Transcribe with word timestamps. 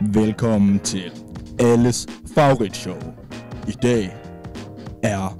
Velkommen 0.00 0.78
til 0.78 1.02
alles 1.58 2.06
favoritshow. 2.34 2.96
I 3.68 3.72
dag 3.82 4.16
er 5.02 5.38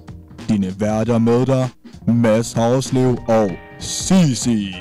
dine 0.48 0.80
værter 0.80 1.18
med 1.18 1.46
dig, 1.46 1.68
Mads 2.06 2.52
Havslev 2.52 3.16
og 3.28 3.50
Sisi. 3.78 4.74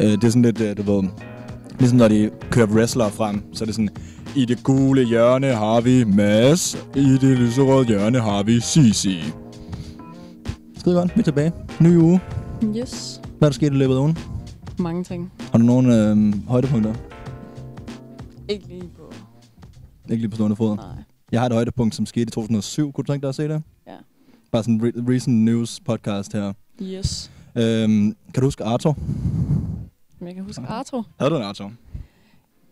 Øh, 0.00 0.06
det 0.10 0.24
er 0.24 0.28
sådan 0.28 0.42
lidt, 0.42 0.60
øh, 0.60 0.76
du 0.76 0.82
ved, 0.82 1.08
ligesom 1.78 1.98
når 1.98 2.08
de 2.08 2.30
kører 2.50 2.66
wrestlere 2.66 3.10
frem, 3.10 3.54
så 3.54 3.64
er 3.64 3.66
det 3.66 3.74
sådan, 3.74 3.88
i 4.36 4.44
det 4.44 4.62
gule 4.62 5.04
hjørne 5.04 5.46
har 5.46 5.80
vi 5.80 6.04
Mads, 6.04 6.86
i 6.94 7.18
det 7.20 7.38
lyserøde 7.38 7.86
hjørne 7.86 8.20
har 8.20 8.42
vi 8.42 8.60
Sisi. 8.60 9.24
Skide 10.78 10.94
godt, 10.94 11.16
vi 11.16 11.20
er 11.20 11.24
tilbage. 11.24 11.52
Ny 11.80 11.96
uge. 11.96 12.20
Yes. 12.76 13.20
Hvad 13.38 13.48
er 13.48 13.50
der 13.50 13.54
sket 13.54 13.72
i 13.72 13.76
løbet 13.76 13.94
af 13.94 13.98
ugen? 13.98 14.18
Mange 14.78 15.04
ting. 15.04 15.32
Har 15.52 15.58
du 15.58 15.64
nogle 15.64 16.10
øh, 16.10 16.48
højdepunkter? 16.48 16.94
Ikke 18.48 18.66
lige 18.68 18.90
på... 18.96 19.12
Ikke 20.10 20.20
lige 20.22 20.28
på 20.30 20.36
stående 20.36 20.56
fod. 20.56 20.76
Nej. 20.76 20.86
Jeg 21.32 21.40
har 21.40 21.46
et 21.46 21.52
højdepunkt, 21.52 21.94
som 21.94 22.06
skete 22.06 22.22
i 22.22 22.30
2007. 22.30 22.92
Kunne 22.92 23.02
du 23.04 23.12
tænke 23.12 23.22
dig 23.22 23.28
at 23.28 23.34
se 23.34 23.48
det? 23.48 23.62
Ja. 23.86 23.96
Bare 24.52 24.62
sådan 24.62 24.74
en 24.74 24.80
re- 24.88 25.12
recent 25.14 25.36
news 25.44 25.80
podcast 25.80 26.32
her. 26.32 26.52
Yes. 26.82 27.30
Øhm, 27.56 28.16
kan 28.34 28.40
du 28.40 28.46
huske 28.46 28.64
Arthur? 28.64 28.96
Jeg 30.20 30.34
kan 30.34 30.44
huske 30.44 30.62
Arthur. 30.62 31.06
Havde 31.20 31.30
du 31.30 31.36
en 31.36 31.42
Arthur? 31.42 31.72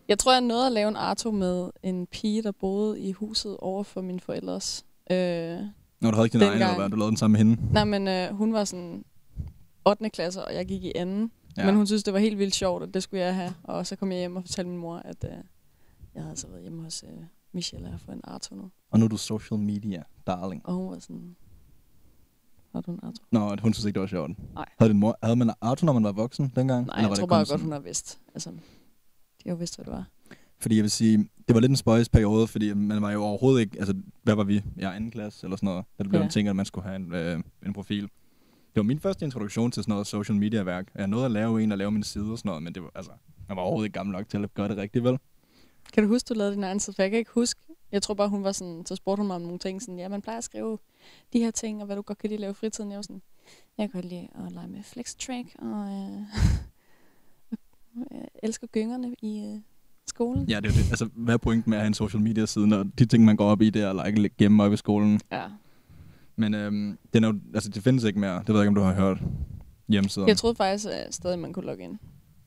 Jeg 0.07 0.19
tror, 0.19 0.31
jeg 0.31 0.41
nåede 0.41 0.65
at 0.65 0.71
lave 0.71 0.87
en 0.89 0.95
Arthur 0.95 1.31
med 1.31 1.69
en 1.83 2.07
pige, 2.07 2.43
der 2.43 2.51
boede 2.51 2.99
i 2.99 3.11
huset 3.11 3.57
over 3.57 3.83
for 3.83 4.01
mine 4.01 4.19
forældres. 4.19 4.85
Øh, 5.11 5.57
Nå, 6.01 6.11
du 6.11 6.15
havde 6.15 6.25
ikke 6.25 6.33
din 6.33 6.41
egen, 6.47 6.53
eller 6.53 6.75
hvad? 6.75 6.89
Du 6.89 6.95
lavede 6.95 7.09
den 7.09 7.17
sammen 7.17 7.45
med 7.47 7.55
hende? 7.57 7.73
nej, 7.73 7.83
men 7.83 8.07
øh, 8.07 8.35
hun 8.37 8.53
var 8.53 8.63
sådan 8.63 9.03
8. 9.85 10.09
klasse, 10.09 10.45
og 10.45 10.53
jeg 10.55 10.65
gik 10.65 10.83
i 10.83 10.91
anden. 10.95 11.31
Ja. 11.57 11.65
Men 11.65 11.75
hun 11.75 11.87
synes, 11.87 12.03
det 12.03 12.13
var 12.13 12.19
helt 12.19 12.37
vildt 12.39 12.55
sjovt, 12.55 12.83
og 12.83 12.93
det 12.93 13.03
skulle 13.03 13.23
jeg 13.23 13.35
have. 13.35 13.53
Og 13.63 13.87
så 13.87 13.95
kom 13.95 14.11
jeg 14.11 14.19
hjem 14.19 14.35
og 14.35 14.43
fortalte 14.43 14.69
min 14.69 14.79
mor, 14.79 14.95
at 15.05 15.23
øh, 15.23 15.29
jeg 16.15 16.23
havde 16.23 16.29
altså 16.29 16.47
været 16.47 16.61
hjemme 16.61 16.83
hos 16.83 17.03
øh, 17.03 17.23
Michelle 17.51 17.89
og 17.93 17.99
fået 17.99 18.15
en 18.15 18.21
Arthur 18.23 18.55
nu. 18.55 18.71
Og 18.91 18.99
nu 18.99 19.05
er 19.05 19.09
du 19.09 19.17
social 19.17 19.59
media 19.59 20.03
darling. 20.27 20.65
Og 20.65 20.73
hun 20.73 20.91
var 20.91 20.99
sådan... 20.99 21.35
Har 22.71 22.81
du 22.81 22.91
en 22.91 22.99
Arthur? 23.03 23.23
Nå, 23.31 23.55
hun 23.61 23.73
synes 23.73 23.85
ikke, 23.85 23.93
det 23.95 24.01
var 24.01 24.07
sjovt. 24.07 24.31
Nej. 24.53 24.65
Havde, 24.79 24.91
din 24.91 24.99
mor, 24.99 25.17
havde 25.23 25.35
man 25.35 25.49
Arthur, 25.61 25.85
når 25.85 25.93
man 25.93 26.03
var 26.03 26.11
voksen 26.11 26.51
dengang? 26.55 26.85
Nej, 26.87 26.95
jeg 26.99 27.09
var 27.09 27.15
tror 27.15 27.25
bare 27.27 27.45
godt, 27.49 27.61
hun 27.61 27.71
har 27.71 27.79
vidst. 27.79 28.19
Altså, 28.33 28.49
de 28.49 28.57
har 29.45 29.51
jo 29.51 29.55
vidst, 29.55 29.75
hvad 29.77 29.85
det 29.85 29.93
var. 29.93 30.05
Fordi 30.59 30.75
jeg 30.75 30.81
vil 30.83 30.91
sige, 30.91 31.17
det 31.47 31.53
var 31.55 31.59
lidt 31.59 31.69
en 31.69 31.75
spøjs 31.75 32.09
periode, 32.09 32.47
fordi 32.47 32.73
man 32.73 33.01
var 33.01 33.11
jo 33.11 33.23
overhovedet 33.23 33.61
ikke, 33.61 33.79
altså 33.79 33.93
hvad 34.23 34.35
var 34.35 34.43
vi? 34.43 34.63
Jeg 34.77 34.89
er 34.89 34.93
anden 34.95 35.11
klasse 35.11 35.45
eller 35.45 35.57
sådan 35.57 35.67
noget. 35.67 35.85
Det 35.97 36.09
blev 36.09 36.19
Ja. 36.19 36.25
en 36.25 36.31
ting, 36.31 36.47
at 36.47 36.55
man 36.55 36.65
skulle 36.65 36.85
have 36.85 36.95
en, 36.95 37.13
øh, 37.13 37.43
en 37.65 37.73
profil. 37.73 38.01
Det 38.03 38.81
var 38.81 38.83
min 38.83 38.99
første 38.99 39.25
introduktion 39.25 39.71
til 39.71 39.83
sådan 39.83 39.91
noget 39.91 40.07
social 40.07 40.37
media 40.37 40.63
værk. 40.63 40.91
Jeg 40.95 41.07
nåede 41.07 41.25
at 41.25 41.31
lave 41.31 41.63
en 41.63 41.71
og 41.71 41.77
lave 41.77 41.91
min 41.91 42.03
side 42.03 42.31
og 42.31 42.37
sådan 42.37 42.49
noget, 42.49 42.63
men 42.63 42.75
det 42.75 42.83
var, 42.83 42.91
altså, 42.95 43.11
man 43.47 43.57
var 43.57 43.63
overhovedet 43.63 43.85
ikke 43.87 43.93
gammel 43.93 44.13
nok 44.13 44.29
til 44.29 44.43
at 44.43 44.53
gøre 44.53 44.67
det 44.67 44.77
rigtigt, 44.77 45.03
vel? 45.03 45.17
Kan 45.93 46.03
du 46.03 46.09
huske, 46.09 46.27
du 46.27 46.33
lavede 46.33 46.55
din 46.55 46.63
egen 46.63 46.79
side? 46.79 46.95
For 46.95 47.03
jeg 47.03 47.11
kan 47.11 47.19
ikke 47.19 47.31
huske. 47.31 47.61
Jeg 47.91 48.01
tror 48.01 48.13
bare, 48.13 48.29
hun 48.29 48.43
var 48.43 48.51
sådan, 48.51 48.85
så 48.85 48.95
spurgte 48.95 49.19
hun 49.19 49.27
mig 49.27 49.35
om 49.35 49.41
nogle 49.41 49.59
ting. 49.59 49.81
Sådan, 49.81 49.99
ja, 49.99 50.07
man 50.07 50.21
plejer 50.21 50.37
at 50.37 50.43
skrive 50.43 50.77
de 51.33 51.39
her 51.39 51.51
ting, 51.51 51.81
og 51.81 51.85
hvad 51.85 51.95
du 51.95 52.01
godt 52.01 52.17
kan 52.17 52.29
lide 52.29 52.35
at 52.37 52.41
lave 52.41 52.51
i 52.51 52.53
fritiden. 52.53 52.91
Jeg 52.91 52.95
var 52.95 53.01
sådan, 53.01 53.21
jeg 53.77 53.91
kan 53.91 54.01
godt 54.01 54.11
lide 54.11 54.27
at 54.45 54.51
lege 54.51 54.67
med 54.67 54.83
flextrack, 54.83 55.47
og 55.59 55.85
øh, 55.85 56.21
jeg 58.11 58.27
elsker 58.43 58.67
gyngerne 58.67 59.15
i 59.21 59.53
øh, 59.53 59.61
skolen. 60.07 60.49
Ja, 60.49 60.59
det 60.59 60.67
er 60.67 60.73
det. 60.73 60.89
Altså, 60.89 61.09
hvad 61.15 61.33
er 61.33 61.37
pointen 61.37 61.69
med 61.69 61.77
at 61.77 61.81
have 61.81 61.87
en 61.87 61.93
social 61.93 62.21
media 62.23 62.45
side, 62.45 62.67
når 62.67 62.83
de 62.83 63.05
ting, 63.05 63.25
man 63.25 63.35
går 63.35 63.45
op 63.45 63.61
i, 63.61 63.69
det 63.69 63.81
er 63.81 63.99
at 63.99 64.19
like, 64.19 64.35
hjemme 64.39 64.63
op 64.63 64.73
i 64.73 64.77
skolen? 64.77 65.19
Ja. 65.31 65.43
Men 66.35 66.53
øhm, 66.53 66.97
den 67.13 67.23
er 67.23 67.27
jo, 67.27 67.39
altså, 67.53 67.69
det 67.69 67.83
findes 67.83 68.03
ikke 68.03 68.19
mere. 68.19 68.39
Det 68.39 68.47
ved 68.47 68.55
jeg 68.55 68.61
ikke, 68.61 68.69
om 68.69 68.75
du 68.75 68.81
har 68.81 68.93
hørt 68.93 69.17
hjemmesiden. 69.87 70.27
Jeg 70.27 70.37
troede 70.37 70.55
faktisk 70.55 70.87
at 70.91 71.15
stadig, 71.15 71.39
man 71.39 71.53
kunne 71.53 71.65
logge 71.65 71.83
ind. 71.83 71.97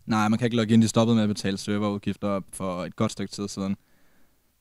Nej, 0.09 0.29
man 0.29 0.39
kan 0.39 0.47
ikke 0.47 0.57
logge 0.57 0.75
ind. 0.75 0.83
De 0.83 0.89
stoppede 0.89 1.15
med 1.15 1.23
at 1.23 1.29
betale 1.29 1.59
serverudgifter 1.59 2.41
for 2.53 2.85
et 2.85 2.97
godt 2.97 3.13
stykke 3.13 3.33
tid 3.33 3.49
siden. 3.49 3.77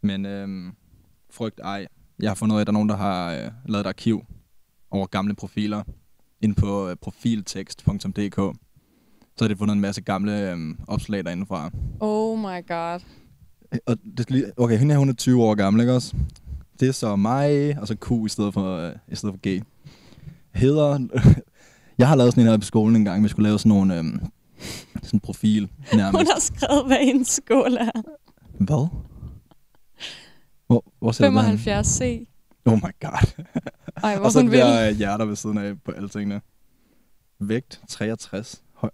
Men 0.01 0.25
øhm, 0.25 0.71
frygt 1.29 1.59
ej. 1.63 1.87
Jeg 2.19 2.29
har 2.29 2.35
fundet 2.35 2.53
ud 2.53 2.59
af, 2.59 2.61
at 2.61 2.67
der 2.67 2.71
er 2.71 2.73
nogen, 2.73 2.89
der 2.89 2.95
har 2.95 3.33
øh, 3.33 3.51
lavet 3.65 3.85
et 3.85 3.89
arkiv 3.89 4.25
over 4.91 5.07
gamle 5.07 5.35
profiler 5.35 5.83
ind 6.41 6.55
på 6.55 6.89
øh, 6.89 6.95
profiltekst.dk. 6.95 8.35
Så 9.35 9.43
har 9.43 9.47
de 9.47 9.55
fundet 9.55 9.75
en 9.75 9.81
masse 9.81 10.01
gamle 10.01 10.51
øhm, 10.51 10.77
opslag 10.87 11.25
derinde 11.25 11.45
fra. 11.45 11.71
Oh 11.99 12.39
my 12.39 12.67
god. 12.67 12.99
Og 13.85 13.97
det 14.17 14.23
skal 14.23 14.35
lige, 14.35 14.51
okay, 14.57 14.77
hende 14.77 14.93
her, 14.93 14.99
hun 14.99 15.09
er 15.09 15.13
20 15.13 15.43
år 15.43 15.55
gammel, 15.55 15.81
ikke 15.81 15.93
også? 15.93 16.15
Det 16.79 16.87
er 16.87 16.91
så 16.91 17.15
mig, 17.15 17.77
og 17.79 17.87
så 17.87 17.95
Q 17.95 18.11
i 18.25 18.29
stedet 18.29 18.53
for, 18.53 18.77
øh, 18.77 18.93
i 19.07 19.15
stedet 19.15 19.35
for 19.35 19.59
G. 19.59 19.63
Hedder... 20.53 20.99
jeg 21.99 22.07
har 22.07 22.15
lavet 22.15 22.33
sådan 22.33 22.43
en 22.43 22.49
her 22.49 22.57
på 22.57 22.65
skolen 22.65 22.95
en 22.95 23.05
gang, 23.05 23.23
vi 23.23 23.29
skulle 23.29 23.49
lave 23.49 23.59
sådan 23.59 23.69
nogle... 23.69 23.97
Øhm, 23.97 24.19
sådan 25.03 25.09
en 25.13 25.19
profil 25.19 25.69
nærmest. 25.93 26.17
Hun 26.17 26.27
har 26.27 26.39
skrevet, 26.39 26.85
hvad 26.87 27.05
hendes 27.05 27.27
skål 27.27 27.73
er. 27.73 28.01
Hvad? 28.59 28.87
Hvor, 30.67 30.85
hvor 30.99 31.11
sætter 31.11 31.41
du 31.41 31.47
den? 31.47 31.57
75C. 31.57 32.25
Oh 32.65 32.73
my 32.73 32.91
god. 33.01 33.43
Ej, 34.03 34.15
hvor 34.17 34.25
og 34.25 34.31
så 34.31 34.39
hun 34.39 34.45
de 34.45 34.51
vil. 34.51 34.59
der 34.59 34.89
øh, 34.89 34.95
hjerter 34.97 35.25
ved 35.25 35.35
siden 35.35 35.57
af 35.57 35.81
på 35.81 35.91
alle 35.91 36.09
tingene. 36.09 36.41
Vægt 37.39 37.81
63. 37.87 38.63
Høj, 38.73 38.89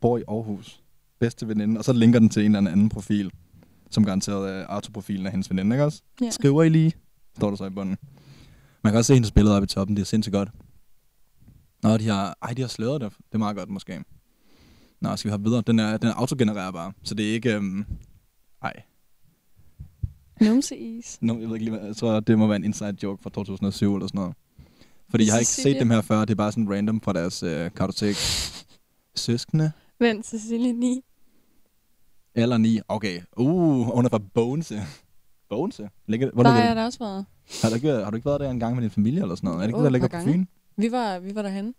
bor 0.00 0.18
i 0.18 0.22
Aarhus. 0.28 0.82
Bedste 1.20 1.48
veninde. 1.48 1.78
Og 1.78 1.84
så 1.84 1.92
linker 1.92 2.18
den 2.18 2.28
til 2.28 2.44
en 2.46 2.56
eller 2.56 2.70
anden 2.70 2.88
profil. 2.88 3.30
Som 3.90 4.04
garanteret 4.04 4.50
er 4.54 4.66
Arthur-profilen 4.66 5.26
af 5.26 5.32
hendes 5.32 5.50
veninde, 5.50 5.76
ikke 5.76 5.84
også? 5.84 6.02
Ja. 6.20 6.30
Skriver 6.30 6.62
I 6.62 6.68
lige, 6.68 6.92
står 7.36 7.48
der 7.50 7.56
så 7.56 7.64
i 7.64 7.70
bunden. 7.70 7.96
Man 8.84 8.92
kan 8.92 8.98
også 8.98 9.06
se 9.06 9.14
hendes 9.14 9.32
billeder 9.32 9.56
oppe 9.56 9.64
i 9.64 9.68
toppen. 9.68 9.96
Det 9.96 10.02
er 10.02 10.06
sindssygt 10.06 10.32
godt. 10.34 10.48
Nå, 11.82 11.96
de 11.96 12.08
har, 12.08 12.36
ej, 12.42 12.52
de 12.52 12.60
har 12.60 12.68
sløret 12.68 13.00
det. 13.00 13.10
Det 13.12 13.34
er 13.34 13.38
meget 13.38 13.56
godt, 13.56 13.68
måske. 13.68 14.04
Nå, 15.02 15.16
skal 15.16 15.28
vi 15.28 15.32
have 15.32 15.42
videre? 15.42 15.62
Den 15.66 15.78
er, 15.78 15.96
den 15.96 16.08
er 16.08 16.14
autogenererbar, 16.14 16.94
så 17.02 17.14
det 17.14 17.28
er 17.30 17.32
ikke... 17.34 17.54
Øhm, 17.54 17.84
ej, 18.62 18.72
Numse-is. 20.40 21.18
No, 21.20 21.38
jeg 21.38 21.48
ved 21.48 21.54
ikke 21.56 21.64
lige, 21.64 21.76
hvad, 21.78 21.86
jeg 21.86 21.96
tror, 21.96 22.20
det 22.20 22.38
må 22.38 22.46
være 22.46 22.56
en 22.56 22.64
inside 22.64 22.96
joke 23.02 23.22
fra 23.22 23.30
2007 23.30 23.94
eller 23.94 24.06
sådan 24.06 24.18
noget. 24.18 24.34
Fordi 25.10 25.24
jeg 25.26 25.32
har 25.34 25.38
ikke 25.38 25.48
Cecilie. 25.48 25.74
set 25.74 25.80
dem 25.80 25.90
her 25.90 26.00
før, 26.00 26.20
det 26.20 26.30
er 26.30 26.34
bare 26.34 26.52
sådan 26.52 26.70
random 26.70 27.00
fra 27.00 27.12
deres 27.12 27.42
øh, 27.42 27.70
kartotek. 27.76 28.16
Søskende? 29.16 29.72
Vent, 30.00 30.26
Cecilie 30.26 30.72
9. 30.72 31.00
Eller 32.34 32.58
ni. 32.58 32.80
Okay. 32.88 33.20
Uh, 33.36 33.94
hun 33.94 34.04
er 34.04 34.08
fra 34.08 34.20
Bogense. 34.34 34.82
Bogense? 35.48 35.88
Ligger, 36.06 36.30
hvor 36.34 36.42
Der 36.42 36.50
ligger 36.50 36.60
har 36.60 36.62
det? 36.62 36.68
jeg 36.68 36.76
da 36.76 36.84
også 36.84 36.98
været. 36.98 37.26
Har 37.62 37.68
du, 37.68 37.74
ikke, 37.74 37.88
har 37.90 38.10
du 38.10 38.16
ikke 38.16 38.26
været 38.26 38.40
der 38.40 38.50
en 38.50 38.60
gang 38.60 38.74
med 38.74 38.82
din 38.82 38.90
familie 38.90 39.22
eller 39.22 39.34
sådan 39.34 39.46
noget? 39.48 39.58
Er 39.58 39.62
det 39.62 39.68
ikke 39.68 39.78
Jo, 39.78 39.84
det, 39.84 39.92
der 39.92 39.98
et 39.98 40.02
ligger 40.02 40.08
par 40.08 40.18
på 40.20 40.24
gange. 40.24 40.46
Fyn? 40.76 40.82
Vi 40.82 40.92
var, 40.92 41.18
vi 41.18 41.34
var 41.34 41.42
derhen. 41.42 41.74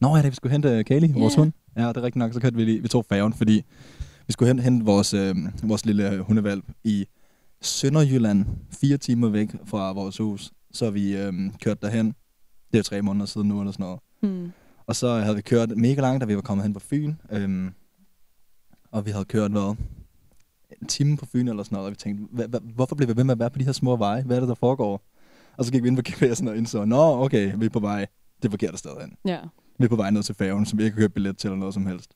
Nå, 0.00 0.16
ja, 0.16 0.22
det 0.22 0.30
vi 0.30 0.34
skulle 0.36 0.52
hente 0.52 0.84
Kali, 0.84 1.06
Ja. 1.06 1.18
vores 1.18 1.34
hund. 1.34 1.52
Ja, 1.76 1.88
det 1.88 1.96
er 1.96 2.02
rigtigt 2.02 2.16
nok. 2.16 2.32
Så 2.32 2.40
kørte 2.40 2.56
vi 2.56 2.64
lige, 2.64 2.82
vi 2.82 2.88
tog 2.88 3.04
færgen, 3.04 3.32
fordi 3.32 3.64
vi 4.26 4.32
skulle 4.32 4.48
hen, 4.48 4.58
hente 4.58 4.84
vores, 4.86 5.14
øh, 5.14 5.36
vores 5.62 5.86
lille 5.86 6.18
hundevalp 6.20 6.64
i 6.84 7.06
Sønderjylland, 7.62 8.46
fire 8.80 8.96
timer 8.96 9.28
væk 9.28 9.48
fra 9.64 9.92
vores 9.92 10.16
hus. 10.18 10.52
Så 10.72 10.90
vi 10.90 11.16
øh, 11.16 11.32
kørte 11.62 11.80
derhen. 11.82 12.14
Det 12.72 12.78
er 12.78 12.82
tre 12.82 13.02
måneder 13.02 13.26
siden 13.26 13.48
nu, 13.48 13.60
eller 13.60 13.72
sådan 13.72 13.84
noget. 13.84 14.00
Hmm. 14.22 14.52
Og 14.86 14.96
så 14.96 15.14
havde 15.18 15.36
vi 15.36 15.42
kørt 15.42 15.76
mega 15.76 16.00
langt, 16.00 16.20
da 16.20 16.26
vi 16.26 16.34
var 16.36 16.42
kommet 16.42 16.64
hen 16.64 16.72
på 16.74 16.80
Fyn. 16.80 17.14
Øhm, 17.30 17.70
og 18.92 19.06
vi 19.06 19.10
havde 19.10 19.24
kørt, 19.24 19.50
hvad? 19.50 19.76
En 20.82 20.86
time 20.86 21.16
på 21.16 21.26
Fyn 21.26 21.48
eller 21.48 21.62
sådan 21.62 21.76
noget, 21.76 21.86
og 21.86 21.90
vi 21.90 21.96
tænkte, 21.96 22.48
hvorfor 22.74 22.94
bliver 22.94 23.12
vi 23.12 23.16
ved 23.16 23.24
med 23.24 23.32
at 23.32 23.38
være 23.38 23.50
på 23.50 23.58
de 23.58 23.64
her 23.64 23.72
små 23.72 23.96
veje? 23.96 24.22
Hvad 24.22 24.36
er 24.36 24.40
det, 24.40 24.48
der 24.48 24.54
foregår? 24.54 25.02
Og 25.56 25.64
så 25.64 25.72
gik 25.72 25.82
vi 25.82 25.88
ind 25.88 25.96
på 25.96 26.02
GPS'en 26.08 26.48
og 26.48 26.56
indså, 26.56 26.84
nå, 26.84 27.24
okay, 27.24 27.52
vi 27.56 27.64
er 27.66 27.70
på 27.70 27.80
vej 27.80 28.06
det 28.42 28.50
forkerte 28.50 28.76
sted 28.78 28.90
hen. 29.00 29.12
Ja. 29.24 29.38
Vi 29.78 29.88
på 29.88 29.96
vej 29.96 30.10
ned 30.10 30.22
til 30.22 30.34
færgen, 30.34 30.66
som 30.66 30.78
vi 30.78 30.84
ikke 30.84 30.94
har 30.94 31.00
købt 31.00 31.14
billet 31.14 31.38
til 31.38 31.48
eller 31.48 31.58
noget 31.58 31.74
som 31.74 31.86
helst. 31.86 32.10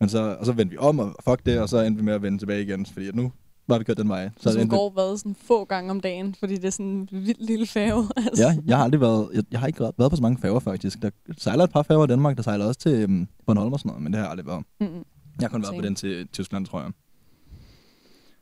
Men 0.00 0.08
så, 0.08 0.36
og 0.40 0.46
så 0.46 0.52
vendte 0.52 0.70
vi 0.70 0.78
om, 0.78 0.98
og 0.98 1.14
fuck 1.28 1.46
det, 1.46 1.60
og 1.60 1.68
så 1.68 1.80
endte 1.82 1.98
vi 2.00 2.04
med 2.04 2.12
at 2.14 2.22
vende 2.22 2.38
tilbage 2.38 2.62
igen, 2.62 2.86
fordi 2.86 3.08
at 3.08 3.14
nu 3.14 3.32
var 3.68 3.78
vi 3.78 3.84
kørt 3.84 3.96
den 3.96 4.08
vej. 4.08 4.30
Så 4.36 4.48
det 4.48 4.52
som 4.52 4.60
endte 4.62 4.74
vi- 4.74 4.76
går 4.76 4.90
hvad 4.90 5.18
sådan 5.18 5.34
få 5.42 5.64
gange 5.64 5.90
om 5.90 6.00
dagen, 6.00 6.34
fordi 6.38 6.54
det 6.56 6.64
er 6.64 6.70
sådan 6.70 6.86
en 6.86 7.08
vild 7.12 7.46
lille 7.46 7.66
færge. 7.66 8.08
Altså. 8.16 8.42
Ja, 8.42 8.56
jeg 8.66 8.76
har 8.76 8.84
aldrig 8.84 9.00
været, 9.00 9.28
jeg, 9.34 9.42
jeg 9.50 9.60
har 9.60 9.66
ikke 9.66 9.80
været 9.80 10.10
på 10.10 10.16
så 10.16 10.22
mange 10.22 10.38
færger 10.38 10.60
faktisk. 10.60 11.02
Der 11.02 11.10
sejler 11.38 11.64
et 11.64 11.70
par 11.72 11.82
færger 11.82 12.04
i 12.04 12.06
Danmark, 12.06 12.36
der 12.36 12.42
sejler 12.42 12.64
også 12.64 12.80
til 12.80 12.92
øhm, 12.92 13.28
Bornholm 13.46 13.72
og 13.72 13.78
sådan 13.78 13.88
noget, 13.88 14.02
men 14.02 14.12
det 14.12 14.18
har 14.18 14.24
jeg 14.24 14.30
aldrig 14.30 14.46
været. 14.46 14.64
Mm-mm. 14.80 14.94
Jeg 14.94 15.04
har 15.40 15.48
kun 15.48 15.62
været 15.62 15.74
på 15.76 15.82
den 15.82 15.94
til 15.94 16.28
Tyskland, 16.28 16.66
tror 16.66 16.80
jeg. 16.80 16.90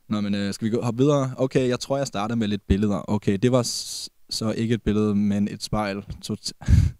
Nå, 0.09 0.21
men 0.21 0.35
øh, 0.35 0.53
skal 0.53 0.65
vi 0.65 0.71
gå 0.75 0.81
hoppe 0.81 1.03
videre? 1.03 1.31
Okay, 1.37 1.67
jeg 1.67 1.79
tror, 1.79 1.97
jeg 1.97 2.07
starter 2.07 2.35
med 2.35 2.47
lidt 2.47 2.67
billeder. 2.67 3.09
Okay, 3.09 3.37
det 3.41 3.51
var 3.51 3.63
så 4.29 4.51
ikke 4.57 4.73
et 4.75 4.83
billede, 4.83 5.15
men 5.15 5.47
et 5.51 5.63
spejl. 5.63 5.97
Tot- 6.21 6.51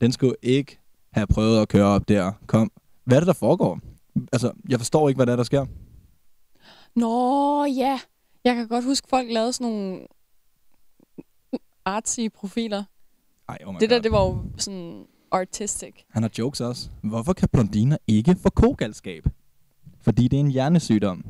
den 0.00 0.12
skulle 0.12 0.34
ikke 0.42 0.78
have 1.12 1.26
prøvet 1.26 1.62
at 1.62 1.68
køre 1.68 1.84
op 1.86 2.08
der. 2.08 2.32
Kom. 2.46 2.72
Hvad 3.04 3.16
er 3.16 3.20
det, 3.20 3.26
der 3.26 3.32
foregår? 3.32 3.80
Altså, 4.32 4.52
jeg 4.68 4.80
forstår 4.80 5.08
ikke, 5.08 5.18
hvad 5.18 5.26
der 5.26 5.32
er, 5.32 5.36
der 5.36 5.44
sker. 5.44 5.66
Nå, 6.96 7.64
ja. 7.64 8.00
Jeg 8.44 8.54
kan 8.54 8.68
godt 8.68 8.84
huske, 8.84 9.08
folk 9.08 9.28
lavede 9.30 9.52
sådan 9.52 9.72
nogle 9.72 10.06
artsy 11.84 12.20
profiler. 12.34 12.84
Ej, 13.48 13.58
oh 13.66 13.80
det 13.80 13.90
der, 13.90 13.96
God. 13.96 14.02
det 14.02 14.12
var 14.12 14.24
jo 14.24 14.42
sådan 14.56 15.06
artistic. 15.30 15.94
Han 16.10 16.22
har 16.22 16.30
jokes 16.38 16.60
også. 16.60 16.90
Hvorfor 17.02 17.32
kan 17.32 17.48
blondiner 17.52 17.96
ikke 18.06 18.36
få 18.42 18.50
kogalskab? 18.50 19.26
Fordi 20.00 20.28
det 20.28 20.36
er 20.36 20.40
en 20.40 20.50
hjernesygdom. 20.50 21.24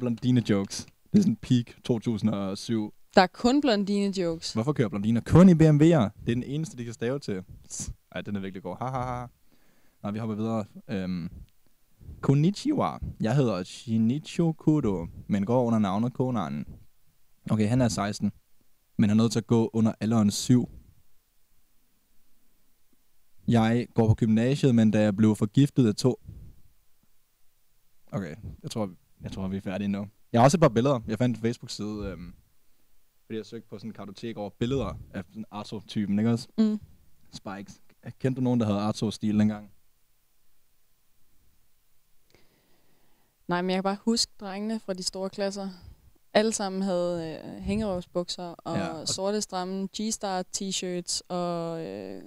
Blondine 0.00 0.50
jokes. 0.50 0.86
Det 1.12 1.18
er 1.18 1.22
sådan 1.22 1.36
peak 1.36 1.64
2007. 1.84 2.94
Der 3.16 3.22
er 3.22 3.26
kun 3.26 3.60
blondine 3.60 4.20
jokes. 4.20 4.52
Hvorfor 4.52 4.72
kører 4.72 4.88
blondiner 4.88 5.20
kun 5.20 5.48
i 5.48 5.52
BMW'er? 5.52 6.08
Det 6.26 6.30
er 6.30 6.34
den 6.34 6.42
eneste, 6.42 6.76
de 6.76 6.84
kan 6.84 6.94
stave 6.94 7.18
til. 7.18 7.42
Ej, 8.12 8.20
den 8.20 8.36
er 8.36 8.40
virkelig 8.40 8.62
god. 8.62 8.76
Ha, 8.78 8.88
ha, 8.88 9.20
ha. 9.20 9.26
Nå, 10.02 10.10
vi 10.10 10.18
hopper 10.18 10.36
videre. 10.36 10.64
Øhm, 10.88 11.30
Konnichiwa. 12.20 12.98
Jeg 13.20 13.36
hedder 13.36 13.62
Shinichio 13.62 14.52
Kudo, 14.52 15.06
men 15.26 15.46
går 15.46 15.64
under 15.64 15.78
navnet 15.78 16.12
Konan. 16.12 16.66
Okay, 17.50 17.68
han 17.68 17.80
er 17.80 17.88
16, 17.88 18.32
men 18.98 19.08
han 19.08 19.18
er 19.18 19.22
nødt 19.22 19.32
til 19.32 19.38
at 19.38 19.46
gå 19.46 19.70
under 19.72 19.92
alderen 20.00 20.30
7. 20.30 20.70
Jeg 23.48 23.86
går 23.94 24.08
på 24.08 24.14
gymnasiet, 24.14 24.74
men 24.74 24.90
da 24.90 25.02
jeg 25.02 25.16
blev 25.16 25.36
forgiftet 25.36 25.88
af 25.88 25.94
to... 25.94 26.20
Okay, 28.12 28.36
jeg 28.62 28.70
tror, 28.70 28.90
jeg 29.22 29.32
tror, 29.32 29.48
vi 29.48 29.56
er 29.56 29.60
færdige 29.60 29.88
nu. 29.88 30.06
Jeg 30.32 30.40
har 30.40 30.44
også 30.44 30.56
et 30.56 30.60
par 30.60 30.68
billeder. 30.68 31.00
Jeg 31.06 31.18
fandt 31.18 31.36
en 31.36 31.42
Facebook-side, 31.42 32.06
øhm, 32.06 32.34
fordi 33.26 33.36
jeg 33.36 33.46
søgte 33.46 33.68
på 33.68 33.78
sådan 33.78 33.90
en 33.90 33.94
kartotek 33.94 34.36
over 34.36 34.50
billeder 34.50 34.98
af 35.14 35.24
sådan 35.28 35.44
Arto-typen, 35.50 36.18
ikke 36.18 36.30
også? 36.30 36.48
Mm. 36.58 36.80
Spikes. 37.32 37.80
Kendte 38.18 38.40
du 38.40 38.44
nogen, 38.44 38.60
der 38.60 38.66
havde 38.66 38.78
Arto-stil 38.78 39.38
dengang? 39.38 39.70
Nej, 43.48 43.62
men 43.62 43.70
jeg 43.70 43.76
kan 43.76 43.82
bare 43.82 43.96
huske 44.04 44.32
drengene 44.40 44.80
fra 44.80 44.92
de 44.94 45.02
store 45.02 45.30
klasser. 45.30 45.68
Alle 46.34 46.52
sammen 46.52 46.82
havde 46.82 47.40
øh, 47.44 47.50
hængerøvsbukser 47.62 48.44
og 48.44 48.76
Ja, 48.76 48.88
og- 48.88 49.08
sorte 49.08 49.40
stramme 49.40 49.88
G-Star 50.00 50.44
t-shirts 50.56 51.20
og 51.28 51.84
øh, 51.86 52.22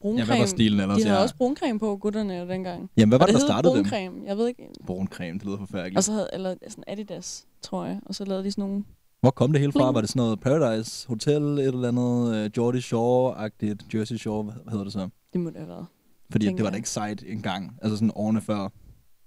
bruncreme. 0.00 0.18
Ja, 0.18 0.24
hvad 0.24 0.38
var 0.38 0.46
stilen 0.46 0.80
ellers? 0.80 0.98
De 0.98 1.04
havde 1.04 1.16
ja. 1.16 1.22
også 1.22 1.36
bruncreme 1.36 1.78
på, 1.78 1.96
gutterne 1.96 2.48
dengang. 2.48 2.90
Jamen, 2.96 3.08
hvad 3.08 3.18
var 3.18 3.26
og 3.26 3.32
det, 3.32 3.40
der 3.40 3.46
startede 3.46 3.74
dem? 3.74 3.82
bruncreme. 3.82 4.26
Jeg 4.26 4.36
ved 4.36 4.48
ikke. 4.48 4.68
Bruncreme, 4.86 5.38
det 5.38 5.46
lyder 5.46 5.58
forfærdeligt. 5.58 5.96
Og 5.96 6.04
så 6.04 6.12
havde, 6.12 6.28
eller 6.32 6.54
sådan 6.68 6.84
Adidas, 6.86 7.46
tror 7.62 7.84
jeg. 7.84 8.00
Og 8.06 8.14
så 8.14 8.24
lavede 8.24 8.44
de 8.44 8.50
sådan 8.50 8.62
nogle... 8.62 8.84
Hvor 9.20 9.30
kom 9.30 9.52
det 9.52 9.60
hele 9.60 9.72
fra? 9.72 9.92
Var 9.92 10.00
det 10.00 10.10
sådan 10.10 10.20
noget 10.20 10.40
Paradise 10.40 11.08
Hotel, 11.08 11.42
et 11.42 11.66
eller 11.66 11.88
andet 11.88 12.46
uh, 12.46 12.52
Geordie 12.52 12.80
Shore-agtigt, 12.80 13.98
Jersey 13.98 14.16
Shore, 14.16 14.42
hvad 14.42 14.70
hedder 14.70 14.84
det 14.84 14.92
så? 14.92 15.08
Det 15.32 15.40
må 15.40 15.50
det 15.50 15.56
have 15.56 15.68
været. 15.68 15.86
Fordi 16.30 16.46
det 16.46 16.64
var 16.64 16.70
da 16.70 16.76
ikke 16.76 16.88
sejt 16.88 17.24
engang, 17.26 17.78
altså 17.82 17.96
sådan 17.96 18.12
årene 18.14 18.40
før, 18.40 18.68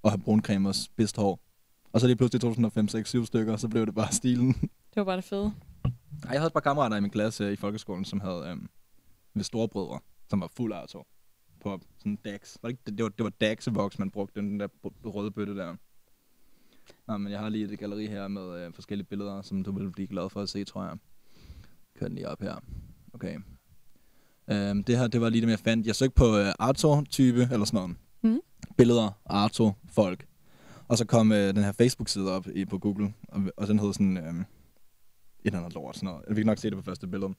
at 0.03 0.11
have 0.11 0.19
bruncreme 0.19 0.69
og 0.69 0.75
spidst 0.75 1.17
hår. 1.17 1.39
Og 1.93 2.01
så 2.01 2.07
lige 2.07 2.15
pludselig 2.15 2.41
2005, 2.41 2.87
6, 2.87 3.09
7 3.09 3.25
stykker, 3.25 3.55
så 3.55 3.67
blev 3.67 3.85
det 3.85 3.95
bare 3.95 4.11
stilen. 4.11 4.53
Det 4.61 4.95
var 4.95 5.03
bare 5.03 5.15
det 5.15 5.23
fede. 5.23 5.51
Jeg 6.31 6.39
havde 6.39 6.47
et 6.47 6.53
par 6.53 6.59
kammerater 6.59 6.97
i 6.97 7.01
min 7.01 7.11
klasse 7.11 7.53
i 7.53 7.55
folkeskolen, 7.55 8.05
som 8.05 8.19
havde 8.19 8.43
øhm, 8.47 8.69
ved 9.35 9.43
storebrødre, 9.43 9.99
som 10.33 10.41
var 10.41 10.47
fuld 10.47 10.73
af 10.73 10.85
på 11.59 11.79
sådan 11.97 12.15
Dax. 12.25 12.57
Var 12.61 12.69
det, 12.69 12.73
ikke, 12.73 12.97
det, 12.97 13.03
var, 13.03 13.09
det 13.09 13.23
var 13.23 13.31
Dax-voks, 13.43 13.99
man 13.99 14.11
brugte, 14.11 14.39
den 14.39 14.59
der 14.59 14.67
røde 15.05 15.31
bøtte 15.31 15.55
der. 15.55 15.75
Nå, 17.07 17.17
men 17.17 17.31
jeg 17.31 17.39
har 17.39 17.49
lige 17.49 17.73
et 17.73 17.79
galleri 17.79 18.07
her 18.07 18.27
med 18.27 18.65
øh, 18.65 18.73
forskellige 18.73 19.07
billeder, 19.07 19.41
som 19.41 19.63
du 19.63 19.71
vil 19.71 19.91
blive 19.91 20.07
glad 20.07 20.29
for 20.29 20.41
at 20.41 20.49
se, 20.49 20.63
tror 20.63 20.83
jeg. 20.83 20.97
Kør 21.99 22.07
den 22.07 22.15
lige 22.15 22.27
op 22.27 22.41
her. 22.41 22.55
Okay. 23.13 23.39
Øhm, 24.47 24.83
det 24.83 24.97
her, 24.97 25.07
det 25.07 25.21
var 25.21 25.29
lige 25.29 25.41
det, 25.41 25.49
jeg 25.49 25.59
fandt. 25.59 25.87
Jeg 25.87 25.95
søgte 25.95 26.15
på 26.15 26.37
øh, 26.37 26.53
Arto-type, 26.59 27.41
eller 27.51 27.65
sådan 27.65 27.77
noget. 27.77 27.95
Mhm. 28.21 28.39
Billeder, 28.77 29.09
Arto-folk. 29.25 30.25
Og 30.87 30.97
så 30.97 31.05
kom 31.05 31.31
øh, 31.31 31.55
den 31.55 31.63
her 31.63 31.71
Facebook-side 31.71 32.31
op 32.31 32.47
i, 32.55 32.65
på 32.65 32.77
Google, 32.77 33.13
og, 33.27 33.41
og 33.57 33.67
den 33.67 33.79
hed 33.79 33.93
sådan... 33.93 34.17
Øh, 34.17 34.33
et 34.33 34.45
eller 35.45 35.59
andet 35.59 35.73
lort, 35.73 35.95
sådan 35.95 36.07
noget. 36.07 36.25
Vi 36.29 36.35
kan 36.35 36.45
nok 36.45 36.57
se 36.57 36.69
det 36.69 36.77
på 36.77 36.83
første 36.83 37.07
billede. 37.07 37.33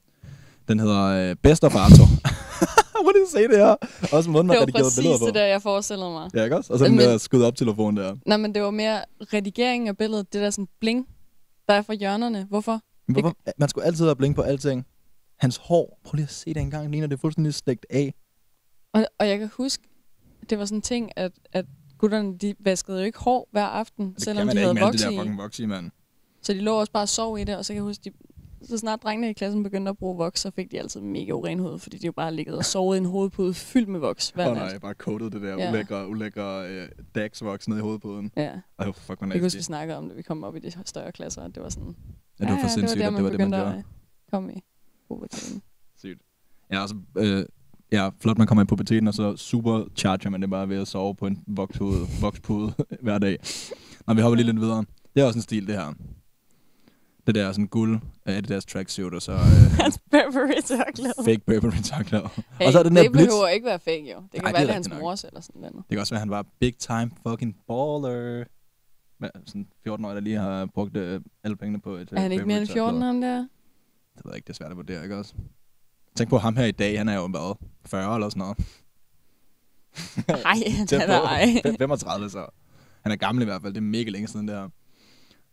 Den 0.67 0.79
hedder 0.79 1.29
øh, 1.29 1.35
Best 1.35 1.63
of 1.63 1.75
Arto. 1.75 2.03
Hvor 3.03 3.11
det 3.11 3.21
se 3.31 3.37
det 3.47 3.57
her? 3.57 3.75
Også 4.13 4.29
måden, 4.29 4.47
man 4.47 4.53
Det 4.53 4.59
var 4.59 4.65
redigerede 4.65 4.91
billeder 4.97 5.13
præcis 5.15 5.19
på. 5.21 5.25
det 5.25 5.35
der, 5.35 5.45
jeg 5.45 5.61
forestillede 5.61 6.09
mig. 6.11 6.29
Ja, 6.35 6.43
ikke 6.43 6.55
også? 6.57 6.73
Og 6.73 6.79
så 6.79 6.85
den 6.85 6.95
Men- 6.95 7.05
der 7.05 7.17
skud 7.17 7.41
op 7.43 7.55
telefon 7.55 7.97
der. 7.97 8.15
Nej, 8.25 8.37
men 8.37 8.53
det 8.55 8.61
var 8.61 8.71
mere 8.71 9.01
redigering 9.33 9.87
af 9.87 9.97
billedet. 9.97 10.33
Det 10.33 10.41
der 10.41 10.49
sådan 10.49 10.67
bling, 10.79 11.07
der 11.67 11.73
er 11.73 11.81
fra 11.81 11.93
hjørnerne. 11.93 12.45
Hvorfor? 12.49 12.79
Men 13.07 13.13
hvorfor? 13.21 13.35
Man 13.57 13.69
skulle 13.69 13.85
altid 13.85 14.05
have 14.05 14.15
blink 14.15 14.35
på 14.35 14.41
alting. 14.41 14.85
Hans 15.39 15.57
hår, 15.63 15.99
prøv 16.05 16.15
lige 16.15 16.23
at 16.23 16.31
se 16.31 16.53
det 16.53 16.61
engang, 16.61 16.83
det 16.83 16.91
ligner 16.91 17.07
det 17.07 17.15
er 17.15 17.19
fuldstændig 17.21 17.53
stegt 17.53 17.85
af. 17.89 18.13
Og, 18.93 19.05
og 19.19 19.27
jeg 19.27 19.39
kan 19.39 19.49
huske, 19.53 19.83
det 20.49 20.59
var 20.59 20.65
sådan 20.65 20.77
en 20.77 20.81
ting, 20.81 21.11
at, 21.15 21.31
at 21.53 21.65
gutterne, 21.97 22.37
de 22.37 22.55
vaskede 22.59 22.97
jo 22.99 23.05
ikke 23.05 23.19
hår 23.19 23.47
hver 23.51 23.65
aften, 23.65 24.13
Det 24.13 24.23
selvom 24.23 24.37
kan 24.37 24.47
man 24.47 24.55
de 24.55 24.59
da 24.59 24.65
havde 24.65 24.71
ikke 24.75 24.85
med 24.85 24.91
det 24.93 24.99
der 24.99 25.17
fucking 25.21 25.37
voks 25.37 25.59
i, 25.59 25.65
mand. 25.65 25.91
Så 26.41 26.53
de 26.53 26.59
lå 26.61 26.79
også 26.79 26.91
bare 26.91 27.03
og 27.03 27.09
sov 27.09 27.39
i 27.39 27.43
det, 27.43 27.57
og 27.57 27.65
så 27.65 27.73
kan 27.73 27.75
jeg 27.75 27.83
huske, 27.83 28.01
de, 28.05 28.11
så 28.69 28.77
snart 28.77 29.03
drengene 29.03 29.29
i 29.29 29.33
klassen 29.33 29.63
begyndte 29.63 29.89
at 29.89 29.97
bruge 29.97 30.17
voks, 30.17 30.39
så 30.41 30.51
fik 30.51 30.71
de 30.71 30.79
altid 30.79 31.01
mega 31.01 31.31
uren 31.31 31.59
hud, 31.59 31.79
fordi 31.79 31.97
de 31.97 32.05
jo 32.05 32.11
bare 32.11 32.33
ligget 32.33 32.57
og 32.57 32.65
sovet 32.65 32.95
i 32.95 32.97
en 32.97 33.05
hovedpude 33.05 33.53
fyldt 33.53 33.89
med 33.89 33.99
voks 33.99 34.29
hver 34.29 34.49
oh, 34.49 34.55
nej, 34.55 34.63
jeg 34.65 34.81
bare 34.81 34.93
coated 34.93 35.29
det 35.31 35.41
der 35.41 35.57
Ja. 35.57 35.69
ulækre, 35.69 36.09
ulækre 36.09 36.69
øh, 36.69 36.87
Dax-voks 37.17 37.67
ned 37.67 37.77
i 37.77 37.81
hovedpuden. 37.81 38.31
Ja, 38.37 38.51
Ej, 38.79 38.91
fuck, 38.91 39.21
man 39.21 39.29
jeg 39.29 39.35
kan 39.35 39.45
huske, 39.45 39.57
vi 39.57 39.63
snakkede 39.63 39.97
om 39.97 40.07
det, 40.07 40.17
vi 40.17 40.21
kom 40.21 40.43
op 40.43 40.55
i 40.55 40.59
de 40.59 40.71
større 40.85 41.11
klasser, 41.11 41.41
at 41.41 41.55
det 41.55 41.63
var 41.63 41.69
sådan, 41.69 41.95
Ja, 42.39 42.45
det 42.45 42.51
var 42.53 42.59
for 42.61 42.67
sindssygt, 42.67 42.99
det 42.99 43.05
at 43.07 43.13
var 43.13 43.19
det 43.29 43.39
der, 43.39 43.45
var 43.45 43.45
det, 43.45 43.49
man 43.49 43.59
gjorde. 43.71 43.83
komme 44.31 44.53
i 44.53 44.63
puberteten. 45.07 45.61
Sygt. 46.01 46.21
Ja, 46.71 46.81
altså, 46.81 46.95
øh, 47.17 47.45
ja, 47.91 48.09
flot, 48.19 48.37
man 48.37 48.47
kommer 48.47 48.63
i 48.63 48.65
puberteten, 48.65 49.07
og 49.07 49.13
så 49.13 49.35
supercharger 49.37 50.29
man 50.29 50.41
det 50.41 50.49
bare 50.49 50.69
ved 50.69 50.77
at 50.81 50.87
sove 50.87 51.15
på 51.15 51.27
en 51.27 51.43
vokspude, 51.47 51.99
vokspude 52.21 52.73
hver 53.03 53.17
dag. 53.17 53.37
Nå, 54.07 54.13
vi 54.13 54.21
hopper 54.21 54.35
lige 54.35 54.45
lidt 54.45 54.61
videre. 54.61 54.85
Det 55.15 55.21
er 55.21 55.25
også 55.25 55.37
en 55.39 55.43
stil, 55.43 55.67
det 55.67 55.75
her. 55.75 55.93
Det 57.27 57.35
der 57.35 57.51
sådan 57.51 57.67
guld 57.67 57.99
af 58.25 58.41
det 58.41 58.49
deres 58.49 58.65
tracksuit, 58.65 59.13
og 59.13 59.21
så 59.21 59.31
øh, 59.31 59.37
Hans 59.83 59.99
Burberry 60.11 60.61
tørklæde. 60.65 61.13
fake 61.25 61.39
Burberry 61.45 61.81
tørklæder. 61.83 62.27
Hey, 62.59 62.65
og 62.67 62.71
så 62.73 62.79
er 62.79 62.83
den 62.83 62.95
der 62.95 63.01
det 63.03 63.11
blitz. 63.11 63.27
behøver 63.27 63.47
ikke 63.47 63.65
være 63.65 63.79
fake, 63.79 64.11
jo. 64.11 64.21
Det 64.21 64.31
kan 64.31 64.43
Nej, 64.43 64.51
være, 64.51 64.61
det 64.61 64.69
er 64.69 64.73
hans 64.73 64.89
nok. 64.89 64.99
mors 65.01 65.23
eller 65.23 65.41
sådan 65.41 65.61
noget. 65.61 65.75
Det 65.75 65.85
kan 65.89 65.99
også 65.99 66.13
være, 66.13 66.17
at 66.17 66.21
han 66.21 66.29
var 66.29 66.45
big 66.59 66.77
time 66.77 67.11
fucking 67.27 67.55
baller. 67.67 68.43
Hvad, 69.17 69.29
sådan 69.45 69.67
14-årig, 69.87 70.15
der 70.15 70.21
lige 70.21 70.37
har 70.37 70.65
brugt 70.65 70.97
øh, 70.97 71.21
alle 71.43 71.57
pengene 71.57 71.81
på 71.81 71.95
et 71.95 72.09
Er 72.11 72.19
han 72.19 72.31
ikke 72.31 72.45
mere 72.45 72.57
end 72.57 72.67
14, 72.67 73.01
ham 73.01 73.21
der? 73.21 73.37
Det 73.37 74.25
ved 74.25 74.31
jeg 74.31 74.35
ikke, 74.35 74.45
det 74.47 74.53
er 74.53 74.57
svært 74.57 74.71
at 74.71 74.77
vurdere, 74.77 75.03
ikke 75.03 75.17
også? 75.17 75.33
Tænk 76.15 76.29
på 76.29 76.37
ham 76.37 76.55
her 76.57 76.65
i 76.65 76.71
dag, 76.71 76.97
han 76.97 77.09
er 77.09 77.15
jo 77.15 77.25
været 77.25 77.57
40 77.85 78.15
eller 78.15 78.29
sådan 78.29 78.39
noget. 78.39 78.57
Nej, 80.43 80.53
det 80.89 80.93
er 80.93 81.19
på. 81.19 81.25
ej. 81.27 81.45
Fem- 81.65 81.75
35 81.77 82.29
så. 82.29 82.45
Han 83.01 83.11
er 83.11 83.15
gammel 83.15 83.41
i 83.41 83.45
hvert 83.45 83.61
fald, 83.61 83.73
det 83.73 83.77
er 83.79 83.83
mega 83.85 84.09
længe 84.09 84.27
siden 84.27 84.47
det 84.47 84.55
her. 84.55 84.69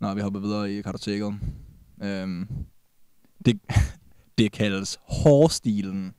Nå, 0.00 0.14
vi 0.14 0.20
hopper 0.20 0.40
videre 0.40 0.72
i 0.72 0.82
kartoteket. 0.82 1.34
Øhm, 2.02 2.49
det, 3.44 3.60
det 4.38 4.52
kaldes 4.52 4.99
hårstilen. 5.02 6.14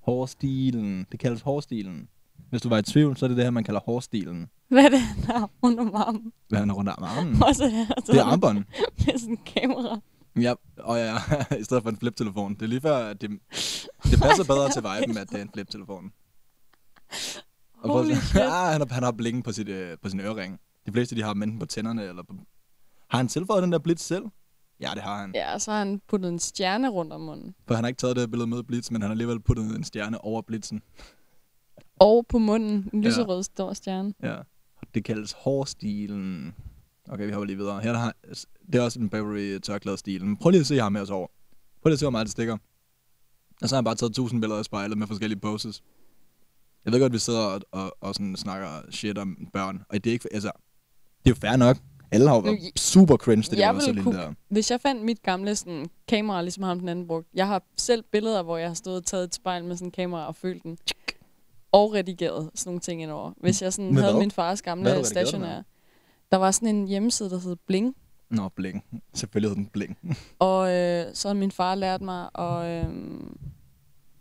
Hårstilen. 0.00 1.06
Det 1.12 1.20
kaldes 1.20 1.42
hårstilen. 1.42 2.08
Hvis 2.50 2.62
du 2.62 2.68
var 2.68 2.78
i 2.78 2.82
tvivl, 2.82 3.16
så 3.16 3.26
er 3.26 3.28
det 3.28 3.36
det 3.36 3.44
her, 3.44 3.50
man 3.50 3.64
kalder 3.64 3.80
hårstilen. 3.80 4.50
Hvad 4.68 4.84
er 4.84 4.88
det, 4.88 5.00
han 5.00 5.24
har 5.24 5.50
rundt 5.62 5.80
om 5.80 5.94
armen? 5.94 6.32
Hvad 6.48 6.60
er 6.60 6.72
rundt 6.72 6.90
om 6.90 7.04
armen. 7.04 7.42
Og 7.42 7.54
så 7.54 7.68
her, 7.68 7.86
så 7.86 8.12
Det 8.12 8.20
er 8.20 8.24
armbånd. 8.24 8.58
med 9.06 9.18
sådan 9.18 9.30
en 9.30 9.38
kamera. 9.46 10.00
Ja, 10.40 10.54
og 10.78 10.98
ja, 10.98 11.14
i 11.60 11.64
stedet 11.64 11.82
for 11.82 11.90
en 11.90 11.96
fliptelefon. 11.96 12.54
Det 12.54 12.62
er 12.62 12.66
lige 12.66 12.80
før, 12.80 13.12
det, 13.12 13.30
det 14.04 14.20
passer 14.20 14.44
bedre 14.44 14.70
til 14.70 14.82
viben, 14.82 15.18
at 15.18 15.28
det 15.30 15.38
er 15.38 15.42
en 15.42 15.50
fliptelefon. 15.54 16.12
Og 17.82 17.88
prøv 17.88 18.00
ah, 18.00 18.72
han, 18.72 18.80
har, 18.80 18.94
han 18.94 19.02
har 19.02 19.12
blinken 19.12 19.42
på, 19.42 19.52
sit, 19.52 19.68
øh, 19.68 19.98
på 20.02 20.08
sin 20.08 20.20
ørering. 20.20 20.58
De 20.86 20.92
fleste, 20.92 21.16
de 21.16 21.22
har 21.22 21.32
dem 21.32 21.42
enten 21.42 21.58
på 21.58 21.66
tænderne 21.66 22.04
eller 22.04 22.22
på... 22.22 22.34
Har 23.10 23.18
han 23.18 23.28
tilføjet 23.28 23.62
den 23.62 23.72
der 23.72 23.78
blitz 23.78 24.04
selv? 24.04 24.24
Ja, 24.80 24.90
det 24.94 25.02
har 25.02 25.20
han. 25.20 25.32
Ja, 25.34 25.54
og 25.54 25.60
så 25.60 25.70
har 25.70 25.78
han 25.78 26.00
puttet 26.08 26.28
en 26.28 26.38
stjerne 26.38 26.88
rundt 26.88 27.12
om 27.12 27.20
munden. 27.20 27.54
For 27.66 27.74
han 27.74 27.84
har 27.84 27.88
ikke 27.88 27.98
taget 27.98 28.16
det 28.16 28.30
billede 28.30 28.50
med 28.50 28.62
blitz, 28.62 28.90
men 28.90 29.02
han 29.02 29.08
har 29.08 29.14
alligevel 29.14 29.40
puttet 29.40 29.76
en 29.76 29.84
stjerne 29.84 30.24
over 30.24 30.42
blitzen. 30.42 30.82
Og 31.98 32.26
på 32.28 32.38
munden, 32.38 32.90
en 32.92 33.04
lyserød 33.04 33.42
stor 33.42 33.72
stjerne. 33.72 34.14
Ja. 34.22 34.36
Det 34.94 35.04
kaldes 35.04 35.32
hårstilen. 35.32 36.54
Okay, 37.08 37.26
vi 37.26 37.32
hopper 37.32 37.46
lige 37.46 37.56
videre. 37.56 37.80
Her 37.80 37.92
der 37.92 37.98
har, 37.98 38.14
det 38.66 38.74
er 38.74 38.82
også 38.82 39.00
en 39.00 39.08
Burberry 39.08 39.58
tørklædestil. 39.58 40.24
Men 40.24 40.36
prøv 40.36 40.50
lige 40.50 40.60
at 40.60 40.66
se 40.66 40.78
ham 40.78 40.94
her 40.94 41.04
så 41.04 41.12
over. 41.14 41.28
Prøv 41.82 41.88
lige 41.88 41.92
at 41.92 41.98
se, 41.98 42.04
hvor 42.04 42.10
meget 42.10 42.24
det 42.24 42.32
stikker. 42.32 42.56
Og 43.62 43.68
så 43.68 43.74
har 43.74 43.78
han 43.78 43.84
bare 43.84 43.94
taget 43.94 44.14
tusind 44.14 44.40
billeder 44.40 44.58
af 44.58 44.64
spejlet 44.64 44.98
med 44.98 45.06
forskellige 45.06 45.40
poses. 45.40 45.82
Jeg 46.84 46.92
ved 46.92 47.00
godt, 47.00 47.10
at 47.10 47.14
vi 47.14 47.18
sidder 47.18 47.40
og, 47.40 47.60
og, 47.72 47.96
og 48.00 48.14
sådan 48.14 48.36
snakker 48.36 48.68
shit 48.90 49.18
om 49.18 49.48
børn. 49.52 49.82
Og 49.88 50.04
det 50.04 50.10
er 50.10 50.12
ikke, 50.12 50.28
altså, 50.32 50.52
det 51.24 51.30
er 51.30 51.34
jo 51.34 51.34
fair 51.34 51.56
nok. 51.56 51.76
Alle 52.12 52.28
har 52.28 52.36
jo 52.36 52.56
super 52.76 53.16
cringe, 53.16 53.42
det 53.50 53.58
jeg 53.58 53.74
der 53.74 53.86
lille 53.86 54.02
kunne- 54.02 54.18
der. 54.18 54.32
Hvis 54.48 54.70
jeg 54.70 54.80
fandt 54.80 55.04
mit 55.04 55.22
gamle 55.22 55.56
sådan, 55.56 55.86
kamera, 56.08 56.42
ligesom 56.42 56.62
ham 56.62 56.78
den 56.80 56.88
anden 56.88 57.06
brugte. 57.06 57.30
Jeg 57.34 57.46
har 57.46 57.62
selv 57.76 58.02
billeder, 58.12 58.42
hvor 58.42 58.56
jeg 58.56 58.68
har 58.68 58.74
stået 58.74 58.96
og 58.96 59.04
taget 59.06 59.24
et 59.24 59.34
spejl 59.34 59.64
med 59.64 59.76
sådan 59.76 59.88
en 59.88 59.92
kamera 59.92 60.26
og 60.26 60.36
følt 60.36 60.62
den. 60.62 60.78
Og 61.72 61.92
redigeret 61.94 62.50
sådan 62.54 62.68
nogle 62.70 62.80
ting 62.80 63.02
indover. 63.02 63.32
Hvis 63.36 63.62
jeg 63.62 63.72
sådan 63.72 63.94
Med 63.94 64.02
havde 64.02 64.14
hvad? 64.14 64.22
min 64.22 64.30
fars 64.30 64.62
gamle 64.62 65.04
stationær. 65.04 65.62
Der 66.30 66.36
var 66.36 66.50
sådan 66.50 66.76
en 66.76 66.88
hjemmeside, 66.88 67.30
der 67.30 67.38
hed 67.40 67.56
Bling. 67.66 67.94
Nå, 68.30 68.48
bling. 68.48 68.84
Selvfølgelig 69.14 69.50
hed 69.50 69.56
den 69.56 69.66
bling. 69.66 69.98
Og 70.38 70.70
øh, 70.70 71.06
så 71.14 71.28
har 71.28 71.34
min 71.34 71.50
far 71.50 71.74
lært 71.74 72.00
mig 72.02 72.28
at 72.38 72.84
øh, 72.86 72.90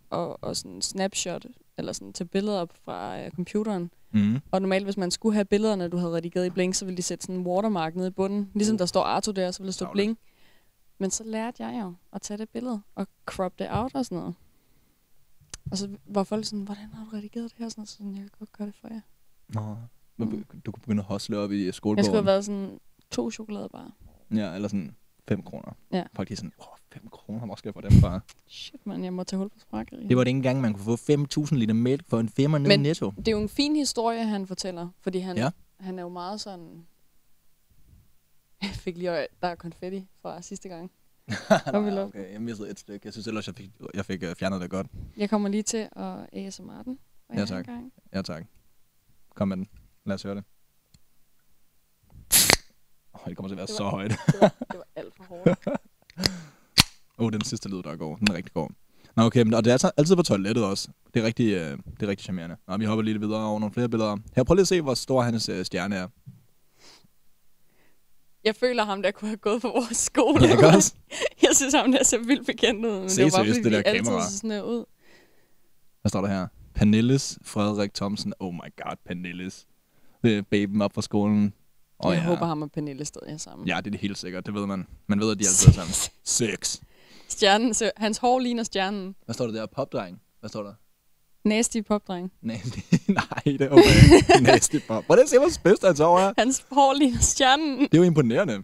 og, 0.09 0.43
og 0.43 0.55
sådan 0.55 0.81
snapshot, 0.81 1.45
eller 1.79 1.93
sådan 1.93 2.13
tage 2.13 2.27
billeder 2.27 2.59
op 2.59 2.73
fra 2.85 3.21
øh, 3.23 3.31
computeren. 3.31 3.91
Mm. 4.11 4.39
Og 4.51 4.61
normalt, 4.61 4.83
hvis 4.85 4.97
man 4.97 5.11
skulle 5.11 5.33
have 5.33 5.45
billederne, 5.45 5.87
du 5.87 5.97
havde 5.97 6.11
redigeret 6.11 6.45
i 6.45 6.49
Bling, 6.49 6.75
så 6.75 6.85
ville 6.85 6.97
de 6.97 7.01
sætte 7.01 7.23
sådan 7.23 7.35
en 7.35 7.47
watermark 7.47 7.95
nede 7.95 8.07
i 8.07 8.11
bunden. 8.11 8.51
Ligesom 8.55 8.77
der 8.77 8.85
står 8.85 9.03
Arto 9.03 9.31
der, 9.31 9.51
så 9.51 9.59
ville 9.59 9.67
der 9.67 9.71
stå. 9.73 9.91
Bling. 9.91 10.17
Men 10.99 11.11
så 11.11 11.23
lærte 11.23 11.63
jeg 11.63 11.81
jo 11.83 11.93
at 12.13 12.21
tage 12.21 12.37
det 12.37 12.49
billede 12.49 12.81
og 12.95 13.07
crop 13.25 13.59
det 13.59 13.67
out 13.69 13.95
og 13.95 14.05
sådan 14.05 14.17
noget. 14.17 14.35
Og 15.71 15.77
så 15.77 15.89
var 16.05 16.23
folk 16.23 16.45
sådan, 16.45 16.61
hvordan 16.63 16.83
har 16.93 17.05
du 17.05 17.09
redigeret 17.17 17.43
det 17.51 17.59
her? 17.59 17.69
Sådan, 17.69 17.85
sådan, 17.85 18.11
jeg 18.11 18.21
kan 18.21 18.29
godt 18.39 18.51
gøre 18.51 18.67
det 18.67 18.75
for 18.81 18.87
jer. 18.91 19.01
Nå. 19.49 19.75
Men 20.17 20.45
Du 20.65 20.71
kunne 20.71 20.81
begynde 20.81 20.99
at 21.01 21.05
hostle 21.05 21.37
op 21.37 21.51
i 21.51 21.65
Jeg 21.65 21.73
skulle 21.73 22.03
skolegården. 22.03 22.13
have 22.15 22.25
været 22.25 22.45
sådan 22.45 22.79
to 23.11 23.31
chokoladebar. 23.31 23.91
Ja, 24.35 24.53
eller 24.55 24.67
sådan 24.67 24.95
5 25.29 25.43
kroner. 25.43 25.71
Ja. 25.91 26.03
Folk 26.13 26.31
er 26.31 26.35
sådan, 26.35 26.51
åh, 26.59 26.65
5 26.93 27.07
kroner, 27.11 27.45
hvor 27.45 27.55
skal 27.55 27.69
jeg 27.69 27.73
få 27.73 27.81
dem 27.81 27.91
fra? 27.91 28.19
Shit, 28.47 28.85
man, 28.85 29.03
jeg 29.03 29.13
må 29.13 29.23
tage 29.23 29.37
hul 29.37 29.49
på 29.49 29.59
sprækkeri. 29.59 30.07
Det 30.07 30.17
var 30.17 30.23
det 30.23 30.27
ikke 30.29 30.37
engang, 30.37 30.61
man 30.61 30.73
kunne 30.73 30.97
få 30.97 31.13
5.000 31.45 31.55
liter 31.55 31.73
mælk 31.73 32.05
for 32.07 32.19
en 32.19 32.29
femmer 32.29 32.57
nede 32.57 32.73
i 32.73 32.77
Netto. 32.77 33.11
det 33.17 33.27
er 33.27 33.31
jo 33.31 33.41
en 33.41 33.49
fin 33.49 33.75
historie, 33.75 34.23
han 34.25 34.47
fortæller, 34.47 34.89
fordi 35.01 35.19
han, 35.19 35.37
Ja. 35.37 35.49
han 35.79 35.99
er 35.99 36.03
jo 36.03 36.09
meget 36.09 36.41
sådan... 36.41 36.85
Jeg 38.61 38.69
fik 38.69 38.97
lige 38.97 39.09
øje, 39.09 39.27
der 39.41 39.47
er 39.47 39.55
konfetti 39.55 40.07
fra 40.21 40.41
sidste 40.41 40.69
gang. 40.69 40.91
Nej, 41.49 41.99
okay, 42.03 42.33
jeg 42.33 42.41
mistede 42.41 42.69
et 42.69 42.79
stykke. 42.79 43.05
Jeg 43.05 43.13
synes 43.13 43.27
ellers, 43.27 43.47
jeg 43.47 43.55
fik, 43.55 43.69
jeg 43.93 44.05
fik 44.05 44.23
uh, 44.23 44.29
fjernet 44.35 44.61
det 44.61 44.69
godt. 44.69 44.87
Jeg 45.17 45.29
kommer 45.29 45.49
lige 45.49 45.63
til 45.63 45.89
at 45.91 46.15
ASMR 46.33 46.81
den. 46.83 46.99
Ja, 47.33 47.45
tak. 47.45 47.67
engang. 47.67 47.93
Ja, 48.13 48.21
tak. 48.21 48.43
Kom 49.35 49.47
med 49.47 49.57
den. 49.57 49.67
Lad 50.05 50.15
os 50.15 50.23
høre 50.23 50.35
det. 50.35 50.43
Oh, 53.23 53.29
det 53.29 53.37
kommer 53.37 53.47
til 53.49 53.53
at 53.53 53.57
være 53.57 53.67
Det 53.67 53.75
så 53.75 53.83
var- 53.83 53.89
højt. 53.89 54.11
Det 54.11 54.41
var, 54.41 54.47
det 54.71 54.77
var 54.77 54.87
alt 54.95 55.15
for 55.15 55.23
hårdt. 55.23 55.67
Åh, 57.19 57.25
oh, 57.25 57.31
den 57.31 57.41
sidste 57.43 57.69
lyd, 57.69 57.83
der 57.83 57.95
går. 57.95 58.15
Den 58.15 58.27
er 58.31 58.33
rigtig 58.35 58.53
god. 58.53 58.69
Nå, 59.15 59.23
okay, 59.23 59.41
men, 59.43 59.53
og 59.53 59.63
det 59.63 59.69
er 59.69 59.73
altså 59.73 59.91
altid 59.97 60.15
på 60.15 60.23
toilettet 60.23 60.65
også. 60.65 60.87
Det 61.13 61.21
er 61.21 61.25
rigtig, 61.25 61.53
øh, 61.53 61.77
det 61.99 62.03
er 62.03 62.07
rigtig 62.07 62.23
charmerende. 62.23 62.55
Nå, 62.67 62.77
vi 62.77 62.85
hopper 62.85 63.03
lige 63.03 63.19
videre 63.19 63.45
over 63.45 63.59
nogle 63.59 63.73
flere 63.73 63.89
billeder. 63.89 64.17
Her, 64.35 64.43
prøv 64.43 64.55
lige 64.55 64.61
at 64.61 64.67
se, 64.67 64.81
hvor 64.81 64.93
stor 64.93 65.21
hans 65.21 65.49
øh, 65.49 65.65
stjerne 65.65 65.95
er. 65.95 66.07
Jeg 68.43 68.55
føler 68.55 68.83
ham, 68.83 69.01
der 69.01 69.11
kunne 69.11 69.27
have 69.27 69.37
gået 69.37 69.61
på 69.61 69.67
vores 69.67 69.97
skole. 69.97 70.45
Ja, 70.45 70.51
ikke 70.51 70.67
også? 70.75 70.93
jeg 71.41 71.49
synes, 71.53 71.73
ham 71.73 71.91
der 71.91 72.03
ser 72.03 72.17
vildt 72.17 72.45
bekendt 72.45 72.85
ud. 72.85 72.99
Men 72.99 73.09
Se 73.09 73.15
det 73.23 73.31
var 73.31 73.37
bare, 73.37 73.45
seriøst, 73.45 73.57
fordi 73.63 73.75
det 73.75 73.85
de 73.85 73.89
der 73.89 73.89
altid 73.91 74.05
kamera. 74.05 74.29
så 74.29 74.37
sådan 74.37 74.63
ud. 74.63 74.85
Hvad 76.01 76.09
står 76.09 76.21
der 76.21 76.27
her? 76.27 76.47
Pernilles 76.75 77.39
Frederik 77.43 77.93
Thomsen. 77.93 78.33
Oh 78.39 78.53
my 78.53 78.69
god, 78.83 78.95
Pernilles. 79.05 79.67
Det 80.23 80.37
er 80.37 80.41
baben 80.41 80.81
op 80.81 80.93
fra 80.93 81.01
skolen. 81.01 81.53
Og 81.99 82.13
jeg 82.13 82.19
ja. 82.21 82.25
håber, 82.25 82.45
ham 82.45 82.61
og 82.61 82.71
Pernille 82.71 83.05
stadig 83.05 83.33
er 83.33 83.37
sammen. 83.37 83.67
Ja, 83.67 83.77
det 83.77 83.87
er 83.87 83.91
det 83.91 83.99
helt 83.99 84.17
sikkert. 84.17 84.45
Det 84.45 84.53
ved 84.53 84.65
man. 84.65 84.87
Man 85.07 85.19
ved, 85.19 85.31
at 85.31 85.39
de 85.39 85.45
altid 85.47 85.67
er 85.67 85.71
sammen. 85.71 85.93
Sex. 86.23 86.79
Stjernen, 87.27 87.73
så 87.73 87.91
hans 87.97 88.17
hår 88.17 88.39
ligner 88.39 88.63
stjernen. 88.63 89.15
Hvad 89.25 89.33
står 89.33 89.45
der 89.45 89.53
der? 89.53 89.65
Popdreng. 89.65 90.21
Hvad 90.39 90.49
står 90.49 90.63
der? 90.63 90.73
Nasty 91.45 91.81
popdreng. 91.81 92.31
Nasty. 92.41 92.79
Nej, 93.07 93.41
det 93.45 93.59
jeg 93.59 93.71
ikke. 93.77 94.43
Nasty 94.43 94.75
pop. 94.87 95.05
Hvordan 95.05 95.27
ser 95.27 95.39
hvor 95.39 95.49
spidst 95.49 95.85
hans 95.85 95.99
hår 95.99 96.19
er? 96.19 96.33
Hans 96.37 96.65
hår 96.71 96.93
ligner 96.93 97.19
stjernen. 97.19 97.79
Det 97.79 97.93
er 97.93 97.97
jo 97.97 98.03
imponerende. 98.03 98.63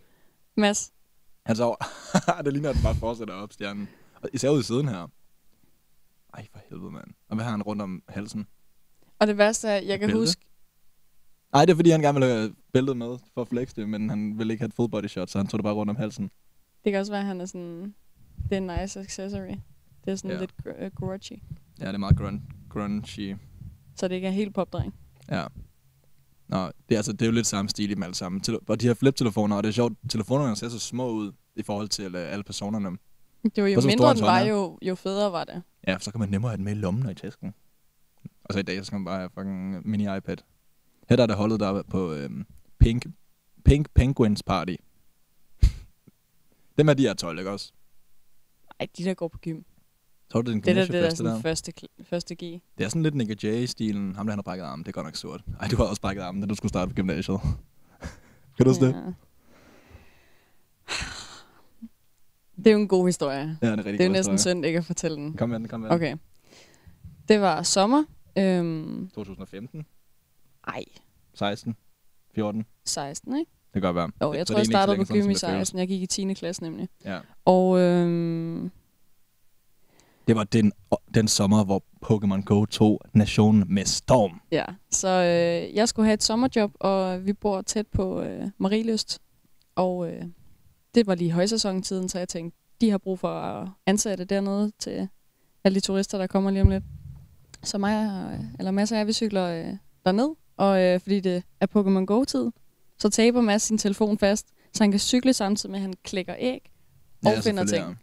Mads, 0.57 0.91
Hans 1.45 1.59
hår. 1.59 1.85
det 2.43 2.53
ligner, 2.53 2.69
at 2.69 2.75
den 2.75 2.83
bare 2.83 2.95
fortsætter 2.95 3.33
op, 3.33 3.53
stjernen. 3.53 3.89
Og 4.21 4.29
især 4.33 4.49
ude 4.49 4.59
i 4.59 4.63
siden 4.63 4.87
her. 4.87 5.07
Ej, 6.33 6.47
for 6.51 6.59
helvede, 6.69 6.91
mand. 6.91 7.07
Og 7.29 7.35
hvad 7.35 7.45
har 7.45 7.51
han 7.51 7.61
rundt 7.61 7.81
om 7.81 8.03
halsen? 8.07 8.47
Og 9.19 9.27
det 9.27 9.37
værste 9.37 9.67
er, 9.67 9.81
jeg 9.81 9.99
kan 9.99 10.07
Bælte? 10.07 10.19
huske, 10.19 10.41
Nej, 11.55 11.65
det 11.65 11.71
er 11.71 11.75
fordi, 11.75 11.89
han 11.89 12.01
gerne 12.01 12.19
ville 12.19 12.33
have 12.35 12.53
bæltet 12.73 12.97
med 12.97 13.17
for 13.33 13.41
at 13.41 13.47
flex 13.47 13.73
det, 13.73 13.89
men 13.89 14.09
han 14.09 14.37
ville 14.37 14.53
ikke 14.53 14.61
have 14.61 14.67
et 14.67 14.73
full 14.73 14.89
body 14.91 15.05
shot, 15.07 15.29
så 15.29 15.37
han 15.37 15.47
tog 15.47 15.57
det 15.57 15.63
bare 15.63 15.73
rundt 15.73 15.89
om 15.89 15.95
halsen. 15.95 16.31
det 16.83 16.91
kan 16.91 16.99
også 16.99 17.11
være, 17.11 17.21
at 17.21 17.27
han 17.27 17.41
er 17.41 17.45
sådan, 17.45 17.95
det 18.43 18.51
er 18.51 18.57
en 18.57 18.79
nice 18.81 18.99
accessory. 18.99 19.55
Det 20.05 20.11
er 20.11 20.15
sådan 20.15 20.31
Ja. 20.31 20.39
lidt 20.39 20.51
gr- 20.67 20.85
uh, 20.85 20.91
grungy. 20.95 21.31
Ja, 21.79 21.85
det 21.87 21.93
er 21.93 21.97
meget 21.97 22.17
grun 22.17 22.41
grungy. 22.69 23.35
Så 23.95 24.07
det 24.07 24.15
ikke 24.15 24.27
er 24.27 24.31
helt 24.31 24.53
popdreng. 24.55 24.93
Ja. 25.31 25.45
Nå, 26.47 26.57
det 26.65 26.95
er, 26.95 26.97
altså, 26.97 27.11
det 27.13 27.21
er 27.21 27.25
jo 27.25 27.31
lidt 27.31 27.47
samme 27.47 27.69
stil 27.69 27.91
i 27.91 27.93
dem 27.93 28.03
alle 28.03 28.15
sammen. 28.15 28.41
Tele- 28.41 28.59
og 28.67 28.81
de 28.81 28.87
her 28.87 28.93
flip-telefoner, 28.93 29.55
og 29.55 29.63
det 29.63 29.69
er 29.69 29.73
sjovt, 29.73 29.93
telefonerne 30.09 30.55
ser 30.55 30.69
så 30.69 30.79
små 30.79 31.09
ud 31.11 31.31
i 31.55 31.63
forhold 31.63 31.87
til 31.87 32.15
uh, 32.15 32.21
alle 32.21 32.43
personerne. 32.43 32.97
Det 33.55 33.63
var 33.63 33.69
jo 33.69 33.81
stor 33.81 33.87
mindre 33.89 34.13
den 34.13 34.21
var, 34.21 34.39
jo, 34.39 34.79
jo 34.81 34.95
federe 34.95 35.31
var 35.31 35.43
det. 35.43 35.63
Ja, 35.87 35.97
så 35.99 36.11
kan 36.11 36.19
man 36.19 36.29
nemmere 36.29 36.49
have 36.49 36.57
den 36.57 36.65
med 36.65 36.71
i 36.71 36.75
lommen 36.79 37.05
og 37.05 37.11
i 37.11 37.15
tasken. 37.15 37.53
Og 38.43 38.53
så 38.53 38.59
i 38.59 38.63
dag, 38.63 38.77
så 38.77 38.83
skal 38.83 38.95
man 38.95 39.05
bare 39.05 39.17
have 39.17 39.29
fucking 39.33 39.87
mini-iPad. 39.87 40.35
Her 41.09 41.15
der 41.15 41.23
er 41.23 41.27
der 41.27 41.35
holdet 41.35 41.59
der 41.59 41.67
er 41.67 41.83
på 41.83 42.13
øhm, 42.13 42.45
Pink, 42.79 43.05
Pink 43.65 43.87
Penguins 43.93 44.43
Party. 44.43 44.75
Dem 46.77 46.89
er 46.89 46.93
de 46.93 47.03
her 47.03 47.13
12, 47.13 47.37
ikke 47.39 47.51
også? 47.51 47.71
Ej, 48.79 48.87
de 48.97 49.03
der 49.03 49.13
går 49.13 49.27
på 49.27 49.37
gym. 49.37 49.61
Tror 50.29 50.41
du, 50.41 50.51
det 50.51 50.51
er 50.51 50.55
en 50.55 50.63
Det 50.63 50.75
der, 50.75 50.81
det 50.81 50.93
der 50.93 50.99
er 50.99 51.09
det 51.09 51.17
sådan 51.17 51.31
der? 51.35 51.41
første, 51.41 51.73
første 52.03 52.35
G. 52.35 52.39
Det 52.77 52.83
er 52.83 52.87
sådan 52.89 53.03
lidt 53.03 53.15
Nick 53.15 53.43
J-stilen. 53.43 54.15
Ham 54.15 54.25
der, 54.25 54.31
han 54.31 54.37
har 54.37 54.43
brækket 54.43 54.63
armen. 54.65 54.83
Det 54.83 54.87
er 54.87 54.93
godt 54.93 55.05
nok 55.05 55.15
surt. 55.15 55.43
Ej, 55.59 55.67
du 55.67 55.75
har 55.77 55.83
også 55.83 56.01
brækket 56.01 56.21
armen, 56.21 56.41
da 56.41 56.47
du 56.47 56.55
skulle 56.55 56.69
starte 56.69 56.89
på 56.89 56.95
gymnasiet. 56.95 57.39
kan 58.57 58.65
du 58.65 58.69
huske 58.69 58.85
det? 58.85 58.93
Ja. 58.93 59.13
Det 62.57 62.67
er 62.67 62.71
jo 62.71 62.77
en 62.79 62.87
god 62.87 63.07
historie. 63.07 63.57
Ja, 63.61 63.71
det 63.71 63.79
er 63.79 63.83
Det 63.91 64.01
er 64.01 64.05
jo 64.05 64.11
næsten 64.11 64.37
synd 64.37 64.65
ikke 64.65 64.79
at 64.79 64.85
fortælle 64.85 65.17
den. 65.17 65.33
Kom 65.33 65.49
med 65.49 65.59
den, 65.59 65.67
kom 65.67 65.79
med 65.79 65.89
den. 65.89 65.95
Okay. 65.95 66.17
Det 67.27 67.41
var 67.41 67.63
sommer. 67.63 68.03
Øhm, 68.37 69.09
2015, 69.09 69.85
ej, 70.67 70.83
16, 71.33 71.75
14. 72.35 72.65
16, 72.85 73.35
ikke? 73.39 73.51
Det 73.73 73.81
kan 73.81 73.81
godt 73.81 73.95
være. 73.95 74.11
Jo, 74.21 74.33
jeg 74.33 74.47
tror, 74.47 74.57
jeg 74.57 74.65
startede 74.65 74.97
på 74.97 75.03
gym 75.13 75.29
i 75.29 75.35
siden, 75.35 75.35
som 75.35 75.47
det 75.49 75.53
føles. 75.55 75.67
16. 75.67 75.79
Jeg 75.79 75.87
gik 75.87 76.01
i 76.01 76.05
10. 76.05 76.33
klasse 76.33 76.63
nemlig. 76.63 76.89
Ja. 77.05 77.19
Og 77.45 77.79
øhm, 77.79 78.71
Det 80.27 80.35
var 80.35 80.43
den, 80.43 80.71
den 81.13 81.27
sommer, 81.27 81.63
hvor 81.63 81.83
Pokémon 82.05 82.41
Go 82.43 82.65
tog 82.65 83.01
nationen 83.13 83.63
med 83.67 83.85
storm. 83.85 84.41
ja, 84.51 84.65
så 84.91 85.07
øh, 85.07 85.75
jeg 85.75 85.89
skulle 85.89 86.05
have 86.05 86.13
et 86.13 86.23
sommerjob, 86.23 86.71
og 86.79 87.25
vi 87.25 87.33
bor 87.33 87.61
tæt 87.61 87.87
på 87.87 88.21
øh, 88.21 88.47
Marielyst. 88.57 89.21
Og 89.75 90.11
øh, 90.11 90.23
det 90.95 91.07
var 91.07 91.15
lige 91.15 91.31
højsæsontiden, 91.31 92.09
så 92.09 92.17
jeg 92.17 92.27
tænkte, 92.27 92.59
de 92.81 92.89
har 92.89 92.97
brug 92.97 93.19
for 93.19 93.29
at 93.29 93.67
ansætte 93.85 94.25
dernede 94.25 94.71
til 94.79 95.07
alle 95.63 95.75
de 95.75 95.79
turister, 95.79 96.17
der 96.17 96.27
kommer 96.27 96.51
lige 96.51 96.61
om 96.61 96.69
lidt. 96.69 96.83
Så 97.63 97.77
mig 97.77 98.05
eller 98.59 98.71
og 98.91 98.97
jeg, 98.97 99.07
vi 99.07 99.13
cykler 99.13 99.45
øh, 99.45 99.77
derned, 100.05 100.29
og 100.57 100.81
øh, 100.83 100.99
fordi 100.99 101.19
det 101.19 101.43
er 101.61 101.67
Pokémon 101.75 102.05
Go-tid, 102.05 102.51
så 102.99 103.09
taber 103.09 103.41
Mads 103.41 103.61
sin 103.63 103.77
telefon 103.77 104.17
fast, 104.17 104.47
så 104.73 104.83
han 104.83 104.91
kan 104.91 104.99
cykle 104.99 105.33
samtidig 105.33 105.71
med, 105.71 105.79
at 105.79 105.81
han 105.81 105.93
klikker 106.03 106.35
æg, 106.39 106.71
og 107.25 107.31
finder 107.31 107.39
selvfølgelig, 107.41 107.85
ting. 107.85 107.99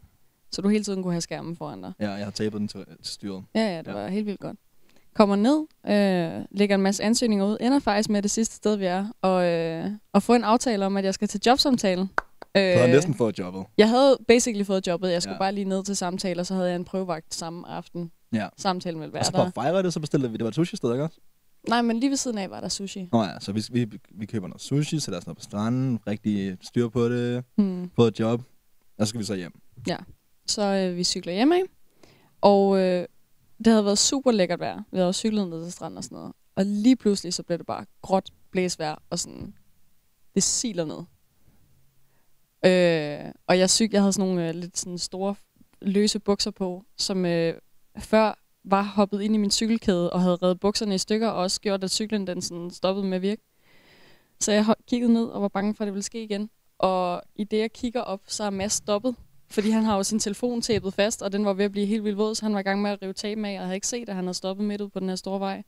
så 0.52 0.62
du 0.62 0.68
hele 0.68 0.84
tiden 0.84 1.02
kunne 1.02 1.12
have 1.12 1.20
skærmen 1.20 1.56
foran 1.56 1.82
dig. 1.82 1.92
Ja, 2.00 2.04
ja 2.04 2.12
jeg 2.12 2.24
har 2.26 2.30
tabet 2.30 2.60
den 2.60 2.68
til, 2.68 2.84
til 3.02 3.12
styret. 3.14 3.44
Ja, 3.54 3.60
ja, 3.60 3.78
det 3.78 3.86
Ja. 3.86 3.92
var 3.92 4.08
helt 4.08 4.26
vildt 4.26 4.40
godt. 4.40 4.56
Kommer 5.14 5.36
ned, 5.36 5.66
øh, 5.86 6.44
lægger 6.50 6.74
en 6.74 6.82
masse 6.82 7.02
ansøgninger 7.02 7.46
ud, 7.46 7.56
ender 7.60 7.78
faktisk 7.78 8.08
med 8.10 8.22
det 8.22 8.30
sidste 8.30 8.54
sted, 8.56 8.76
vi 8.76 8.84
er, 8.84 9.06
og, 9.22 9.44
øh, 9.46 9.90
og 10.12 10.22
få 10.22 10.34
en 10.34 10.44
aftale 10.44 10.86
om, 10.86 10.96
at 10.96 11.04
jeg 11.04 11.14
skal 11.14 11.28
til 11.28 11.40
jobsamtale. 11.46 12.00
Øh, 12.56 12.74
Du 12.74 12.78
har 12.78 12.86
næsten 12.86 13.14
fået 13.14 13.38
jobbet. 13.38 13.64
jeg 13.78 13.88
havde 13.88 14.18
basically 14.28 14.64
fået 14.64 14.86
jobbet. 14.86 15.10
Jeg 15.12 15.22
skulle 15.22 15.32
Ja. 15.32 15.36
ja. 15.36 15.38
bare 15.44 15.52
lige 15.52 15.64
ned 15.64 15.84
til 15.84 15.96
samtale, 15.96 16.40
og 16.40 16.46
så 16.46 16.54
havde 16.54 16.68
jeg 16.68 16.76
en 16.76 16.84
prøvevagt 16.84 17.34
samme 17.34 17.68
aften. 17.68 18.12
Ja. 18.32 18.48
Samtalen 18.56 19.00
ville 19.00 19.10
Og 19.10 19.14
være 19.14 19.24
så 19.24 19.30
for 19.30 19.38
at 19.38 19.54
fejre 19.54 19.82
det, 19.82 19.92
så 19.92 20.00
bestilte 20.00 20.30
vi, 20.30 20.36
det 20.36 20.44
var 20.44 20.48
et 20.48 20.54
sushi-sted, 20.54 20.92
ikke 20.92 21.04
også? 21.04 21.18
Nej, 21.68 21.82
men 21.82 22.00
lige 22.00 22.10
ved 22.10 22.16
siden 22.16 22.38
af 22.38 22.50
var 22.50 22.60
der 22.60 22.68
sushi. 22.68 23.08
Nå 23.12 23.22
ja, 23.22 23.40
så 23.40 23.52
vi, 23.52 23.62
vi, 23.72 23.98
vi 24.10 24.26
køber 24.26 24.48
noget 24.48 24.60
sushi, 24.60 25.00
sætter 25.00 25.18
os 25.18 25.26
noget 25.26 25.36
på 25.36 25.42
stranden, 25.42 25.98
rigtig 26.06 26.56
styr 26.60 26.88
på 26.88 27.08
det, 27.08 27.44
Hmm. 27.56 27.90
fået 27.96 28.08
et 28.08 28.20
job, 28.20 28.42
og 28.98 29.06
så 29.06 29.08
skal 29.08 29.18
vi 29.20 29.24
så 29.24 29.34
hjem. 29.34 29.52
Så 30.46 30.62
øh, 30.62 30.96
vi 30.96 31.04
cykler 31.04 31.32
hjem 31.32 31.52
af. 31.52 31.62
Og 32.40 32.78
øh, 32.78 33.06
det 33.58 33.66
havde 33.66 33.84
været 33.84 33.98
super 33.98 34.32
lækkert 34.32 34.60
vejr. 34.60 34.82
Vi 34.90 34.96
havde 34.96 35.08
også 35.08 35.18
cyklet 35.18 35.48
ned 35.48 35.64
til 35.64 35.72
stranden 35.72 35.98
og 35.98 36.04
sådan 36.04 36.16
noget. 36.16 36.32
Og 36.56 36.64
lige 36.66 36.96
pludselig 36.96 37.34
så 37.34 37.42
blev 37.42 37.58
det 37.58 37.66
bare 37.66 37.86
gråt 38.02 38.30
blæsvejr, 38.50 39.02
og 39.10 39.18
sådan, 39.18 39.54
det 40.34 40.42
siler 40.42 40.84
ned. 40.84 40.98
Øh, 42.64 43.32
og 43.46 43.58
jeg, 43.58 43.70
syg, 43.70 43.88
jeg 43.92 44.00
havde 44.00 44.12
sådan 44.12 44.28
nogle 44.28 44.48
øh, 44.48 44.54
lidt 44.54 44.78
sådan 44.78 44.98
store 44.98 45.34
løse 45.82 46.18
bukser 46.18 46.50
på, 46.50 46.84
som 46.98 47.24
øh, 47.26 47.54
før 47.98 48.41
var 48.64 48.82
hoppet 48.82 49.22
ind 49.22 49.34
i 49.34 49.38
min 49.38 49.50
cykelkæde 49.50 50.12
og 50.12 50.20
havde 50.20 50.36
reddet 50.36 50.60
bukserne 50.60 50.94
i 50.94 50.98
stykker, 50.98 51.28
og 51.28 51.42
også 51.42 51.60
gjort, 51.60 51.84
at 51.84 51.90
cyklen 51.90 52.26
den 52.26 52.42
sådan 52.42 52.70
stoppede 52.70 53.06
med 53.06 53.16
at 53.16 53.22
virke. 53.22 53.42
Så 54.40 54.52
jeg 54.52 54.74
kiggede 54.88 55.12
ned 55.12 55.24
og 55.24 55.42
var 55.42 55.48
bange 55.48 55.74
for, 55.74 55.84
at 55.84 55.86
det 55.86 55.94
ville 55.94 56.02
ske 56.02 56.22
igen. 56.22 56.50
Og 56.78 57.22
i 57.36 57.44
det, 57.44 57.58
jeg 57.58 57.72
kigger 57.72 58.00
op, 58.00 58.20
så 58.26 58.44
er 58.44 58.50
Mads 58.50 58.72
stoppet. 58.72 59.16
Fordi 59.50 59.70
han 59.70 59.84
har 59.84 59.96
jo 59.96 60.02
sin 60.02 60.18
telefon 60.18 60.60
tæppet 60.60 60.94
fast, 60.94 61.22
og 61.22 61.32
den 61.32 61.44
var 61.44 61.52
ved 61.52 61.64
at 61.64 61.72
blive 61.72 61.86
helt 61.86 62.04
vildt 62.04 62.18
våd, 62.18 62.34
så 62.34 62.44
han 62.44 62.54
var 62.54 62.60
i 62.60 62.62
gang 62.62 62.82
med 62.82 62.90
at 62.90 63.02
rive 63.02 63.12
taben 63.12 63.44
af, 63.44 63.58
og 63.58 63.64
havde 63.64 63.74
ikke 63.74 63.86
set, 63.86 64.08
at 64.08 64.14
han 64.14 64.24
havde 64.24 64.34
stoppet 64.34 64.66
midt 64.66 64.80
ud 64.80 64.88
på 64.88 65.00
den 65.00 65.08
her 65.08 65.16
store 65.16 65.40
vej. 65.40 65.62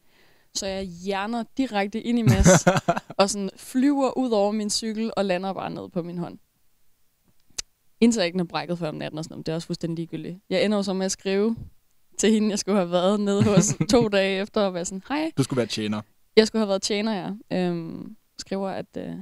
Så 0.54 0.66
jeg 0.66 0.82
hjerner 0.82 1.44
direkte 1.58 2.00
ind 2.00 2.18
i 2.18 2.22
Mads, 2.22 2.66
og 3.18 3.30
sådan 3.30 3.50
flyver 3.56 4.18
ud 4.18 4.30
over 4.30 4.52
min 4.52 4.70
cykel, 4.70 5.12
og 5.16 5.24
lander 5.24 5.52
bare 5.52 5.70
ned 5.70 5.88
på 5.88 6.02
min 6.02 6.18
hånd. 6.18 6.38
Indtil 8.00 8.20
jeg 8.20 8.26
ikke 8.26 8.38
er 8.38 8.44
brækket 8.44 8.78
før 8.78 8.88
om 8.88 8.94
natten 8.94 9.18
og 9.18 9.24
sådan 9.24 9.34
noget. 9.34 9.46
Det 9.46 9.52
er 9.52 9.56
også 9.56 9.66
fuldstændig 9.66 9.96
ligegyldigt. 9.96 10.38
Jeg 10.50 10.64
ender 10.64 10.76
jo 10.76 10.82
så 10.82 10.92
med 10.92 11.06
at 11.06 11.12
skrive 11.12 11.56
til 12.18 12.30
hende, 12.32 12.50
jeg 12.50 12.58
skulle 12.58 12.78
have 12.78 12.90
været 12.90 13.20
nede 13.20 13.44
hos 13.44 13.74
to 13.90 14.08
dage 14.08 14.40
efter, 14.42 14.66
at 14.66 14.74
være 14.74 14.84
sådan, 14.84 15.02
hej, 15.08 15.32
Du 15.36 15.42
skulle 15.42 15.58
være 15.58 15.66
tjener. 15.66 16.00
jeg 16.36 16.46
skulle 16.46 16.60
have 16.60 16.68
været 16.68 16.82
tjener, 16.82 17.34
ja. 17.50 17.58
Øhm, 17.58 18.16
skriver, 18.38 18.68
at 18.70 18.86
øh, 18.96 19.14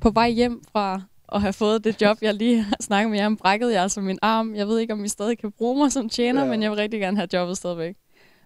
på 0.00 0.10
vej 0.10 0.30
hjem 0.30 0.62
fra 0.72 1.02
at 1.32 1.40
have 1.40 1.52
fået 1.52 1.84
det 1.84 2.00
job, 2.02 2.18
jeg 2.22 2.34
lige 2.34 2.62
har 2.62 2.76
snakket 2.80 3.10
med 3.10 3.18
jer 3.18 3.26
om, 3.26 3.36
brækkede 3.36 3.72
jeg 3.72 3.82
altså 3.82 4.00
min 4.00 4.18
arm. 4.22 4.54
Jeg 4.54 4.68
ved 4.68 4.78
ikke, 4.78 4.92
om 4.92 5.04
I 5.04 5.08
stadig 5.08 5.38
kan 5.38 5.52
bruge 5.52 5.78
mig 5.78 5.92
som 5.92 6.08
tjener, 6.08 6.44
Ja. 6.44 6.50
men 6.50 6.62
jeg 6.62 6.70
vil 6.70 6.76
rigtig 6.78 7.00
gerne 7.00 7.16
have 7.16 7.28
jobbet 7.32 7.56
stadigvæk. 7.56 7.96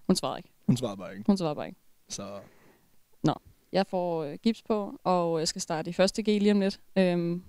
Hun 0.07 0.15
svarede 0.15 0.39
ikke. 0.39 0.49
Hun 0.67 0.77
svarede 0.77 0.97
bare 0.97 1.11
ikke. 1.13 1.23
Hun 1.27 1.37
svarede 1.37 1.55
bare 1.55 1.67
ikke. 1.67 1.79
Så 2.09 2.23
Jeg 3.71 3.85
får 3.87 4.23
øh, 4.23 4.37
gips 4.43 4.61
på, 4.61 4.99
og 5.03 5.39
jeg 5.39 5.47
skal 5.47 5.61
starte 5.61 5.89
i 5.89 5.93
første 5.93 6.21
G 6.23 6.25
lige 6.25 6.51
om 6.51 6.59
lidt. 6.59 6.79
Øhm, 6.97 7.43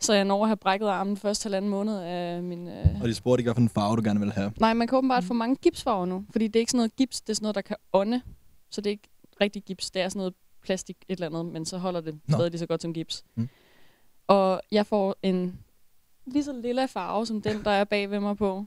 så 0.00 0.12
jeg 0.14 0.24
når 0.24 0.42
at 0.42 0.48
have 0.48 0.56
brækket 0.56 0.86
armen 0.88 1.16
første 1.16 1.44
halvanden 1.44 1.70
måned 1.70 1.98
af 1.98 2.42
min... 2.42 2.68
Øh... 2.68 3.02
Og 3.02 3.08
de 3.08 3.14
spurgte 3.14 3.40
ikke, 3.40 3.52
hvilken 3.52 3.68
farve 3.68 3.96
du 3.96 4.02
gerne 4.04 4.20
ville 4.20 4.34
have. 4.34 4.52
Nej, 4.60 4.74
man 4.74 4.88
kan 4.88 4.98
åbenbart 4.98 5.24
få 5.24 5.34
mange 5.34 5.56
gipsfarver 5.56 6.06
nu, 6.06 6.24
fordi 6.30 6.46
det 6.46 6.56
er 6.56 6.60
ikke 6.60 6.70
sådan 6.70 6.78
noget 6.78 6.96
gips, 6.96 7.20
det 7.20 7.30
er 7.30 7.34
sådan 7.34 7.44
noget, 7.44 7.54
der 7.54 7.60
kan 7.60 7.76
ånde. 7.92 8.22
Så 8.70 8.80
det 8.80 8.86
er 8.86 8.90
ikke 8.92 9.08
rigtig 9.40 9.62
gips, 9.62 9.90
det 9.90 10.02
er 10.02 10.08
sådan 10.08 10.18
noget 10.20 10.34
plastik 10.62 10.96
et 11.08 11.20
eller 11.22 11.26
andet, 11.38 11.52
men 11.52 11.64
så 11.66 11.78
holder 11.78 12.00
det 12.00 12.14
Nå. 12.28 12.36
stadig 12.36 12.50
lige 12.50 12.58
så 12.58 12.66
godt 12.66 12.82
som 12.82 12.92
gips. 12.92 13.24
Mm. 13.34 13.48
Og 14.26 14.60
jeg 14.72 14.86
får 14.86 15.16
en 15.22 15.58
lige 16.26 16.44
så 16.44 16.52
lille 16.52 16.88
farve, 16.88 17.26
som 17.26 17.42
den, 17.42 17.64
der 17.64 17.70
er 17.70 17.84
bag 17.84 18.10
ved 18.10 18.20
mig 18.20 18.36
på. 18.36 18.64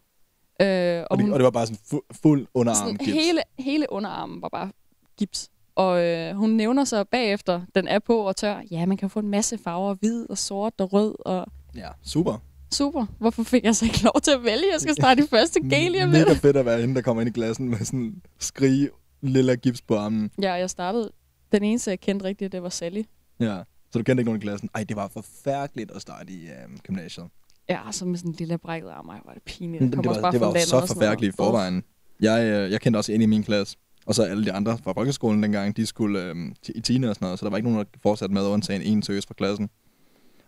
Øh, 0.61 1.03
Og, 1.09 1.17
det, 1.17 1.33
og 1.33 1.39
det 1.39 1.43
var 1.43 1.51
bare 1.51 1.67
sådan 1.67 1.79
fu- 1.93 2.07
fuld 2.21 2.47
underarm 2.53 2.77
sådan 2.87 2.97
gips. 2.97 3.11
hele, 3.11 3.41
hele 3.59 3.85
underarmen 3.89 4.41
var 4.41 4.49
bare 4.49 4.71
gips. 5.17 5.49
Og 5.79 6.03
øh, 6.03 6.35
hun 6.35 6.49
nævner 6.49 6.83
så 6.83 7.03
bagefter, 7.03 7.61
den 7.75 7.87
er 7.87 7.99
på 7.99 8.17
og 8.17 8.35
tør. 8.35 8.61
Ja, 8.71 8.85
man 8.85 8.97
kan 8.97 9.09
få 9.09 9.19
en 9.19 9.29
masse 9.29 9.57
farver, 9.57 9.93
hvid 9.93 10.29
og 10.29 10.37
sort 10.37 10.73
og 10.77 10.93
rød. 10.93 11.15
Og 11.25 11.45
Ja, 11.75 11.87
super. 12.03 12.37
super, 12.73 13.05
hvorfor 13.19 13.43
fik 13.43 13.63
jeg 13.63 13.75
så 13.75 13.85
ikke 13.85 14.03
lov 14.03 14.21
til 14.23 14.31
at 14.31 14.43
vælge? 14.43 14.63
Jeg 14.73 14.81
skal 14.81 14.95
starte 14.95 15.23
i 15.23 15.27
første 15.29 15.59
G 15.59 15.69
lige 15.69 16.03
om 16.03 16.09
Mega 16.09 16.23
lidt. 16.23 16.37
fedt 16.39 16.57
at 16.57 16.65
være 16.65 16.81
hende, 16.81 16.95
der 16.95 17.01
kommer 17.01 17.21
ind 17.21 17.29
i 17.29 17.33
klassen 17.33 17.69
med 17.69 17.77
sådan 17.77 18.21
skrige 18.39 18.89
lille 19.21 19.55
gips 19.55 19.81
på 19.81 19.95
armen. 19.97 20.31
Ja, 20.41 20.53
jeg 20.53 20.69
startede. 20.69 21.11
Den 21.51 21.63
eneste, 21.63 21.89
jeg 21.91 21.99
kendte 21.99 22.25
rigtigt, 22.25 22.51
det 22.51 22.63
var 22.63 22.69
Sally. 22.69 23.03
Ja. 23.39 23.57
Så 23.91 23.99
du 23.99 24.03
kendte 24.03 24.21
ikke 24.21 24.23
nogen 24.23 24.41
i 24.41 24.43
klassen? 24.45 24.69
Ej, 24.75 24.83
det 24.83 24.95
var 24.95 25.07
forfærdeligt 25.07 25.91
at 25.91 26.01
starte 26.01 26.33
i 26.33 26.41
øhm, 26.45 26.77
gymnasiet. 26.83 27.25
Ja, 27.69 27.79
så 27.91 28.05
med 28.05 28.17
sådan 28.17 28.31
en 28.31 28.35
lille 28.39 28.57
brækket 28.57 28.89
arm. 28.89 29.07
Ej, 29.09 29.19
var 29.25 29.33
det 29.33 29.43
pinligt. 29.43 29.83
Det 29.83 30.07
også 30.07 30.21
var, 30.21 30.21
bare 30.21 30.33
det 30.33 30.41
var 30.41 30.59
så 30.59 30.85
forfærdeligt 30.93 31.33
i 31.33 31.35
forvejen. 31.37 31.83
Jeg, 32.21 32.43
øh, 32.45 32.71
jeg 32.71 32.81
kendte 32.81 32.97
også 32.97 33.11
en 33.11 33.21
i 33.21 33.25
min 33.25 33.43
klasse, 33.43 33.77
og 34.09 34.15
så 34.15 34.23
alle 34.23 34.45
de 34.45 34.51
andre 34.51 34.77
fra 34.77 34.93
folkeskolen 34.93 35.43
dengang, 35.43 35.77
de 35.77 35.85
skulle 35.85 36.23
øh, 36.23 36.35
i 36.75 36.81
10. 36.81 36.93
og 36.95 37.01
sådan 37.01 37.15
noget, 37.21 37.39
så 37.39 37.45
der 37.45 37.49
var 37.49 37.57
ikke 37.57 37.69
nogen, 37.69 37.85
der 37.93 37.99
fortsatte 38.01 38.33
med 38.33 38.41
undtagen 38.41 38.81
en 38.81 39.03
seriøs 39.03 39.25
fra 39.25 39.33
klassen. 39.33 39.69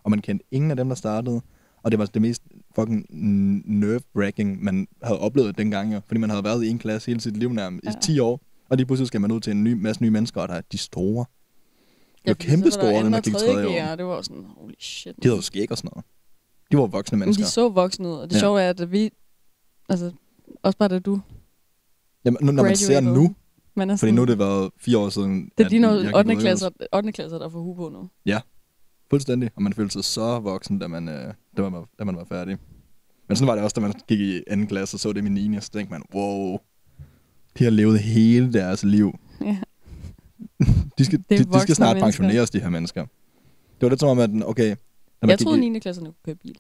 Og 0.04 0.12
man 0.12 0.22
kendte 0.22 0.46
ingen 0.52 0.72
af 0.72 0.78
dem, 0.78 0.88
der 0.88 0.96
startede. 0.96 1.42
Og 1.84 1.92
det 1.92 2.00
var 2.00 2.06
det 2.06 2.22
mest 2.22 2.42
fucking 2.76 3.06
nerve-wracking, 3.80 4.64
man 4.64 4.88
havde 5.04 5.20
oplevet 5.20 5.58
dengang, 5.58 5.94
jo. 5.94 6.02
Fordi 6.08 6.20
man 6.20 6.30
havde 6.30 6.44
været 6.44 6.64
i 6.64 6.70
en 6.70 6.80
klasse 6.80 7.08
hele 7.08 7.22
sit 7.22 7.38
liv 7.38 7.54
nærmest 7.54 7.86
Ja. 7.86 7.90
i 7.92 7.94
10 8.02 8.20
år. 8.20 8.42
Og 8.70 8.78
lige 8.78 8.86
pludselig 8.88 9.08
skal 9.08 9.22
man 9.22 9.32
ud 9.32 9.40
til 9.40 9.52
en 9.52 9.64
ny, 9.64 9.74
masse 9.74 10.02
nye 10.04 10.10
mennesker, 10.10 10.42
og 10.42 10.48
der 10.48 10.54
er 10.56 10.62
de 10.72 10.78
store. 10.78 11.26
De 12.26 12.30
var 12.30 12.34
fordi 12.34 12.48
kæmpe 12.48 12.72
store, 12.72 13.10
der 13.10 13.18
og 13.18 13.24
gik 13.24 13.34
tredje 13.34 13.92
år. 13.92 13.96
Det 13.96 14.06
var 14.06 14.22
sådan, 14.22 14.46
holy 14.58 14.74
shit. 14.80 15.16
De 15.24 15.28
havde 15.28 15.36
jo 15.36 15.42
skæg 15.42 15.72
og 15.72 15.78
sådan 15.78 15.90
noget. 15.96 16.06
De 16.72 16.78
var 16.78 16.88
voksne 16.88 17.18
Men 17.18 17.26
mennesker. 17.26 17.46
de 17.46 17.52
så 17.52 17.70
voksne 17.70 18.08
ud, 18.08 18.14
og 18.14 18.30
det 18.30 18.34
Ja. 18.36 18.38
ja. 18.38 18.40
sjove 18.42 18.62
er, 18.62 18.70
at 18.70 18.92
vi... 18.92 19.10
Altså, 19.90 20.12
også 20.64 20.78
bare 20.78 20.90
da 20.90 21.00
du 21.00 21.22
Jamen, 22.26 22.38
nu, 22.42 22.52
når 22.52 22.64
man 22.64 22.76
ser 22.76 23.00
nu, 23.00 23.36
Man 23.76 23.90
er 23.90 23.94
fordi 23.94 24.00
sådan, 24.00 24.16
nu 24.16 24.22
er 24.22 24.26
det 24.26 24.40
været 24.40 24.72
fire 24.78 24.98
år 24.98 25.10
siden, 25.10 25.44
det 25.58 25.64
er 25.64 25.66
at 25.66 25.72
de 25.72 25.80
noget 25.80 26.06
gik 26.06 26.16
8. 26.16 26.28
ud, 26.28 26.32
ikke 26.32 26.42
klasser, 26.42 26.70
8. 26.94 27.12
klasser, 27.12 27.40
der 27.40 27.50
får 27.50 27.60
hue 27.60 27.76
på 27.76 27.90
nu. 27.90 28.10
Fuldstændig. 29.12 29.50
Og 29.56 29.64
man 29.64 29.74
følte 29.74 29.94
sig 29.94 30.04
så 30.04 30.40
voksen, 30.40 30.80
da 30.80 30.88
man, 30.88 31.10
øh, 31.10 31.34
da 31.58 31.62
man, 31.62 31.74
var, 31.74 31.88
da 32.00 32.04
man 32.04 32.16
var 32.16 32.26
færdig. 32.26 32.58
Men 33.28 33.36
sådan 33.36 33.48
var 33.48 33.56
det 33.56 33.64
også, 33.64 33.74
da 33.74 33.82
man 33.82 33.94
gik 34.08 34.20
i 34.20 34.42
anden 34.48 34.68
klasse 34.68 34.96
og 34.96 35.00
så 35.00 35.14
det 35.14 35.18
i 35.20 35.24
min 35.24 35.34
9. 35.34 35.62
så 35.62 35.70
tænkte 35.70 35.92
man, 35.92 36.04
wow, 36.14 36.58
de 37.58 37.64
har 37.64 37.72
levet 37.72 38.00
hele 38.00 38.54
deres 38.54 38.84
liv. 38.84 39.20
Ja. 39.42 39.58
De 40.98 41.06
skal, 41.06 41.24
de, 41.30 41.38
de 41.38 41.60
skal 41.60 41.76
snart 41.76 41.96
mennesker. 41.96 42.06
pensioneres, 42.06 42.50
de 42.50 42.60
her 42.60 42.70
mennesker. 42.70 43.02
Det 43.02 43.82
var 43.82 43.90
lidt 43.90 44.00
som 44.00 44.10
om, 44.10 44.20
at 44.20 44.30
okay, 44.46 44.76
Jeg 45.28 45.40
troede, 45.40 45.66
i, 45.66 45.70
9. 45.70 45.80
klasserne 45.80 46.06
kunne 46.06 46.16
køre 46.26 46.36
bil. 46.36 46.56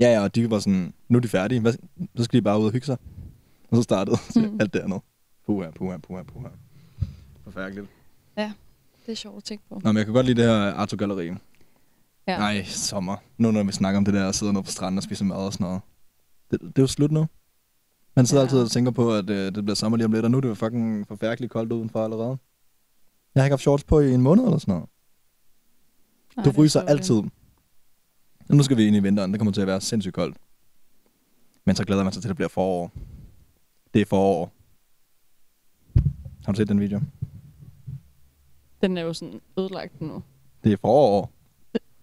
Ja, 0.00 0.12
ja, 0.12 0.22
og 0.22 0.34
de 0.34 0.50
var 0.50 0.58
sådan, 0.58 0.94
nu 1.08 1.18
er 1.18 1.20
de 1.20 1.28
færdige, 1.28 1.60
Hvad, 1.60 1.72
så 2.16 2.24
skal 2.24 2.36
de 2.36 2.42
bare 2.42 2.60
ud 2.60 2.64
og 2.64 2.72
hygge 2.72 2.86
sig. 2.86 2.96
Og 3.70 3.76
så 3.76 3.82
startede 3.82 4.16
mm. 4.36 4.56
alt 4.60 4.74
det 4.74 4.80
andet. 4.80 5.00
Puha, 5.50 5.70
puha, 5.70 5.96
puha, 5.98 6.22
puha. 6.22 6.48
Forfærdeligt. 7.44 7.86
Det 9.06 9.12
er 9.12 9.14
sjovt 9.14 9.36
at 9.36 9.44
tænke 9.44 9.64
på. 9.68 9.80
Nå, 9.84 9.92
men 9.92 9.96
jeg 9.96 10.04
kan 10.04 10.14
godt 10.14 10.26
lide 10.26 10.42
det 10.42 10.50
her 10.50 10.74
Arto 10.74 10.96
Galleri. 10.96 11.26
Ja. 11.26 11.34
Ja. 12.26 12.38
Nej, 12.38 12.64
sommer. 12.64 13.16
Nu 13.38 13.50
når 13.50 13.62
vi 13.62 13.72
snakker 13.72 13.98
om 13.98 14.04
det 14.04 14.14
der 14.14 14.28
at 14.28 14.34
sidde 14.34 14.52
nede 14.52 14.62
på 14.64 14.70
stranden 14.70 14.98
og 14.98 15.02
spise 15.02 15.24
mad 15.24 15.36
og 15.36 15.52
sådan 15.52 15.64
noget. 15.64 15.80
Det, 16.50 16.60
det 16.60 16.78
er 16.78 16.82
jo 16.82 16.86
slut 16.86 17.10
nu. 17.10 17.26
Man 18.16 18.26
sidder 18.26 18.42
Ja. 18.42 18.44
ja. 18.44 18.48
altid 18.48 18.62
og 18.62 18.70
tænker 18.70 18.90
på, 18.90 19.14
at 19.14 19.30
øh, 19.30 19.54
det 19.54 19.64
bliver 19.64 19.74
sommer 19.74 19.96
lige 19.96 20.04
om 20.04 20.12
lidt, 20.12 20.24
og 20.24 20.30
nu 20.30 20.36
er 20.36 20.40
det 20.40 20.48
jo 20.48 20.54
fucking 20.54 21.08
forfærdeligt 21.08 21.52
koldt 21.52 21.72
udenfor 21.72 22.04
allerede. 22.04 22.38
Jeg 23.34 23.40
har 23.42 23.44
ikke 23.46 23.52
haft 23.52 23.60
shorts 23.62 23.84
på 23.84 24.00
i 24.00 24.12
en 24.14 24.22
måned 24.22 24.44
eller 24.44 24.58
sådan 24.58 24.72
noget. 24.74 24.88
Nej, 26.36 26.44
Du 26.44 26.50
er 26.50 26.54
fryser 26.54 26.80
altid. 26.80 27.16
Og 28.48 28.56
nu 28.56 28.62
skal 28.62 28.76
vi 28.76 28.86
ind 28.86 28.96
i 28.96 29.00
vinteren. 29.00 29.32
Det 29.32 29.40
kommer 29.40 29.52
til 29.52 29.60
at 29.60 29.66
være 29.66 29.80
sindssygt 29.80 30.14
koldt. 30.14 30.36
Men 31.64 31.76
så 31.76 31.84
glæder 31.84 32.04
man 32.04 32.12
sig 32.12 32.22
til, 32.22 32.28
at 32.28 32.30
det 32.30 32.36
bliver 32.36 32.48
forår. 32.48 32.92
Det 33.94 34.02
er 34.02 34.06
forår. 34.06 34.52
Har 36.44 36.52
du 36.52 36.56
set 36.56 36.68
den 36.68 36.80
video? 36.80 37.00
Den 38.82 38.96
er 38.98 39.02
jo 39.02 39.12
sådan 39.12 39.40
ødelagt 39.58 40.00
nu. 40.00 40.22
Det 40.64 40.72
er 40.72 40.76
forår. 40.80 41.32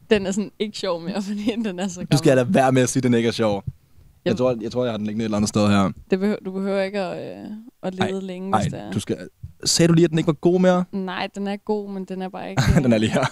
Den 0.10 0.26
er 0.26 0.32
sådan 0.32 0.52
ikke 0.60 0.78
sjov 0.78 1.02
mere, 1.02 1.22
fordi 1.30 1.44
den 1.44 1.80
er 1.80 1.88
så 1.88 2.00
gammel. 2.00 2.12
Du 2.12 2.18
skal 2.18 2.36
lade 2.38 2.54
være 2.54 2.72
med 2.72 2.82
at 2.82 2.90
sige, 2.90 3.00
at 3.00 3.04
den 3.04 3.14
ikke 3.14 3.28
er 3.28 3.32
sjov. 3.32 3.64
Jeg 3.66 3.72
Jamen. 4.26 4.38
tror, 4.38 4.58
jeg 4.62 4.72
tror, 4.72 4.84
jeg 4.84 4.94
har 4.94 4.98
den 4.98 5.06
liggende 5.06 5.24
et 5.24 5.26
eller 5.26 5.38
andet 5.38 5.50
sted 5.50 5.68
her. 5.68 5.92
Det 6.12 6.20
behøver, 6.20 6.40
du 6.46 6.52
behøver 6.52 6.82
ikke 6.82 7.00
at, 7.00 7.46
øh, 7.46 7.52
at 7.84 7.96
lede 7.96 8.22
længe, 8.22 8.50
Nej, 8.52 8.62
hvis 8.62 8.72
det 8.74 8.80
er. 8.82 8.92
du 8.92 9.00
skal... 9.00 9.30
Sagde 9.64 9.88
du 9.88 9.94
lige, 9.94 10.06
at 10.06 10.10
den 10.10 10.18
ikke 10.18 10.28
var 10.28 10.34
god 10.34 10.60
mere? 10.60 10.86
Nej, 10.92 11.30
den 11.36 11.48
er 11.48 11.58
god, 11.58 11.90
men 11.92 12.06
den 12.06 12.22
er 12.22 12.30
bare 12.30 12.50
ikke... 12.52 12.62
den 12.84 12.94
er 12.94 12.98
lige 12.98 13.12
her. 13.12 13.26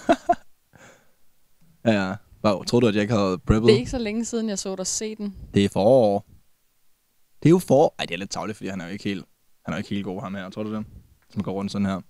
ja, 1.85 2.07
ja. 2.07 2.15
Wow, 2.45 2.63
troede 2.63 2.83
du, 2.83 2.87
at 2.87 2.95
jeg 2.95 3.01
ikke 3.01 3.13
havde 3.13 3.37
preppet? 3.37 3.67
Det 3.67 3.73
er 3.75 3.79
ikke 3.79 3.91
så 3.91 3.97
længe 3.97 4.25
siden, 4.25 4.49
jeg 4.49 4.59
så 4.59 4.75
dig 4.75 4.87
se 4.87 5.15
den. 5.15 5.35
Det 5.53 5.65
er 5.65 5.69
forår. 5.69 6.25
Det 7.43 7.49
er 7.49 7.51
jo 7.51 7.59
forår. 7.59 7.95
Ej, 7.99 8.05
det 8.05 8.13
er 8.13 8.17
lidt 8.17 8.29
tavligt, 8.29 8.57
fordi 8.57 8.69
han 8.69 8.81
er 8.81 8.85
jo 8.85 8.91
ikke 8.91 9.03
helt, 9.03 9.25
han 9.65 9.73
er 9.73 9.77
ikke 9.77 9.89
helt 9.89 10.05
god, 10.05 10.21
ham 10.21 10.35
her. 10.35 10.49
Tror 10.49 10.63
du 10.63 10.75
det? 10.75 10.85
Som 11.33 11.43
går 11.43 11.51
rundt 11.51 11.71
sådan 11.71 11.85
her. 11.85 12.01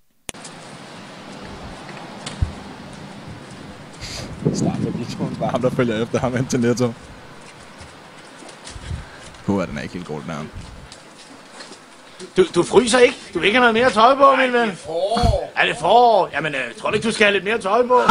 Starter 4.53 4.91
videoen 4.91 5.35
bare 5.39 5.49
ham, 5.49 5.61
der 5.61 5.69
følger 5.69 6.03
efter 6.03 6.19
ham 6.19 6.35
ind 6.37 6.47
til 6.47 6.59
Netto. 6.59 6.93
Puh, 9.45 9.67
den 9.67 9.77
er 9.77 9.81
ikke 9.81 9.93
helt 9.93 10.07
god, 10.07 10.21
den 10.21 10.29
her. 10.29 10.45
Du, 12.37 12.45
du 12.55 12.63
fryser 12.63 12.99
ikke? 12.99 13.15
Du 13.33 13.39
vil 13.39 13.45
ikke 13.45 13.59
have 13.59 13.73
noget 13.73 13.83
mere 13.83 13.91
tøj 13.93 14.15
på, 14.15 14.35
min 14.35 14.53
ven? 14.53 14.69
Er 15.55 15.65
det 15.65 15.77
forår? 15.79 16.29
Jamen, 16.33 16.55
øh, 16.55 16.75
tror 16.79 16.89
du 16.89 16.95
ikke, 16.95 17.07
du 17.07 17.11
skal 17.11 17.25
have 17.25 17.33
lidt 17.33 17.43
mere 17.43 17.57
tøj 17.57 17.87
på? 17.87 18.01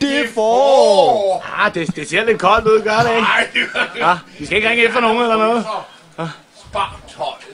Det 0.00 0.20
er 0.20 0.28
forår! 0.34 1.44
Ah, 1.56 1.74
det, 1.74 1.96
det 1.96 2.08
ser 2.08 2.24
lidt 2.24 2.38
koldt 2.40 2.66
ud, 2.66 2.82
gør 2.82 2.98
det 2.98 3.10
ikke? 3.10 3.20
Nej, 3.20 3.48
det 3.54 3.60
gør 3.72 3.90
det. 3.94 4.02
Ah, 4.02 4.18
vi 4.38 4.46
skal 4.46 4.56
ikke 4.56 4.68
ringe 4.68 4.84
efter 4.84 5.00
nogen 5.00 5.22
eller 5.22 5.36
noget. 5.36 5.66
Spar 6.56 7.00
tøjet. 7.08 7.49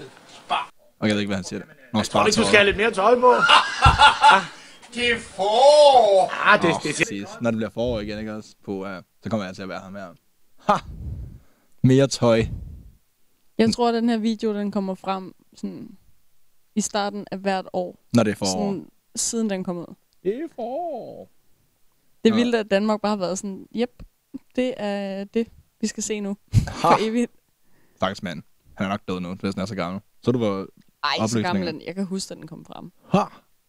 Og 0.98 1.08
jeg 1.08 1.14
ved 1.14 1.20
ikke, 1.20 1.28
hvad 1.28 1.36
han 1.36 1.44
siger. 1.44 1.62
Nå, 1.92 2.02
Tror 2.02 2.20
du 2.20 2.26
ikke, 2.26 2.36
du 2.36 2.42
skal 2.42 2.56
have 2.56 2.64
lidt 2.64 2.76
mere 2.76 2.90
tøj 2.90 3.20
på? 3.20 3.34
Det 4.94 5.12
er 5.12 5.18
forår. 5.18 6.30
Ah, 6.46 6.62
det, 6.62 6.74
det 6.82 6.94
ser... 6.94 7.04
Præcis. 7.04 7.28
Når 7.40 7.50
det 7.50 7.58
bliver 7.58 7.70
forår 7.70 8.00
igen, 8.00 8.18
ikke 8.18 8.34
også? 8.34 8.54
På, 8.64 8.72
uh, 8.72 9.02
så 9.22 9.30
kommer 9.30 9.46
jeg 9.46 9.54
til 9.54 9.62
at 9.62 9.68
være 9.68 9.80
ham 9.80 9.94
her. 9.94 10.14
Ha! 10.68 10.74
Mere 11.82 12.06
tøj. 12.06 12.42
Jeg 13.58 13.72
tror, 13.72 13.88
at 13.88 13.94
den 13.94 14.08
her 14.08 14.16
video, 14.18 14.54
den 14.54 14.70
kommer 14.70 14.94
frem 14.94 15.34
sådan, 15.56 15.88
i 16.74 16.80
starten 16.80 17.26
af 17.30 17.38
hvert 17.38 17.66
år. 17.72 17.96
Når 18.12 18.22
det 18.22 18.30
er 18.30 18.34
forår. 18.34 18.50
Sådan, 18.52 18.88
siden 19.16 19.50
den 19.50 19.64
kom 19.64 19.78
ud. 19.78 19.94
Det 20.22 20.34
er 20.34 20.48
forår. 20.54 21.30
Det 22.24 22.30
er 22.30 22.34
vildt, 22.34 22.54
at 22.54 22.70
Danmark 22.70 23.00
bare 23.00 23.10
har 23.10 23.16
været 23.16 23.38
sådan, 23.38 23.66
jep, 23.74 24.02
det 24.56 24.74
er 24.76 25.24
det, 25.24 25.48
vi 25.80 25.86
skal 25.86 26.02
se 26.02 26.20
nu. 26.20 26.36
Ha! 26.52 26.88
For 26.88 26.96
evigt. 27.00 27.32
Stakkels 27.96 28.22
mand. 28.22 28.42
Han 28.74 28.86
er 28.86 28.90
nok 28.90 29.00
død 29.08 29.20
nu, 29.20 29.34
hvis 29.34 29.54
han 29.54 29.62
er 29.62 29.66
så 29.66 29.74
gammel. 29.74 30.00
Så 30.22 30.32
du 30.32 30.38
var... 30.38 30.66
Ej, 31.06 31.16
så 31.16 31.22
Oplysninger. 31.22 31.48
gammel 31.48 31.66
den. 31.66 31.82
Jeg 31.86 31.94
kan 31.94 32.04
huske, 32.04 32.32
at 32.32 32.38
den 32.38 32.46
kom 32.46 32.64
frem. 32.64 32.90
Ha! 33.12 33.18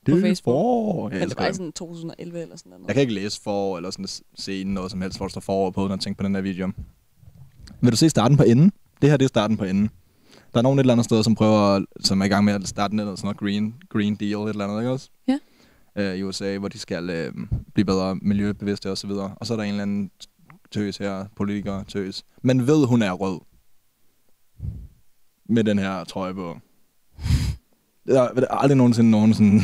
Det 0.05 0.13
På 0.15 0.19
Facebook. 0.21 0.53
forår. 0.53 1.09
Jeg, 1.09 1.19
Men 1.19 1.29
det 1.29 1.37
var 1.39 1.47
i 1.47 1.53
sådan 1.53 1.71
2011 1.71 2.41
eller 2.41 2.55
sådan 2.57 2.69
noget. 2.69 2.87
jeg 2.87 2.95
kan 2.95 3.01
ikke 3.01 3.13
læse 3.13 3.41
forår, 3.41 3.77
eller 3.77 3.91
sådan 3.91 4.07
se 4.35 4.63
noget 4.63 4.91
som 4.91 5.01
helst, 5.01 5.17
hvor 5.17 5.25
der 5.27 5.31
står 5.31 5.41
forår 5.41 5.71
på, 5.71 5.81
når 5.87 5.95
jeg 5.95 5.99
tænker 5.99 6.17
på 6.17 6.27
den 6.27 6.35
her 6.35 6.41
video. 6.41 6.71
Vil 7.81 7.91
du 7.91 7.97
se 7.97 8.09
starten 8.09 8.37
på 8.37 8.43
enden? 8.43 8.71
Det 9.01 9.09
her, 9.09 9.17
det 9.17 9.25
er 9.25 9.29
starten 9.29 9.57
på 9.57 9.63
enden. 9.63 9.89
Der 10.53 10.57
er 10.59 10.61
nogen 10.61 10.79
et 10.79 10.83
eller 10.83 10.93
andet 10.93 11.05
sted, 11.05 11.23
som 11.23 11.35
prøver, 11.35 11.85
som 11.99 12.21
er 12.21 12.25
i 12.25 12.27
gang 12.27 12.45
med 12.45 12.53
at 12.53 12.67
starte 12.67 12.95
noget, 12.95 13.19
sådan 13.19 13.27
noget 13.27 13.37
green, 13.37 13.75
green 13.89 14.15
deal, 14.15 14.33
et 14.43 14.49
eller 14.49 14.65
andet, 14.65 14.79
ikke 14.81 14.91
også? 14.91 15.09
Ja. 15.27 15.39
Øh, 15.95 16.15
I 16.17 16.23
USA, 16.23 16.57
hvor 16.57 16.67
de 16.67 16.79
skal 16.79 17.09
øh, 17.09 17.33
blive 17.73 17.85
bedre 17.85 18.15
miljøbevidste 18.15 18.91
og 18.91 18.97
så 18.97 19.07
videre. 19.07 19.35
Og 19.35 19.47
så 19.47 19.53
er 19.53 19.57
der 19.57 19.63
en 19.63 19.69
eller 19.69 19.81
anden 19.81 20.11
tøs 20.71 20.97
her, 20.97 21.25
politiker 21.35 21.83
tøs. 21.83 22.23
Men 22.41 22.67
ved, 22.67 22.85
hun 22.87 23.01
er 23.01 23.11
rød. 23.11 23.39
Med 25.49 25.63
den 25.63 25.79
her 25.79 26.03
trøje 26.03 26.33
på. 26.33 26.57
Der 28.07 28.21
er 28.21 28.29
er 28.41 28.47
aldrig 28.55 28.77
nogensinde 28.77 29.11
nogen 29.11 29.33
sådan 29.33 29.61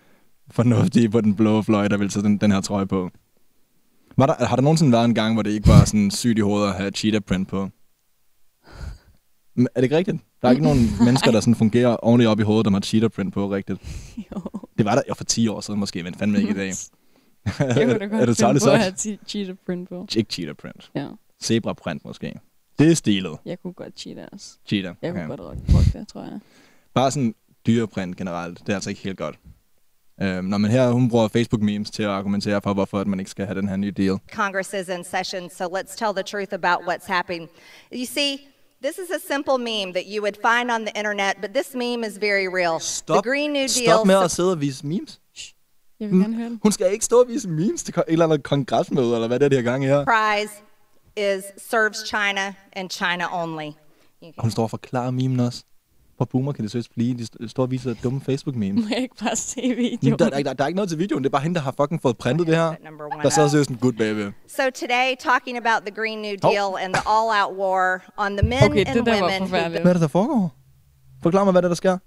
fornuftige 0.50 1.08
på 1.10 1.20
den 1.20 1.34
blå 1.34 1.62
fløj, 1.62 1.88
der 1.88 1.96
vil 1.96 2.08
tage 2.08 2.22
den, 2.22 2.38
den 2.38 2.52
her 2.52 2.60
trøje 2.60 2.86
på. 2.86 3.10
Var 4.16 4.26
der, 4.26 4.46
har 4.46 4.56
der 4.56 4.62
nogensinde 4.62 4.92
været 4.92 5.04
en 5.04 5.14
gang, 5.14 5.34
hvor 5.34 5.42
det 5.42 5.50
ikke 5.50 5.68
var 5.68 5.84
sådan 5.84 6.10
sygt 6.10 6.38
i 6.38 6.40
hovedet 6.40 6.68
at 6.68 6.74
have 6.74 6.90
cheetah 6.90 7.20
print 7.20 7.48
på? 7.48 7.68
Men 9.54 9.66
Er 9.74 9.80
det 9.80 9.82
ikke 9.82 9.96
rigtigt? 9.96 10.16
Der 10.42 10.48
er 10.48 10.52
ikke 10.52 10.62
nogen 10.62 10.78
mennesker, 11.06 11.30
der 11.30 11.40
sådan 11.40 11.54
fungerer 11.54 11.96
ordentligt 12.04 12.28
op 12.28 12.40
i 12.40 12.42
hovedet, 12.42 12.64
der 12.64 12.70
har 12.70 12.80
cheetah 12.80 13.10
print 13.10 13.34
på 13.34 13.50
rigtigt. 13.50 13.80
Jo. 14.16 14.40
Det 14.78 14.84
var 14.86 14.94
der 14.94 15.02
jo 15.08 15.14
for 15.14 15.24
10 15.24 15.48
år 15.48 15.60
siden 15.60 15.80
måske, 15.80 16.02
men 16.02 16.14
fandme 16.14 16.38
ikke 16.38 16.50
i 16.50 16.54
dag. 16.54 16.72
Jeg 17.46 17.54
kunne 17.74 17.98
da 17.98 18.04
er 18.04 18.08
godt 18.08 18.10
det 18.10 18.10
finde 18.10 18.34
tarveligt 18.34 18.64
på 18.64 18.70
at 18.70 18.78
have 18.80 18.92
che- 18.98 19.24
cheetah 19.26 19.56
print 19.66 19.88
på. 19.88 20.06
Ikke 20.16 20.32
cheetah 20.32 20.54
print. 20.54 20.90
Ja, 20.94 21.08
Zebra 21.42 21.72
print 21.72 22.04
måske. 22.04 22.34
Det 22.78 22.90
er 22.90 22.94
stilet. 22.94 23.32
jeg 23.44 23.58
kunne 23.62 23.72
godt 23.72 23.98
cheetah 24.00 24.26
også. 24.32 24.58
Cheetah. 24.66 24.94
Jeg 25.02 25.10
Okay. 25.10 25.26
kunne 25.26 25.36
godt 25.36 25.40
rock, 25.40 25.58
rock 25.74 25.92
det, 25.92 26.08
tror 26.08 26.22
jeg. 26.22 26.38
Bare 26.94 27.10
sådan 27.10 27.34
dyreprint 27.66 28.16
generelt, 28.16 28.58
det 28.58 28.68
er 28.68 28.74
altså 28.74 28.90
ikke 28.90 29.02
helt 29.02 29.18
godt. 29.18 29.38
Øhm, 30.22 30.44
når 30.44 30.58
man 30.58 30.70
her, 30.70 30.90
hun 30.90 31.08
bruger 31.08 31.28
Facebook-memes 31.28 31.90
til 31.90 32.02
at 32.02 32.08
argumentere 32.08 32.60
for, 32.62 32.74
hvorfor 32.74 32.98
at 32.98 33.06
man 33.06 33.18
ikke 33.18 33.30
skal 33.30 33.46
have 33.46 33.60
den 33.60 33.68
her 33.68 33.76
nye 33.76 33.90
deal. 33.90 34.18
Congress 34.32 34.74
is 34.74 34.88
in 34.88 35.04
session, 35.04 35.50
so 35.50 35.64
let's 35.64 35.96
tell 35.96 36.12
the 36.14 36.22
truth 36.22 36.52
about 36.52 36.78
what's 36.88 37.06
happening. 37.06 37.48
You 37.92 38.06
see, 38.06 38.32
this 38.84 38.96
is 38.98 39.10
a 39.18 39.34
simple 39.34 39.58
meme 39.58 39.92
that 39.92 40.04
you 40.06 40.22
would 40.22 40.36
find 40.48 40.70
on 40.70 40.80
the 40.86 40.92
internet, 40.98 41.34
but 41.40 41.50
this 41.54 41.74
meme 41.74 42.04
is 42.08 42.18
very 42.20 42.46
real. 42.60 42.78
the 43.06 43.22
Green 43.30 43.52
New 43.52 43.68
Deal. 43.68 43.88
stop 43.88 44.06
med 44.06 44.14
at 44.14 44.30
sidde 44.30 44.52
og 44.52 44.60
vise 44.60 44.86
memes. 44.86 45.20
Jeg 46.00 46.10
vil 46.10 46.20
gerne 46.20 46.34
høre 46.36 46.48
den. 46.48 46.60
Hun 46.62 46.72
skal 46.72 46.92
ikke 46.92 47.04
stå 47.04 47.20
og 47.20 47.28
vise 47.28 47.48
memes 47.48 47.82
til 47.82 47.94
et 47.98 48.04
eller 48.08 48.24
andet 48.24 48.42
kongresmøde, 48.42 49.14
eller 49.14 49.28
hvad 49.28 49.38
det 49.38 49.44
er, 49.44 49.48
de 49.48 49.56
har 49.56 49.62
gang 49.62 49.84
i 49.84 49.86
her. 49.86 50.04
prize 50.04 50.52
is 51.16 51.44
serves 51.70 51.98
China 52.06 52.54
and 52.72 52.90
China 52.90 53.42
only. 53.42 53.70
Hun 54.38 54.50
står 54.50 54.62
og 54.62 54.70
forklarer 54.70 55.10
memen 55.10 55.40
også. 55.40 55.64
Hvor 56.22 56.26
boomer 56.26 56.52
kan 56.52 56.62
det 56.62 56.70
seriøst 56.70 56.90
blive? 56.94 57.14
De 57.18 57.22
st- 57.22 57.48
står 57.48 57.62
og 57.62 57.70
viser 57.70 57.94
dumme 58.02 58.20
Facebook-memes. 58.30 58.80
Må 58.82 58.88
jeg 58.90 58.98
ikke 59.02 59.14
bare 59.24 59.36
se 59.36 59.60
videoen? 59.76 60.18
der, 60.18 60.28
der, 60.30 60.42
der, 60.42 60.52
der 60.52 60.64
er 60.64 60.68
ikke 60.68 60.76
noget 60.76 60.88
til 60.88 60.98
videoen. 60.98 61.22
Det 61.24 61.28
er 61.28 61.32
bare 61.32 61.42
hende, 61.42 61.54
der 61.54 61.60
har 61.60 61.74
fucking 61.80 62.02
fået 62.02 62.16
printet 62.18 62.46
det 62.46 62.56
her. 62.56 62.74
Der 63.22 63.28
sad 63.28 63.48
seriøst 63.48 63.70
en 63.70 63.76
good 63.76 63.92
baby. 63.92 64.32
So 64.48 64.62
today, 64.74 65.14
talking 65.20 65.56
about 65.56 65.86
the 65.86 65.94
Green 65.94 66.18
New 66.18 66.34
Oh. 66.42 66.50
Deal 66.52 66.84
and 66.84 66.94
the 66.94 67.02
all-out 67.14 67.56
war 67.58 68.02
on 68.16 68.36
the 68.36 68.48
men 68.48 68.58
Okay, 68.70 68.84
and 68.86 68.96
det 68.96 69.06
der 69.06 69.20
var 69.20 69.20
women 69.20 69.48
forfærdeligt. 69.48 69.82
Hvad 69.82 69.90
er 69.90 69.94
det, 69.94 70.00
der 70.02 70.08
foregår? 70.08 70.54
Forklar 71.22 71.44
mig, 71.44 71.52
hvad 71.52 71.62
det 71.62 71.66
er, 71.66 71.70
der 71.70 71.74
sker. 71.74 71.98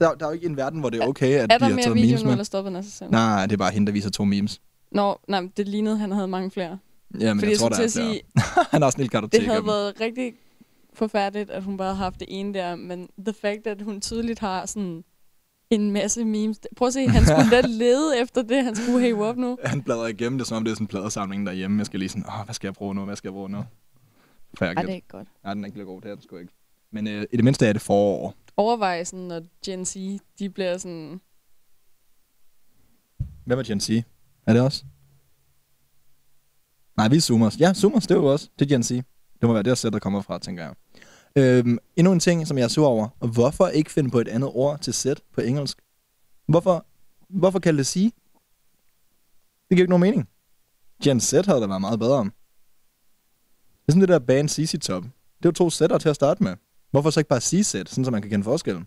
Der, 0.00 0.14
der 0.14 0.24
er 0.26 0.30
jo 0.30 0.34
ikke 0.34 0.46
en 0.46 0.56
verden, 0.56 0.80
hvor 0.80 0.90
det 0.90 1.02
er 1.02 1.06
okay, 1.06 1.26
at 1.34 1.40
Er 1.52 1.58
de 1.58 1.60
der 1.60 1.64
har 1.68 1.74
mere 1.74 1.82
taget 1.84 1.94
video 1.96 2.06
memes 2.08 2.20
nu, 2.22 2.24
med. 2.26 2.32
eller 2.32 2.44
stoppede 2.44 2.70
den 2.70 2.76
af 2.76 2.84
sig 2.84 2.92
selv? 2.92 3.10
Nej, 3.10 3.46
det 3.46 3.52
er 3.52 3.56
bare 3.56 3.72
hende, 3.72 3.86
der 3.86 3.92
viser 3.92 4.10
to 4.10 4.24
memes. 4.24 4.60
Nå, 4.92 5.18
nej, 5.28 5.40
men 5.40 5.52
det 5.56 5.68
lignede, 5.68 5.98
han 5.98 6.12
havde 6.12 6.28
mange 6.28 6.50
flere. 6.50 6.78
Jamen, 7.20 7.40
Fordi 7.40 7.50
jeg 7.50 7.58
tror, 7.58 7.68
jeg 7.68 7.78
der 7.82 7.88
skulle 7.88 8.06
er 8.08 8.12
til 8.12 8.18
at 8.20 8.24
flere. 8.36 8.54
sige, 8.54 8.66
Han 8.72 8.82
har 8.82 8.86
også 8.86 8.96
en 8.96 9.00
lille 9.00 9.10
kartotek 9.10 9.40
det 9.40 9.48
havde 9.48 9.66
været 9.66 9.92
rigtig 10.00 10.32
forfærdeligt, 10.94 11.50
at 11.50 11.62
hun 11.62 11.76
bare 11.76 11.88
havde 11.88 11.96
haft 11.96 12.20
det 12.20 12.28
ene 12.30 12.54
der, 12.54 12.76
men 12.76 13.08
the 13.18 13.34
fact, 13.40 13.66
at 13.66 13.82
hun 13.82 14.00
tydeligt 14.00 14.38
har 14.38 14.66
sådan 14.66 15.04
en 15.70 15.90
masse 15.90 16.24
memes. 16.24 16.60
Prøv 16.76 16.88
at 16.88 16.94
se, 16.94 17.08
han 17.08 17.26
skulle 17.26 17.50
da 17.56 17.60
lede 17.66 18.20
efter 18.20 18.42
det, 18.42 18.64
han 18.64 18.76
skulle 18.76 19.00
hæve 19.00 19.24
op 19.24 19.36
nu. 19.36 19.58
Han 19.64 19.82
bladrer 19.82 20.06
igennem 20.06 20.38
det, 20.38 20.46
som 20.46 20.56
om 20.56 20.64
det 20.64 20.70
er 20.70 20.74
sådan 20.74 20.84
en 20.84 20.88
pladesamling 20.88 21.46
derhjemme. 21.46 21.78
Jeg 21.78 21.86
skal 21.86 21.98
lige 22.00 22.08
sådan, 22.08 22.24
åh, 22.28 22.44
hvad 22.44 22.54
skal 22.54 22.66
jeg 22.68 22.74
bruge 22.74 22.94
nu? 22.94 23.04
Hvad 23.04 23.16
skal 23.16 23.28
jeg 23.28 23.32
bruge 23.32 23.48
nu? 23.50 23.58
Ej, 23.58 23.64
Færdigt. 24.58 24.86
det 24.86 24.90
er 24.90 24.94
ikke 24.94 25.08
godt. 25.08 25.28
Nej, 25.44 25.54
den 25.54 25.64
er 25.64 25.66
ikke 25.66 25.84
god. 25.84 26.00
Det 26.00 26.10
er 26.10 26.14
den 26.14 26.22
sgu 26.22 26.36
ikke. 26.36 26.52
Men 26.92 27.06
øh, 27.06 27.26
i 27.32 27.36
det 27.36 27.44
mindste 27.44 27.66
er 27.66 27.72
det 27.72 27.82
forår. 27.82 28.34
Overvej 28.56 29.04
sådan, 29.04 29.24
når 29.24 29.42
Gen 29.66 29.84
Z, 29.84 29.96
de 30.38 30.50
bliver 30.50 30.78
sådan... 30.78 31.20
Hvad 33.44 33.56
var 33.56 33.62
Gen 33.62 33.80
Z? 33.80 33.90
Er 34.46 34.52
det 34.52 34.62
også? 34.62 34.84
Nej, 36.96 37.08
vi 37.08 37.16
er 37.16 37.20
Zoomers. 37.20 37.60
Ja, 37.60 37.74
Zoomers, 37.74 38.06
det 38.06 38.14
er 38.14 38.18
jo 38.18 38.26
også. 38.32 38.48
Det 38.58 38.64
er 38.72 38.76
Gen 38.76 38.82
Z. 38.82 38.90
Det 39.40 39.48
må 39.48 39.52
være 39.52 39.62
det 39.62 39.78
sæt, 39.78 39.92
der 39.92 39.98
kommer 39.98 40.22
fra, 40.22 40.38
tænker 40.38 40.62
jeg. 40.62 40.74
Øhm, 41.36 41.78
endnu 41.96 42.12
en 42.12 42.20
ting, 42.20 42.46
som 42.46 42.58
jeg 42.58 42.70
så 42.70 42.74
sur 42.74 42.86
over. 42.86 43.08
Hvorfor 43.26 43.68
ikke 43.68 43.90
finde 43.90 44.10
på 44.10 44.18
et 44.18 44.28
andet 44.28 44.50
ord 44.52 44.80
til 44.80 44.94
sæt 44.94 45.22
på 45.32 45.40
engelsk? 45.40 45.78
Hvorfor, 46.46 46.86
hvorfor 47.28 47.58
kalde 47.58 47.78
det 47.78 47.86
sige? 47.86 48.12
Det 49.68 49.76
giver 49.76 49.80
ikke 49.80 49.90
nogen 49.90 50.00
mening. 50.00 50.28
Gen 51.04 51.20
Z 51.20 51.32
havde 51.32 51.60
da 51.60 51.66
været 51.66 51.80
meget 51.80 51.98
bedre. 51.98 52.24
Det 52.24 53.88
er 53.88 53.92
sådan 53.92 54.00
det 54.00 54.08
der 54.08 54.18
band 54.18 54.48
CC 54.48 54.80
Top. 54.80 55.02
Det 55.02 55.44
er 55.44 55.48
jo 55.48 55.52
to 55.52 55.70
sætter 55.70 55.98
til 55.98 56.08
at 56.08 56.16
starte 56.16 56.42
med. 56.42 56.56
Hvorfor 56.90 57.10
så 57.10 57.20
ikke 57.20 57.28
bare 57.28 57.40
sige 57.40 57.64
sæt, 57.64 57.88
sådan 57.88 58.04
så 58.04 58.10
man 58.10 58.22
kan 58.22 58.30
kende 58.30 58.44
forskellen? 58.44 58.86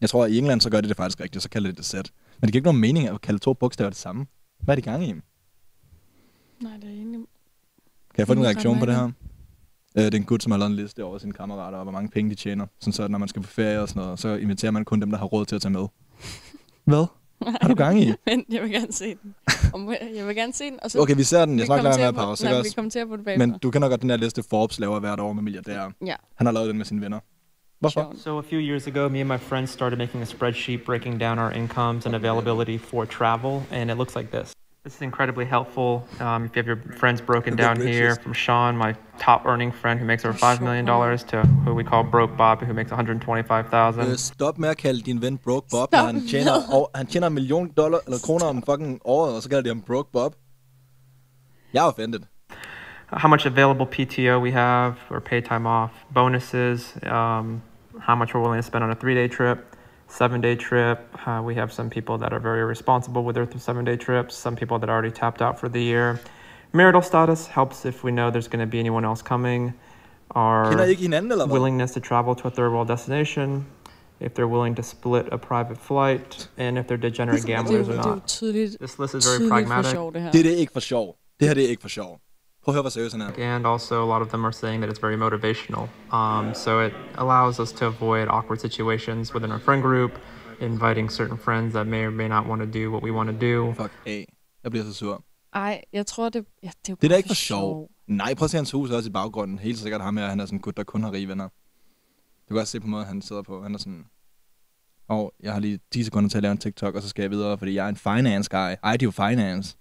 Jeg 0.00 0.10
tror, 0.10 0.24
at 0.24 0.30
i 0.30 0.38
England 0.38 0.60
så 0.60 0.70
gør 0.70 0.80
de 0.80 0.88
det 0.88 0.96
faktisk 0.96 1.20
rigtigt, 1.20 1.42
så 1.42 1.48
kalder 1.48 1.70
de 1.70 1.76
det 1.76 1.84
sæt. 1.84 2.12
Men 2.40 2.46
det 2.46 2.52
giver 2.52 2.60
ikke 2.60 2.66
nogen 2.66 2.80
mening 2.80 3.08
at 3.08 3.20
kalde 3.20 3.38
to 3.38 3.54
bogstaver 3.54 3.90
det 3.90 3.98
samme. 3.98 4.26
Hvad 4.60 4.72
er 4.72 4.76
det 4.76 4.84
gang 4.84 5.04
i? 5.04 5.12
Nej, 6.62 6.76
det 6.76 6.84
er 6.84 6.94
egentlig 6.94 7.20
jeg 8.18 8.26
få 8.26 8.32
en 8.32 8.44
reaktion 8.44 8.78
på 8.78 8.86
det 8.86 8.94
her? 8.94 9.04
Øh, 9.98 10.04
det 10.04 10.14
er 10.14 10.18
en 10.18 10.24
gut, 10.24 10.42
som 10.42 10.52
har 10.52 10.58
lavet 10.58 10.70
en 10.70 10.76
liste 10.76 11.04
over 11.04 11.18
sine 11.18 11.32
kammerater, 11.32 11.78
og 11.78 11.82
hvor 11.84 11.92
mange 11.92 12.08
penge 12.08 12.30
de 12.30 12.34
tjener. 12.34 12.66
Sådan 12.80 12.92
så, 12.92 13.02
at 13.02 13.10
når 13.10 13.18
man 13.18 13.28
skal 13.28 13.42
på 13.42 13.48
ferie 13.48 13.80
og 13.80 13.88
sådan 13.88 14.02
noget, 14.02 14.18
så 14.18 14.34
inviterer 14.34 14.72
man 14.72 14.84
kun 14.84 15.00
dem, 15.00 15.10
der 15.10 15.18
har 15.18 15.26
råd 15.26 15.44
til 15.44 15.56
at 15.56 15.62
tage 15.62 15.72
med. 15.72 15.86
Hvad? 16.84 17.06
Har 17.60 17.68
du 17.72 17.74
gang 17.74 18.00
i? 18.02 18.12
Men 18.26 18.44
jeg 18.48 18.62
vil 18.62 18.70
gerne 18.70 18.92
se 18.92 19.14
den. 19.22 19.34
Jeg 20.16 20.26
vil 20.26 20.36
gerne 20.36 20.52
se 20.52 20.64
den, 20.64 20.78
og 20.82 20.90
så... 20.90 21.00
Okay, 21.00 21.16
vi 21.16 21.22
ser 21.22 21.44
den. 21.44 21.58
Jeg 21.58 21.66
snakker 21.66 21.82
med 21.82 21.90
kommenterer 21.92 22.08
at 22.08 22.14
på- 22.14 22.20
pause, 22.20 22.44
Nej, 22.44 22.52
ikke 22.52 22.56
vi 22.56 22.60
også? 22.68 22.74
kommenterer 22.74 23.06
på 23.06 23.16
det 23.16 23.24
bagefter. 23.24 23.46
Men 23.46 23.58
du 23.58 23.70
kender 23.70 23.88
godt 23.88 24.00
den 24.00 24.08
der 24.10 24.16
liste, 24.16 24.42
Forbes 24.50 24.78
laver 24.78 25.00
hvert 25.00 25.20
år 25.20 25.32
med 25.32 25.42
milliardærer. 25.42 25.90
Ja, 26.06 26.14
Han 26.34 26.46
har 26.46 26.52
lavet 26.52 26.68
den 26.68 26.76
med 26.76 26.84
sine 26.84 27.00
venner. 27.00 27.18
Hvorfor? 27.80 28.14
So 28.18 28.38
a 28.38 28.42
few 28.42 28.60
years 28.60 28.86
ago, 28.86 29.08
me 29.08 29.20
and 29.20 29.28
my 29.28 29.38
friends 29.38 29.70
started 29.70 29.98
making 29.98 30.22
a 30.22 30.24
spreadsheet 30.26 30.80
breaking 30.86 31.20
down 31.20 31.38
our 31.38 31.50
incomes 31.50 32.06
and 32.06 32.14
availability 32.14 32.78
for 32.84 33.04
travel, 33.04 33.62
and 33.70 33.90
it 33.90 33.96
looks 33.96 34.16
like 34.16 34.28
this. 34.38 34.52
This 34.84 34.96
is 34.96 35.02
incredibly 35.02 35.46
helpful 35.46 36.06
um, 36.20 36.44
if 36.44 36.54
you 36.54 36.60
have 36.62 36.66
your 36.66 36.76
friends 36.98 37.20
broken 37.22 37.56
down 37.56 37.80
here 37.80 38.16
from 38.16 38.34
Sean, 38.34 38.76
my 38.76 38.94
top 39.18 39.46
earning 39.46 39.72
friend 39.72 39.98
who 39.98 40.04
makes 40.04 40.26
over 40.26 40.38
$5 40.38 40.60
million, 40.60 40.84
to 40.84 41.40
who 41.64 41.72
we 41.74 41.82
call 41.84 42.02
Broke 42.04 42.36
Bob, 42.36 42.60
who 42.60 42.74
makes 42.74 42.90
125000 42.90 44.02
Øh, 44.02 44.16
stop 44.16 44.58
med 44.58 44.68
at 44.68 44.76
kalde 44.76 45.02
din 45.02 45.22
ven 45.22 45.38
Broke 45.38 45.66
Bob, 45.70 45.88
Stop 45.88 45.92
når 45.92 46.06
han 46.06 46.14
med. 46.14 46.28
tjener, 46.28 46.52
over, 46.72 46.86
han 46.94 47.06
tjener 47.06 47.26
en 47.26 47.34
million 47.34 47.68
dollar, 47.76 47.98
eller 48.06 48.18
kroner 48.26 48.46
om 48.46 48.62
fucking 48.62 49.00
året, 49.04 49.36
og 49.36 49.42
så 49.42 49.48
kalder 49.48 49.62
de 49.62 49.68
ham 49.68 49.80
Broke 49.82 50.12
Bob. 50.12 50.34
Jeg 51.74 51.84
er 51.84 51.88
offended. 51.88 52.20
how 53.12 53.28
much 53.28 53.46
available 53.46 53.86
PTO 53.86 54.40
we 54.40 54.50
have 54.50 54.94
or 55.10 55.20
pay 55.20 55.40
time 55.40 55.66
off, 55.68 55.90
bonuses, 56.14 56.96
um, 57.02 57.62
how 58.00 58.14
much 58.14 58.34
we're 58.34 58.40
willing 58.42 58.62
to 58.62 58.66
spend 58.66 58.84
on 58.84 58.90
a 58.90 58.94
three 58.94 59.14
day 59.14 59.28
trip, 59.28 59.58
seven 60.14 60.40
day 60.40 60.56
trip. 60.56 60.98
Uh, 61.26 61.42
we 61.44 61.54
have 61.54 61.72
some 61.72 61.90
people 61.90 62.18
that 62.18 62.32
are 62.32 62.40
very 62.40 62.64
responsible 62.64 63.24
with 63.24 63.34
their 63.34 63.46
th- 63.46 63.62
seven 63.62 63.84
day 63.84 63.96
trips, 63.96 64.36
some 64.36 64.56
people 64.56 64.78
that 64.78 64.88
are 64.88 64.92
already 64.92 65.10
tapped 65.10 65.42
out 65.42 65.58
for 65.58 65.68
the 65.68 65.82
year. 65.82 66.20
Marital 66.72 67.02
status 67.02 67.46
helps 67.46 67.84
if 67.84 68.04
we 68.04 68.10
know 68.10 68.30
there's 68.30 68.48
going 68.48 68.64
to 68.68 68.70
be 68.70 68.78
anyone 68.78 69.04
else 69.04 69.22
coming. 69.22 69.74
Our 70.30 70.72
Kender 70.72 70.84
I 70.84 70.88
ikke 70.88 71.02
hinanden, 71.02 71.32
eller 71.32 71.46
hvad? 71.46 71.58
willingness 71.58 71.92
to 71.92 72.00
travel 72.00 72.34
to 72.34 72.48
a 72.48 72.50
third 72.50 72.72
world 72.72 72.88
destination, 72.88 73.66
if 74.20 74.34
they're 74.34 74.48
willing 74.48 74.76
to 74.76 74.82
split 74.82 75.26
a 75.32 75.38
private 75.38 75.78
flight, 75.78 76.48
and 76.58 76.78
if 76.78 76.86
they're 76.86 77.10
degenerate 77.10 77.42
er, 77.42 77.46
gamblers 77.46 77.88
or 77.88 77.92
det 77.92 78.04
jo 78.04 78.10
not. 78.10 78.42
This 78.80 78.98
list 78.98 79.14
is 79.14 79.26
very 79.26 79.48
pragmatic. 79.48 79.90
sjov, 79.90 80.12
det 80.12 80.22
her. 80.22 80.28
Er 80.28 80.56
ikke 80.56 80.72
for 80.72 80.80
sjov. 80.80 81.16
Det 81.40 81.48
her 81.48 81.54
det 81.54 81.64
er 81.64 81.68
ikke 81.68 81.82
for 81.82 81.88
sjov. 81.88 82.20
Prøv 82.64 82.72
at 82.72 82.74
høre, 82.74 82.82
hvor 82.82 82.90
seriøs 82.90 83.12
han 83.12 83.20
er. 83.20 83.54
and 83.54 83.66
also 83.66 83.94
a 84.06 84.08
lot 84.14 84.22
of 84.22 84.28
them 84.28 84.44
are 84.44 84.52
saying 84.52 84.82
that 84.82 84.90
it's 84.92 85.00
very 85.06 85.16
motivational. 85.16 85.84
Um, 86.18 86.54
so 86.54 86.80
it 86.80 86.92
allows 87.14 87.58
us 87.58 87.72
to 87.72 87.86
avoid 87.86 88.26
awkward 88.28 88.58
situations 88.60 89.34
within 89.34 89.50
our 89.52 89.60
friend 89.60 89.82
group, 89.82 90.12
inviting 90.60 91.12
certain 91.12 91.38
friends 91.38 91.72
that 91.74 91.86
may 91.86 92.04
or 92.04 92.10
may 92.10 92.28
not 92.28 92.46
want 92.46 92.60
to 92.62 92.78
do 92.80 92.90
what 92.92 93.02
we 93.02 93.12
want 93.12 93.28
to 93.30 93.36
do. 93.50 93.74
Fuck 93.82 93.92
af. 94.06 94.34
Jeg 94.62 94.70
bliver 94.70 94.84
så 94.84 94.92
sur. 94.92 95.24
Ej, 95.54 95.82
jeg 95.92 96.06
tror, 96.06 96.28
det, 96.28 96.44
ja, 96.62 96.66
det 96.66 96.88
er 96.88 96.92
jo 96.92 96.96
Det 97.00 97.04
er 97.04 97.08
da 97.08 97.16
ikke 97.16 97.28
for 97.28 97.34
sjov. 97.34 97.90
Nej, 98.06 98.34
prøv 98.34 98.44
at 98.44 98.50
se 98.50 98.56
hans 98.56 98.70
hus 98.70 98.90
også 98.90 99.08
i 99.08 99.12
baggrunden. 99.12 99.58
Helt 99.58 99.78
sikkert 99.78 100.00
ham 100.00 100.16
her, 100.16 100.28
han 100.28 100.40
er 100.40 100.46
sådan 100.46 100.56
en 100.56 100.62
gut, 100.62 100.76
der 100.76 100.84
kun 100.84 101.02
har 101.02 101.12
rige 101.12 101.28
venner. 101.28 101.48
Du 102.48 102.54
kan 102.54 102.58
også 102.58 102.70
se 102.70 102.80
på 102.80 102.86
måden, 102.86 103.06
han 103.06 103.22
sidder 103.22 103.42
på. 103.42 103.62
Han 103.62 103.74
er 103.74 103.78
sådan... 103.78 104.04
Åh, 105.10 105.18
oh, 105.18 105.28
jeg 105.40 105.52
har 105.52 105.60
lige 105.60 105.78
10 105.92 106.04
sekunder 106.04 106.28
til 106.28 106.38
at 106.38 106.42
lave 106.42 106.52
en 106.52 106.58
TikTok, 106.58 106.94
og 106.94 107.02
så 107.02 107.08
skal 107.08 107.22
jeg 107.22 107.30
videre, 107.30 107.58
fordi 107.58 107.74
jeg 107.74 107.84
er 107.84 107.88
en 107.88 107.96
finance 107.96 108.50
guy. 108.50 108.94
I 108.94 108.96
do 109.04 109.10
finance. 109.10 109.76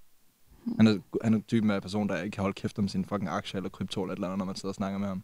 Han 0.78 0.88
er, 0.88 1.00
han 1.24 1.34
er 1.34 1.40
typen 1.48 1.72
af 1.72 1.82
person, 1.82 2.10
der 2.10 2.22
ikke 2.22 2.36
kan 2.36 2.42
holde 2.42 2.54
kæft 2.54 2.80
om 2.80 2.88
sin 2.88 3.06
fucking 3.06 3.30
aktie 3.30 3.58
eller 3.58 3.70
krypto 3.70 4.02
eller 4.02 4.14
et 4.14 4.18
eller 4.18 4.28
andet, 4.28 4.38
når 4.38 4.46
man 4.46 4.56
sidder 4.56 4.70
og 4.70 4.76
snakker 4.76 5.00
med 5.00 5.08
ham. 5.08 5.24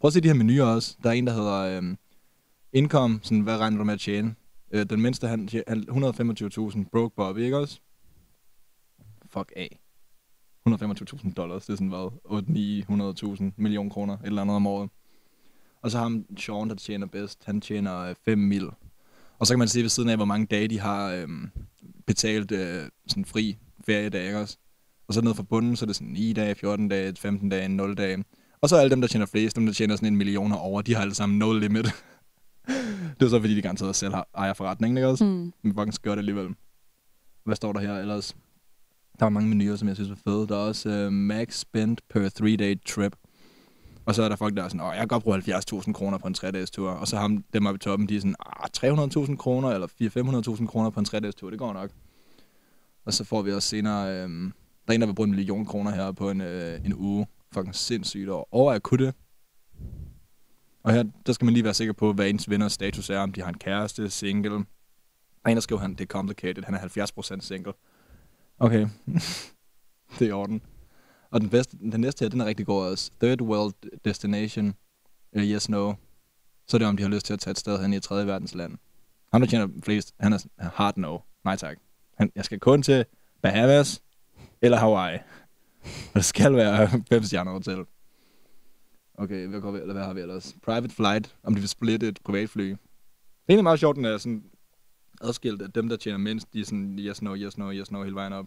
Prøv 0.00 0.08
at 0.08 0.12
se 0.12 0.20
de 0.20 0.28
her 0.28 0.34
menuer 0.34 0.64
også. 0.64 0.96
Der 1.02 1.08
er 1.08 1.12
en, 1.12 1.26
der 1.26 1.32
hedder 1.32 1.80
øh, 1.80 1.96
income, 2.72 3.20
sådan, 3.22 3.40
hvad 3.40 3.56
regner 3.56 3.78
du 3.78 3.84
med 3.84 3.94
at 3.94 4.00
tjene? 4.00 4.34
Øh, 4.70 4.86
den 4.90 5.00
mindste, 5.00 5.28
han, 5.28 5.48
han 5.68 5.84
125.000, 5.90 6.88
broke 6.92 7.16
Bobby, 7.16 7.38
ikke 7.38 7.58
også? 7.58 7.80
Fuck 9.26 9.52
af. 9.56 9.78
125.000 10.68 11.32
dollars, 11.32 11.66
det 11.66 11.72
er 11.72 11.76
sådan 11.76 11.88
hvad, 11.88 13.40
8-900.000 13.40 13.52
million 13.56 13.90
kroner, 13.90 14.14
et 14.14 14.26
eller 14.26 14.42
andet 14.42 14.56
om 14.56 14.66
året. 14.66 14.90
Og 15.82 15.90
så 15.90 15.98
har 15.98 16.04
ham 16.04 16.24
Sean, 16.36 16.68
der 16.68 16.74
tjener 16.74 17.06
bedst, 17.06 17.44
han 17.44 17.60
tjener 17.60 17.98
øh, 17.98 18.14
5 18.24 18.38
mil. 18.38 18.70
Og 19.38 19.46
så 19.46 19.54
kan 19.54 19.58
man 19.58 19.68
se 19.68 19.82
ved 19.82 19.88
siden 19.88 20.08
af, 20.08 20.16
hvor 20.16 20.24
mange 20.24 20.46
dage 20.46 20.68
de 20.68 20.80
har 20.80 21.12
øh, 21.12 21.28
betalt 22.06 22.52
øh, 22.52 22.88
sådan 23.06 23.24
fri 23.24 23.58
feriedage, 23.88 24.26
ikke 24.26 24.38
også? 24.38 24.56
Og 25.08 25.14
så 25.14 25.20
ned 25.20 25.34
fra 25.34 25.42
bunden, 25.42 25.76
så 25.76 25.84
er 25.84 25.86
det 25.86 25.96
sådan 25.96 26.12
9 26.12 26.32
dage, 26.32 26.54
14 26.54 26.88
dage, 26.88 27.16
15 27.16 27.48
dage, 27.48 27.68
0 27.68 27.94
dage. 27.94 28.24
Og 28.60 28.68
så 28.68 28.76
alle 28.76 28.90
dem, 28.90 29.00
der 29.00 29.08
tjener 29.08 29.26
flest, 29.26 29.56
dem 29.56 29.66
der 29.66 29.72
tjener 29.72 29.96
sådan 29.96 30.08
en 30.08 30.16
million 30.16 30.52
over, 30.52 30.82
de 30.82 30.94
har 30.94 31.02
alle 31.02 31.14
sammen 31.14 31.38
no 31.38 31.52
limit. 31.52 31.84
det 33.20 33.22
er 33.22 33.28
så 33.28 33.40
fordi, 33.40 33.56
de 33.56 33.62
garanteret 33.62 33.96
selv 33.96 34.14
har, 34.14 34.28
ejer 34.34 34.52
forretningen, 34.52 34.96
ikke 34.96 35.08
også? 35.08 35.24
Mm. 35.24 35.52
Men 35.62 35.74
fucking 35.74 35.94
skørt 35.94 36.18
alligevel. 36.18 36.48
Hvad 37.44 37.56
står 37.56 37.72
der 37.72 37.80
her 37.80 37.98
ellers? 37.98 38.36
Der 39.18 39.24
var 39.24 39.30
mange 39.30 39.48
menuer, 39.48 39.76
som 39.76 39.88
jeg 39.88 39.96
synes 39.96 40.10
var 40.10 40.18
fede. 40.24 40.48
Der 40.48 40.54
er 40.54 40.60
også 40.60 41.06
uh, 41.06 41.12
max 41.12 41.54
spent 41.54 42.00
per 42.10 42.28
3-day 42.40 42.76
trip. 42.86 43.16
Og 44.06 44.14
så 44.14 44.22
er 44.22 44.28
der 44.28 44.36
folk, 44.36 44.56
der 44.56 44.64
er 44.64 44.68
sådan, 44.68 44.80
åh, 44.80 44.90
jeg 44.90 44.98
kan 44.98 45.08
godt 45.08 45.22
bruge 45.22 45.38
70.000 45.38 45.92
kroner 45.92 46.18
på 46.18 46.28
en 46.28 46.34
3-dages 46.38 46.70
tur. 46.70 46.90
Og 46.90 47.08
så 47.08 47.16
ham, 47.16 47.44
dem 47.52 47.66
oppe 47.66 47.76
i 47.76 47.78
toppen, 47.78 48.08
de 48.08 48.16
er 48.16 48.20
sådan, 48.20 48.34
ah, 48.40 48.68
300.000 49.26 49.36
kroner 49.36 49.68
eller 49.68 49.86
400-500.000 50.56 50.66
kroner 50.66 50.90
på 50.90 51.00
en 51.00 51.06
3-dages 51.08 51.34
tur, 51.34 51.50
det 51.50 51.58
går 51.58 51.72
nok. 51.72 51.90
Og 53.08 53.14
så 53.14 53.24
får 53.24 53.42
vi 53.42 53.52
også 53.52 53.68
senere, 53.68 54.08
øh, 54.08 54.28
der 54.86 54.88
er 54.88 54.92
en, 54.92 55.00
der 55.00 55.06
vil 55.06 55.14
bruge 55.14 55.28
en 55.28 55.34
million 55.34 55.66
kroner 55.66 55.90
her 55.90 56.12
på 56.12 56.30
en, 56.30 56.40
øh, 56.40 56.84
en 56.84 56.94
uge. 56.94 57.26
Fucking 57.52 57.74
sindssygt. 57.74 58.28
Og 58.28 58.48
over 58.50 58.72
at 58.72 58.82
kunne 58.82 59.06
det. 59.06 59.14
Og 60.82 60.92
her, 60.92 61.04
der 61.26 61.32
skal 61.32 61.44
man 61.44 61.54
lige 61.54 61.64
være 61.64 61.74
sikker 61.74 61.92
på, 61.92 62.12
hvad 62.12 62.28
ens 62.28 62.50
venners 62.50 62.72
status 62.72 63.10
er, 63.10 63.18
om 63.18 63.32
de 63.32 63.42
har 63.42 63.48
en 63.48 63.58
kæreste, 63.58 64.10
single. 64.10 64.50
Der 64.50 64.64
er 65.44 65.50
en, 65.50 65.56
der 65.56 65.60
skriver, 65.60 65.80
han, 65.80 65.90
det 65.90 66.00
er 66.00 66.06
complicated, 66.06 66.64
han 66.64 66.74
er 66.74 66.78
70% 67.38 67.40
single. 67.40 67.72
Okay, 68.58 68.88
det 70.18 70.24
er 70.24 70.28
i 70.28 70.32
orden. 70.32 70.62
Og 71.30 71.40
den, 71.40 71.50
bedste, 71.50 71.76
den 71.92 72.00
næste 72.00 72.22
her, 72.24 72.30
den 72.30 72.40
er 72.40 72.46
rigtig 72.46 72.66
god 72.66 72.90
også. 72.90 73.10
Third 73.22 73.40
World 73.40 73.74
Destination, 74.04 74.74
uh, 75.36 75.42
yes, 75.42 75.68
no. 75.68 75.94
Så 76.66 76.76
er 76.76 76.78
det, 76.78 76.88
om 76.88 76.96
de 76.96 77.02
har 77.02 77.10
lyst 77.10 77.26
til 77.26 77.32
at 77.32 77.40
tage 77.40 77.52
et 77.52 77.58
sted 77.58 77.82
hen 77.82 77.92
i 77.92 77.96
et 77.96 78.02
tredje 78.02 78.26
verdens 78.26 78.54
land. 78.54 78.78
Ham, 79.32 79.40
der 79.40 79.48
tjener 79.48 79.68
flest, 79.84 80.14
han 80.20 80.32
er 80.32 80.38
hard 80.58 80.96
no. 80.96 81.18
Nej 81.44 81.56
tak. 81.56 81.78
Han, 82.18 82.32
jeg 82.34 82.44
skal 82.44 82.60
kun 82.60 82.82
til 82.82 83.04
Bahamas 83.42 84.02
eller 84.62 84.78
Hawaii. 84.78 85.18
Og 85.84 86.14
det 86.14 86.24
skal 86.24 86.56
være 86.56 86.88
fem 87.10 87.22
stjerner 87.22 87.52
hotel. 87.52 87.84
Okay, 89.14 89.46
hvad, 89.46 89.60
går 89.60 89.70
vi, 89.70 89.78
eller 89.78 89.94
hvad 89.94 90.04
har 90.04 90.12
vi 90.12 90.20
ellers? 90.20 90.56
Private 90.62 90.94
flight, 90.94 91.36
om 91.42 91.54
de 91.54 91.60
vil 91.60 91.68
splitte 91.68 92.08
et 92.08 92.18
privatfly. 92.24 92.68
Det 92.68 92.72
er 92.72 92.76
egentlig 93.48 93.62
meget 93.62 93.80
sjovt, 93.80 93.96
den 93.96 94.04
er 94.04 94.18
sådan 94.18 94.44
adskilt, 95.20 95.62
at 95.62 95.74
dem, 95.74 95.88
der 95.88 95.96
tjener 95.96 96.18
mindst, 96.18 96.52
de 96.52 96.60
er 96.60 96.64
sådan 96.64 96.98
yes, 96.98 97.22
no, 97.22 97.36
yes, 97.36 97.58
no, 97.58 97.72
yes, 97.72 97.90
no, 97.90 98.02
hele 98.02 98.14
vejen 98.14 98.32
op. 98.32 98.46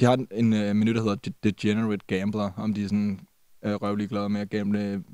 De 0.00 0.04
har 0.04 0.14
en, 0.14 0.28
en 0.30 0.52
øh, 0.52 0.76
menu, 0.76 0.92
der 0.92 1.02
hedder 1.02 1.30
Degenerate 1.44 2.04
Gambler, 2.06 2.50
om 2.56 2.74
de 2.74 2.84
er 2.84 2.88
sådan 2.88 3.20
øh, 3.62 3.74
uh, 3.74 3.82
røvlig 3.82 4.08
glade 4.08 4.28
med 4.28 4.40
at 4.40 4.50
gamble 4.50 5.04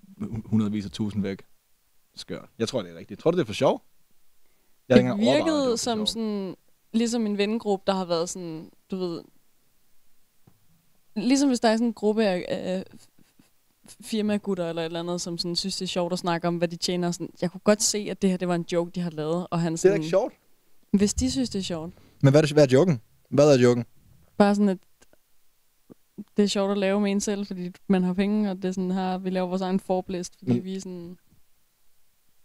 hundredvis 0.45 0.85
af 0.85 0.91
tusind 0.91 1.23
væk. 1.23 1.43
Skørt. 2.15 2.49
Jeg 2.59 2.69
tror, 2.69 2.83
det 2.83 2.93
er 2.93 2.99
rigtigt. 2.99 3.21
Tror 3.21 3.31
du, 3.31 3.37
det 3.37 3.43
er 3.43 3.47
for 3.47 3.53
sjov? 3.53 3.83
Jeg 4.89 4.97
det 4.97 5.11
at 5.11 5.17
det 5.19 5.27
var 5.27 5.33
virkede 5.35 5.77
som 5.79 5.99
sjov. 5.99 6.07
sådan, 6.07 6.57
ligesom 6.93 7.27
en 7.27 7.39
vennegruppe, 7.39 7.83
der 7.87 7.93
har 7.95 8.05
været 8.05 8.29
sådan, 8.29 8.71
du 8.91 8.97
ved, 8.97 9.23
ligesom 11.17 11.49
hvis 11.49 11.61
der 11.61 11.69
er 11.69 11.77
sådan 11.77 11.87
en 11.87 11.93
gruppe 11.95 12.25
af, 12.27 12.45
af 12.49 12.85
f- 13.91 13.97
firmagutter 14.03 14.69
eller 14.69 14.83
et 14.83 14.87
eller 14.87 15.01
andet, 15.01 15.21
som 15.21 15.39
sådan 15.39 15.57
synes, 15.57 15.77
det 15.77 15.83
er 15.85 15.89
sjovt 15.89 16.13
at 16.13 16.19
snakke 16.19 16.49
om, 16.49 16.57
hvad 16.57 16.69
de 16.69 16.77
tjener. 16.77 17.11
Sådan, 17.11 17.31
jeg 17.41 17.51
kunne 17.51 17.61
godt 17.65 17.83
se, 17.83 18.09
at 18.11 18.23
det 18.23 18.31
her 18.31 18.37
det 18.37 18.49
var 18.49 18.55
en 18.55 18.67
joke, 18.73 18.91
de 18.91 19.01
har 19.01 19.11
lavet. 19.11 19.47
Og 19.51 19.61
han 19.61 19.73
Det 19.73 19.79
er 19.79 19.81
sådan, 19.81 19.97
ikke 19.97 20.09
sjovt. 20.09 20.35
Hvis 20.93 21.15
de 21.15 21.31
synes, 21.31 21.51
det 21.51 21.59
er 21.59 21.63
sjovt. 21.63 21.93
Men 22.23 22.33
hvad 22.33 22.41
er, 22.43 22.47
det, 22.47 22.53
hvad 22.53 22.65
er 22.69 22.73
joken? 22.73 23.01
Hvad 23.31 23.55
er 23.55 23.63
joken? 23.63 23.85
Bare 24.39 24.55
sådan, 24.55 24.69
at 24.69 24.79
det 26.37 26.43
er 26.43 26.47
sjovt 26.47 26.71
at 26.71 26.79
lave 26.79 27.01
med 27.01 27.11
en 27.13 27.21
selv, 27.21 27.47
fordi 27.47 27.71
man 27.89 28.03
har 28.05 28.13
penge, 28.13 28.51
og 28.51 28.57
det 28.57 28.65
er 28.65 28.73
sådan 28.73 28.91
her, 28.91 29.19
vi 29.19 29.31
laver 29.31 29.49
vores 29.49 29.63
egen 29.63 29.81
forblæst, 29.81 30.33
fordi 30.39 30.53
Men- 30.53 30.65
vi 30.65 30.77
er 30.77 30.81
sådan... 30.81 31.19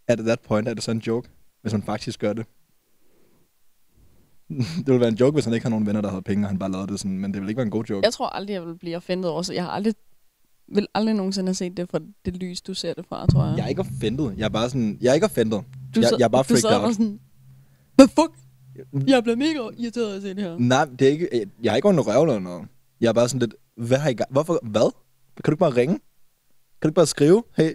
At 0.08 0.18
that 0.18 0.40
point 0.40 0.68
er 0.68 0.74
det 0.74 0.82
så 0.82 0.90
en 0.90 0.98
joke, 0.98 1.28
hvis 1.62 1.72
man 1.72 1.82
faktisk 1.82 2.20
gør 2.20 2.32
det. 2.32 2.46
det 4.78 4.86
ville 4.86 5.00
være 5.00 5.08
en 5.08 5.14
joke, 5.14 5.34
hvis 5.34 5.44
han 5.44 5.54
ikke 5.54 5.64
har 5.64 5.70
nogen 5.70 5.86
venner, 5.86 6.00
der 6.00 6.08
havde 6.08 6.22
penge, 6.22 6.44
og 6.44 6.48
han 6.48 6.58
bare 6.58 6.70
lavede 6.70 6.86
det 6.92 7.00
sådan, 7.00 7.18
men 7.18 7.32
det 7.34 7.40
ville 7.40 7.50
ikke 7.50 7.56
være 7.56 7.64
en 7.66 7.70
god 7.70 7.84
joke. 7.84 8.04
Jeg 8.04 8.12
tror 8.12 8.26
aldrig, 8.26 8.54
jeg 8.54 8.66
vil 8.66 8.78
blive 8.78 8.96
offentet 8.96 9.30
over, 9.30 9.42
så 9.42 9.52
jeg 9.52 9.64
har 9.64 9.70
aldrig, 9.70 9.94
vil 10.68 10.86
aldrig 10.94 11.14
nogensinde 11.14 11.48
have 11.48 11.54
set 11.54 11.76
det 11.76 11.88
fra 11.88 12.00
det 12.24 12.36
lys, 12.36 12.62
du 12.62 12.74
ser 12.74 12.94
det 12.94 13.06
fra, 13.06 13.26
tror 13.26 13.46
jeg. 13.46 13.56
Jeg 13.56 13.64
er 13.64 13.68
ikke 13.68 13.80
offended. 13.80 14.32
Jeg 14.36 14.44
er 14.44 14.48
bare 14.48 14.70
sådan, 14.70 14.98
jeg 15.00 15.10
er 15.10 15.14
ikke 15.14 15.26
offended. 15.26 15.58
du 15.94 16.00
jeg, 16.00 16.10
jeg 16.18 16.24
er 16.24 16.28
bare 16.28 16.42
du 16.42 16.46
freaked 16.46 16.76
out. 16.76 16.84
og 16.84 16.92
sådan, 16.92 17.20
hvad 17.94 18.08
fuck? 18.08 18.32
Jeg 19.08 19.22
bliver 19.22 19.36
mega 19.36 19.58
irriteret 19.78 20.12
af 20.12 20.16
at 20.16 20.22
se 20.22 20.28
det 20.28 20.44
her. 20.44 20.58
Nej, 20.58 20.84
det 20.84 21.06
er 21.06 21.10
ikke, 21.10 21.46
jeg 21.62 21.72
har 21.72 21.76
ikke 21.76 21.88
ondt 21.88 22.06
røv 22.06 22.22
eller 22.22 22.38
noget. 22.38 22.68
Jeg 23.00 23.08
er 23.08 23.12
bare 23.12 23.28
sådan 23.28 23.40
lidt, 23.40 23.54
hvad 23.76 23.98
har 23.98 24.10
I 24.10 24.14
gang? 24.14 24.32
Hvorfor, 24.32 24.58
hvad? 24.62 24.92
Kan 25.36 25.44
du 25.44 25.50
ikke 25.50 25.58
bare 25.60 25.76
ringe? 25.76 25.94
Kan 25.94 26.82
du 26.82 26.88
ikke 26.88 26.94
bare 26.94 27.06
skrive? 27.06 27.42
Hey, 27.56 27.72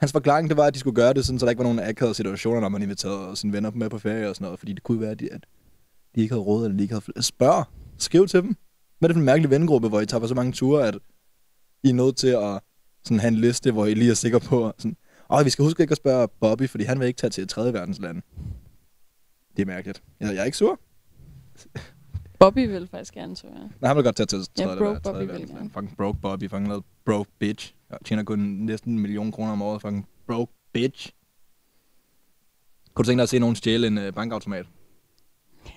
hans 0.00 0.12
forklaring, 0.12 0.48
det 0.48 0.56
var, 0.56 0.64
at 0.64 0.74
de 0.74 0.78
skulle 0.78 0.94
gøre 0.94 1.14
det, 1.14 1.24
sådan, 1.24 1.38
så 1.38 1.46
der 1.46 1.50
ikke 1.50 1.58
var 1.58 1.72
nogen 1.72 1.88
akavede 1.88 2.14
situationer, 2.14 2.60
når 2.60 2.68
man 2.68 2.82
inviterede 2.82 3.36
sine 3.36 3.52
venner 3.52 3.70
med 3.70 3.90
på 3.90 3.98
ferie 3.98 4.28
og 4.28 4.34
sådan 4.34 4.44
noget, 4.44 4.58
fordi 4.58 4.72
det 4.72 4.82
kunne 4.82 5.00
være, 5.00 5.10
at 5.10 5.20
de, 5.20 5.32
at 5.32 5.46
de 6.14 6.20
ikke 6.20 6.34
havde 6.34 6.44
råd, 6.44 6.64
eller 6.64 6.76
de 6.76 6.82
ikke 6.82 6.94
havde 6.94 7.04
flere. 7.04 7.22
Spørg. 7.22 7.64
Skriv 7.98 8.26
til 8.26 8.42
dem. 8.42 8.56
Hvad 8.98 9.08
er 9.08 9.08
det 9.08 9.14
for 9.14 9.20
en 9.20 9.26
mærkelig 9.26 9.50
vennegruppe, 9.50 9.88
hvor 9.88 10.00
I 10.00 10.06
tager 10.06 10.20
på 10.20 10.26
så 10.26 10.34
mange 10.34 10.52
ture, 10.52 10.88
at 10.88 10.98
I 11.82 11.88
er 11.88 11.94
nødt 11.94 12.16
til 12.16 12.28
at 12.28 12.60
sådan, 13.04 13.20
have 13.20 13.28
en 13.28 13.34
liste, 13.34 13.72
hvor 13.72 13.86
I 13.86 13.94
lige 13.94 14.10
er 14.10 14.14
sikre 14.14 14.40
på, 14.40 14.72
sådan, 14.78 14.96
Åh, 15.30 15.44
vi 15.44 15.50
skal 15.50 15.64
huske 15.64 15.82
ikke 15.82 15.92
at 15.92 15.96
spørge 15.96 16.28
Bobby, 16.40 16.68
fordi 16.68 16.84
han 16.84 17.00
vil 17.00 17.06
ikke 17.06 17.18
tage 17.18 17.30
til 17.30 17.42
et 17.42 17.48
tredje 17.48 17.72
verdensland. 17.72 18.22
Det 19.56 19.62
er 19.62 19.66
mærkeligt. 19.66 20.02
Jeg, 20.20 20.34
jeg 20.34 20.40
er 20.40 20.44
ikke 20.44 20.56
sur. 20.56 20.80
Bobby 22.38 22.68
vil 22.68 22.86
faktisk 22.86 23.14
gerne, 23.14 23.36
så 23.36 23.46
jeg. 23.46 23.68
Nej, 23.80 23.88
han 23.88 23.96
vil 23.96 24.04
godt 24.04 24.16
tage 24.16 24.26
til 24.26 24.38
Ja, 24.38 24.64
tredje, 24.64 24.78
broke 24.78 24.92
ja, 24.92 24.98
tredje 24.98 25.26
Bobby 25.26 25.32
verdensland. 25.32 25.70
Fucking 25.70 25.96
broke 25.96 26.18
Bobby, 26.20 26.50
fucking 26.50 26.68
noget 26.68 26.84
broke 27.04 27.30
bitch. 27.38 27.74
Jeg 27.90 27.98
tjener 28.04 28.24
kun 28.24 28.38
næsten 28.38 28.92
en 28.92 28.98
million 28.98 29.32
kroner 29.32 29.52
om 29.52 29.62
året, 29.62 29.80
fucking 29.82 30.08
broke 30.26 30.52
bitch. 30.72 31.12
Kunne 32.94 33.04
du 33.04 33.08
tænke 33.08 33.18
dig 33.18 33.22
at 33.22 33.28
se 33.28 33.38
nogen 33.38 33.56
stjæle 33.56 33.86
en 33.86 33.98
øh, 33.98 34.12
bankautomat? 34.12 34.66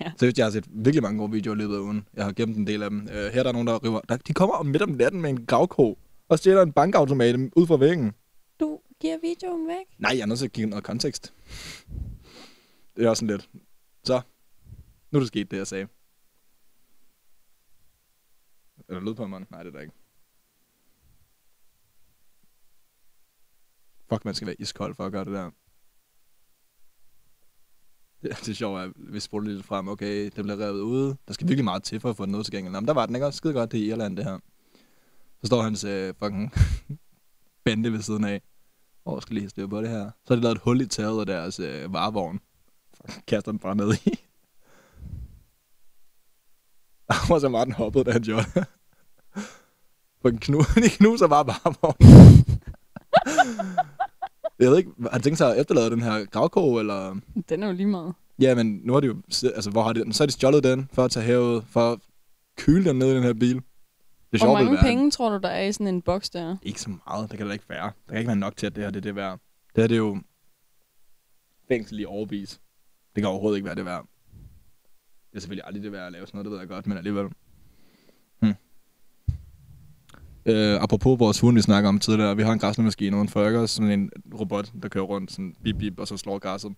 Ja. 0.00 0.12
Seriøst, 0.16 0.38
jeg 0.38 0.46
har 0.46 0.50
set 0.50 0.66
virkelig 0.68 1.02
mange 1.02 1.18
gode 1.18 1.30
videoer 1.30 1.56
i 1.56 1.58
løbet 1.58 1.74
af 1.74 1.80
ugen. 1.80 2.08
Jeg 2.14 2.24
har 2.24 2.32
gemt 2.32 2.56
en 2.56 2.66
del 2.66 2.82
af 2.82 2.90
dem. 2.90 3.02
Uh, 3.02 3.12
her 3.12 3.38
er 3.38 3.42
der 3.42 3.52
nogen, 3.52 3.66
der 3.66 3.84
river... 3.84 4.00
Der, 4.00 4.16
de 4.16 4.32
kommer 4.32 4.54
om 4.54 4.66
midt 4.66 4.82
om 4.82 4.88
natten 4.88 5.22
med 5.22 5.30
en 5.30 5.46
gravko 5.46 5.98
og 6.28 6.38
stjæler 6.38 6.62
en 6.62 6.72
bankautomat 6.72 7.36
ud 7.56 7.66
fra 7.66 7.76
væggen. 7.76 8.12
Du 8.60 8.80
giver 9.00 9.18
videoen 9.22 9.68
væk? 9.68 9.86
Nej, 9.98 10.12
jeg 10.14 10.20
er 10.20 10.26
nødt 10.26 10.38
til 10.38 10.46
at 10.46 10.52
give 10.52 10.66
noget 10.66 10.84
kontekst. 10.84 11.34
Det 12.96 13.04
er 13.04 13.10
også 13.10 13.20
sådan 13.20 13.36
lidt. 13.36 13.50
Så, 14.04 14.20
nu 15.10 15.18
er 15.18 15.20
det 15.20 15.28
sket, 15.28 15.50
det 15.50 15.56
jeg 15.56 15.66
sagde. 15.66 15.86
Er 18.88 18.94
der 18.94 19.00
lyd 19.00 19.14
på 19.14 19.26
mig? 19.26 19.44
Nej, 19.50 19.62
det 19.62 19.68
er 19.68 19.72
der 19.72 19.80
ikke. 19.80 19.94
Fuck, 24.12 24.24
man 24.24 24.34
skal 24.34 24.46
være 24.46 24.56
iskold 24.58 24.94
for 24.94 25.06
at 25.06 25.12
gøre 25.12 25.24
det 25.24 25.32
der. 25.32 25.50
Det, 28.22 28.30
det 28.40 28.48
er 28.48 28.54
sjovt, 28.54 28.80
at 28.80 28.90
vi 28.96 29.20
spurgte 29.20 29.52
lidt 29.52 29.66
frem. 29.66 29.88
Okay, 29.88 30.30
den 30.36 30.42
bliver 30.42 30.60
revet 30.60 30.80
ude. 30.80 31.16
Der 31.28 31.34
skal 31.34 31.48
virkelig 31.48 31.64
meget 31.64 31.82
til 31.82 32.00
for 32.00 32.10
at 32.10 32.16
få 32.16 32.24
den 32.24 32.32
noget 32.32 32.46
tilgængeligt. 32.46 32.74
Jamen, 32.74 32.88
der 32.88 32.94
var 32.94 33.06
den 33.06 33.14
ikke 33.14 33.26
også 33.26 33.36
skide 33.36 33.52
godt, 33.52 33.72
det 33.72 33.80
er 33.80 33.84
i 33.84 33.88
Irland, 33.88 34.16
det 34.16 34.24
her. 34.24 34.38
Så 35.40 35.46
står 35.46 35.62
hans 35.62 35.84
øh, 35.84 36.14
fucking 36.18 36.52
bande 37.64 37.92
ved 37.92 38.02
siden 38.02 38.24
af. 38.24 38.42
Åh, 39.06 39.22
skal 39.22 39.34
lige 39.34 39.42
have 39.42 39.50
styr 39.50 39.66
på 39.66 39.80
det 39.80 39.88
her. 39.88 40.04
Så 40.04 40.34
har 40.34 40.36
de 40.36 40.42
lavet 40.42 40.56
et 40.56 40.62
hul 40.62 40.80
i 40.80 40.86
taget 40.86 41.20
af 41.20 41.26
deres 41.26 41.60
øh, 41.60 41.92
varevogn. 41.92 42.40
Fucking 42.96 43.26
kaster 43.28 43.52
den 43.52 43.58
bare 43.58 43.76
ned 43.76 43.94
i. 43.94 44.20
Og 47.30 47.40
så 47.40 47.48
Martin 47.48 47.74
hoppede, 47.74 48.04
da 48.04 48.12
han 48.12 48.22
gjorde 48.22 48.46
det. 48.54 48.66
Fucking 50.22 50.40
knu, 50.40 50.58
de 50.58 50.90
knuser 50.90 51.28
bare 51.28 51.46
varevognen 51.46 52.42
jeg 54.62 54.70
ved 54.70 54.78
ikke, 54.78 54.90
han 55.12 55.20
tænkte 55.22 55.36
sig 55.36 55.54
at 55.54 55.60
efterlade 55.60 55.90
den 55.90 56.02
her 56.02 56.24
gravko, 56.24 56.78
eller... 56.78 57.20
Den 57.48 57.62
er 57.62 57.66
jo 57.66 57.72
lige 57.72 57.86
meget. 57.86 58.14
Ja, 58.38 58.54
men 58.54 58.80
nu 58.84 58.92
har 58.92 59.00
de 59.00 59.06
jo... 59.06 59.16
Altså, 59.54 59.70
hvor 59.70 59.82
har 59.82 59.92
de 59.92 60.00
den? 60.04 60.12
Så 60.12 60.22
har 60.22 60.26
de 60.26 60.32
stjålet 60.32 60.64
den, 60.64 60.88
for 60.92 61.04
at 61.04 61.10
tage 61.10 61.26
herud, 61.26 61.62
for 61.62 61.92
at 61.92 61.98
køle 62.56 62.84
den 62.84 62.98
ned 62.98 63.12
i 63.12 63.14
den 63.14 63.22
her 63.22 63.32
bil. 63.32 63.54
Det 63.54 63.64
Hvor 64.30 64.38
sjove 64.38 64.56
vil 64.58 64.64
mange 64.64 64.76
være, 64.76 64.82
penge 64.82 65.10
tror 65.10 65.30
du, 65.30 65.38
der 65.42 65.48
er 65.48 65.62
i 65.62 65.72
sådan 65.72 65.86
en 65.86 66.02
boks 66.02 66.30
der? 66.30 66.56
Ikke 66.62 66.80
så 66.80 66.90
meget. 67.06 67.30
Det 67.30 67.38
kan 67.38 67.46
da 67.46 67.52
ikke 67.52 67.68
være. 67.68 67.84
Der 68.06 68.08
kan 68.08 68.18
ikke 68.18 68.28
være 68.28 68.36
nok 68.36 68.56
til, 68.56 68.66
at 68.66 68.76
det 68.76 68.84
her 68.84 68.90
det 68.90 68.96
er 68.96 69.00
det 69.00 69.16
værd. 69.16 69.38
Det 69.74 69.82
her 69.82 69.88
det 69.88 69.94
er 69.94 69.98
jo 69.98 70.18
fængsel 71.68 72.00
i 72.00 72.04
overvis. 72.04 72.60
Det 73.14 73.22
kan 73.22 73.30
overhovedet 73.30 73.56
ikke 73.56 73.66
være 73.66 73.74
det 73.74 73.84
værd. 73.84 74.06
Det 75.30 75.36
er 75.36 75.40
selvfølgelig 75.40 75.66
aldrig 75.66 75.82
det 75.82 75.92
værd 75.92 76.06
at 76.06 76.12
lave 76.12 76.26
sådan 76.26 76.38
noget, 76.38 76.44
det 76.44 76.52
ved 76.52 76.58
jeg 76.58 76.68
godt, 76.68 76.86
men 76.86 76.96
alligevel. 76.98 77.28
Hmm. 78.40 78.54
Øh, 80.46 80.82
apropos 80.82 81.18
vores 81.18 81.40
hund, 81.40 81.56
vi 81.56 81.62
snakker 81.62 81.88
om 81.88 81.98
tidligere. 81.98 82.36
Vi 82.36 82.42
har 82.42 82.52
en 82.52 82.58
græsnemaskine 82.58 83.16
uden 83.16 83.28
for 83.28 83.40
os, 83.40 83.70
sådan 83.70 83.90
en 83.90 84.10
robot, 84.38 84.72
der 84.82 84.88
kører 84.88 85.04
rundt, 85.04 85.32
sådan 85.32 85.54
bip 85.64 85.76
bip, 85.78 85.98
og 85.98 86.08
så 86.08 86.16
slår 86.16 86.38
græsset. 86.38 86.72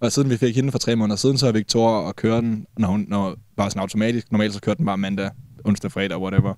Og 0.00 0.12
siden 0.12 0.30
vi 0.30 0.36
fik 0.36 0.56
hende 0.56 0.72
for 0.72 0.78
tre 0.78 0.96
måneder 0.96 1.16
siden, 1.16 1.38
så 1.38 1.46
har 1.46 1.52
Victoria 1.52 2.08
at 2.08 2.16
køre 2.16 2.40
den, 2.40 2.66
når 2.78 2.88
hun, 2.88 3.04
når, 3.08 3.36
bare 3.56 3.70
sådan 3.70 3.80
automatisk. 3.80 4.32
Normalt 4.32 4.54
så 4.54 4.60
kører 4.60 4.74
den 4.74 4.86
bare 4.86 4.98
mandag, 4.98 5.30
onsdag, 5.64 5.92
fredag, 5.92 6.18
whatever. 6.18 6.54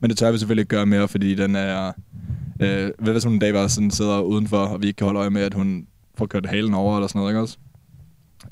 Men 0.00 0.10
det 0.10 0.18
tør 0.18 0.32
vi 0.32 0.38
selvfølgelig 0.38 0.62
ikke 0.62 0.76
gøre 0.76 0.86
mere, 0.86 1.08
fordi 1.08 1.34
den 1.34 1.56
er... 1.56 1.92
Øh, 2.60 2.90
hvad 2.98 3.12
hvis 3.12 3.24
hun 3.24 3.32
en 3.32 3.38
dag 3.38 3.52
bare 3.52 3.68
sådan 3.68 3.90
sidder 3.90 4.20
udenfor, 4.20 4.58
og 4.58 4.82
vi 4.82 4.86
ikke 4.86 4.96
kan 4.96 5.04
holde 5.04 5.20
øje 5.20 5.30
med, 5.30 5.42
at 5.42 5.54
hun 5.54 5.86
får 6.14 6.26
kørt 6.26 6.46
halen 6.46 6.74
over 6.74 6.96
eller 6.96 7.06
sådan 7.06 7.18
noget, 7.18 7.32
ikke 7.32 7.40
også? 7.40 7.58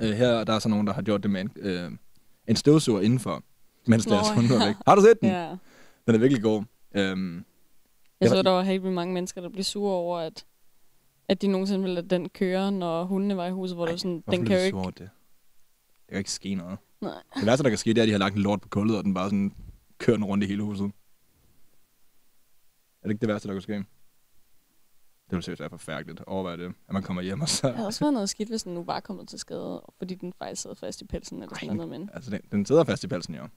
Øh, 0.01 0.11
her 0.11 0.45
der 0.45 0.53
er 0.53 0.59
så 0.59 0.69
nogen, 0.69 0.87
der 0.87 0.93
har 0.93 1.03
gjort 1.03 1.23
det 1.23 1.31
med 1.31 1.41
en, 1.41 1.51
øh, 1.57 1.91
en 2.49 2.57
støvsuger 2.57 3.01
indenfor, 3.01 3.43
mens 3.87 4.07
deres 4.07 4.29
hund 4.29 4.49
var 4.49 4.67
væk. 4.67 4.75
Har 4.87 4.95
du 4.95 5.01
set 5.01 5.21
den? 5.21 5.29
Ja. 5.29 5.49
Den 6.07 6.15
er 6.15 6.19
virkelig 6.19 6.43
god. 6.43 6.63
Øhm, 6.95 7.37
Jeg 7.37 7.45
Jeg 8.21 8.29
så, 8.29 8.35
var- 8.35 8.43
der 8.43 8.51
var 8.51 8.63
helt 8.63 8.83
vildt 8.83 8.95
mange 8.95 9.15
mennesker, 9.15 9.41
der 9.41 9.49
blev 9.49 9.65
sure 9.65 9.93
over, 9.93 10.19
at, 10.19 10.47
at 11.29 11.43
de 11.43 11.49
nogensinde 11.49 11.81
ville 11.81 11.95
lade 11.95 12.09
den 12.09 12.29
køre, 12.29 12.73
når 12.73 13.05
hundene 13.05 13.37
var 13.37 13.47
i 13.47 13.51
huset, 13.51 13.77
hvor 13.77 13.85
det 13.85 13.93
var 13.93 13.99
sådan, 13.99 14.23
den 14.31 14.47
kan 14.47 14.57
jo 14.59 14.63
ikke... 14.63 14.79
Det? 14.79 14.95
det 14.99 15.11
kan 16.09 16.19
ikke 16.19 16.31
ske 16.31 16.55
noget. 16.55 16.79
Nej. 17.01 17.23
Det 17.37 17.47
værste, 17.47 17.63
der 17.63 17.69
kan 17.69 17.79
ske, 17.79 17.91
det 17.91 17.99
er, 17.99 18.03
at 18.03 18.07
de 18.07 18.13
har 18.13 18.19
lagt 18.19 18.35
en 18.37 18.43
lort 18.43 18.61
på 18.61 18.69
kullet, 18.69 18.97
og 18.99 19.05
den 19.05 19.15
bare 19.15 19.27
sådan 19.27 19.53
kører 19.99 20.17
den 20.17 20.25
rundt 20.25 20.45
i 20.45 20.47
hele 20.47 20.63
huset. 20.63 20.85
Er 20.85 20.91
det 23.03 23.11
ikke 23.11 23.21
det 23.21 23.29
værste, 23.29 23.49
der 23.49 23.55
kan 23.55 23.63
ske? 23.63 23.73
Det 25.31 25.37
vil 25.37 25.43
seriøst 25.43 25.61
være 25.61 25.71
forfærdeligt. 25.71 26.21
Overvej 26.27 26.57
det, 26.57 26.73
at 26.89 26.93
man 26.95 27.03
kommer 27.03 27.23
hjem 27.23 27.41
og 27.41 27.49
så... 27.49 27.67
Det 27.67 27.77
havde 27.77 27.87
også 27.87 28.01
været 28.05 28.13
noget 28.13 28.29
skidt, 28.29 28.49
hvis 28.49 28.63
den 28.63 28.75
nu 28.75 28.83
var 28.83 29.01
kommet 29.01 29.29
til 29.29 29.39
skade, 29.39 29.83
fordi 29.99 30.15
den 30.15 30.33
faktisk 30.39 30.63
sad 30.63 30.75
fast 30.77 31.01
i 31.01 31.05
pelsen 31.05 31.43
eller 31.43 31.55
sådan 31.57 31.69
Ej, 31.69 31.75
noget, 31.75 31.91
men... 31.91 32.11
Altså, 32.15 32.31
den, 32.31 32.41
den 32.53 32.67
sidder 32.67 32.85
fast 32.85 33.05
i 33.05 33.07
pelsen, 33.07 33.35
jo. 33.35 33.49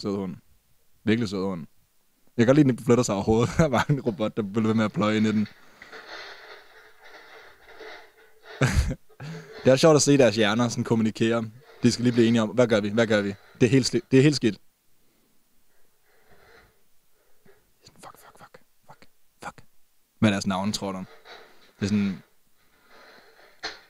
Sød 0.00 0.16
hund. 0.16 0.36
Virkelig 1.04 1.28
sød 1.28 1.44
hund. 1.44 1.66
Jeg 2.36 2.46
kan 2.46 2.46
godt 2.46 2.56
lide, 2.56 2.72
at 2.72 2.78
den 2.78 2.84
flytter 2.84 3.04
sig 3.04 3.14
overhovedet. 3.14 3.50
Der 3.56 3.68
var 3.76 3.86
en 3.88 4.00
robot, 4.00 4.36
der 4.36 4.42
blev 4.42 4.64
ved 4.64 4.74
med 4.74 4.84
at 4.84 4.92
pløje 4.92 5.16
ind 5.16 5.26
i 5.26 5.32
den. 5.32 5.48
det 9.64 9.72
er 9.72 9.76
sjovt 9.76 9.96
at 9.96 10.02
se 10.02 10.18
deres 10.18 10.36
hjerner 10.36 10.68
sådan 10.68 10.84
kommunikere. 10.84 11.44
De 11.82 11.92
skal 11.92 12.02
lige 12.02 12.12
blive 12.12 12.28
enige 12.28 12.42
om, 12.42 12.48
hvad 12.48 12.66
gør 12.66 12.80
vi, 12.80 12.88
hvad 12.88 13.06
gør 13.06 13.20
vi? 13.20 13.34
Det 13.60 13.66
er 13.66 13.70
helt, 13.70 13.92
det 14.10 14.18
er 14.18 14.22
helt 14.22 14.36
skidt. 14.36 14.60
Fuck, 17.84 18.18
fuck, 18.18 18.38
fuck, 18.38 18.58
fuck, 18.86 19.06
fuck. 19.44 19.62
Hvad 20.18 20.30
er 20.30 20.32
deres 20.34 20.46
navn, 20.46 20.72
tror 20.72 20.92
du? 20.92 20.98
Det 21.80 21.84
er 21.84 21.86
sådan... 21.86 22.22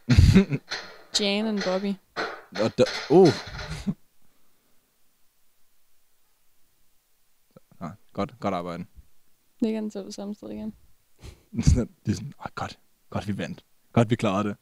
Jan 1.20 1.46
and 1.46 1.62
Bobby. 1.64 1.94
Og 2.62 2.78
der, 2.78 2.84
uh. 3.10 3.28
ah, 7.80 7.90
godt, 8.20 8.40
godt 8.40 8.54
arbejde. 8.54 8.84
Det 9.60 9.72
kan 9.72 9.82
den 9.82 9.90
så 9.90 10.04
på 10.04 10.10
samme 10.10 10.34
sted 10.34 10.50
igen. 10.50 10.74
de 12.06 12.10
er 12.10 12.14
sådan, 12.14 12.32
oh, 12.38 12.46
godt, 12.54 12.78
godt 13.10 13.28
vi 13.28 13.38
vandt. 13.38 13.64
Godt 13.92 14.10
vi 14.10 14.16
klarede 14.16 14.48
det. 14.48 14.56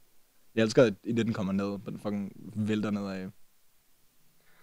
Jeg 0.55 0.63
elsker, 0.63 0.85
at 0.85 0.95
i 1.05 1.13
det, 1.13 1.27
den 1.27 1.35
kommer 1.35 1.53
ned, 1.53 1.65
og 1.65 1.81
den 1.87 1.99
fucking 1.99 2.33
vælter 2.57 2.91
nedad. 2.91 3.31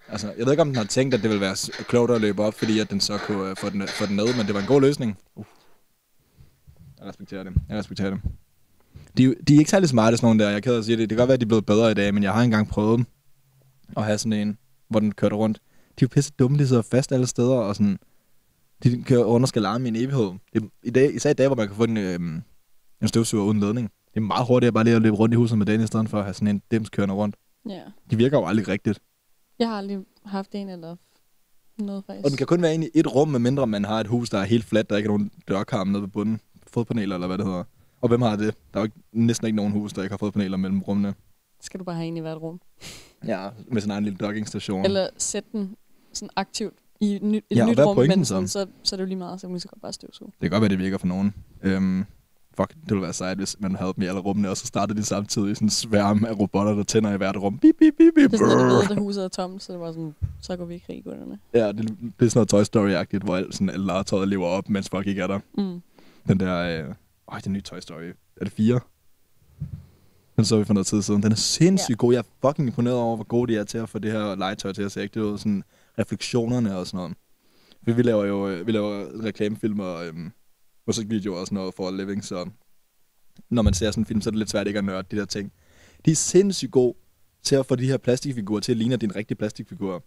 Altså, 0.07 0.33
jeg 0.37 0.45
ved 0.45 0.53
ikke, 0.53 0.61
om 0.61 0.67
den 0.67 0.75
har 0.75 0.83
tænkt, 0.83 1.13
at 1.13 1.21
det 1.21 1.29
ville 1.29 1.41
være 1.41 1.83
klogt 1.83 2.11
at 2.11 2.21
løbe 2.21 2.43
op, 2.43 2.53
fordi 2.53 2.79
at 2.79 2.89
den 2.89 2.99
så 2.99 3.17
kunne 3.17 3.51
uh, 3.51 3.57
få, 3.57 3.69
den, 3.69 3.87
få 3.87 4.05
den 4.05 4.15
ned, 4.15 4.37
men 4.37 4.45
det 4.45 4.53
var 4.53 4.61
en 4.61 4.67
god 4.67 4.81
løsning. 4.81 5.17
Uh. 5.35 5.45
Jeg 6.99 7.07
respekterer 7.07 7.43
det. 7.43 7.53
Jeg 7.69 7.77
respekterer 7.77 8.09
det. 8.09 8.21
De, 9.17 9.25
er 9.25 9.33
de 9.47 9.55
er 9.55 9.59
ikke 9.59 9.71
særlig 9.71 9.89
smarte, 9.89 10.17
sådan 10.17 10.27
nogle 10.27 10.39
der. 10.39 10.49
Jeg 10.49 10.55
er 10.55 10.61
ked 10.61 10.73
af 10.73 10.77
at 10.77 10.85
sige 10.85 10.97
det. 10.97 11.09
Det 11.09 11.17
kan 11.17 11.17
godt 11.17 11.27
være, 11.27 11.33
at 11.33 11.41
de 11.41 11.45
er 11.45 11.47
blevet 11.47 11.65
bedre 11.65 11.91
i 11.91 11.93
dag, 11.93 12.13
men 12.13 12.23
jeg 12.23 12.33
har 12.33 12.41
engang 12.41 12.67
prøvet 12.67 12.97
dem. 12.97 13.05
At 13.97 14.03
have 14.03 14.17
sådan 14.17 14.33
en, 14.33 14.57
hvor 14.89 14.99
den 14.99 15.11
kørte 15.11 15.35
rundt. 15.35 15.57
De 15.99 16.03
er 16.03 16.07
jo 16.07 16.07
pisse 16.07 16.31
dumme, 16.39 16.57
de 16.57 16.67
sidder 16.67 16.81
fast 16.81 17.11
alle 17.11 17.27
steder, 17.27 17.55
og 17.55 17.75
sådan... 17.75 17.99
De 18.83 19.03
kører 19.03 19.23
rundt 19.23 19.43
og 19.43 19.47
skal 19.47 19.61
larme 19.61 19.85
i 19.85 19.87
en 19.87 19.95
evighed. 19.95 20.31
Det, 20.53 20.63
er, 20.63 20.67
i 20.83 20.89
dag, 20.89 21.15
især 21.15 21.29
i 21.29 21.33
dag, 21.33 21.47
hvor 21.47 21.55
man 21.55 21.67
kan 21.67 21.75
få 21.75 21.83
en, 21.83 21.97
øhm, 21.97 22.41
en 23.01 23.07
støvsuger 23.07 23.45
uden 23.45 23.59
ledning. 23.59 23.91
Det 24.13 24.17
er 24.17 24.25
meget 24.25 24.47
hurtigt 24.47 24.73
bare 24.73 24.83
lige 24.83 24.95
at 24.95 25.01
løbe 25.01 25.15
rundt 25.15 25.33
i 25.33 25.35
huset 25.35 25.57
med 25.57 25.65
den, 25.65 25.81
i 25.81 25.87
stedet 25.87 26.09
for 26.09 26.17
at 26.17 26.23
have 26.23 26.33
sådan 26.33 26.47
en 26.47 26.61
dims 26.71 26.89
kørende 26.89 27.15
rundt. 27.15 27.35
Ja. 27.69 27.81
De 28.11 28.17
virker 28.17 28.37
jo 28.37 28.45
aldrig 28.45 28.67
rigtigt. 28.67 28.99
Jeg 29.59 29.69
har 29.69 29.77
aldrig 29.77 29.99
haft 30.25 30.55
en 30.55 30.69
eller 30.69 30.95
noget 31.77 32.03
faktisk. 32.05 32.25
Og 32.25 32.29
den 32.29 32.37
kan 32.37 32.47
kun 32.47 32.61
være 32.61 32.73
inde 32.73 32.87
i 32.87 32.89
et 32.93 33.15
rum, 33.15 33.27
medmindre 33.27 33.67
man 33.67 33.85
har 33.85 33.99
et 33.99 34.07
hus, 34.07 34.29
der 34.29 34.37
er 34.37 34.43
helt 34.43 34.65
fladt, 34.65 34.89
der 34.89 34.97
ikke 34.97 35.07
er 35.07 35.11
nogen 35.11 35.31
dørkarm 35.47 35.87
nede 35.87 36.01
på 36.01 36.07
bunden. 36.07 36.39
Fodpaneler, 36.67 37.15
eller 37.15 37.27
hvad 37.27 37.37
det 37.37 37.45
hedder. 37.45 37.63
Og 38.01 38.07
hvem 38.07 38.21
har 38.21 38.35
det? 38.35 38.55
Der 38.73 38.79
er 38.79 38.81
jo 38.81 38.83
ikke, 38.83 38.97
næsten 39.11 39.47
ikke 39.47 39.55
nogen 39.55 39.71
hus, 39.71 39.93
der 39.93 40.01
ikke 40.01 40.13
har 40.13 40.17
fodpaneler 40.17 40.57
mellem 40.57 40.81
rummene. 40.81 41.13
Skal 41.61 41.79
du 41.79 41.83
bare 41.83 41.95
have 41.95 42.07
en 42.07 42.17
i 42.17 42.19
hvert 42.19 42.37
rum. 42.41 42.61
Ja, 43.27 43.49
med 43.67 43.81
sin 43.81 43.91
egen 43.91 44.03
lille 44.03 44.17
dockingstation. 44.17 44.85
Eller 44.85 45.09
sætte 45.17 45.49
den 45.51 45.75
sådan 46.13 46.29
aktivt 46.35 46.73
i 46.99 47.15
et, 47.15 47.23
ny, 47.23 47.35
et 47.35 47.57
Ja, 47.57 47.65
nyt 47.65 47.79
er 47.79 47.85
rum, 47.85 47.97
men 47.97 48.25
så? 48.25 48.29
sådan, 48.29 48.47
så, 48.47 48.65
så 48.83 48.95
er 48.95 48.97
det 48.97 49.01
jo 49.03 49.07
lige 49.07 49.17
meget, 49.17 49.41
så 49.41 49.47
kan 49.47 49.51
man 49.51 49.59
så 49.59 49.67
godt 49.67 49.81
bare 49.81 49.93
støvsuge. 49.93 50.31
Det 50.31 50.41
kan 50.41 50.49
godt 50.49 50.61
være, 50.61 50.69
det 50.69 50.79
virker 50.79 50.97
for 50.97 51.07
nogen. 51.07 51.33
Øhm, 51.63 52.05
fuck, 52.57 52.69
det 52.69 52.89
ville 52.89 53.01
være 53.01 53.13
sejt, 53.13 53.37
hvis 53.37 53.55
man 53.59 53.75
havde 53.75 53.93
dem 53.95 54.03
i 54.03 54.05
alle 54.05 54.19
rummene, 54.19 54.49
og 54.49 54.57
så 54.57 54.65
startede 54.65 54.99
de 54.99 55.03
samtidig 55.05 55.55
sådan 55.55 55.65
en 55.65 55.69
sværm 55.69 56.25
af 56.25 56.39
robotter, 56.39 56.73
der 56.73 56.83
tænder 56.83 57.13
i 57.13 57.17
hvert 57.17 57.37
rum. 57.37 57.57
Bip, 57.57 57.75
bip, 57.79 57.93
bip, 57.97 58.13
bip. 58.15 58.31
Når 58.31 58.37
du 58.37 58.45
brrr. 58.55 58.87
ved, 58.87 58.91
at 58.91 58.97
huset 58.97 59.23
er 59.23 59.27
tomt, 59.27 59.63
så 59.63 59.73
er 59.73 59.77
det 59.77 59.83
bare 59.83 59.93
sådan, 59.93 60.15
så 60.41 60.55
går 60.57 60.65
vi 60.65 60.75
i 60.75 60.83
krig, 60.87 61.03
gutterne. 61.03 61.39
Ja, 61.53 61.67
det, 61.67 61.77
det 62.19 62.25
er 62.25 62.29
sådan 62.29 62.31
noget 62.35 62.49
Toy 62.49 62.63
Story-agtigt, 62.63 63.23
hvor 63.23 63.35
alt, 63.35 63.53
sådan, 63.53 63.69
alle 63.69 63.85
legetøjet 63.85 64.27
lever 64.27 64.47
op, 64.47 64.69
mens 64.69 64.89
folk 64.89 65.07
ikke 65.07 65.21
er 65.21 65.27
der. 65.27 65.39
Mm. 65.57 65.81
Den 66.27 66.39
der... 66.39 66.85
Øh, 66.87 66.93
øj, 67.27 67.39
den 67.39 67.53
nye 67.53 67.61
Toy 67.61 67.79
Story. 67.79 68.13
Er 68.41 68.43
det 68.43 68.51
fire? 68.53 68.79
Den 70.35 70.45
så 70.45 70.57
vi 70.57 70.65
for 70.65 70.73
noget 70.73 70.87
tid 70.87 71.01
siden. 71.01 71.23
Den 71.23 71.31
er 71.31 71.35
sindssygt 71.35 71.89
ja. 71.89 71.95
god. 71.95 72.13
Jeg 72.13 72.19
er 72.19 72.47
fucking 72.47 72.67
imponeret 72.67 72.97
over, 72.97 73.15
hvor 73.15 73.25
gode 73.25 73.53
de 73.53 73.59
er 73.59 73.63
til 73.63 73.77
at 73.77 73.89
få 73.89 73.99
det 73.99 74.11
her 74.11 74.35
legetøj 74.35 74.73
til 74.73 74.83
at 74.83 74.91
se 74.91 74.99
ægte 74.99 75.25
ud. 75.25 75.37
Sådan 75.37 75.63
refleksionerne 75.99 76.77
og 76.77 76.87
sådan 76.87 76.97
noget. 76.97 77.17
Vi, 77.81 77.93
vi 77.93 78.01
laver 78.01 78.25
jo 78.25 78.49
øh, 78.49 78.67
vi 78.67 78.71
laver 78.71 79.23
reklamefilm 79.23 79.79
og 79.79 80.07
øhm, 80.07 80.31
musikvideoer 80.87 81.39
og 81.39 81.45
sådan 81.47 81.55
noget 81.55 81.73
for 81.73 81.91
living, 81.91 82.23
så 82.23 82.49
når 83.49 83.61
man 83.61 83.73
ser 83.73 83.91
sådan 83.91 84.01
en 84.01 84.05
film, 84.05 84.21
så 84.21 84.29
er 84.29 84.31
det 84.31 84.37
lidt 84.37 84.49
svært 84.49 84.67
ikke 84.67 84.79
at 84.79 84.85
nørde 84.85 85.07
de 85.11 85.15
der 85.15 85.25
ting. 85.25 85.53
De 86.05 86.11
er 86.11 86.15
sindssygt 86.15 86.71
gode 86.71 86.97
til 87.43 87.55
at 87.55 87.65
få 87.65 87.75
de 87.75 87.87
her 87.87 87.97
plastikfigurer 87.97 88.59
til 88.59 88.71
at 88.71 88.77
ligne, 88.77 88.93
at 88.93 89.01
det 89.01 89.07
er 89.07 89.11
en 89.11 89.15
rigtig 89.15 89.37
plastikfigur. 89.37 90.03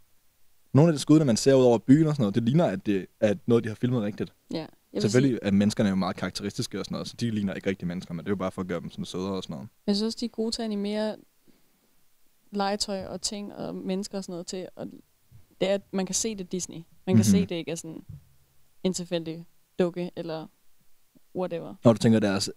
Nogle 0.72 0.88
af 0.88 0.92
de 0.92 0.98
skud, 0.98 1.24
man 1.24 1.36
ser 1.36 1.54
ud 1.54 1.64
over 1.64 1.78
byen 1.78 2.06
og 2.06 2.14
sådan 2.14 2.22
noget, 2.22 2.34
det 2.34 2.42
ligner, 2.42 2.64
at 2.64 2.86
det 2.86 3.06
er 3.20 3.34
noget, 3.46 3.64
de 3.64 3.68
har 3.68 3.76
filmet 3.76 4.02
rigtigt. 4.02 4.32
Ja. 4.50 4.66
Selvfølgelig 4.98 5.38
er 5.42 5.50
menneskerne 5.50 5.88
jo 5.90 5.94
meget 5.94 6.16
karakteristiske 6.16 6.78
og 6.78 6.84
sådan 6.84 6.94
noget, 6.94 7.08
så 7.08 7.14
de 7.20 7.30
ligner 7.30 7.54
ikke 7.54 7.68
rigtig 7.68 7.88
mennesker, 7.88 8.14
men 8.14 8.24
det 8.24 8.28
er 8.28 8.32
jo 8.32 8.36
bare 8.36 8.50
for 8.50 8.62
at 8.62 8.68
gøre 8.68 8.80
dem 8.80 8.90
sådan 8.90 9.04
sødere 9.04 9.32
og 9.32 9.42
sådan 9.42 9.54
noget. 9.54 9.68
Jeg 9.86 9.96
synes 9.96 10.06
også, 10.06 10.18
de 10.20 10.24
er 10.24 10.28
gode 10.28 10.50
til 10.50 10.62
at 10.62 10.64
animere 10.64 11.16
legetøj 12.50 13.04
og 13.04 13.22
ting 13.22 13.54
og 13.54 13.74
mennesker 13.74 14.18
og 14.18 14.24
sådan 14.24 14.32
noget 14.32 14.46
til. 14.46 14.68
Og 14.76 14.86
det 15.60 15.70
er, 15.70 15.74
at 15.74 15.82
man 15.92 16.06
kan 16.06 16.14
se 16.14 16.34
det 16.34 16.52
Disney. 16.52 16.76
Man 16.76 16.84
kan 17.06 17.16
Mhm. 17.16 17.22
se, 17.24 17.40
det 17.46 17.54
ikke 17.54 17.70
er 17.70 17.74
sådan 17.74 18.04
en 18.84 18.92
tilfældig 18.92 19.46
dukke 19.78 20.10
eller 20.16 20.46
whatever. 21.36 21.74
Når 21.84 21.92
du 21.92 21.98
tænker 21.98 22.20
deres 22.20 22.50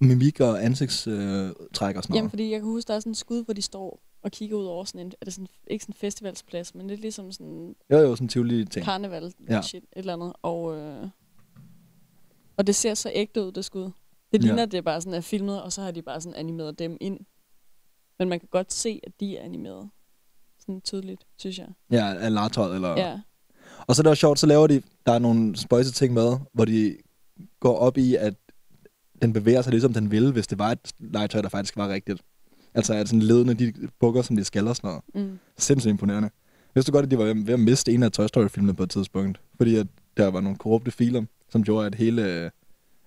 mimik 0.00 0.40
og 0.40 0.64
ansigtstræk 0.64 1.14
øh, 1.16 1.96
og 1.96 2.02
sådan 2.02 2.14
Jamen, 2.14 2.14
noget. 2.14 2.30
fordi 2.30 2.50
jeg 2.50 2.60
kan 2.60 2.68
huske, 2.68 2.88
der 2.88 2.94
er 2.94 3.00
sådan 3.00 3.10
en 3.10 3.14
skud, 3.14 3.44
hvor 3.44 3.54
de 3.54 3.62
står 3.62 4.02
og 4.22 4.30
kigger 4.30 4.56
ud 4.56 4.64
over 4.64 4.84
sådan 4.84 5.06
en, 5.06 5.12
er 5.20 5.24
det 5.24 5.34
sådan, 5.34 5.48
ikke 5.66 5.84
sådan 5.84 5.92
en 5.92 5.96
festivalsplads, 5.98 6.74
men 6.74 6.86
lidt 6.86 7.00
ligesom 7.00 7.32
sådan 7.32 7.74
Jo, 7.90 7.96
jo, 7.98 8.16
sådan 8.16 8.24
en 8.24 8.28
tivoli 8.28 8.64
ting. 8.64 8.84
karneval 8.84 9.34
Ja. 9.48 9.54
ja. 9.54 9.62
shit, 9.62 9.82
et 9.82 9.88
eller 9.96 10.12
andet. 10.12 10.32
Og, 10.42 10.76
øh, 10.76 11.08
og 12.56 12.66
det 12.66 12.74
ser 12.74 12.94
så 12.94 13.10
ægte 13.14 13.42
ud, 13.44 13.52
det 13.52 13.64
skud. 13.64 13.82
Det 13.82 13.92
Ja. 14.32 14.38
ligner, 14.38 14.62
at 14.62 14.72
det 14.72 14.84
bare 14.84 15.00
sådan 15.00 15.14
er 15.14 15.20
filmet, 15.20 15.62
og 15.62 15.72
så 15.72 15.82
har 15.82 15.90
de 15.90 16.02
bare 16.02 16.20
sådan 16.20 16.34
animeret 16.38 16.78
dem 16.78 16.96
ind. 17.00 17.20
Men 18.18 18.28
man 18.28 18.40
kan 18.40 18.48
godt 18.52 18.72
se, 18.72 19.00
at 19.02 19.20
de 19.20 19.36
er 19.36 19.42
animeret. 19.44 19.90
Sådan 20.68 20.80
tydeligt, 20.80 21.24
synes 21.36 21.58
jeg. 21.58 21.66
Ja, 21.90 22.14
af 22.14 22.34
legetøjet 22.34 22.74
eller... 22.74 22.90
Ja. 22.90 23.20
Og 23.86 23.96
så 23.96 24.00
er 24.00 24.02
det 24.02 24.10
også 24.10 24.20
sjovt, 24.20 24.38
så 24.38 24.46
laver 24.46 24.66
de, 24.66 24.82
der 25.06 25.12
er 25.12 25.18
nogle 25.18 25.56
spøjse 25.56 25.92
ting 25.92 26.14
med, 26.14 26.36
hvor 26.52 26.64
de 26.64 26.96
går 27.60 27.76
op 27.76 27.98
i, 27.98 28.14
at 28.14 28.34
den 29.22 29.32
bevæger 29.32 29.62
sig 29.62 29.70
ligesom 29.70 29.92
den 29.92 30.10
ville, 30.10 30.32
hvis 30.32 30.46
det 30.46 30.58
var 30.58 30.72
et 30.72 30.92
legetøj, 30.98 31.42
der 31.42 31.48
faktisk 31.48 31.76
var 31.76 31.88
rigtigt. 31.88 32.22
Altså 32.74 32.94
at 32.94 33.08
sådan 33.08 33.22
ledene, 33.22 33.54
de 33.54 33.72
bukker, 34.00 34.22
som 34.22 34.36
de 34.36 34.44
skal 34.44 34.68
og 34.68 34.76
sådan 34.76 34.88
noget. 34.88 35.30
Mm. 35.30 35.38
Sindssygt 35.58 35.90
imponerende. 35.90 36.30
Vidste 36.74 36.92
du 36.92 36.96
godt, 36.96 37.04
at 37.04 37.10
de 37.10 37.18
var 37.18 37.24
ved 37.24 37.54
at 37.54 37.60
miste 37.60 37.92
en 37.92 38.02
af 38.02 38.12
Toy 38.12 38.26
Story-filmene 38.26 38.74
på 38.74 38.82
et 38.82 38.90
tidspunkt? 38.90 39.40
Fordi 39.56 39.76
at 39.76 39.86
der 40.16 40.26
var 40.26 40.40
nogle 40.40 40.58
korrupte 40.58 40.90
filer, 40.90 41.24
som 41.48 41.62
gjorde, 41.62 41.86
at 41.86 41.94
hele, 41.94 42.50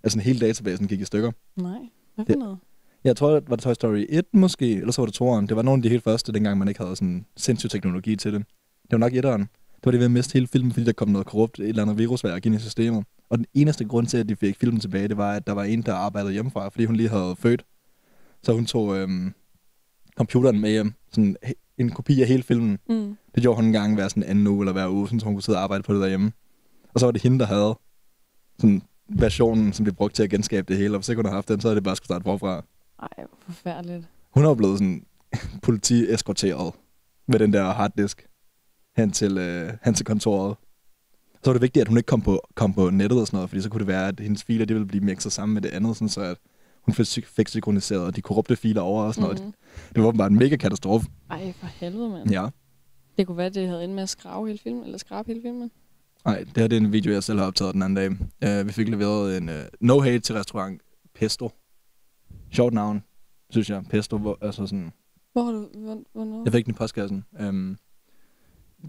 altså 0.03 0.19
hele 0.19 0.39
databasen 0.39 0.87
gik 0.87 1.01
i 1.01 1.05
stykker. 1.05 1.31
Nej, 1.55 1.79
hvad 2.15 2.25
for 2.25 2.35
noget? 2.35 2.57
Jeg 3.03 3.15
tror, 3.15 3.31
det 3.39 3.49
var 3.49 3.55
det 3.55 3.63
Toy 3.63 3.73
Story 3.73 4.05
1 4.09 4.25
måske, 4.33 4.75
eller 4.75 4.91
så 4.91 5.01
var 5.01 5.05
det 5.05 5.21
2'eren. 5.21 5.47
Det 5.47 5.55
var 5.55 5.61
nogle 5.61 5.79
af 5.79 5.83
de 5.83 5.89
helt 5.89 6.03
første, 6.03 6.31
dengang 6.31 6.57
man 6.57 6.67
ikke 6.67 6.83
havde 6.83 6.95
sådan 6.95 7.25
sindssyg 7.37 7.69
teknologi 7.69 8.15
til 8.15 8.33
det. 8.33 8.43
Det 8.83 8.91
var 8.91 8.97
nok 8.97 9.11
1'eren. 9.11 9.45
Det 9.75 9.85
var 9.85 9.91
det 9.91 9.99
ved 9.99 10.05
at 10.05 10.11
miste 10.11 10.33
hele 10.33 10.47
filmen, 10.47 10.71
fordi 10.71 10.85
der 10.85 10.91
kom 10.91 11.07
noget 11.07 11.27
korrupt, 11.27 11.59
et 11.59 11.69
eller 11.69 11.81
andet 11.81 11.97
virusværk 11.97 12.45
ind 12.45 12.55
i 12.55 12.59
systemet. 12.59 13.05
Og 13.29 13.37
den 13.37 13.45
eneste 13.53 13.85
grund 13.85 14.07
til, 14.07 14.17
at 14.17 14.29
de 14.29 14.35
fik 14.35 14.57
filmen 14.59 14.79
tilbage, 14.79 15.07
det 15.07 15.17
var, 15.17 15.33
at 15.33 15.47
der 15.47 15.53
var 15.53 15.63
en, 15.63 15.81
der 15.81 15.93
arbejdede 15.93 16.33
hjemmefra, 16.33 16.69
fordi 16.69 16.85
hun 16.85 16.95
lige 16.95 17.09
havde 17.09 17.35
født. 17.39 17.65
Så 18.43 18.53
hun 18.53 18.65
tog 18.65 18.97
øhm, 18.97 19.33
computeren 20.17 20.59
med 20.59 20.69
hjem, 20.69 20.93
sådan 21.11 21.35
en 21.77 21.89
kopi 21.89 22.21
af 22.21 22.27
hele 22.27 22.43
filmen. 22.43 22.79
Mm. 22.89 23.17
Det 23.35 23.43
gjorde 23.43 23.55
hun 23.55 23.65
en 23.65 23.71
gang 23.73 23.95
hver 23.95 24.07
sådan 24.07 24.23
anden 24.23 24.47
uge 24.47 24.61
eller 24.61 24.73
hver 24.73 24.87
uge, 24.87 25.07
så 25.07 25.25
hun 25.25 25.33
kunne 25.33 25.43
sidde 25.43 25.57
og 25.57 25.63
arbejde 25.63 25.83
på 25.83 25.93
det 25.93 26.01
derhjemme. 26.01 26.31
Og 26.93 26.99
så 26.99 27.05
var 27.05 27.11
det 27.11 27.21
hende, 27.21 27.39
der 27.39 27.45
havde 27.45 27.77
sådan 28.59 28.81
versionen, 29.09 29.73
som 29.73 29.83
blev 29.83 29.95
brugt 29.95 30.15
til 30.15 30.23
at 30.23 30.29
genskabe 30.29 30.67
det 30.67 30.77
hele. 30.77 30.93
Og 30.93 30.99
hvis 30.99 31.09
ikke 31.09 31.17
hun 31.17 31.25
havde 31.25 31.35
haft 31.35 31.49
den, 31.49 31.61
så 31.61 31.67
havde 31.67 31.75
det 31.75 31.83
bare 31.83 31.95
skulle 31.95 32.07
starte 32.07 32.23
forfra. 32.23 32.63
Ej, 33.01 33.25
forfærdeligt. 33.39 34.07
Hun 34.33 34.45
er 34.45 34.55
blevet 34.55 34.77
sådan 34.77 35.05
politi-eskorteret 35.63 36.73
med 37.27 37.39
den 37.39 37.53
der 37.53 37.73
harddisk 37.73 38.27
hen 38.97 39.11
til, 39.11 39.37
øh, 39.37 39.73
hen 39.85 39.93
til 39.93 40.05
kontoret. 40.05 40.55
Så 41.43 41.49
var 41.49 41.53
det 41.53 41.61
vigtigt, 41.61 41.81
at 41.81 41.87
hun 41.87 41.97
ikke 41.97 42.07
kom 42.07 42.21
på, 42.21 42.41
kom 42.55 42.73
på 42.73 42.89
nettet 42.89 43.19
og 43.21 43.27
sådan 43.27 43.37
noget, 43.37 43.49
fordi 43.49 43.61
så 43.61 43.69
kunne 43.69 43.79
det 43.79 43.87
være, 43.87 44.07
at 44.07 44.19
hendes 44.19 44.43
filer 44.43 44.65
det 44.65 44.75
ville 44.75 44.87
blive 44.87 45.03
mixet 45.03 45.31
sammen 45.31 45.53
med 45.53 45.61
det 45.61 45.69
andet, 45.69 45.95
sådan 45.95 46.09
så 46.09 46.21
at 46.21 46.37
hun 46.81 46.93
fik, 46.93 47.47
synkroniseret 47.47 48.15
de 48.15 48.21
korrupte 48.21 48.55
filer 48.55 48.81
over 48.81 49.03
og 49.03 49.13
sådan 49.13 49.23
noget. 49.23 49.43
Mhm. 49.43 49.53
Det 49.95 50.01
var 50.03 50.07
åbenbart 50.07 50.31
en 50.31 50.37
mega 50.37 50.55
katastrofe. 50.55 51.07
Ej, 51.29 51.53
for 51.59 51.67
helvede, 51.67 52.09
mand. 52.09 52.31
Ja. 52.31 52.47
Det 53.17 53.27
kunne 53.27 53.37
være, 53.37 53.45
at 53.45 53.55
det 53.55 53.67
havde 53.67 53.83
endt 53.83 53.95
med 53.95 54.03
at 54.03 54.09
skrave 54.09 54.47
hele 54.47 54.59
filmen, 54.59 54.83
eller 54.83 54.97
skrabe 54.97 55.27
hele 55.27 55.41
filmen. 55.41 55.71
Nej, 56.25 56.39
det 56.39 56.57
her 56.57 56.67
det 56.67 56.75
er 56.77 56.81
en 56.81 56.91
video, 56.91 57.13
jeg 57.13 57.23
selv 57.23 57.39
har 57.39 57.45
optaget 57.45 57.73
den 57.73 57.81
anden 57.81 58.19
dag. 58.41 58.59
Uh, 58.61 58.67
vi 58.67 58.71
fik 58.71 58.89
leveret 58.89 59.37
en 59.37 59.49
uh, 59.49 59.55
no 59.79 59.99
hate 59.99 60.19
til 60.19 60.35
restaurant 60.35 60.81
Pesto. 61.15 61.51
Sjovt 62.51 62.73
navn, 62.73 63.03
synes 63.49 63.69
jeg. 63.69 63.83
Pesto, 63.89 64.17
hvor, 64.17 64.37
altså 64.41 64.65
sådan... 64.65 64.91
Hvor 65.33 65.43
har 65.43 65.51
du, 65.51 65.69
hvor, 65.75 66.03
hvornår? 66.13 66.43
Jeg 66.43 66.53
fik 66.53 66.65
den 66.65 66.73
i 66.73 66.77
postkassen. 66.77 67.25
Um, 67.47 67.77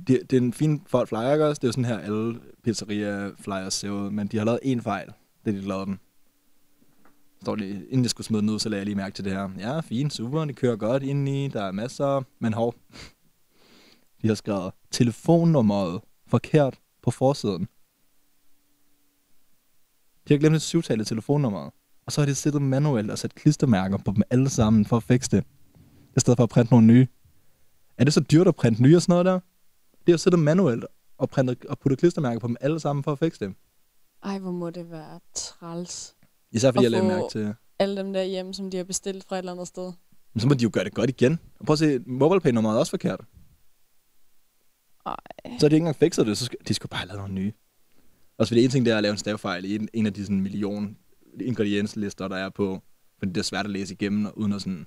det, 0.07 0.21
det 0.31 0.33
er 0.33 0.41
en 0.41 0.53
fin 0.53 0.83
flot 0.87 1.09
flyer, 1.09 1.33
ikke 1.33 1.47
også? 1.47 1.61
Det 1.61 1.65
er 1.65 1.69
jo 1.69 1.73
sådan 1.73 1.85
her, 1.85 1.99
alle 1.99 2.41
pizzeria 2.65 3.31
flyers 3.39 3.75
ser 3.75 3.91
ud. 3.91 4.11
Men 4.11 4.27
de 4.27 4.39
har 4.39 4.45
lavet 4.45 4.61
en 4.63 4.83
fejl, 4.83 5.09
det 5.45 5.55
de 5.55 5.61
lavede 5.61 5.87
den. 5.87 6.01
Står 7.43 7.57
lige, 7.57 7.75
inden 7.75 8.03
jeg 8.03 8.11
skulle 8.11 8.27
smide 8.27 8.43
den 8.43 8.51
ud, 8.51 8.59
så 8.59 8.69
lagde 8.69 8.81
jeg 8.81 8.87
lige 8.87 8.97
mærke 8.97 9.15
til 9.15 9.25
det 9.25 9.33
her. 9.33 9.51
Ja, 9.59 9.81
fint, 9.81 10.13
super, 10.13 10.45
det 10.45 10.57
kører 10.57 10.77
godt 10.77 11.03
indeni, 11.03 11.49
der 11.49 11.63
er 11.63 11.73
masser, 11.73 12.23
men 12.39 12.53
hov. 12.53 12.75
De 14.23 14.29
har 14.29 14.35
skrevet 14.35 14.73
telefonnummeret 14.91 16.01
forkert 16.27 16.81
på 17.03 17.11
forsiden. 17.11 17.69
De 20.29 20.35
har 20.35 20.39
glemt 20.39 20.57
et 20.57 20.63
syvtallet 20.63 21.07
telefonnummer. 21.07 21.71
Og 22.07 22.13
så 22.13 22.21
har 22.21 22.27
de 22.27 22.35
siddet 22.35 22.63
manuelt 22.63 23.11
og 23.11 23.19
sat 23.19 23.35
klistermærker 23.35 23.97
på 23.97 24.13
dem 24.13 24.23
alle 24.31 24.49
sammen 24.49 24.85
for 24.87 24.97
at 24.97 25.03
fikse 25.03 25.31
det. 25.31 25.45
I 26.17 26.21
stedet 26.21 26.37
for 26.37 26.45
at 26.45 26.49
printe 26.51 26.73
nogle 26.73 26.87
nye. 26.87 27.07
Er 27.99 28.05
det 28.05 28.13
så 28.13 28.21
dyrt 28.21 28.49
at 28.49 28.57
printe 28.57 28.83
nye 28.83 28.97
og 28.97 29.03
sådan 29.03 29.13
noget 29.13 29.27
der? 29.27 29.41
Det 30.01 30.09
er 30.09 30.13
jo 30.13 30.19
siddet 30.19 30.41
manuelt 30.41 30.85
og, 31.19 31.31
printet, 31.31 31.65
og 31.65 31.79
puttet 31.79 31.99
klistermærker 31.99 32.41
på 32.41 32.47
dem 32.47 32.57
alle 32.61 32.81
sammen 32.81 33.05
for 33.05 33.13
at 33.13 33.19
fikse 33.19 33.47
det. 33.47 33.55
Ej, 34.23 34.39
hvor 34.39 34.51
må 34.53 34.71
det 34.71 34.91
være 34.91 35.21
træls. 35.35 36.15
Især 36.53 36.73
fordi 36.73 36.83
jeg 36.83 36.91
lagde 36.91 37.07
mærke 37.07 37.25
til... 37.31 37.55
Alle 37.79 37.97
dem 37.97 38.13
der 38.13 38.23
hjem, 38.23 38.53
som 38.53 38.71
de 38.71 38.77
har 38.77 38.85
bestilt 38.85 39.25
fra 39.29 39.37
et 39.37 39.39
eller 39.39 39.53
andet 39.53 39.69
sted. 39.69 39.93
Men 40.35 40.41
så 40.41 40.49
må 40.49 40.55
de 40.55 40.63
jo 40.63 40.71
gøre 40.73 40.85
det 40.85 40.95
godt 40.95 41.11
igen. 41.11 41.39
Og 41.59 41.67
prøv 41.67 41.73
at 41.73 41.79
se, 41.79 41.99
MobilePay-nummeret 42.07 42.75
er 42.75 42.79
også 42.79 42.91
forkert. 42.91 43.21
Ej. 45.07 45.15
Så 45.45 45.67
har 45.67 45.69
de 45.69 45.75
ikke 45.75 45.77
engang 45.77 45.97
fikset 45.97 46.27
det, 46.27 46.39
så 46.39 46.45
skal, 46.45 46.59
de 46.69 46.75
skulle 46.75 46.91
bare 46.91 47.07
lave 47.07 47.19
nogle 47.19 47.35
nye. 47.35 47.53
Også 48.39 48.51
fordi 48.51 48.65
en 48.65 48.71
ting, 48.71 48.87
det 48.87 48.93
er 48.93 48.97
at 48.97 49.03
lave 49.03 49.13
en 49.13 49.19
stavefejl 49.19 49.65
i 49.65 49.75
en, 49.75 49.89
en 49.93 50.07
af 50.07 50.13
de 50.13 50.23
sådan 50.25 50.41
million 50.41 50.97
ingredienslister, 51.41 52.29
der 52.29 52.37
er 52.37 52.49
på. 52.51 52.81
For 53.19 53.27
det 53.27 53.37
er 53.37 53.43
svært 53.43 53.65
at 53.67 53.71
læse 53.71 53.95
igennem, 53.95 54.25
og 54.27 54.39
uden 54.39 54.53
at 54.53 54.63
sådan... 54.63 54.87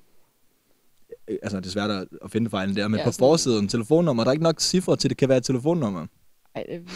øh, 1.27 1.37
Altså, 1.43 1.59
det 1.59 1.65
er 1.65 1.69
svært 1.71 1.89
at, 1.91 2.07
finde 2.31 2.49
fejlen 2.49 2.75
der. 2.75 2.87
Men 2.87 2.99
Ja, 2.99 3.05
på 3.05 3.11
sådan- 3.11 3.21
forsiden, 3.23 3.67
telefonnummer, 3.67 4.23
der 4.23 4.29
er 4.29 4.33
ikke 4.33 4.43
nok 4.43 4.59
cifre 4.61 4.95
til, 4.95 5.09
det 5.09 5.17
kan 5.17 5.29
være 5.29 5.37
et 5.37 5.43
telefonnummer. 5.43 6.07
Ej, 6.55 6.63
det, 6.69 6.89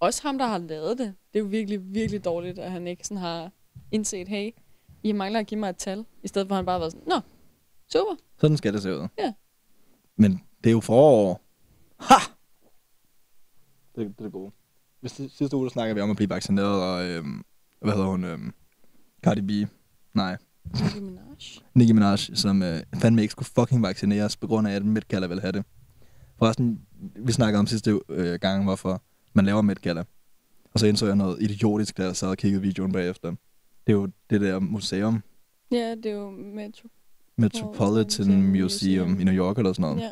også 0.00 0.22
ham, 0.22 0.38
der 0.38 0.46
har 0.46 0.58
lavet 0.58 0.98
det. 0.98 1.14
Det 1.32 1.38
er 1.38 1.42
jo 1.42 1.48
virkelig, 1.48 1.94
virkelig 1.94 2.24
dårligt, 2.24 2.58
at 2.58 2.70
han 2.70 2.86
ikke 2.86 3.04
sådan 3.06 3.16
har 3.16 3.50
indset, 3.92 4.28
hey, 4.28 4.50
I 5.02 5.12
mangler 5.12 5.40
at 5.40 5.46
give 5.46 5.60
mig 5.60 5.68
et 5.70 5.76
tal. 5.76 6.04
I 6.22 6.28
stedet 6.28 6.48
for, 6.48 6.54
at 6.54 6.56
han 6.56 6.66
bare 6.66 6.74
har 6.74 6.78
været 6.78 6.92
sådan, 6.92 7.08
nå, 7.08 7.20
super. 7.92 8.16
Sådan 8.38 8.56
skal 8.56 8.72
det 8.72 8.82
se 8.82 8.94
ud. 8.96 9.08
Ja. 9.18 9.32
Men 10.16 10.40
det 10.64 10.70
er 10.70 10.74
jo 10.74 10.80
forår. 10.80 11.42
Ha! 11.98 12.14
Det, 13.96 14.06
det 14.06 14.14
er 14.18 14.22
det 14.22 14.32
gode. 14.32 14.52
Hvis 15.00 15.12
det, 15.12 15.30
sidste 15.30 15.56
uge 15.56 15.64
der 15.66 15.70
snakker 15.70 15.94
vi 15.94 16.00
om 16.00 16.10
at 16.10 16.16
blive 16.16 16.30
vaccineret, 16.30 16.82
og 16.82 17.04
øhm, 17.08 17.42
hvad 17.80 17.92
hedder 17.92 18.06
hun? 18.06 18.24
Øhm, 18.24 18.52
Cardi 19.22 19.40
B. 19.40 19.68
Nej. 20.14 20.36
Nicki 20.82 21.00
Minaj. 21.00 21.24
Nicki 21.74 21.92
Minaj, 21.92 22.16
som 22.16 22.62
øh, 22.62 22.80
fandme 22.94 23.22
ikke 23.22 23.32
skulle 23.32 23.48
fucking 23.54 23.82
vaccineres, 23.82 24.36
på 24.36 24.46
grund 24.46 24.68
af, 24.68 24.72
at 24.72 24.84
Met 24.84 25.04
vil 25.10 25.40
have 25.40 25.52
det. 25.52 25.64
Forresten, 26.38 26.80
vi 27.16 27.32
snakkede 27.32 27.58
om 27.58 27.66
sidste 27.66 28.00
øh, 28.08 28.40
gang, 28.40 28.64
hvorfor 28.64 29.02
man 29.32 29.44
laver 29.44 29.62
Met 29.62 29.86
Og 30.72 30.80
så 30.80 30.86
indså 30.86 31.06
jeg 31.06 31.16
noget 31.16 31.42
idiotisk, 31.42 31.96
da 31.96 32.04
jeg 32.04 32.16
sad 32.16 32.28
og 32.28 32.36
kiggede 32.36 32.62
videoen 32.62 32.92
bagefter. 32.92 33.30
Det 33.86 33.92
er 33.92 33.92
jo 33.92 34.08
det 34.30 34.40
der 34.40 34.58
museum, 34.58 35.22
Ja, 35.72 35.94
det 35.94 36.06
er 36.06 36.10
jo 36.10 36.30
Metro. 36.30 36.88
Metropolitan 37.36 38.26
Museum. 38.26 38.62
Museum 38.62 39.20
i 39.20 39.24
New 39.24 39.34
York 39.34 39.58
eller 39.58 39.72
sådan 39.72 39.82
noget. 39.82 40.00
Ja. 40.00 40.10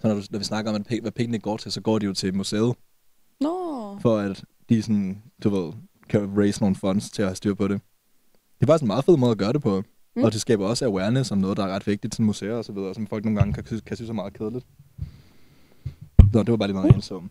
Så 0.00 0.08
når, 0.08 0.14
du, 0.14 0.22
når 0.30 0.38
vi 0.38 0.44
snakker 0.44 0.70
om, 0.72 0.84
at 0.88 1.00
hvad 1.00 1.12
pengene 1.12 1.38
går 1.38 1.56
til, 1.56 1.72
så 1.72 1.80
går 1.80 1.98
de 1.98 2.06
jo 2.06 2.12
til 2.12 2.34
museet, 2.34 2.74
Nå, 3.40 3.98
for 4.00 4.18
at 4.18 4.44
de 4.68 4.82
sådan, 4.82 5.22
du 5.44 5.48
ved, 5.50 5.72
kan 6.08 6.38
raise 6.38 6.60
nogle 6.60 6.76
funds 6.76 7.10
til 7.10 7.22
at 7.22 7.28
have 7.28 7.36
styr 7.36 7.54
på 7.54 7.68
det. 7.68 7.80
Det 8.60 8.62
er 8.62 8.66
faktisk 8.66 8.82
en 8.82 8.86
meget 8.88 9.04
fed 9.04 9.16
måde 9.16 9.30
at 9.32 9.38
gøre 9.38 9.52
det 9.52 9.62
på. 9.62 9.82
Mm. 10.16 10.22
Og 10.24 10.32
det 10.32 10.40
skaber 10.40 10.66
også 10.66 10.84
awareness 10.86 11.30
om 11.30 11.38
noget, 11.38 11.56
der 11.56 11.64
er 11.64 11.74
ret 11.74 11.86
vigtigt 11.86 12.12
til 12.12 12.22
museer 12.22 12.54
og 12.54 12.64
så 12.64 12.72
videre, 12.72 12.94
som 12.94 13.06
folk 13.06 13.24
nogle 13.24 13.38
gange 13.38 13.54
kan, 13.54 13.66
synes- 13.66 13.82
kan 13.82 13.96
synes 13.96 14.10
er 14.10 14.14
meget 14.14 14.32
kedeligt. 14.38 14.66
Nå, 16.32 16.42
det 16.42 16.50
var 16.50 16.56
bare 16.56 16.68
lige 16.68 16.80
jeg 16.80 16.94
indså. 16.94 17.22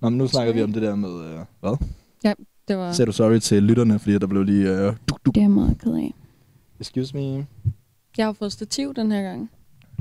Nå, 0.00 0.08
men 0.10 0.18
nu 0.18 0.26
snakker 0.26 0.52
vi 0.52 0.62
om 0.62 0.72
det 0.72 0.82
der 0.82 0.94
med, 0.94 1.24
øh, 1.24 1.38
hvad? 1.60 1.76
det 2.68 2.76
var... 2.76 2.92
Sagde 2.92 3.06
du 3.06 3.12
sorry 3.12 3.38
til 3.38 3.62
lytterne, 3.62 3.98
fordi 3.98 4.18
der 4.18 4.26
blev 4.26 4.42
lige, 4.42 4.70
øh, 4.70 4.96
duk, 5.08 5.20
duk. 5.26 5.34
Det 5.34 5.42
er 5.42 5.48
meget 5.48 5.78
ked 5.78 5.94
af. 5.94 6.14
excuse 6.80 7.16
me. 7.16 7.46
Jeg 8.16 8.26
har 8.26 8.32
fået 8.32 8.52
stativ 8.52 8.94
den 8.94 9.12
her 9.12 9.22
gang. 9.22 9.50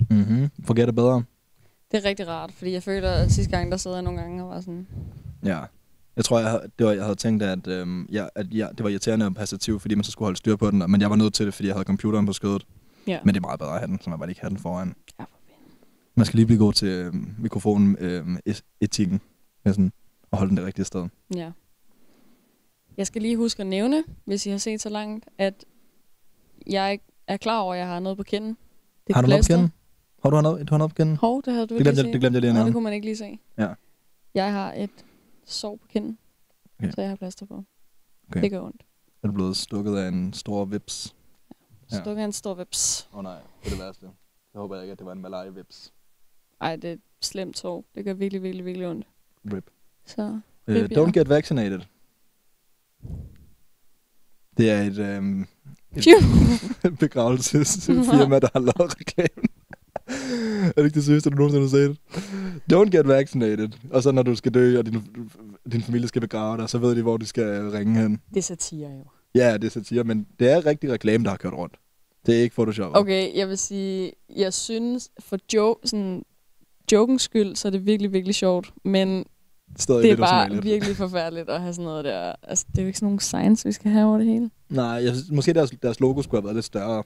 Mhm, 0.09 0.49
forget 0.63 0.87
det 0.87 0.95
bedre. 0.95 1.23
Det 1.91 1.97
er 2.05 2.09
rigtig 2.09 2.27
rart, 2.27 2.51
fordi 2.51 2.71
jeg 2.71 2.83
føler, 2.83 3.09
at 3.11 3.31
sidste 3.31 3.51
gang, 3.57 3.71
der 3.71 3.77
sad 3.77 3.93
jeg 3.93 4.01
nogle 4.01 4.19
gange 4.21 4.43
og 4.43 4.49
var 4.49 4.61
sådan... 4.61 4.87
Ja. 5.45 5.59
Jeg 6.15 6.25
tror, 6.25 6.39
jeg, 6.39 6.49
havde- 6.49 6.71
det 6.79 6.85
var, 6.85 6.91
jeg 6.93 7.03
havde 7.03 7.15
tænkt, 7.15 7.43
at, 7.43 7.67
øhm, 7.67 8.05
ja, 8.11 8.27
at 8.35 8.53
ja, 8.53 8.67
det 8.77 8.83
var 8.83 8.89
irriterende 8.89 9.25
at 9.25 9.33
have 9.37 9.47
stativ, 9.47 9.79
fordi 9.79 9.95
man 9.95 10.03
så 10.03 10.11
skulle 10.11 10.25
holde 10.25 10.37
styr 10.37 10.55
på 10.55 10.71
den, 10.71 10.91
men 10.91 11.01
jeg 11.01 11.09
var 11.09 11.15
nødt 11.15 11.33
til 11.33 11.45
det, 11.45 11.53
fordi 11.53 11.67
jeg 11.67 11.75
havde 11.75 11.85
computeren 11.85 12.25
på 12.25 12.33
skødet. 12.33 12.65
Ja. 13.07 13.19
Men 13.25 13.33
det 13.35 13.39
er 13.39 13.47
meget 13.47 13.59
bedre 13.59 13.73
at 13.73 13.79
have 13.79 13.87
den, 13.87 13.99
så 14.01 14.09
man 14.09 14.19
bare 14.19 14.29
ikke 14.29 14.41
have 14.41 14.49
den 14.49 14.57
foran. 14.57 14.95
Ja, 15.19 15.23
for. 15.23 15.29
Man 16.15 16.25
skal 16.25 16.37
lige 16.37 16.45
blive 16.45 16.59
god 16.59 16.73
til 16.73 16.87
øhm, 16.87 17.35
mikrofonen 17.39 17.97
es- 18.49 18.61
etikken, 18.81 19.21
med 19.65 19.73
sådan, 19.73 19.91
og 20.31 20.37
holde 20.37 20.49
den 20.49 20.57
det 20.57 20.65
rigtige 20.65 20.85
sted. 20.85 21.07
Ja. 21.35 21.51
Jeg 22.97 23.07
skal 23.07 23.21
lige 23.21 23.37
huske 23.37 23.61
at 23.61 23.67
nævne, 23.67 24.03
hvis 24.25 24.45
I 24.45 24.49
har 24.49 24.57
set 24.57 24.81
så 24.81 24.89
langt, 24.89 25.25
at 25.37 25.65
jeg 26.67 26.99
er 27.27 27.37
klar 27.37 27.59
over, 27.59 27.73
at 27.73 27.79
jeg 27.79 27.87
har 27.87 27.99
noget 27.99 28.17
på 28.17 28.23
kinden. 28.23 28.57
Det 29.07 29.15
har 29.15 29.21
du 29.21 29.27
noget 29.27 29.39
på 29.39 29.47
plaster. 29.47 29.55
kinden? 29.55 29.71
Har 30.23 30.29
du 30.29 30.41
noget, 30.41 30.69
du 30.69 30.73
har 30.73 30.77
noget 30.77 30.91
på 30.91 30.95
kinden? 30.95 31.15
Hov, 31.15 31.41
det 31.45 31.53
havde 31.53 31.67
du 31.67 31.73
Det 31.73 31.79
ikke 31.79 31.83
glemte, 31.91 32.01
lige 32.01 32.07
jeg, 32.07 32.13
det 32.13 32.21
glemte 32.21 32.35
jeg 32.35 32.41
lige 32.41 32.49
at 32.49 32.53
Nej, 32.53 32.59
det 32.59 32.65
nævne. 32.65 32.73
kunne 32.73 32.83
man 32.83 32.93
ikke 32.93 33.05
lige 33.05 33.17
se. 33.17 33.39
Ja. 33.57 33.69
Jeg 34.35 34.51
har 34.53 34.73
et 34.73 34.89
sår 35.45 35.75
på 35.75 35.87
kinden, 35.87 36.17
Okay. 36.79 36.91
så 36.91 37.01
jeg 37.01 37.09
har 37.09 37.15
plaster 37.15 37.45
på. 37.45 37.63
Okay. 38.29 38.41
Det 38.41 38.51
gør 38.51 38.61
ondt. 38.61 38.83
Er 39.23 39.27
du 39.27 39.33
blevet 39.33 39.57
stukket 39.57 39.97
af 39.97 40.07
en 40.07 40.33
stor 40.33 40.65
vips? 40.65 41.15
Ja. 41.91 42.01
Stuk 42.01 42.17
af 42.17 42.23
en 42.23 42.31
stor 42.31 42.53
vips. 42.53 43.09
Åh 43.13 43.17
oh, 43.17 43.23
nej, 43.23 43.39
det 43.63 43.65
er 43.65 43.69
det 43.75 43.79
værste. 43.79 44.05
Jeg 44.53 44.59
håber 44.59 44.81
ikke, 44.81 44.91
at 44.91 44.99
det 44.99 45.05
var 45.05 45.11
en 45.11 45.21
malaria-vips. 45.21 45.93
Ej, 46.61 46.75
det 46.75 46.89
er 46.89 46.93
et 46.93 47.01
slemt 47.21 47.57
sår. 47.57 47.85
Det 47.95 48.05
gør 48.05 48.13
virkelig, 48.13 48.43
virkelig, 48.43 48.65
virkelig 48.65 48.87
ondt. 48.87 49.07
Rip. 49.53 49.69
Så 50.05 50.39
Uh, 50.67 50.73
Rip, 50.75 50.91
ja. 50.91 51.03
don't 51.03 51.11
get 51.11 51.29
vaccinated. 51.29 51.81
Det 54.57 54.71
er 54.71 54.81
et, 54.81 55.17
um, 55.17 55.47
et 55.95 56.05
begravelsesfirma, 56.99 58.39
der 58.39 58.47
har 58.53 58.59
lavet 58.59 58.99
reklame. 58.99 59.47
er 60.65 60.71
det 60.75 60.85
ikke 60.85 60.95
det 60.95 61.03
sygeste, 61.03 61.29
du 61.29 61.35
nogensinde 61.35 61.63
har 61.63 61.69
set? 61.69 61.97
Don't 62.73 62.97
get 62.97 63.07
vaccinated. 63.07 63.69
Og 63.91 64.03
så 64.03 64.11
når 64.11 64.23
du 64.23 64.35
skal 64.35 64.53
dø, 64.53 64.79
og 64.79 64.85
din, 64.85 65.01
din 65.71 65.81
familie 65.81 66.07
skal 66.07 66.21
begrave 66.21 66.57
dig, 66.57 66.69
så 66.69 66.77
ved 66.77 66.95
de, 66.95 67.01
hvor 67.01 67.17
de 67.17 67.25
skal 67.25 67.61
ringe 67.69 68.01
hen. 68.01 68.21
det 68.29 68.37
er 68.37 68.41
satire 68.41 68.89
jo. 68.89 69.05
Ja, 69.35 69.53
det 69.57 69.63
er 69.63 69.69
satire, 69.69 70.03
men 70.03 70.27
det 70.39 70.51
er 70.51 70.65
rigtig 70.65 70.91
reklame, 70.91 71.23
der 71.23 71.29
har 71.29 71.37
kørt 71.37 71.53
rundt. 71.53 71.75
Det 72.25 72.37
er 72.37 72.41
ikke 72.41 72.53
Photoshop. 72.55 72.91
Okay, 72.95 73.37
jeg 73.37 73.49
vil 73.49 73.57
sige, 73.57 74.11
jeg 74.35 74.53
synes 74.53 75.09
for 75.19 75.37
joke, 75.53 75.87
sådan, 75.87 76.23
jokens 76.91 77.21
skyld, 77.21 77.55
så 77.55 77.67
er 77.67 77.69
det 77.69 77.85
virkelig, 77.85 78.13
virkelig 78.13 78.35
sjovt. 78.35 78.73
Men 78.85 79.25
Stadig 79.77 80.03
det 80.03 80.07
er 80.09 80.11
lidt 80.11 80.19
bare 80.19 80.29
usædvanligt. 80.45 80.65
virkelig 80.65 80.95
forfærdeligt 80.95 81.49
at 81.49 81.61
have 81.61 81.73
sådan 81.73 81.85
noget 81.85 82.05
der. 82.05 82.33
Altså, 82.43 82.65
det 82.71 82.77
er 82.77 82.81
jo 82.81 82.87
ikke 82.87 82.99
sådan 82.99 83.07
nogle 83.07 83.19
science, 83.19 83.65
vi 83.65 83.71
skal 83.71 83.91
have 83.91 84.07
over 84.07 84.17
det 84.17 84.27
hele. 84.27 84.49
Nej, 84.69 84.85
jeg, 84.85 85.15
synes, 85.15 85.31
måske 85.31 85.53
deres, 85.53 85.71
deres 85.83 85.99
logo 85.99 86.21
skulle 86.21 86.41
have 86.41 86.45
været 86.45 86.55
lidt 86.55 86.65
større. 86.65 87.03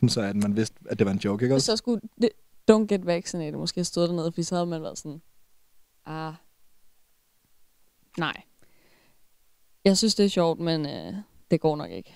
Sådan 0.00 0.08
så, 0.08 0.20
at 0.20 0.36
man 0.36 0.56
vidste, 0.56 0.76
at 0.90 0.98
det 0.98 1.06
var 1.06 1.12
en 1.12 1.18
joke, 1.18 1.44
ikke 1.44 1.54
også? 1.54 1.66
så 1.66 1.76
skulle 1.76 2.00
det, 2.22 2.30
don't 2.70 2.86
get 2.86 3.06
vaccinated 3.06 3.58
måske 3.58 3.78
have 3.78 3.84
stået 3.84 4.08
dernede, 4.08 4.32
fordi 4.32 4.42
så 4.42 4.54
havde 4.54 4.66
man 4.66 4.82
været 4.82 4.98
sådan, 4.98 5.22
ah, 6.06 6.34
nej. 8.18 8.42
Jeg 9.84 9.96
synes, 9.96 10.14
det 10.14 10.24
er 10.24 10.28
sjovt, 10.28 10.60
men 10.60 10.86
øh, 10.86 11.14
det 11.50 11.60
går 11.60 11.76
nok 11.76 11.90
ikke. 11.90 12.14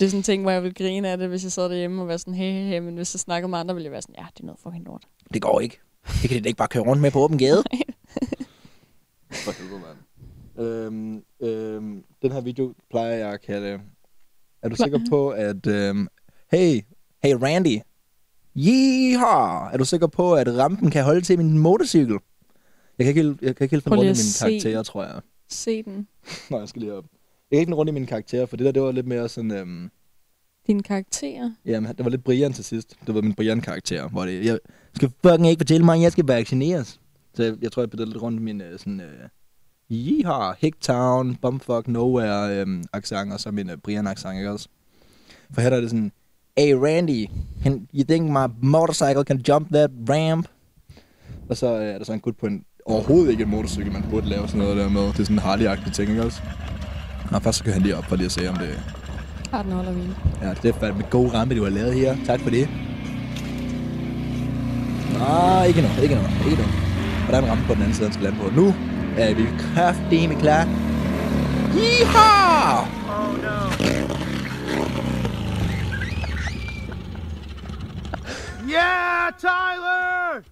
Det 0.00 0.06
er 0.06 0.10
sådan 0.10 0.18
en 0.18 0.22
ting, 0.22 0.42
hvor 0.42 0.50
jeg 0.50 0.62
vil 0.62 0.74
grine 0.74 1.08
af 1.08 1.18
det, 1.18 1.28
hvis 1.28 1.44
jeg 1.44 1.52
sad 1.52 1.68
derhjemme 1.68 2.02
og 2.02 2.08
var 2.08 2.16
sådan, 2.16 2.34
hey, 2.34 2.52
hey, 2.52 2.64
hey, 2.64 2.78
men 2.78 2.96
hvis 2.96 3.14
jeg 3.14 3.20
snakker 3.20 3.48
med 3.48 3.58
andre, 3.58 3.74
ville 3.74 3.84
jeg 3.84 3.92
være 3.92 4.02
sådan, 4.02 4.14
ja, 4.18 4.26
det 4.34 4.40
er 4.40 4.46
noget 4.46 4.60
fucking 4.60 4.84
lort. 4.84 5.06
Det 5.32 5.42
går 5.42 5.60
ikke. 5.60 5.80
Det 6.22 6.28
kan 6.30 6.38
de 6.38 6.40
da 6.40 6.48
ikke 6.48 6.58
bare 6.58 6.68
køre 6.68 6.82
rundt 6.82 7.02
med 7.02 7.10
på 7.10 7.18
åben 7.18 7.38
gade. 7.38 7.62
For 9.44 9.52
helvede, 9.52 9.80
mand. 9.80 9.98
Øhm, 10.66 11.24
øhm, 11.40 12.04
den 12.22 12.32
her 12.32 12.40
video 12.40 12.74
plejer 12.90 13.14
jeg 13.14 13.32
at 13.32 13.40
kalde... 13.40 13.80
Er 14.66 14.70
du 14.70 14.76
sikker 14.76 15.00
på, 15.10 15.28
at... 15.28 15.66
Øhm, 15.66 16.08
hey, 16.50 16.80
hey 17.24 17.34
Randy. 17.42 17.78
Yeehaw! 18.56 19.68
Er 19.72 19.76
du 19.78 19.84
sikker 19.84 20.06
på, 20.06 20.34
at 20.34 20.58
rampen 20.58 20.90
kan 20.90 21.04
holde 21.04 21.20
til 21.20 21.38
min 21.38 21.58
motorcykel? 21.58 22.18
Jeg 22.98 23.04
kan 23.04 23.08
ikke 23.08 23.22
helt, 23.22 23.42
jeg 23.42 23.56
kan 23.56 23.64
ikke 23.64 23.74
helt 23.74 23.84
finde 23.84 23.96
rundt 23.96 24.18
i 24.18 24.22
mine 24.22 24.50
karakterer, 24.50 24.82
tror 24.82 25.04
jeg. 25.04 25.20
Se 25.50 25.82
den. 25.82 26.08
Nej, 26.50 26.60
jeg 26.60 26.68
skal 26.68 26.80
lige 26.80 26.94
op. 26.94 27.04
Jeg 27.50 27.56
kan 27.56 27.60
ikke 27.60 27.74
rundt 27.74 27.90
i 27.90 27.92
mine 27.92 28.06
karakterer, 28.06 28.46
for 28.46 28.56
det 28.56 28.66
der, 28.66 28.72
det 28.72 28.82
var 28.82 28.92
lidt 28.92 29.06
mere 29.06 29.28
sådan... 29.28 29.50
Øhm, 29.50 29.90
Dine 30.66 30.82
karakterer. 30.82 31.50
Jamen, 31.66 31.90
det 31.96 32.04
var 32.04 32.10
lidt 32.10 32.24
Brian 32.24 32.52
til 32.52 32.64
sidst. 32.64 32.96
Det 33.06 33.14
var 33.14 33.20
min 33.20 33.34
Brian-karakter, 33.34 34.08
hvor 34.08 34.26
det, 34.26 34.44
jeg 34.44 34.58
skal 34.94 35.10
fucking 35.22 35.48
ikke 35.48 35.60
fortælle 35.60 35.84
mig, 35.84 35.96
at 35.96 36.02
jeg 36.02 36.12
skal 36.12 36.26
vaccineres. 36.26 37.00
Så 37.34 37.42
jeg, 37.42 37.54
jeg 37.62 37.72
tror, 37.72 37.82
jeg 37.82 37.90
byttede 37.90 38.10
lidt 38.10 38.22
rundt 38.22 38.42
min 38.42 38.60
øh, 38.60 38.78
sådan, 38.78 39.00
øh, 39.00 39.28
Yeehaw, 39.90 40.52
Hicktown, 40.58 41.36
Bumfuck 41.42 41.88
Nowhere 41.88 42.60
øh, 42.60 42.66
accent, 42.92 43.32
og 43.32 43.40
så 43.40 43.50
min 43.50 43.70
øh, 43.70 43.76
Brian-accent, 43.88 44.36
ikke 44.36 44.50
også? 44.50 44.68
For 45.54 45.60
her 45.60 45.70
er 45.70 45.80
det 45.80 45.90
sådan, 45.90 46.12
Hey 46.58 46.72
Randy, 46.72 47.26
can 47.62 47.88
you 47.94 48.04
think 48.08 48.30
my 48.30 48.46
motorcycle 48.62 49.22
can 49.22 49.38
jump 49.48 49.68
that 49.72 49.90
ramp? 50.08 50.46
Og 51.48 51.56
så 51.56 51.78
øh, 51.78 51.84
er 51.84 51.98
der 51.98 52.04
så 52.04 52.12
en 52.12 52.20
gut 52.20 52.36
på 52.36 52.46
en, 52.46 52.64
overhovedet 52.86 53.30
ikke 53.30 53.42
en 53.42 53.50
motorcykel, 53.50 53.92
man 53.92 54.04
burde 54.10 54.28
lave 54.28 54.48
sådan 54.48 54.60
noget 54.60 54.76
der 54.76 54.88
med. 54.88 55.02
Det 55.02 55.20
er 55.20 55.24
sådan 55.24 55.36
en 55.36 55.42
Harley-agtig 55.42 55.92
ting, 55.92 56.10
ikke 56.10 56.22
også? 56.22 56.40
Og 57.32 57.42
først 57.42 57.58
så 57.58 57.64
kører 57.64 57.74
han 57.74 57.82
lige 57.82 57.96
op 57.96 58.04
for 58.04 58.16
lige 58.16 58.26
at 58.26 58.32
se, 58.32 58.48
om 58.48 58.56
det, 58.56 58.80
Ah, 59.52 59.64
den 59.64 59.72
holder 59.72 59.92
vi. 59.92 60.02
Ja, 60.42 60.54
det 60.62 60.68
er 60.74 60.78
fandme 60.80 61.02
god 61.10 61.34
rampe, 61.34 61.56
du 61.56 61.62
har 61.62 61.70
lavet 61.70 61.94
her. 61.94 62.16
Tak 62.26 62.40
for 62.40 62.50
det. 62.50 62.68
Nej, 65.18 65.64
ikke 65.66 65.82
nu, 65.82 65.88
ikke 66.02 66.14
nu, 66.14 66.20
ikke 66.50 66.62
nu. 66.62 66.68
Og 67.26 67.32
der 67.32 67.38
er 67.38 67.42
en 67.42 67.50
rampe 67.50 67.64
på 67.66 67.74
den 67.74 67.82
anden 67.82 67.94
side, 67.94 68.06
han 68.06 68.12
skal 68.12 68.24
lande 68.24 68.38
på. 68.38 68.50
Nu 68.60 68.74
er 69.16 69.34
vi 69.34 69.46
kraftedeme 69.58 70.34
klar. 70.40 70.64
Yeehaw! 71.76 72.86
Yeah, 78.70 79.32
Tyler! 79.38 80.42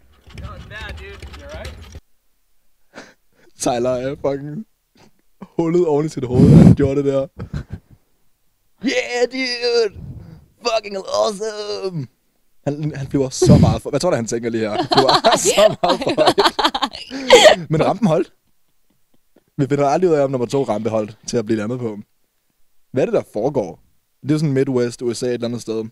Tyler 3.61 3.91
er 3.91 4.17
fucking 4.21 4.67
hullet 5.41 5.87
oven 5.87 6.07
i 6.07 6.09
sit 6.09 6.25
hoved, 6.25 6.51
han 6.51 6.75
gjorde 6.75 6.97
det 6.97 7.05
der. 7.05 7.27
Yeah, 8.85 9.27
dude! 9.33 10.01
Fucking 10.63 10.97
awesome! 10.97 12.07
Han, 12.67 12.93
han 12.97 13.07
flyver 13.07 13.29
så 13.29 13.59
meget 13.59 13.83
for... 13.83 13.91
Hvad 13.91 14.01
tror 14.01 14.11
du, 14.11 14.17
han 14.17 14.27
tænker 14.27 14.51
lige 14.51 14.61
her? 14.61 14.71
Han 14.71 14.87
flyver 14.93 15.37
så 15.55 15.77
meget 15.83 16.01
for. 16.01 16.33
Men 17.73 17.85
rampen 17.85 18.09
holdt. 18.09 18.33
Vi 19.57 19.67
finder 19.67 19.87
aldrig 19.87 20.11
ud 20.11 20.15
af, 20.15 20.25
om 20.25 20.31
nummer 20.31 20.47
to 20.47 20.63
rampe 20.63 20.91
holdt 20.91 21.19
til 21.27 21.37
at 21.37 21.45
blive 21.47 21.57
landet 21.59 21.79
på. 21.79 21.99
Hvad 22.93 23.03
er 23.03 23.07
det, 23.07 23.13
der 23.15 23.23
foregår? 23.33 23.81
Det 24.23 24.31
er 24.31 24.35
jo 24.35 24.39
sådan 24.39 24.53
Midwest, 24.53 25.03
USA 25.03 25.27
et 25.27 25.33
eller 25.35 25.47
andet 25.49 25.63
sted. 25.63 25.85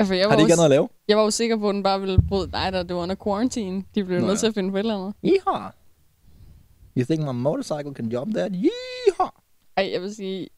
Ja, 0.00 0.04
for 0.04 0.14
jeg 0.14 0.24
Har 0.24 0.28
var, 0.28 0.36
de 0.36 0.42
ikke 0.42 0.52
andet 0.52 0.64
at 0.64 0.70
lave? 0.70 0.88
jeg 1.08 1.16
var 1.16 1.22
jo 1.22 1.30
sikker 1.30 1.56
på, 1.56 1.68
at 1.68 1.74
den 1.74 1.82
bare 1.82 2.00
ville 2.00 2.18
bryde. 2.28 2.50
Nej, 2.50 2.70
der, 2.70 2.82
det 2.82 2.96
var 2.96 3.02
under 3.02 3.14
quarantine. 3.24 3.84
De 3.94 4.04
blev 4.04 4.20
Nå 4.20 4.26
nødt 4.26 4.36
ja. 4.36 4.40
til 4.40 4.46
at 4.46 4.54
finde 4.54 4.70
på 4.70 4.76
et 4.76 4.80
eller 4.80 4.94
andet. 4.98 5.14
Yeehaw! 5.24 5.70
You 6.98 7.04
think 7.04 7.20
my 7.24 7.32
motorcycle 7.32 7.94
can 7.94 8.08
jump 8.12 8.34
that? 8.34 8.52
Yeehaw! 8.54 9.28
Ej, 9.76 9.90
jeg 9.92 10.02
vil 10.02 10.14
sige... 10.14 10.48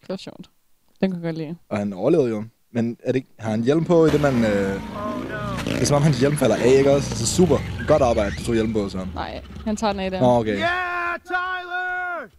Det 0.00 0.08
var 0.08 0.16
sjovt. 0.16 0.50
Den 1.00 1.10
kunne 1.10 1.20
jeg 1.26 1.34
godt 1.34 1.38
lide. 1.38 1.56
Og 1.68 1.78
han 1.78 1.92
overlevede 1.92 2.28
jo. 2.28 2.44
Men 2.72 2.96
er 3.02 3.12
det, 3.12 3.16
ikke- 3.16 3.34
har 3.38 3.50
han 3.50 3.62
hjelm 3.62 3.84
på 3.84 4.06
i 4.06 4.10
det, 4.10 4.20
man... 4.20 4.34
Øh... 4.44 4.80
Det 5.66 5.82
er 5.82 5.86
som 5.86 5.96
om, 5.96 6.02
hans 6.02 6.20
hjelm 6.20 6.36
falder 6.36 6.56
af, 6.56 6.68
ikke 6.78 6.92
også? 6.92 7.16
Så 7.16 7.26
super. 7.36 7.58
Godt 7.88 8.02
arbejde, 8.02 8.36
du 8.36 8.44
tog 8.44 8.54
hjelm 8.54 8.72
på, 8.72 8.88
så. 8.88 9.06
Nej, 9.14 9.42
han 9.64 9.76
tager 9.76 9.92
den 9.92 10.00
af 10.00 10.10
der. 10.10 10.20
Nå, 10.20 10.26
okay. 10.26 10.58
Yeah, 10.58 11.18
Tyler! 11.24 12.30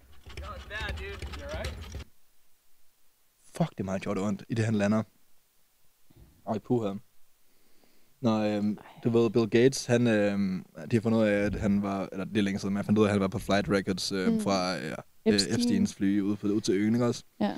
Fuck, 3.58 3.70
det 3.70 3.80
er 3.80 3.84
meget 3.84 4.08
og 4.08 4.24
ondt, 4.24 4.44
i 4.50 4.54
det 4.54 4.66
han 4.66 4.76
lander. 4.76 5.04
Ej, 6.50 6.60
puha. 6.68 6.94
Nå, 8.22 8.44
øhm, 8.44 8.78
du 9.04 9.10
ved, 9.10 9.30
Bill 9.30 9.50
Gates, 9.50 9.86
han, 9.86 10.08
øhm, 10.08 10.66
de 10.92 10.96
har 10.96 11.02
fundet 11.02 11.20
ud 11.20 11.24
af, 11.26 11.34
at 11.46 11.56
han 11.56 11.82
var, 11.84 12.10
eller 12.12 12.26
det 12.26 12.38
er 12.38 12.42
længe 12.42 12.60
siden, 12.60 12.74
men 12.74 12.78
jeg 12.78 12.86
fandt 12.86 13.00
ud 13.00 13.04
af, 13.04 13.08
at 13.08 13.14
han 13.14 13.22
var 13.22 13.28
på 13.28 13.40
flight 13.40 13.70
records 13.70 14.12
øh, 14.12 14.28
Mm. 14.28 14.34
mm. 14.34 14.42
fra 14.42 14.78
øh, 14.78 14.96
Epstein. 15.26 15.56
Epsteins 15.56 15.94
fly 15.96 16.22
ude, 16.22 16.36
på, 16.36 16.48
ude 16.48 16.62
til 16.62 16.74
øen, 16.74 16.94
ikke 16.94 17.06
også? 17.06 17.24
Ja. 17.40 17.52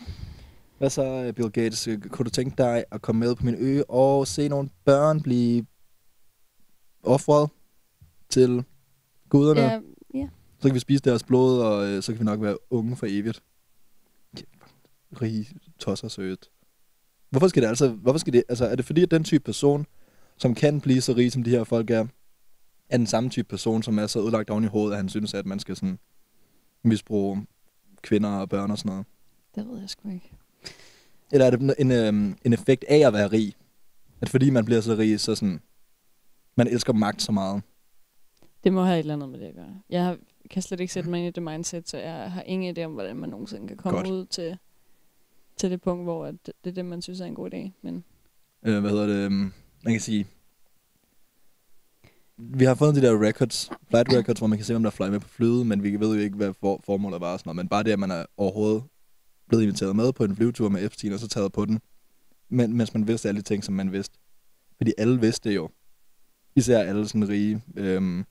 Hvad 0.80 0.90
så, 0.90 1.04
øh, 1.04 1.34
Bill 1.34 1.52
Gates? 1.52 1.88
Øh, 1.88 2.00
Kunne 2.02 2.24
du 2.24 2.30
tænke 2.30 2.56
dig 2.58 2.86
at 2.92 3.02
komme 3.02 3.20
med 3.20 3.36
på 3.36 3.46
min 3.46 3.56
ø 3.58 3.82
og 3.90 4.28
se 4.28 4.48
nogle 4.48 4.70
børn 4.86 5.22
blive 5.22 5.66
offret 7.04 7.50
til 8.30 8.64
guderne? 9.30 9.62
Ja, 9.62 9.80
ja. 10.14 10.30
Så 10.60 10.68
kan 10.68 10.76
vi 10.76 10.80
spise 10.80 11.04
deres 11.04 11.24
blod, 11.24 11.62
og 11.62 11.88
øh, 11.88 12.04
så 12.04 12.12
kan 12.12 12.20
vi 12.20 12.26
nok 12.26 12.42
være 12.42 12.58
unge 12.70 12.96
for 12.96 13.06
evigt. 13.10 13.44
Ja, 14.38 14.42
Rige 15.22 15.48
tosser 15.80 16.08
sødt. 16.08 16.50
Hvorfor 17.30 17.48
skal 17.48 17.62
det 17.64 17.68
altså... 17.68 17.90
Hvorfor 17.90 18.20
skal 18.20 18.34
det, 18.34 18.44
altså, 18.50 18.66
er 18.66 18.76
det 18.76 18.86
fordi, 18.86 19.04
at 19.04 19.12
den 19.12 19.24
type 19.24 19.44
person, 19.44 19.86
som 20.38 20.56
kan 20.56 20.82
blive 20.82 21.02
så 21.02 21.14
rig, 21.14 21.32
som 21.32 21.44
de 21.44 21.50
her 21.50 21.64
folk 21.64 21.90
er, 21.90 22.08
er 22.90 22.98
den 22.98 23.08
samme 23.08 23.30
type 23.30 23.48
person, 23.48 23.84
som 23.84 24.00
er 24.00 24.08
så 24.08 24.20
udlagt 24.20 24.50
oven 24.50 24.64
i 24.64 24.68
hovedet, 24.68 24.92
at 24.92 24.98
han 24.98 25.10
synes, 25.10 25.34
at 25.34 25.46
man 25.46 25.60
skal 25.60 25.76
sådan 25.76 26.00
misbruge 26.84 27.48
kvinder 28.02 28.30
og 28.30 28.50
børn 28.50 28.72
og 28.72 28.78
sådan 28.78 28.90
noget? 28.90 29.06
Det 29.56 29.68
ved 29.68 29.80
jeg 29.80 29.90
sgu 29.90 30.10
ikke. 30.10 30.39
Eller 31.32 31.46
er 31.46 31.50
det 31.50 31.76
en, 31.80 31.92
øhm, 31.92 32.38
en 32.46 32.54
effekt 32.54 32.86
af 32.88 33.08
at 33.08 33.14
være 33.14 33.28
rig? 33.28 33.54
At 34.22 34.30
fordi 34.30 34.50
man 34.50 34.66
bliver 34.66 34.82
så 34.82 34.96
rig, 34.96 35.20
så 35.20 35.36
sådan... 35.36 35.60
Man 36.58 36.68
elsker 36.68 36.94
magt 36.94 37.22
så 37.22 37.32
meget. 37.32 37.62
Det 38.64 38.74
må 38.74 38.84
have 38.84 38.96
et 38.96 39.00
eller 39.00 39.14
andet 39.14 39.30
med 39.30 39.40
det 39.40 39.46
at 39.46 39.56
gøre. 39.56 39.76
Jeg 39.90 40.06
har- 40.06 40.18
kan 40.50 40.62
slet 40.62 40.80
ikke 40.80 40.94
sætte 40.94 41.10
mig 41.10 41.20
ind 41.20 41.28
i 41.28 41.32
det 41.32 41.44
mindset, 41.44 41.90
så 41.90 41.98
jeg 41.98 42.32
har 42.32 42.42
ingen 42.42 42.78
idé 42.78 42.82
om, 42.84 42.92
hvordan 42.94 43.16
man 43.16 43.30
nogensinde 43.30 43.68
kan 43.68 43.78
komme 43.78 43.98
Godt. 44.00 44.10
ud 44.10 44.26
til, 44.26 44.58
til 45.58 45.72
det 45.72 45.82
punkt, 45.82 46.04
hvor 46.04 46.26
det 46.26 46.40
det 46.46 46.70
er 46.70 46.72
det, 46.72 46.86
man 46.86 47.02
synes 47.02 47.20
er 47.22 47.26
en 47.26 47.36
god 47.36 47.54
idé. 47.54 47.72
Men 47.82 48.04
øh, 48.64 48.80
hvad 48.80 48.92
hedder 48.92 49.08
det, 49.08 49.16
øhm, 49.16 49.54
man 49.84 49.94
kan 49.94 50.00
sige, 50.02 50.28
vi 52.38 52.64
har 52.66 52.76
fundet 52.76 52.96
de 53.04 53.08
der 53.08 53.24
records, 53.28 53.70
flight 53.90 54.14
records, 54.14 54.38
hvor 54.40 54.48
man 54.48 54.58
kan 54.58 54.66
se, 54.66 54.74
hvem 54.74 54.84
der 54.84 54.90
flyver 54.90 55.12
med 55.12 55.20
på 55.20 55.28
flyet, 55.28 55.68
men 55.68 55.84
vi 55.84 56.00
ved 56.00 56.16
jo 56.16 56.22
ikke, 56.22 56.36
hvad 56.36 56.54
for, 56.60 56.82
formålet 56.86 57.22
var 57.22 57.38
sådan 57.38 57.48
noget. 57.50 57.56
Men 57.56 57.68
bare 57.70 57.84
det, 57.84 57.92
at 57.92 58.00
man 58.00 58.12
er 58.12 58.26
overhovedet 58.38 58.84
blevet 59.50 59.64
inviteret 59.64 59.96
med 59.96 60.14
på 60.14 60.24
en 60.24 60.36
flyvetur 60.36 60.70
med 60.70 60.86
Epstein, 60.86 61.14
og 61.14 61.20
så 61.20 61.28
taget 61.28 61.52
på 61.52 61.66
den, 61.66 61.80
men, 62.50 62.78
mens 62.78 62.94
man 62.94 63.08
vidste 63.08 63.28
alle 63.28 63.42
de 63.42 63.46
ting, 63.46 63.64
som 63.64 63.74
man 63.74 63.92
vidste. 63.92 64.20
Fordi 64.78 64.94
alle 64.98 65.22
vidste 65.22 65.50
det 65.50 65.56
jo. 65.56 65.70
Især 66.56 66.80
alle 66.80 67.08
sådan 67.08 67.30
rige, 67.30 67.62
øh, 67.76 68.24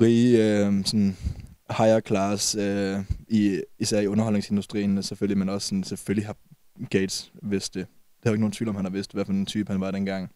rige, 0.00 0.38
øh, 0.38 0.84
sådan 0.84 1.16
higher 1.78 2.00
class, 2.00 2.54
øh, 2.54 2.98
i, 3.28 3.62
især 3.78 4.00
i 4.00 4.06
underholdningsindustrien 4.06 5.02
selvfølgelig, 5.02 5.38
men 5.38 5.48
også 5.48 5.68
sådan, 5.68 5.84
selvfølgelig 5.84 6.26
har 6.26 6.36
Gates 6.90 7.32
vidst 7.42 7.74
det. 7.74 7.86
Der 8.22 8.28
er 8.28 8.30
jo 8.30 8.34
ikke 8.34 8.40
nogen 8.40 8.52
tvivl 8.52 8.68
om, 8.68 8.74
han 8.74 8.84
har 8.84 8.92
vidst, 8.92 9.12
hvad 9.12 9.24
for 9.24 9.32
en 9.32 9.46
type 9.46 9.72
han 9.72 9.80
var 9.80 9.90
dengang. 9.90 10.30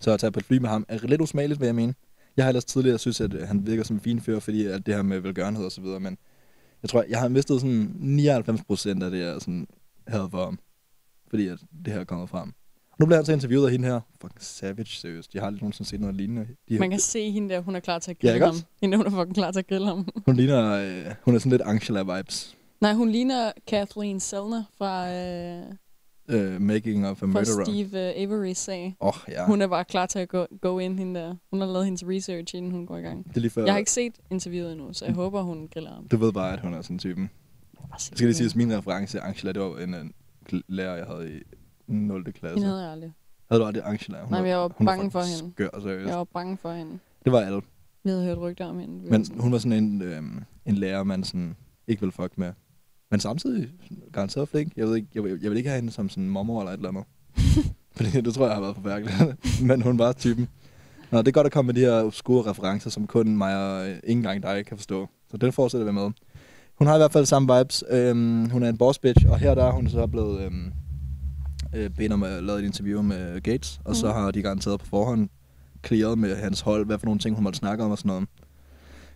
Så 0.00 0.10
at 0.10 0.20
tage 0.20 0.32
på 0.32 0.40
et 0.40 0.44
fly 0.44 0.58
med 0.58 0.68
ham 0.68 0.84
er 0.88 1.06
lidt 1.06 1.20
usmageligt, 1.20 1.60
vil 1.60 1.66
jeg 1.66 1.74
mene. 1.74 1.94
Jeg 2.36 2.44
har 2.44 2.48
ellers 2.48 2.64
tidligere 2.64 2.98
synes, 2.98 3.20
at 3.20 3.48
han 3.48 3.66
virker 3.66 3.82
som 3.82 3.96
en 3.96 4.00
fin 4.00 4.20
fyr, 4.20 4.38
fordi 4.38 4.66
alt 4.66 4.86
det 4.86 4.94
her 4.94 5.02
med 5.02 5.20
velgørenhed 5.20 5.64
og 5.64 5.72
så 5.72 5.80
videre, 5.80 6.00
men 6.00 6.18
jeg 6.84 6.90
tror, 6.90 7.04
jeg 7.08 7.20
har 7.20 7.28
mistet 7.28 7.60
sådan 7.60 7.92
99 7.98 8.64
procent 8.64 9.02
af 9.02 9.10
det, 9.10 9.20
jeg 9.20 9.40
sådan 9.40 9.66
havde 10.08 10.28
for 10.30 10.44
ham. 10.44 10.58
Fordi 11.30 11.48
at 11.48 11.58
det 11.84 11.92
her 11.92 12.00
er 12.00 12.04
kommet 12.04 12.28
frem. 12.28 12.48
Og 12.90 12.96
nu 13.00 13.06
bliver 13.06 13.16
han 13.18 13.24
så 13.26 13.32
interviewet 13.32 13.66
af 13.66 13.72
hende 13.72 13.88
her. 13.88 14.00
Fucking 14.20 14.42
savage, 14.42 14.86
seriøst. 14.86 15.34
Jeg 15.34 15.42
har 15.42 15.46
aldrig 15.46 15.62
nogensinde 15.62 15.90
set 15.90 16.00
noget 16.00 16.16
lignende. 16.16 16.46
De 16.68 16.78
man 16.78 16.90
kan 16.90 17.00
se 17.00 17.30
hende 17.30 17.48
der, 17.54 17.60
hun 17.60 17.76
er 17.76 17.80
klar 17.80 17.98
til 17.98 18.10
at 18.10 18.16
Ja, 18.22 18.28
grille 18.28 18.36
ikke 18.36 18.46
ham. 18.46 18.56
Hende, 18.80 18.96
hun 18.96 19.06
er 19.06 19.10
fucking 19.10 19.34
klar 19.34 19.50
til 19.50 19.58
at 19.58 19.66
grille 19.66 19.86
ham. 19.86 20.08
Hun 20.26 20.36
ligner, 20.36 20.72
øh, 20.72 21.14
hun 21.22 21.34
er 21.34 21.38
sådan 21.38 21.50
lidt 21.52 21.62
Angela-vibes. 21.62 22.56
Nej, 22.80 22.92
hun 22.94 23.10
ligner 23.10 23.52
Kathleen 23.66 24.20
Sellner 24.20 24.64
fra, 24.78 25.12
øh, 25.14 25.62
Øh, 26.28 26.60
making 26.60 27.06
of 27.06 27.22
a 27.22 27.26
murderer. 27.26 27.64
Steve 27.64 28.14
øh, 28.16 28.24
Avery's 28.24 28.52
sag. 28.54 28.96
Åh, 29.00 29.08
oh, 29.08 29.14
ja. 29.28 29.46
Hun 29.46 29.62
er 29.62 29.66
bare 29.66 29.84
klar 29.84 30.06
til 30.06 30.18
at 30.18 30.28
gå, 30.28 30.46
go 30.60 30.78
ind, 30.78 30.98
hende 30.98 31.20
der. 31.20 31.34
Hun 31.50 31.60
har 31.60 31.66
lavet 31.66 31.84
hendes 31.84 32.04
research, 32.08 32.56
inden 32.56 32.72
hun 32.72 32.86
går 32.86 32.96
i 32.96 33.00
gang. 33.00 33.24
Det 33.28 33.36
er 33.36 33.40
lige 33.40 33.50
før, 33.50 33.64
Jeg 33.64 33.72
har 33.72 33.78
ikke 33.78 33.90
set 33.90 34.12
interviewet 34.30 34.72
endnu, 34.72 34.92
så 34.92 35.04
jeg 35.04 35.14
håber, 35.14 35.42
hun 35.42 35.68
griller 35.68 35.94
ham. 35.94 36.08
Du 36.08 36.16
ved 36.16 36.32
bare, 36.32 36.52
at 36.52 36.60
hun 36.60 36.74
er 36.74 36.82
sådan 36.82 36.94
en 36.94 36.98
typen. 36.98 37.30
Jeg 37.80 37.88
skal 37.98 38.26
lige 38.26 38.34
sige, 38.34 38.46
at 38.46 38.56
min 38.56 38.76
reference 38.78 39.20
Angela, 39.20 39.52
det 39.52 39.62
var 39.62 39.78
en, 39.78 39.94
en 39.94 40.12
lærer, 40.68 40.96
jeg 40.96 41.06
havde 41.06 41.36
i 41.36 41.42
0. 41.86 42.24
klasse. 42.32 42.54
Hende 42.54 42.68
havde 42.68 42.82
jeg 42.82 42.92
aldrig. 42.92 43.12
Havde 43.50 43.62
du 43.62 43.66
aldrig 43.66 43.82
Angela? 43.86 44.20
Hun 44.20 44.30
Nej, 44.30 44.40
men 44.40 44.50
jeg 44.50 44.58
var 44.58 44.70
hun 44.76 44.86
bange 44.86 45.10
for 45.10 45.20
hende. 45.20 45.52
Skør, 45.54 45.68
seriøst. 45.82 46.08
Jeg 46.08 46.18
var 46.18 46.24
bange 46.24 46.56
for 46.56 46.72
hende. 46.72 46.98
Det 47.24 47.32
var 47.32 47.40
alle. 47.40 47.60
Vi 48.04 48.10
havde 48.10 48.24
hørt 48.24 48.38
rygter 48.38 48.66
om 48.66 48.78
hende. 48.78 49.10
Men 49.10 49.26
hun 49.40 49.52
var 49.52 49.58
sådan 49.58 49.84
en, 49.84 50.02
øh, 50.02 50.22
en 50.66 50.74
lærer, 50.74 51.02
man 51.04 51.24
sådan 51.24 51.56
ikke 51.86 52.00
ville 52.00 52.12
fuck 52.12 52.38
med. 52.38 52.52
Men 53.14 53.20
samtidig 53.20 53.68
garanteret 54.12 54.48
flink. 54.48 54.72
Jeg, 54.76 54.86
ved 54.86 54.96
ikke, 54.96 55.08
jeg, 55.14 55.24
vil- 55.24 55.38
jeg 55.42 55.50
vil 55.50 55.56
ikke 55.58 55.68
have 55.70 55.80
hende 55.80 55.92
som 55.92 56.08
sådan 56.08 56.28
mormor 56.30 56.60
eller 56.60 56.72
et 56.72 56.76
eller 56.76 56.88
andet. 56.88 57.04
Fordi 57.96 58.10
det 58.20 58.34
tror 58.34 58.46
jeg 58.46 58.54
har 58.54 58.60
været 58.60 58.76
forfærdeligt. 58.76 59.38
Men 59.68 59.82
hun 59.82 59.98
var 59.98 60.12
typen. 60.12 60.48
Nå, 61.10 61.18
det 61.18 61.28
er 61.28 61.32
godt 61.32 61.46
at 61.46 61.52
komme 61.52 61.66
med 61.66 61.74
de 61.74 61.80
her 61.80 61.92
obskure 62.02 62.50
referencer, 62.50 62.90
som 62.90 63.06
kun 63.06 63.36
mig 63.36 63.56
og 63.56 63.88
øh, 63.88 63.96
ikke 63.96 64.02
engang 64.18 64.42
dig 64.42 64.66
kan 64.66 64.76
forstå. 64.76 65.08
Så 65.30 65.36
den 65.36 65.52
fortsætter 65.52 65.86
vi 65.86 65.92
med. 65.92 66.10
Hun 66.78 66.86
har 66.86 66.94
i 66.94 66.98
hvert 66.98 67.12
fald 67.12 67.26
samme 67.26 67.54
vibes. 67.58 67.84
Øhm, 67.90 68.50
hun 68.50 68.62
er 68.62 68.68
en 68.68 68.78
boss 68.78 68.98
bitch, 68.98 69.26
og 69.30 69.38
her 69.38 69.54
der 69.54 69.64
er 69.64 69.72
hun 69.72 69.88
så 69.88 70.06
blevet 70.06 70.40
øhm, 70.42 70.72
øh, 71.74 71.90
bedt 71.90 72.12
om 72.12 72.22
at 72.22 72.42
lave 72.44 72.58
et 72.58 72.64
interview 72.64 73.02
med 73.02 73.40
Gates. 73.40 73.80
Og 73.84 73.96
så 73.96 74.06
Mhm. 74.06 74.14
har 74.16 74.30
de 74.30 74.42
garanteret 74.42 74.80
på 74.80 74.86
forhånd 74.86 75.28
clearet 75.86 76.18
med 76.18 76.36
hans 76.36 76.60
hold, 76.60 76.86
hvad 76.86 76.98
for 76.98 77.06
nogle 77.06 77.20
ting 77.20 77.34
hun 77.36 77.44
måtte 77.44 77.58
snakke 77.58 77.84
om 77.84 77.90
og 77.90 77.98
sådan 77.98 78.08
noget. 78.08 78.28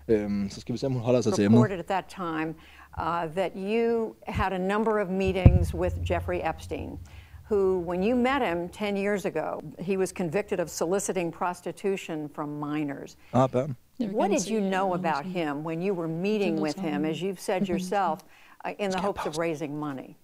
Øhm, 0.08 0.50
så 0.50 0.60
skal 0.60 0.72
vi 0.72 0.78
se, 0.78 0.86
om 0.86 0.92
hun 0.92 1.02
holder 1.02 1.20
sig 1.20 1.32
til 1.32 1.44
emnet. 1.44 1.58
reported 1.58 1.78
at 1.78 1.84
that 1.86 2.04
time 2.08 2.54
uh, 2.98 3.28
that 3.28 3.56
you 3.56 4.16
had 4.26 4.52
a 4.52 4.58
number 4.58 4.98
of 4.98 5.08
meetings 5.08 5.72
with 5.72 6.02
Jeffrey 6.02 6.42
Epstein, 6.42 6.98
who, 7.44 7.78
when 7.78 8.02
you 8.02 8.14
met 8.14 8.42
him 8.42 8.68
10 8.68 8.96
years 8.96 9.24
ago, 9.24 9.62
he 9.78 9.96
was 9.96 10.12
convicted 10.12 10.60
of 10.60 10.68
soliciting 10.68 11.32
prostitution 11.32 12.28
from 12.28 12.58
minors. 12.60 13.16
Ah, 13.32 13.48
børn. 13.48 13.74
What 13.98 14.30
did 14.30 14.46
you 14.46 14.60
know 14.60 14.94
about 14.94 15.24
him 15.24 15.64
when 15.64 15.80
you 15.80 15.94
were 15.94 16.06
meeting 16.06 16.60
with 16.60 16.78
him, 16.78 17.04
as 17.04 17.20
you've 17.20 17.40
said 17.40 17.68
yourself, 17.68 18.24
uh, 18.64 18.74
in 18.78 18.90
the 18.90 19.00
hopes 19.00 19.26
of 19.26 19.38
raising 19.38 19.78
money? 19.78 20.16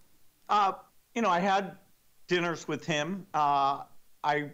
Uh, 0.49 0.73
you 1.15 1.23
know, 1.23 1.31
I 1.31 1.41
had 1.41 1.77
dinners 2.29 2.69
with 2.69 2.85
him. 2.85 3.27
Uh, 3.35 3.83
I 4.23 4.51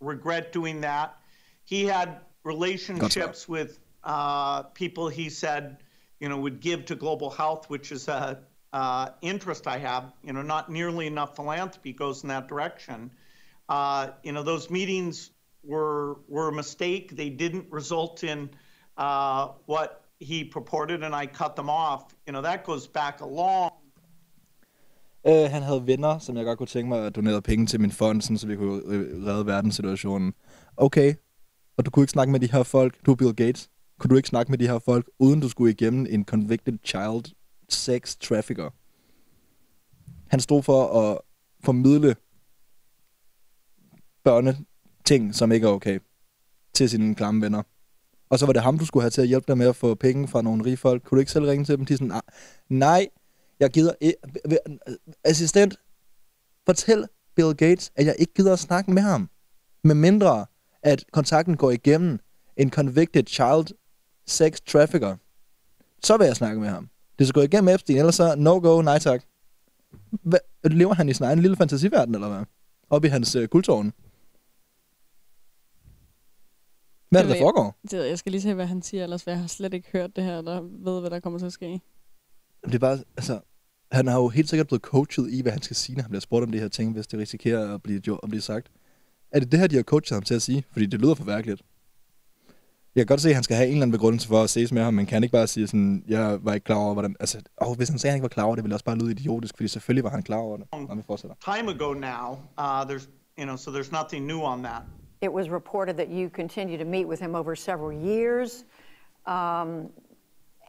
regret 0.00 0.52
doing 0.52 0.80
that. 0.82 1.16
He 1.64 1.84
had 1.84 2.20
relationships 2.44 3.48
with 3.48 3.78
uh, 4.04 4.64
people 4.74 5.08
he 5.08 5.30
said, 5.30 5.78
you 6.20 6.28
know, 6.28 6.38
would 6.38 6.60
give 6.60 6.84
to 6.86 6.94
global 6.94 7.30
health, 7.30 7.70
which 7.70 7.92
is 7.92 8.08
a 8.08 8.40
uh, 8.72 9.08
interest 9.22 9.66
I 9.66 9.78
have. 9.78 10.12
You 10.22 10.32
know, 10.32 10.42
not 10.42 10.70
nearly 10.70 11.06
enough 11.06 11.36
philanthropy 11.36 11.92
goes 11.92 12.22
in 12.22 12.28
that 12.28 12.48
direction. 12.48 13.10
Uh, 13.68 14.08
you 14.22 14.32
know, 14.32 14.42
those 14.42 14.70
meetings 14.70 15.30
were 15.62 16.18
were 16.28 16.48
a 16.48 16.52
mistake. 16.52 17.16
They 17.16 17.30
didn't 17.30 17.66
result 17.70 18.24
in 18.24 18.50
uh, 18.96 19.48
what 19.66 20.04
he 20.20 20.44
purported, 20.44 21.02
and 21.02 21.14
I 21.14 21.26
cut 21.26 21.56
them 21.56 21.70
off. 21.70 22.14
You 22.26 22.32
know, 22.32 22.42
that 22.42 22.64
goes 22.64 22.86
back 22.86 23.20
a 23.20 23.26
long 23.26 23.70
Øh, 25.26 25.50
han 25.50 25.62
havde 25.62 25.86
venner, 25.86 26.18
som 26.18 26.36
jeg 26.36 26.44
godt 26.44 26.58
kunne 26.58 26.66
tænke 26.66 26.88
mig 26.88 27.06
at 27.06 27.16
donere 27.16 27.42
penge 27.42 27.66
til 27.66 27.80
min 27.80 27.90
fond, 27.90 28.22
sådan, 28.22 28.38
så 28.38 28.46
vi 28.46 28.56
kunne 28.56 28.82
øh, 28.86 29.26
redde 29.26 29.46
verdenssituationen. 29.46 30.34
Okay, 30.76 31.14
og 31.76 31.86
du 31.86 31.90
kunne 31.90 32.02
ikke 32.02 32.10
snakke 32.10 32.32
med 32.32 32.40
de 32.40 32.52
her 32.52 32.62
folk. 32.62 33.06
Du 33.06 33.12
er 33.12 33.16
Bill 33.16 33.36
Gates. 33.36 33.70
Kunne 33.98 34.10
du 34.10 34.16
ikke 34.16 34.28
snakke 34.28 34.52
med 34.52 34.58
de 34.58 34.68
her 34.68 34.78
folk, 34.78 35.10
uden 35.18 35.40
du 35.40 35.48
skulle 35.48 35.72
igennem 35.72 36.06
en 36.10 36.24
convicted 36.24 36.78
child 36.84 37.34
sex 37.68 38.16
trafficker? 38.16 38.70
Han 40.28 40.40
stod 40.40 40.62
for 40.62 41.00
at 41.00 41.18
formidle 41.64 42.16
børneting, 44.24 45.34
som 45.34 45.52
ikke 45.52 45.66
er 45.66 45.70
okay, 45.70 45.98
til 46.74 46.90
sine 46.90 47.14
klamme 47.14 47.42
venner. 47.42 47.62
Og 48.30 48.38
så 48.38 48.46
var 48.46 48.52
det 48.52 48.62
ham, 48.62 48.78
du 48.78 48.86
skulle 48.86 49.02
have 49.02 49.10
til 49.10 49.22
at 49.22 49.28
hjælpe 49.28 49.44
dig 49.48 49.58
med 49.58 49.66
at 49.66 49.76
få 49.76 49.94
penge 49.94 50.28
fra 50.28 50.42
nogle 50.42 50.64
rige 50.64 50.76
folk. 50.76 51.02
Kunne 51.02 51.16
du 51.16 51.20
ikke 51.20 51.32
selv 51.32 51.44
ringe 51.44 51.64
til 51.64 51.76
dem? 51.76 51.86
De 51.86 51.92
er 51.92 51.96
sådan, 51.96 52.12
ah, 52.12 52.20
nej, 52.68 53.08
jeg 53.60 53.70
gider 53.70 53.92
ikke. 54.00 54.18
Assistent, 55.24 55.76
fortæl 56.66 57.04
Bill 57.36 57.54
Gates, 57.54 57.92
at 57.96 58.06
jeg 58.06 58.16
ikke 58.18 58.34
gider 58.34 58.52
at 58.52 58.58
snakke 58.58 58.90
med 58.90 59.02
ham. 59.02 59.30
Med 59.84 59.94
mindre, 59.94 60.46
at 60.82 61.04
kontakten 61.12 61.56
går 61.56 61.70
igennem 61.70 62.18
en 62.56 62.70
convicted 62.70 63.26
child 63.26 63.66
sex 64.28 64.60
trafficker. 64.60 65.16
Så 66.02 66.16
vil 66.16 66.26
jeg 66.26 66.36
snakke 66.36 66.60
med 66.60 66.68
ham. 66.68 66.88
Det 67.18 67.28
skal 67.28 67.40
gå 67.40 67.44
igennem 67.44 67.74
Epstein, 67.74 67.98
ellers 67.98 68.14
så 68.14 68.34
no 68.36 68.58
go, 68.58 68.82
nej 68.82 68.98
tak. 68.98 69.22
Hvad, 70.10 70.38
lever 70.64 70.94
han 70.94 71.08
i 71.08 71.14
sin 71.14 71.24
egen 71.24 71.38
lille 71.38 71.56
fantasiverden, 71.56 72.14
eller 72.14 72.28
hvad? 72.28 72.44
Op 72.90 73.04
i 73.04 73.08
hans 73.08 73.34
øh, 73.34 73.48
kultårn. 73.48 73.92
Hvad 77.10 77.20
er 77.20 77.24
det, 77.24 77.30
Det 77.30 77.38
der 77.38 77.44
foregår? 77.44 77.78
Det, 77.82 77.98
ved 77.98 78.04
jeg 78.04 78.18
skal 78.18 78.32
lige 78.32 78.42
se, 78.42 78.54
hvad 78.54 78.66
han 78.66 78.82
siger, 78.82 79.04
ellers 79.04 79.22
for 79.22 79.30
jeg 79.30 79.40
har 79.40 79.46
slet 79.46 79.74
ikke 79.74 79.88
hørt 79.92 80.16
det 80.16 80.24
her, 80.24 80.42
der 80.42 80.60
ved, 80.60 81.00
hvad 81.00 81.10
der 81.10 81.20
kommer 81.20 81.38
til 81.38 81.46
at 81.46 81.52
ske. 81.52 81.80
Det 82.64 82.74
er 82.74 82.78
bare, 82.78 82.98
altså, 83.16 83.40
han 83.92 84.06
har 84.06 84.18
jo 84.18 84.28
helt 84.28 84.48
sikkert 84.48 84.66
blevet 84.66 84.82
coachet 84.82 85.30
i, 85.30 85.42
hvad 85.42 85.52
han 85.52 85.62
skal 85.62 85.76
sige, 85.76 85.96
når 85.96 86.02
han 86.02 86.10
bliver 86.10 86.20
spurgt 86.20 86.44
om 86.44 86.52
de 86.52 86.58
her 86.58 86.68
ting, 86.68 86.92
hvis 86.92 87.06
det 87.06 87.18
risikerer 87.18 87.74
at 87.74 87.82
blive, 87.82 88.00
jo, 88.06 88.16
at 88.16 88.28
blive 88.28 88.42
sagt. 88.42 88.70
Er 89.30 89.40
det 89.40 89.52
det 89.52 89.60
her, 89.60 89.66
de 89.66 89.76
har 89.76 89.82
coachet 89.82 90.16
ham 90.16 90.22
til 90.22 90.34
at 90.34 90.42
sige? 90.42 90.64
Fordi 90.72 90.86
det 90.86 91.00
lyder 91.00 91.14
forværkeligt. 91.14 91.62
Jeg 92.98 93.06
kan 93.06 93.12
godt 93.14 93.20
se, 93.20 93.28
at 93.28 93.34
han 93.34 93.42
skal 93.42 93.56
have 93.56 93.66
en 93.66 93.72
eller 93.72 93.82
anden 93.82 93.98
begrundelse 93.98 94.28
for 94.28 94.42
at 94.42 94.50
ses 94.50 94.72
med 94.72 94.82
ham, 94.82 94.94
men 94.94 95.06
kan 95.06 95.22
ikke 95.22 95.32
bare 95.32 95.46
sige 95.46 95.66
sådan, 95.66 96.04
jeg 96.08 96.38
var 96.42 96.54
ikke 96.54 96.64
klar 96.64 96.76
over, 96.76 96.92
hvordan... 96.92 97.16
Altså, 97.20 97.40
åh, 97.62 97.76
hvis 97.76 97.88
han 97.88 97.98
sagde, 97.98 98.10
at 98.10 98.12
han 98.12 98.16
ikke 98.16 98.22
var 98.22 98.28
klar 98.28 98.44
over 98.44 98.54
det, 98.54 98.64
ville 98.64 98.74
også 98.74 98.84
bare 98.84 98.98
lyde 98.98 99.10
idiotisk, 99.10 99.56
fordi 99.56 99.68
selvfølgelig 99.68 100.04
var 100.04 100.10
han 100.10 100.22
klar 100.22 100.36
over 100.36 100.56
det. 100.56 100.66
Nå, 100.72 100.94
vi 100.94 101.02
fortsætter. 101.06 101.36
time 101.56 101.70
ago 101.70 101.92
now. 101.92 102.38
Uh, 102.58 102.82
there's, 102.90 103.08
you 103.38 103.44
know, 103.44 103.56
so 103.56 103.70
there's 103.70 103.92
nothing 103.92 104.26
new 104.26 104.40
on 104.40 104.62
that. 104.62 104.82
It 105.22 105.32
was 105.32 105.50
reported 105.50 105.94
that 105.94 106.08
you 106.08 106.30
continue 106.42 106.78
to 106.78 106.84
meet 106.84 107.06
with 107.06 107.20
him 107.22 107.34
over 107.34 107.54
several 107.54 107.92
years, 108.12 108.64
um, 109.26 109.68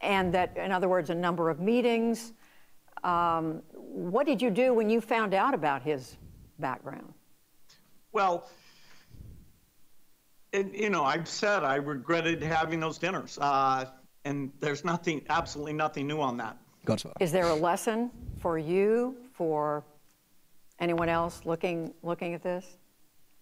and 0.02 0.32
that, 0.32 0.48
in 0.66 0.72
other 0.72 0.88
words, 0.88 1.10
a 1.10 1.14
number 1.14 1.50
of 1.50 1.58
meetings. 1.60 2.32
Um, 3.04 3.62
what 4.12 4.26
did 4.26 4.42
you 4.42 4.50
do 4.50 4.74
when 4.78 4.90
you 4.90 5.00
found 5.00 5.34
out 5.34 5.54
about 5.54 5.82
his 5.82 6.16
background? 6.58 7.12
Well, 8.12 8.34
and, 10.52 10.74
you 10.74 10.90
know, 10.90 11.04
I've 11.04 11.28
said 11.28 11.62
I 11.64 11.76
regretted 11.76 12.42
having 12.42 12.80
those 12.80 12.98
dinners, 12.98 13.38
uh, 13.40 13.84
and 14.24 14.50
there's 14.60 14.84
nothing, 14.84 15.22
absolutely 15.28 15.72
nothing 15.72 16.06
new 16.06 16.20
on 16.20 16.36
that. 16.38 16.56
Godt 16.84 17.00
svar. 17.02 17.12
Is 17.20 17.32
there 17.32 17.46
a 17.46 17.54
lesson 17.70 18.10
for 18.38 18.58
you, 18.58 19.16
for 19.32 19.84
anyone 20.78 21.08
else 21.08 21.40
looking 21.44 21.92
looking 22.02 22.34
at 22.34 22.42
this? 22.42 22.64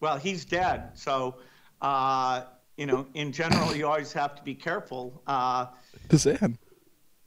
Well, 0.00 0.18
he's 0.18 0.44
dead, 0.44 0.80
so 0.94 1.34
uh, 1.82 2.42
you 2.76 2.86
know, 2.86 3.06
in 3.14 3.32
general, 3.32 3.74
you 3.76 3.86
always 3.86 4.12
have 4.12 4.34
to 4.34 4.42
be 4.42 4.54
careful. 4.54 5.22
Uh, 5.26 5.66
Det 6.10 6.20
sagde 6.20 6.38
han. 6.38 6.58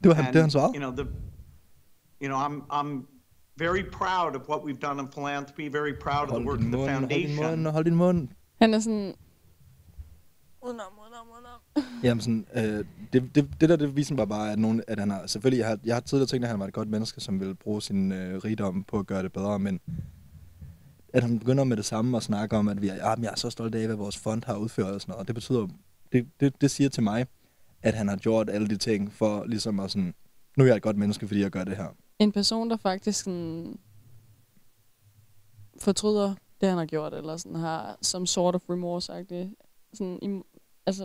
Det 0.04 0.10
var 0.10 0.16
han, 0.16 0.26
and, 0.26 0.34
det 0.34 0.62
han 0.62 0.74
you 0.74 0.80
know, 0.80 0.92
the, 0.92 1.08
you 2.22 2.28
know, 2.30 2.38
I'm 2.38 2.64
I'm 2.70 3.08
very 3.58 3.84
proud 3.84 4.36
of 4.36 4.48
what 4.48 4.64
we've 4.64 4.80
done 4.80 5.00
in 5.00 5.08
philanthropy. 5.08 5.68
Very 5.70 5.94
proud 5.94 6.30
of 6.30 6.36
the 6.36 6.46
work 6.46 6.60
din 6.60 6.74
of 6.74 6.80
the 6.80 6.88
mund, 6.88 6.90
hold 6.90 7.10
din 7.10 7.38
foundation. 7.38 7.64
mund, 7.64 7.68
hold 7.68 7.86
din 7.86 7.96
mund. 7.96 8.30
Han 8.62 8.74
er 8.74 8.80
sådan... 8.80 9.16
Udenom, 10.64 10.86
udenom, 11.02 11.28
udenom. 11.34 11.60
Jamen 12.04 12.22
sådan, 12.22 12.46
øh, 12.56 12.86
det, 13.14 13.36
det, 13.36 13.50
det 13.62 13.70
der, 13.70 13.76
det 13.76 13.96
viser 13.96 14.16
bare 14.16 14.28
bare, 14.28 14.52
at, 14.52 14.60
nogen, 14.60 14.84
at 14.88 15.00
han 15.00 15.10
har, 15.10 15.28
selvfølgelig, 15.28 15.60
jeg 15.60 15.68
har, 15.68 15.80
jeg 15.84 15.96
har 15.96 16.02
tidligere 16.02 16.28
tænkt, 16.28 16.46
at 16.46 16.50
han 16.50 16.60
var 16.60 16.68
et 16.68 16.74
godt 16.74 16.90
menneske, 16.90 17.22
som 17.22 17.40
ville 17.40 17.56
bruge 17.56 17.82
sin 17.82 18.12
øh, 18.12 18.38
rigdom 18.38 18.84
på 18.84 19.00
at 19.00 19.08
gøre 19.08 19.24
det 19.24 19.34
bedre, 19.34 19.60
men 19.60 19.80
at 21.14 21.24
han 21.24 21.40
begynder 21.40 21.64
med 21.64 21.78
det 21.78 21.86
samme 21.86 22.18
og 22.18 22.24
snakke 22.24 22.58
om, 22.58 22.68
at 22.68 22.82
vi 22.82 22.88
er, 22.88 23.16
men 23.16 23.24
jeg 23.24 23.32
er 23.32 23.36
så 23.36 23.50
stolt 23.50 23.76
af, 23.76 23.86
hvad 23.86 23.96
vores 23.96 24.18
fond 24.18 24.44
har 24.46 24.56
udført 24.56 24.94
og 24.94 25.02
sådan 25.02 25.14
noget. 25.14 25.28
Det 25.28 25.36
betyder, 25.36 25.68
det, 26.12 26.28
det, 26.40 26.62
det 26.62 26.72
siger 26.72 26.90
til 26.90 27.04
mig, 27.04 27.28
at 27.82 27.94
han 27.94 28.08
har 28.08 28.16
gjort 28.16 28.50
alle 28.50 28.68
de 28.68 28.78
ting 28.78 29.14
for 29.14 29.46
ligesom 29.46 29.80
at 29.80 29.92
sådan, 29.92 30.14
nu 30.58 30.64
er 30.64 30.68
jeg 30.68 30.76
et 30.76 30.82
godt 30.82 30.98
menneske, 30.98 31.28
fordi 31.28 31.42
jeg 31.42 31.52
gør 31.52 31.64
det 31.64 31.78
her. 31.78 31.88
En 32.20 32.32
person, 32.32 32.70
der 32.70 32.78
faktisk 32.78 33.24
sådan 33.24 33.80
fortryder 35.80 36.36
det, 36.62 36.70
han 36.70 36.78
har 36.78 36.86
gjort, 36.86 37.14
eller 37.14 37.38
sådan 37.38 37.56
har 37.56 37.98
som 38.02 38.26
sort 38.26 38.56
of 38.56 38.62
remorse 38.70 39.14
-agtigt. 39.14 39.56
sådan, 39.94 40.44
altså, 40.86 41.02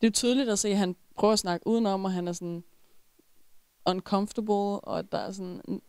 det 0.00 0.06
er 0.06 0.08
jo 0.08 0.12
tydeligt 0.12 0.48
at 0.48 0.58
se, 0.58 0.68
at 0.68 0.76
han 0.76 0.96
prøver 1.16 1.32
at 1.32 1.38
snakke 1.38 1.66
udenom, 1.66 2.04
og 2.04 2.12
han 2.12 2.28
er 2.28 2.32
sådan 2.32 2.64
uncomfortable, 3.86 4.80
og 4.80 5.12
der 5.12 5.18
er 5.18 5.32
sådan... 5.32 5.60
En 5.68 5.82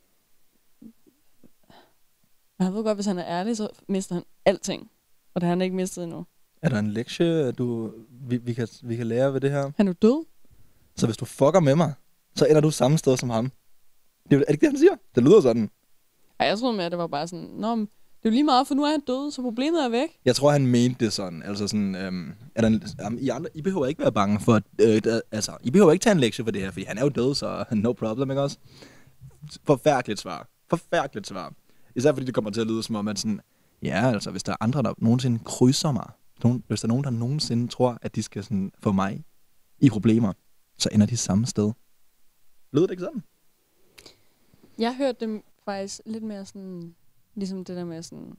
Men 2.58 2.66
han 2.66 2.74
ved 2.74 2.84
godt, 2.84 2.98
hvis 2.98 3.06
han 3.06 3.18
er 3.18 3.26
ærlig, 3.26 3.58
så 3.58 3.70
mister 3.88 4.16
han 4.16 4.24
alting. 4.46 4.92
Og 5.34 5.42
det 5.42 5.48
har 5.48 5.52
han 5.52 5.62
ikke 5.62 5.76
mistet 5.76 6.04
endnu. 6.04 6.26
Er 6.62 6.70
der 6.70 6.80
en 6.80 6.92
lektie, 6.92 7.52
du, 7.52 7.94
vi, 8.10 8.38
vi, 8.38 8.54
kan, 8.54 8.68
vi 8.84 8.96
kan 8.96 9.08
lære 9.08 9.34
ved 9.34 9.42
det 9.42 9.52
her? 9.52 9.72
Han 9.78 9.88
er 9.88 9.94
død. 9.94 10.26
Så 10.96 11.06
hvis 11.06 11.18
du 11.18 11.26
fucker 11.26 11.60
med 11.60 11.76
mig, 11.76 11.94
så 12.36 12.46
ender 12.46 12.62
du 12.62 12.72
samme 12.72 12.98
sted 12.98 13.18
som 13.18 13.30
ham. 13.30 13.52
Det 14.30 14.36
er, 14.36 14.40
det 14.40 14.46
ikke 14.50 14.62
det, 14.62 14.70
han 14.70 14.80
siger? 14.80 14.96
Det 15.16 15.24
lyder 15.24 15.42
sådan. 15.42 15.70
Ej, 16.40 16.48
jeg 16.48 16.60
troede 16.60 16.78
med, 16.78 16.86
at 16.86 16.92
det 16.92 17.00
var 17.00 17.08
bare 17.08 17.28
sådan, 17.28 17.46
Nå, 17.46 17.76
men 17.76 17.90
det 18.28 18.32
er 18.32 18.36
jo 18.36 18.40
lige 18.40 18.44
meget, 18.44 18.68
for 18.68 18.76
nu 18.76 18.84
er 18.84 18.92
han 18.92 19.00
død, 19.00 19.32
så 19.32 19.42
problemet 19.42 19.86
er 19.86 19.90
væk. 19.90 20.10
Jeg 20.26 20.36
tror, 20.36 20.52
han 20.52 20.68
mente 20.68 21.06
det 21.06 21.14
sådan. 21.14 21.44
Altså 21.44 21.68
sådan, 21.68 21.96
øhm, 21.96 22.34
er 22.56 22.62
der 22.62 22.68
en, 22.68 22.84
um, 23.08 23.18
I, 23.22 23.30
andre, 23.30 23.50
I 23.54 23.62
behøver 23.62 23.86
ikke 23.86 24.02
være 24.02 24.12
bange 24.12 24.40
for, 24.40 24.56
at, 24.56 24.64
øh, 24.82 25.04
der, 25.04 25.22
altså, 25.32 25.58
I 25.64 25.72
behøver 25.72 25.92
ikke 25.92 26.04
tage 26.04 26.12
en 26.12 26.20
lektie 26.20 26.44
for 26.44 26.52
det 26.52 26.62
her, 26.62 26.72
fordi 26.72 26.86
han 26.86 26.98
er 26.98 27.02
jo 27.02 27.10
død, 27.10 27.36
så 27.36 27.66
no 27.72 27.94
problem, 27.94 28.32
ikke 28.32 28.42
også? 28.42 28.58
Forfærdeligt 29.64 30.20
svar. 30.20 30.48
Forfærdeligt 30.70 31.28
svar. 31.28 31.54
Især 31.96 32.14
fordi 32.14 32.26
det 32.26 32.34
kommer 32.34 32.52
til 32.52 32.62
at 32.62 32.68
lyde 32.68 32.84
som 32.84 32.96
om, 32.96 33.08
at 33.08 33.20
sådan, 33.20 33.40
ja, 33.84 34.12
altså, 34.14 34.32
hvis 34.32 34.44
der 34.44 34.52
er 34.52 34.58
andre, 34.60 34.84
der 34.84 34.94
nogensinde 34.98 35.40
krydser 35.46 35.92
mig, 35.92 36.10
nogen, 36.44 36.64
hvis 36.68 36.82
der 36.82 36.86
er 36.86 36.90
nogen, 36.90 37.04
der 37.04 37.10
nogensinde 37.10 37.68
tror, 37.68 37.98
at 38.02 38.16
de 38.16 38.24
skal 38.24 38.44
sådan, 38.44 38.72
få 38.84 38.92
mig 38.92 39.24
i 39.80 39.90
problemer, 39.90 40.34
så 40.78 40.90
ender 40.92 41.06
de 41.06 41.18
samme 41.18 41.46
sted. 41.46 41.72
Lyder 42.74 42.88
det 42.88 42.92
ikke 42.92 43.04
sådan? 43.04 43.24
Jeg 44.80 44.96
hørte 44.96 45.18
dem 45.20 45.44
faktisk 45.66 46.02
lidt 46.06 46.24
mere 46.24 46.46
sådan, 46.46 46.96
ligesom 47.38 47.66
det 47.66 47.76
der 47.76 47.86
med 47.86 48.04
sådan, 48.04 48.38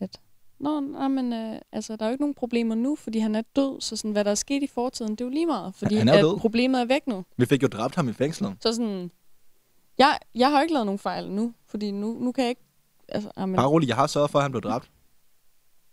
at 0.00 0.20
Nå, 0.58 0.80
nej, 0.80 1.08
men 1.08 1.32
øh, 1.32 1.58
altså, 1.72 1.96
der 1.96 2.04
er 2.04 2.08
jo 2.08 2.12
ikke 2.12 2.22
nogen 2.22 2.34
problemer 2.34 2.74
nu, 2.74 2.96
fordi 2.96 3.18
han 3.18 3.34
er 3.34 3.42
død, 3.56 3.80
så 3.80 3.96
sådan, 3.96 4.10
hvad 4.10 4.24
der 4.24 4.30
er 4.30 4.34
sket 4.34 4.62
i 4.62 4.66
fortiden, 4.66 5.10
det 5.10 5.20
er 5.20 5.24
jo 5.24 5.30
lige 5.30 5.46
meget, 5.46 5.74
fordi 5.74 5.94
Han 5.94 6.08
er 6.08 6.12
at 6.12 6.22
død. 6.22 6.38
problemet 6.38 6.80
er 6.80 6.84
væk 6.84 7.06
nu. 7.06 7.24
Vi 7.36 7.46
fik 7.46 7.62
jo 7.62 7.68
dræbt 7.68 7.94
ham 7.94 8.08
i 8.08 8.12
fængslet. 8.12 8.56
Så 8.60 8.72
sådan, 8.74 9.10
jeg, 9.98 10.18
jeg 10.34 10.50
har 10.50 10.62
ikke 10.62 10.72
lavet 10.74 10.86
nogen 10.86 10.98
fejl 10.98 11.30
nu, 11.30 11.54
fordi 11.66 11.90
nu, 11.90 12.18
nu 12.20 12.32
kan 12.32 12.42
jeg 12.44 12.48
ikke, 12.48 12.62
altså, 13.08 13.30
jamen, 13.38 13.56
Bare 13.56 13.68
rolig, 13.68 13.88
jeg 13.88 13.96
har 13.96 14.06
sørget 14.06 14.30
for, 14.30 14.38
at 14.38 14.42
han 14.42 14.50
blev 14.50 14.62
dræbt. 14.62 14.90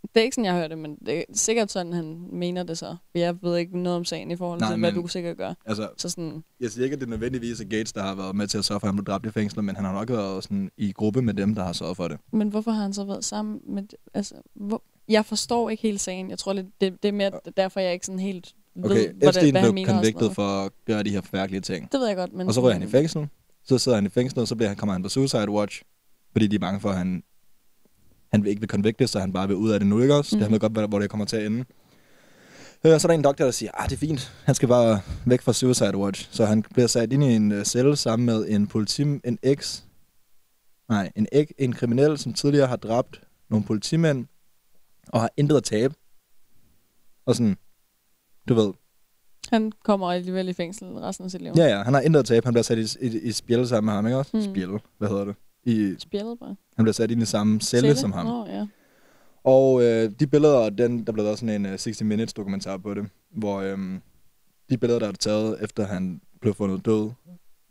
Det 0.01 0.19
er 0.19 0.23
ikke 0.23 0.35
sådan, 0.35 0.45
jeg 0.45 0.53
hører 0.53 0.67
det, 0.67 0.77
men 0.77 0.95
det 1.05 1.17
er 1.17 1.23
sikkert 1.33 1.71
sådan, 1.71 1.93
han 1.93 2.27
mener 2.31 2.63
det 2.63 2.77
så. 2.77 2.95
Jeg 3.15 3.35
ved 3.41 3.57
ikke 3.57 3.79
noget 3.79 3.97
om 3.97 4.05
sagen 4.05 4.31
i 4.31 4.35
forhold 4.35 4.59
Nej, 4.59 4.69
til, 4.71 4.79
hvad 4.79 4.91
men- 4.91 5.01
du 5.01 5.07
sikkert 5.07 5.37
gør. 5.37 5.53
Altså, 5.65 5.89
Så 5.97 6.09
sådan, 6.09 6.43
Jeg 6.59 6.71
siger 6.71 6.83
ikke, 6.83 6.93
at 6.93 6.99
det 7.01 7.09
nødvendigvis 7.09 7.59
er 7.61 7.65
Gates, 7.65 7.93
der 7.93 8.01
har 8.03 8.15
været 8.15 8.35
med 8.35 8.47
til 8.47 8.57
at 8.57 8.65
sørge 8.65 8.79
for, 8.79 8.87
at 8.87 8.93
han 8.93 8.95
blev 8.97 9.05
dræbt 9.05 9.25
i 9.25 9.31
fængslet, 9.31 9.65
men 9.65 9.75
han 9.75 9.85
har 9.85 9.93
nok 9.93 10.09
været 10.09 10.43
sådan 10.43 10.71
i 10.77 10.91
gruppe 10.91 11.21
med 11.21 11.33
dem, 11.33 11.55
der 11.55 11.63
har 11.63 11.73
sørget 11.73 11.97
for 11.97 12.07
det. 12.07 12.17
Men 12.31 12.49
hvorfor 12.49 12.71
har 12.71 12.81
han 12.81 12.93
så 12.93 13.03
været 13.05 13.25
sammen 13.25 13.59
med... 13.67 13.83
Altså, 14.13 14.35
hvor, 14.55 14.83
jeg 15.09 15.25
forstår 15.25 15.69
ikke 15.69 15.83
helt 15.83 16.01
sagen. 16.01 16.29
Jeg 16.29 16.37
tror, 16.39 16.53
lidt, 16.53 16.67
det, 16.81 17.03
det 17.03 17.09
er 17.09 17.13
mere 17.13 17.31
derfor, 17.57 17.79
jeg 17.79 17.93
ikke 17.93 18.05
sådan 18.05 18.19
helt 18.19 18.55
ved, 18.75 18.85
Okay, 18.91 19.11
hvordan, 19.13 19.29
Epstein 19.29 19.53
hvad 19.53 19.61
han 19.61 19.73
blev 19.73 19.85
convicted 19.85 20.29
for 20.31 20.65
at 20.65 20.71
gøre 20.85 21.03
de 21.03 21.09
her 21.09 21.21
forfærdelige 21.21 21.61
ting. 21.61 21.91
Det 21.91 21.99
ved 21.99 22.07
jeg 22.07 22.15
godt, 22.15 22.33
men... 22.33 22.47
Og 22.47 22.53
så 22.53 22.61
rører 22.61 22.73
han 22.73 22.83
i 22.83 22.87
fængsel. 22.87 23.27
Så 23.63 23.77
sidder 23.77 23.97
han 23.97 24.05
i 24.05 24.09
fængsel, 24.09 24.39
og 24.39 24.47
så 24.47 24.55
bliver 24.55 24.67
han, 24.69 24.77
kommer 24.77 24.93
han 24.93 25.03
på 25.03 25.09
suicide 25.09 25.49
watch. 25.49 25.81
Fordi 26.31 26.47
de 26.47 26.55
er 26.55 26.59
bange 26.59 26.79
for, 26.79 26.89
at 26.89 26.97
han, 26.97 27.23
han 28.31 28.43
vil 28.43 28.49
ikke 28.49 28.59
vil 28.59 28.69
convictes, 28.69 29.09
så 29.09 29.19
han 29.19 29.33
bare 29.33 29.47
vil 29.47 29.55
ud 29.57 29.69
af 29.71 29.79
det 29.79 29.87
nu, 29.87 30.01
ikke 30.01 30.15
også? 30.15 30.35
Mm. 30.35 30.39
Det 30.39 30.39
Mhm. 30.39 30.43
han 30.43 30.51
ved 30.51 30.59
godt, 30.59 30.89
hvor- 30.89 30.99
det 30.99 31.09
kommer 31.09 31.25
til 31.25 31.37
at 31.37 31.45
ende. 31.45 31.65
Øh, 32.85 32.99
så 32.99 33.07
er 33.07 33.09
der 33.11 33.13
en 33.17 33.23
doktor, 33.23 33.45
der 33.45 33.51
siger, 33.51 33.71
ah, 33.73 33.89
det 33.89 33.95
er 33.95 33.99
fint. 33.99 34.33
Han 34.45 34.55
skal 34.55 34.67
bare 34.67 35.01
væk 35.25 35.41
fra 35.41 35.53
suicide 35.53 35.97
watch. 35.97 36.27
Så 36.31 36.45
han 36.45 36.63
bliver 36.73 36.87
sat 36.87 37.13
ind 37.13 37.23
i 37.23 37.35
en 37.35 37.51
uh, 37.51 37.63
celle 37.63 37.95
sammen 37.95 38.25
med 38.25 38.45
en 38.49 38.67
politi, 38.67 39.01
en 39.01 39.37
ex, 39.43 39.81
nej, 40.89 41.11
en, 41.15 41.27
ek, 41.31 41.51
en 41.57 41.73
kriminel, 41.73 42.17
som 42.17 42.33
tidligere 42.33 42.67
har 42.67 42.75
dræbt 42.75 43.21
nogle 43.49 43.65
politimænd, 43.65 44.25
og 45.07 45.21
har 45.21 45.29
intet 45.37 45.57
at 45.57 45.63
tabe. 45.63 45.93
Og 47.25 47.35
sådan, 47.35 47.57
du 48.49 48.53
ved, 48.53 48.73
Han 49.49 49.71
kommer 49.83 50.11
alligevel 50.11 50.49
i 50.49 50.53
fængsel 50.53 50.87
resten 50.87 51.25
af 51.25 51.31
sit 51.31 51.41
liv. 51.41 51.53
Ja, 51.57 51.65
ja, 51.65 51.83
han 51.83 51.93
har 51.93 52.01
intet 52.01 52.19
at 52.19 52.25
tabe. 52.25 52.45
Han 52.45 52.53
bliver 52.53 52.63
sat 52.63 52.77
i, 53.01 53.05
i, 53.07 53.19
i 53.19 53.31
spjæl 53.31 53.67
sammen 53.67 53.85
med 53.85 53.93
ham, 53.93 54.05
ikke 54.05 54.17
også? 54.17 54.37
Mm. 54.37 54.43
Spjæl, 54.43 54.69
hvad 54.97 55.09
hedder 55.09 55.25
det? 55.25 55.35
I, 55.63 55.95
Spjældet 55.97 56.39
bare. 56.39 56.55
han 56.75 56.83
bliver 56.85 56.93
sat 56.93 57.11
i 57.11 57.25
samme 57.25 57.61
celle, 57.61 57.87
celle? 57.87 58.01
som 58.01 58.11
ham. 58.11 58.27
Åh, 58.27 58.47
ja. 58.49 58.67
Og 59.43 59.83
øh, 59.83 60.11
de 60.19 60.27
billeder, 60.27 60.69
den, 60.69 61.05
der 61.05 61.11
blev 61.11 61.23
lavet 61.23 61.39
sådan 61.39 61.65
en 61.65 61.73
uh, 61.73 61.77
60 61.77 62.03
Minutes 62.03 62.33
dokumentar 62.33 62.77
på 62.77 62.93
det, 62.93 63.09
hvor 63.29 63.61
øhm, 63.61 64.01
de 64.69 64.77
billeder, 64.77 64.99
der 64.99 65.07
er 65.07 65.11
taget, 65.11 65.63
efter 65.63 65.87
han 65.87 66.21
blev 66.41 66.53
fundet 66.53 66.85
død 66.85 67.11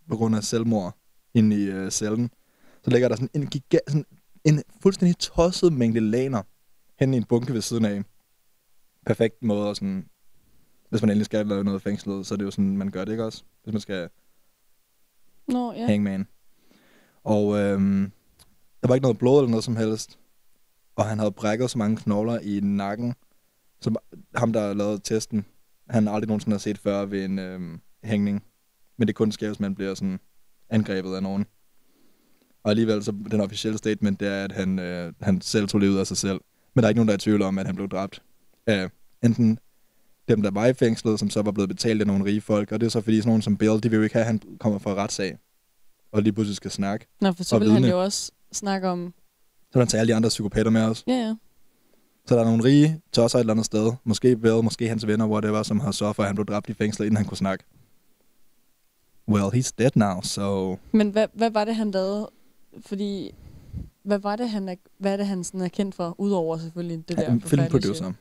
på 0.08 0.16
grund 0.16 0.36
af 0.36 0.44
selvmord 0.44 0.96
inde 1.34 1.56
i 1.56 1.64
øh, 1.64 1.90
cellen, 1.90 2.30
så 2.82 2.90
ligger 2.90 3.08
der 3.08 3.16
sådan 3.16 3.30
en 3.34 3.46
gigant, 3.46 3.82
sådan 3.88 4.04
en 4.44 4.62
fuldstændig 4.82 5.18
tosset 5.18 5.72
mængde 5.72 6.00
laner 6.00 6.42
hen 7.00 7.14
i 7.14 7.16
en 7.16 7.24
bunke 7.24 7.52
ved 7.52 7.60
siden 7.60 7.84
af. 7.84 8.02
Perfekt 9.06 9.42
måde 9.42 9.70
at 9.70 9.76
sådan, 9.76 10.08
hvis 10.88 11.02
man 11.02 11.10
endelig 11.10 11.26
skal 11.26 11.46
lave 11.46 11.64
noget 11.64 11.82
fængslet, 11.82 12.26
så 12.26 12.34
er 12.34 12.36
det 12.36 12.44
jo 12.44 12.50
sådan, 12.50 12.76
man 12.76 12.90
gør 12.90 13.04
det, 13.04 13.12
ikke 13.12 13.24
også? 13.24 13.44
Hvis 13.62 13.72
man 13.72 13.80
skal 13.80 14.08
Nå, 15.48 15.72
ja. 15.72 15.86
Hangman. 15.86 16.26
Og 17.24 17.58
øhm, 17.58 18.12
der 18.82 18.88
var 18.88 18.94
ikke 18.94 19.02
noget 19.02 19.18
blod 19.18 19.38
eller 19.38 19.50
noget 19.50 19.64
som 19.64 19.76
helst. 19.76 20.18
Og 20.96 21.04
han 21.04 21.18
havde 21.18 21.32
brækket 21.32 21.70
så 21.70 21.78
mange 21.78 21.96
knogler 21.96 22.38
i 22.38 22.60
nakken, 22.60 23.14
som 23.80 23.96
ham, 24.34 24.52
der 24.52 24.74
lavede 24.74 25.00
testen, 25.04 25.44
han 25.90 26.08
aldrig 26.08 26.28
nogensinde 26.28 26.54
har 26.54 26.58
set 26.58 26.78
før 26.78 27.04
ved 27.04 27.24
en 27.24 27.38
øhm, 27.38 27.80
hængning. 28.04 28.44
Men 28.96 29.08
det 29.08 29.14
kun 29.14 29.32
sker, 29.32 29.46
hvis 29.46 29.60
man 29.60 29.74
bliver 29.74 29.94
sådan 29.94 30.20
angrebet 30.70 31.14
af 31.14 31.22
nogen. 31.22 31.46
Og 32.62 32.70
alligevel, 32.70 33.04
så 33.04 33.12
den 33.30 33.40
officielle 33.40 33.78
statement, 33.78 34.20
det 34.20 34.28
er, 34.28 34.44
at 34.44 34.52
han, 34.52 34.78
øh, 34.78 35.12
han 35.20 35.40
selv 35.40 35.68
tog 35.68 35.80
livet 35.80 35.98
af 35.98 36.06
sig 36.06 36.16
selv. 36.16 36.40
Men 36.74 36.82
der 36.82 36.86
er 36.86 36.88
ikke 36.88 36.98
nogen, 36.98 37.08
der 37.08 37.14
er 37.14 37.18
i 37.18 37.20
tvivl 37.20 37.42
om, 37.42 37.58
at 37.58 37.66
han 37.66 37.74
blev 37.74 37.88
dræbt 37.88 38.22
af 38.66 38.90
enten 39.22 39.58
dem, 40.28 40.42
der 40.42 40.50
var 40.50 40.66
i 40.66 40.74
fængslet, 40.74 41.18
som 41.18 41.30
så 41.30 41.42
var 41.42 41.52
blevet 41.52 41.68
betalt 41.68 42.00
af 42.00 42.06
nogle 42.06 42.24
rige 42.24 42.40
folk. 42.40 42.72
Og 42.72 42.80
det 42.80 42.86
er 42.86 42.90
så 42.90 43.00
fordi 43.00 43.16
sådan 43.16 43.28
nogen 43.28 43.42
som 43.42 43.56
Bill, 43.56 43.82
de 43.82 43.90
vil 43.90 43.96
jo 43.96 44.02
ikke 44.02 44.12
have, 44.12 44.20
at 44.20 44.26
han 44.26 44.40
kommer 44.60 44.78
fra 44.78 44.94
retssag. 44.94 45.38
Og 46.12 46.22
lige 46.22 46.32
pludselig 46.32 46.56
skal 46.56 46.70
snakke. 46.70 47.06
Nå, 47.20 47.32
for 47.32 47.44
så 47.44 47.58
vil 47.58 47.70
han 47.70 47.84
jo 47.84 48.02
også 48.02 48.32
snakke 48.52 48.88
om... 48.88 49.14
Så 49.72 49.78
vil 49.78 49.80
han 49.80 49.88
tage 49.88 50.00
alle 50.00 50.12
de 50.12 50.16
andre 50.16 50.28
psykopater 50.28 50.70
med 50.70 50.82
os. 50.82 51.04
Ja, 51.06 51.12
ja. 51.12 51.34
Så 52.26 52.34
der 52.34 52.40
er 52.40 52.44
nogle 52.44 52.64
rige 52.64 53.00
tosser 53.12 53.38
et 53.38 53.40
eller 53.40 53.52
andet 53.52 53.66
sted. 53.66 53.92
Måske 54.04 54.36
Bill, 54.36 54.64
måske 54.64 54.88
hans 54.88 55.06
venner, 55.06 55.26
whatever, 55.26 55.62
som 55.62 55.80
har 55.80 55.90
sørget 55.92 56.16
for, 56.16 56.22
at 56.22 56.26
han 56.28 56.34
blev 56.36 56.46
dræbt 56.46 56.68
i 56.68 56.74
fængslet, 56.74 57.06
inden 57.06 57.16
han 57.16 57.26
kunne 57.26 57.36
snakke. 57.36 57.64
Well, 59.28 59.44
he's 59.44 59.70
dead 59.78 59.90
now, 59.94 60.20
so... 60.22 60.76
Men 60.92 61.10
hvad, 61.10 61.26
hvad 61.32 61.50
var 61.50 61.64
det, 61.64 61.76
han 61.76 61.90
lavede? 61.90 62.30
Fordi... 62.86 63.34
Hvad 64.02 64.18
var 64.18 64.36
det, 64.36 64.50
han 64.50 64.68
er, 64.68 64.74
hvad 64.98 65.12
er 65.12 65.16
det, 65.16 65.26
han 65.26 65.44
sådan 65.44 65.60
er 65.60 65.68
kendt 65.68 65.94
for? 65.94 66.14
Udover 66.18 66.58
selvfølgelig 66.58 67.08
det 67.08 67.16
der 67.18 67.30
Han 67.30 67.42
er 67.44 67.46
filmproducer. 67.48 68.12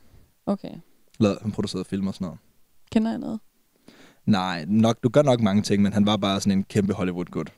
Okay. 0.45 0.71
Lad- 1.19 1.37
Han 1.41 1.51
producerede 1.51 1.85
film 1.85 2.07
og 2.07 2.13
sådan 2.13 2.25
noget. 2.25 2.39
Kender 2.91 3.11
jeg 3.11 3.19
noget? 3.19 3.39
Nej, 4.25 4.65
nok, 4.67 5.03
du 5.03 5.09
gør 5.09 5.21
nok 5.21 5.41
mange 5.41 5.61
ting, 5.61 5.83
men 5.83 5.93
han 5.93 6.05
var 6.05 6.17
bare 6.17 6.41
sådan 6.41 6.57
en 6.57 6.63
kæmpe 6.63 6.93
Hollywood-gut. 6.93 7.53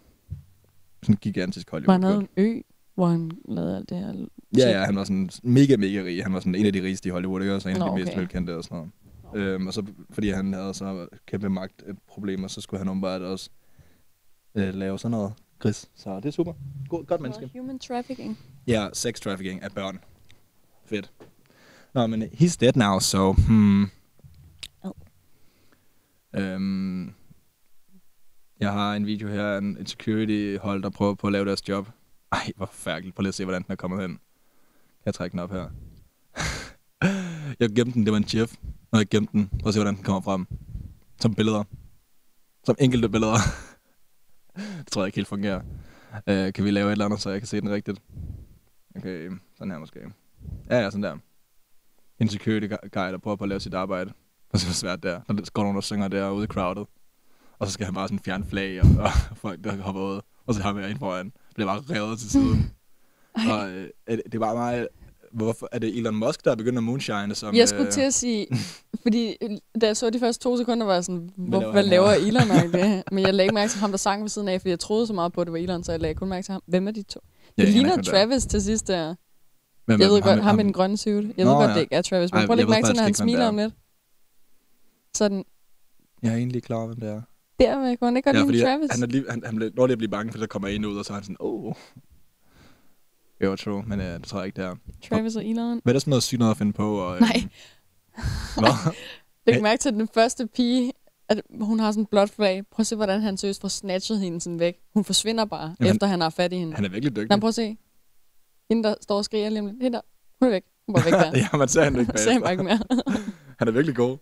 Sådan 1.02 1.14
en 1.14 1.20
gigantisk 1.22 1.72
Var 1.72 1.92
han 1.92 2.04
havde 2.04 2.20
en 2.20 2.28
ø, 2.38 2.62
hvor 2.96 3.08
han 3.08 3.32
lavede 3.50 3.78
alt 3.78 3.90
det 3.90 3.98
her? 3.98 4.14
Ja, 4.58 4.70
ja, 4.70 4.86
han 4.86 4.96
var 4.96 5.04
sådan 5.04 5.30
mega, 5.44 5.78
mega 5.78 6.04
rig. 6.04 6.24
Han 6.24 6.34
var 6.34 6.40
sådan 6.40 6.56
en 6.56 6.66
af 6.66 6.74
de 6.74 6.82
rigeste 6.82 7.10
i 7.10 7.12
Hollywood, 7.12 7.42
ikke? 7.42 7.56
også? 7.56 7.70
en 7.70 7.76
af 7.76 7.80
Nå, 7.80 7.98
de 7.98 8.04
mest 8.04 8.18
velkendte 8.18 8.56
og 8.56 8.64
sådan 8.64 8.78
noget. 8.78 8.92
Øhm, 9.36 9.68
og 9.68 9.74
så 9.74 9.86
fordi 10.10 10.30
han 10.30 10.54
havde 10.54 10.74
så 10.74 11.08
kæmpe 11.28 11.50
magtproblemer, 11.50 12.48
så 12.48 12.62
skulle 12.62 12.80
han 12.80 12.90
åbenbart 12.90 13.22
også 13.22 13.50
øh, 14.56 14.74
lave 14.74 15.00
sådan 15.00 15.12
noget 15.12 15.34
Chris. 15.62 15.90
Så 15.96 16.16
det 16.16 16.26
er 16.26 16.32
super. 16.32 16.54
God, 16.90 17.06
godt 17.06 17.22
menneske. 17.22 17.46
Og 17.46 17.52
human 17.60 17.80
trafficking. 17.80 18.38
Ja, 18.68 18.88
sex 18.94 19.20
trafficking 19.20 19.64
af 19.64 19.72
børn. 19.72 20.00
Fedt. 20.86 21.12
Nå, 21.94 22.08
men 22.08 22.24
he's 22.24 22.58
dead 22.60 22.74
now, 22.76 23.00
so... 23.00 23.34
Hmm. 23.34 23.84
Oh. 24.84 24.92
Øhm, 26.34 27.14
jeg 28.60 28.74
har 28.74 28.96
en 28.96 29.06
video 29.06 29.28
her 29.28 29.44
af 29.44 29.58
en, 29.58 29.86
security-hold, 29.86 30.84
der 30.84 30.90
prøver 30.90 31.16
på 31.16 31.28
at 31.28 31.34
lave 31.34 31.46
deres 31.46 31.70
job. 31.70 31.90
Ej, 32.32 32.52
hvor 32.56 32.66
forfærdeligt. 32.66 33.16
Prøv 33.16 33.22
lige 33.22 33.28
at 33.28 33.36
se, 33.36 33.44
hvordan 33.46 33.64
den 33.64 33.72
er 33.72 33.76
kommet 33.76 34.02
hen. 34.02 34.12
Kan 34.12 35.06
jeg 35.06 35.14
trække 35.14 35.32
den 35.32 35.40
op 35.40 35.52
her? 35.52 35.70
jeg 37.60 37.70
gemte 37.70 37.94
den, 37.94 38.06
det 38.06 38.12
var 38.12 38.18
en 38.18 38.28
chef. 38.28 38.56
Når 38.92 39.00
jeg 39.00 39.08
gemte 39.08 39.32
den, 39.32 39.48
prøv 39.48 39.68
at 39.68 39.74
se, 39.74 39.80
hvordan 39.80 39.96
den 39.96 40.04
kommer 40.04 40.22
frem. 40.22 40.48
Som 41.22 41.36
billeder. 41.36 41.64
Som 42.64 42.76
enkelte 42.80 43.10
billeder. 43.10 43.38
det 44.80 44.88
tror 44.92 45.02
jeg 45.02 45.08
ikke 45.08 45.16
helt 45.16 45.28
fungerer. 45.28 45.62
Øh, 46.28 46.54
kan 46.54 46.64
vi 46.66 46.72
lave 46.72 46.88
et 46.88 46.92
eller 46.92 47.06
andet, 47.06 47.22
så 47.22 47.30
jeg 47.30 47.40
kan 47.40 47.48
se 47.48 47.62
den 47.62 47.70
rigtigt? 47.70 48.02
Okay, 48.96 49.32
sådan 49.58 49.72
her 49.72 49.80
måske. 49.80 50.00
Ja, 50.70 50.80
ja, 50.80 50.90
sådan 50.90 51.04
der. 51.04 51.18
En 52.20 52.30
security 52.30 52.68
guy, 52.68 53.00
der 53.12 53.18
prøver 53.18 53.36
på 53.36 53.44
at 53.44 53.50
lave 53.50 53.60
sit 53.60 53.74
arbejde. 53.74 54.14
Og 54.50 54.60
så 54.60 54.68
er 54.70 54.74
svært 54.74 55.04
der. 55.04 55.22
Når 55.28 55.36
Der 55.36 55.52
går 55.54 55.62
nogen, 55.62 55.76
der 55.76 55.82
synger 55.82 56.08
derude 56.08 56.44
i 56.44 56.48
crowded. 56.48 56.86
Og 57.60 57.68
så 57.68 57.74
skal 57.74 57.86
han 57.86 57.94
bare 57.94 58.08
sådan 58.08 58.20
fjerne 58.20 58.46
flag 58.46 58.82
og, 58.82 58.88
og 59.00 59.12
folk, 59.44 59.64
der 59.64 59.82
hopper 59.82 60.02
ud. 60.02 60.22
Og 60.46 60.54
så 60.54 60.62
har 60.62 60.74
vi 60.74 60.92
en 60.92 61.00
foran. 61.00 61.32
Bliver 61.56 61.68
bare 61.68 61.96
revet 61.96 62.20
til 62.20 62.30
siden. 62.30 62.74
og 63.52 63.70
øh, 63.70 64.20
det 64.32 64.40
var 64.40 64.54
meget... 64.54 64.88
Hvorfor, 65.34 65.70
er 65.72 65.80
det 65.80 65.98
Elon 65.98 66.16
Musk, 66.16 66.46
der 66.46 66.52
er 66.52 66.56
begyndt 66.56 66.78
at 66.78 66.84
moonshine? 66.84 67.36
Som, 67.36 67.56
jeg 67.56 67.70
skulle 67.70 67.86
øh, 67.86 67.92
til 67.92 68.02
at 68.02 68.14
sige, 68.14 68.48
fordi 69.04 69.36
da 69.82 69.86
jeg 69.86 69.98
så 69.98 70.10
de 70.10 70.20
første 70.20 70.44
to 70.44 70.58
sekunder, 70.58 70.86
var 70.86 70.94
jeg 70.94 71.04
sådan, 71.04 71.30
hvor, 71.38 71.72
hvad 71.72 71.84
laver 71.84 72.10
Elon 72.12 72.72
det? 72.72 73.04
Men 73.12 73.26
jeg 73.26 73.34
lagde 73.34 73.54
mærke 73.54 73.72
til 73.72 73.80
ham, 73.80 73.92
der 73.92 73.98
sang 73.98 74.22
ved 74.22 74.30
siden 74.30 74.48
af, 74.48 74.62
fordi 74.62 74.70
jeg 74.70 74.80
troede 74.80 75.08
så 75.08 75.14
meget 75.14 75.34
på, 75.34 75.42
at 75.42 75.48
det 75.48 75.52
var 75.52 75.58
Elon, 75.60 75.84
så 75.84 75.92
jeg 75.92 76.02
lagde 76.02 76.16
kun 76.16 76.30
mærke 76.30 76.46
til 76.46 76.52
ham. 76.52 76.62
Hvem 76.66 76.88
er 76.88 76.92
de 76.92 77.04
to? 77.04 77.20
Det 77.58 77.64
ja, 77.64 77.70
ligner 77.70 78.02
Travis 78.02 78.44
der. 78.44 78.50
til 78.50 78.62
sidst 78.62 78.88
der. 78.88 79.16
Hvem, 79.86 80.02
jeg 80.02 80.10
ved 80.10 80.22
godt, 80.22 80.36
ham, 80.36 80.44
ham 80.44 80.56
med 80.56 80.64
den 80.64 80.74
grønne 80.74 80.98
suit. 80.98 81.38
Jeg 81.38 81.46
Nå, 81.46 81.52
ved 81.52 81.58
godt, 81.58 81.70
ja. 81.70 81.76
det 81.76 81.82
ikke 81.82 81.96
er 81.96 82.02
Travis, 82.02 82.34
men 82.34 82.46
prøv 82.46 82.54
at 82.54 82.58
lægge 82.58 82.70
mærke 82.70 82.88
til, 82.88 82.96
når 82.96 83.04
han 83.04 83.14
smiler 83.14 83.48
om 83.48 83.58
lidt. 83.58 83.74
Sådan. 85.16 85.44
Jeg 86.24 86.32
er 86.32 86.36
egentlig 86.36 86.64
klar, 86.64 86.86
hvem 86.86 87.00
det 87.00 87.10
er. 87.10 87.22
Der 87.60 87.96
kunne 87.96 88.08
han 88.08 88.18
ikke 88.18 88.32
godt 88.32 88.38
ja, 88.38 88.52
lide 88.52 88.64
Travis. 88.64 88.92
Han, 88.92 89.04
er 89.04 89.08
lige, 89.08 89.26
han, 89.30 89.44
han 89.46 89.72
når 89.76 89.88
lige 89.88 89.92
at 89.92 89.98
blive 89.98 90.10
bange, 90.10 90.32
for 90.32 90.40
så 90.40 90.48
kommer 90.48 90.68
en 90.68 90.86
ud, 90.86 90.98
og 90.98 91.06
så 91.06 91.14
er 91.14 91.16
han 91.16 91.24
sådan, 91.24 91.38
åh. 91.40 91.66
Oh. 91.66 91.74
Jo, 93.44 93.56
true, 93.56 93.84
men 93.88 94.00
uh, 94.00 94.06
det 94.06 94.24
tror 94.24 94.40
jeg 94.40 94.46
ikke, 94.46 94.62
det 94.62 94.66
er. 94.66 94.76
Travis 95.10 95.36
og 95.36 95.46
Elon. 95.46 95.80
Hvad 95.84 95.92
er 95.92 95.94
der 95.94 96.00
sådan 96.00 96.10
noget 96.10 96.24
sygt 96.24 96.40
noget 96.40 96.52
at 96.52 96.58
finde 96.58 96.74
på? 96.74 97.00
Og, 97.00 97.16
øh, 97.16 97.22
Nej. 97.22 97.44
Nå. 98.58 98.68
Læg 99.48 99.62
mærke 99.62 99.80
til 99.80 99.94
den 99.94 100.08
første 100.14 100.48
pige, 100.48 100.94
at 101.30 101.42
hun 101.62 101.80
har 101.80 101.92
sådan 101.92 102.02
en 102.04 102.06
blåt 102.06 102.30
flag. 102.30 102.64
Prøv 102.72 102.82
at 102.82 102.88
se, 102.88 102.96
hvordan 102.96 103.22
han 103.22 103.38
seriøst 103.38 103.62
får 103.62 103.68
snatchet 103.68 104.20
hende 104.20 104.42
sådan 104.42 104.60
væk. 104.60 104.78
Hun 104.94 105.04
forsvinder 105.04 105.46
bare, 105.46 105.76
Jamen, 105.80 105.94
efter 105.94 106.08
han 106.08 106.22
har 106.22 106.30
fat 106.30 106.54
i 106.54 106.56
hende. 106.58 106.76
Han 106.76 106.86
er 106.86 106.90
virkelig 106.90 107.16
dygtig. 107.16 107.30
Nej, 107.30 107.40
prøv 107.40 107.48
at 107.48 107.56
se. 107.56 107.78
Hende, 108.70 108.84
der 108.84 108.96
står 109.02 109.18
og 109.18 109.26
skriger 109.26 109.50
lige 109.50 109.60
om 109.60 109.66
lidt. 109.66 109.84
Hende 109.84 109.96
der. 109.96 110.02
Hun 110.40 110.48
er 110.48 110.52
væk. 110.52 110.64
Hun 110.88 110.94
var 110.94 111.04
væk 111.04 111.14
der. 111.34 111.38
ja, 111.54 111.58
man 111.58 111.68
ser 111.68 111.84
hende 111.84 112.00
ikke 112.00 112.12
bagefter. 112.12 112.40
ser 112.40 112.50
ikke 112.50 112.64
mere. 112.64 112.80
han 113.60 113.68
er 113.68 113.72
virkelig 113.72 113.96
god. 113.96 114.18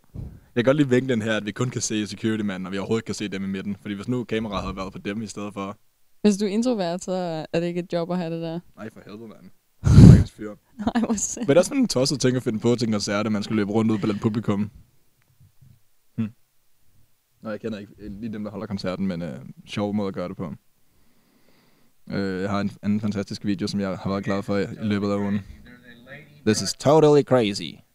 Jeg 0.55 0.63
kan 0.63 0.63
godt 0.63 0.77
lige 0.77 0.89
vinke 0.89 1.07
den 1.13 1.21
her, 1.21 1.37
at 1.37 1.45
vi 1.45 1.51
kun 1.51 1.69
kan 1.69 1.81
se 1.81 2.07
security 2.07 2.43
manden, 2.43 2.65
og 2.65 2.71
vi 2.71 2.77
overhovedet 2.77 3.05
kan 3.05 3.15
se 3.15 3.27
dem 3.27 3.43
i 3.43 3.47
midten. 3.47 3.75
Fordi 3.81 3.95
hvis 3.95 4.07
nu 4.07 4.23
kameraet 4.23 4.63
havde 4.63 4.75
været 4.75 4.93
på 4.93 4.99
dem 4.99 5.21
i 5.21 5.27
stedet 5.27 5.53
for... 5.53 5.77
Hvis 6.21 6.37
du 6.37 6.45
er 6.45 6.49
introvert, 6.49 7.03
så 7.03 7.11
er 7.53 7.59
det 7.59 7.67
ikke 7.67 7.79
et 7.79 7.93
job 7.93 8.11
at 8.11 8.17
have 8.17 8.33
det 8.33 8.41
der. 8.41 8.59
Nej, 8.77 8.89
for 8.93 9.01
helvede, 9.05 9.27
mand. 9.27 9.41
Nej, 10.85 10.99
hvor. 10.99 11.39
Men 11.39 11.47
det 11.47 11.57
er 11.57 11.61
sådan 11.61 11.77
en 11.77 11.87
tosset 11.87 12.19
ting 12.19 12.37
at 12.37 12.43
finde 12.43 12.59
på 12.59 12.75
til 12.75 12.87
en 12.87 12.91
koncert, 12.91 13.25
at 13.25 13.31
man 13.31 13.43
skal 13.43 13.55
løbe 13.55 13.71
rundt 13.71 13.91
ud 13.91 13.97
blandt 13.97 14.21
publikum. 14.21 14.71
Hm. 16.17 16.29
Nå, 17.41 17.49
jeg 17.49 17.59
kender 17.59 17.79
ikke 17.79 17.93
lige 18.09 18.33
dem, 18.33 18.43
der 18.43 18.51
holder 18.51 18.67
koncerten, 18.67 19.07
men 19.07 19.21
øh, 19.21 19.39
sjov 19.65 19.93
måde 19.93 20.07
at 20.07 20.13
gøre 20.13 20.29
det 20.29 20.37
på. 20.37 20.53
Øh, 22.09 22.41
jeg 22.41 22.49
har 22.49 22.61
en 22.61 22.71
anden 22.83 23.01
fantastisk 23.01 23.45
video, 23.45 23.67
som 23.67 23.79
jeg 23.79 23.97
har 23.97 24.09
været 24.09 24.23
glad 24.23 24.43
for 24.43 24.57
i 24.57 24.65
løbet 24.81 25.11
af 25.11 25.17
ugen. 25.17 25.39
This 26.45 26.61
is 26.61 26.73
totally 26.73 27.23
crazy. 27.23 27.86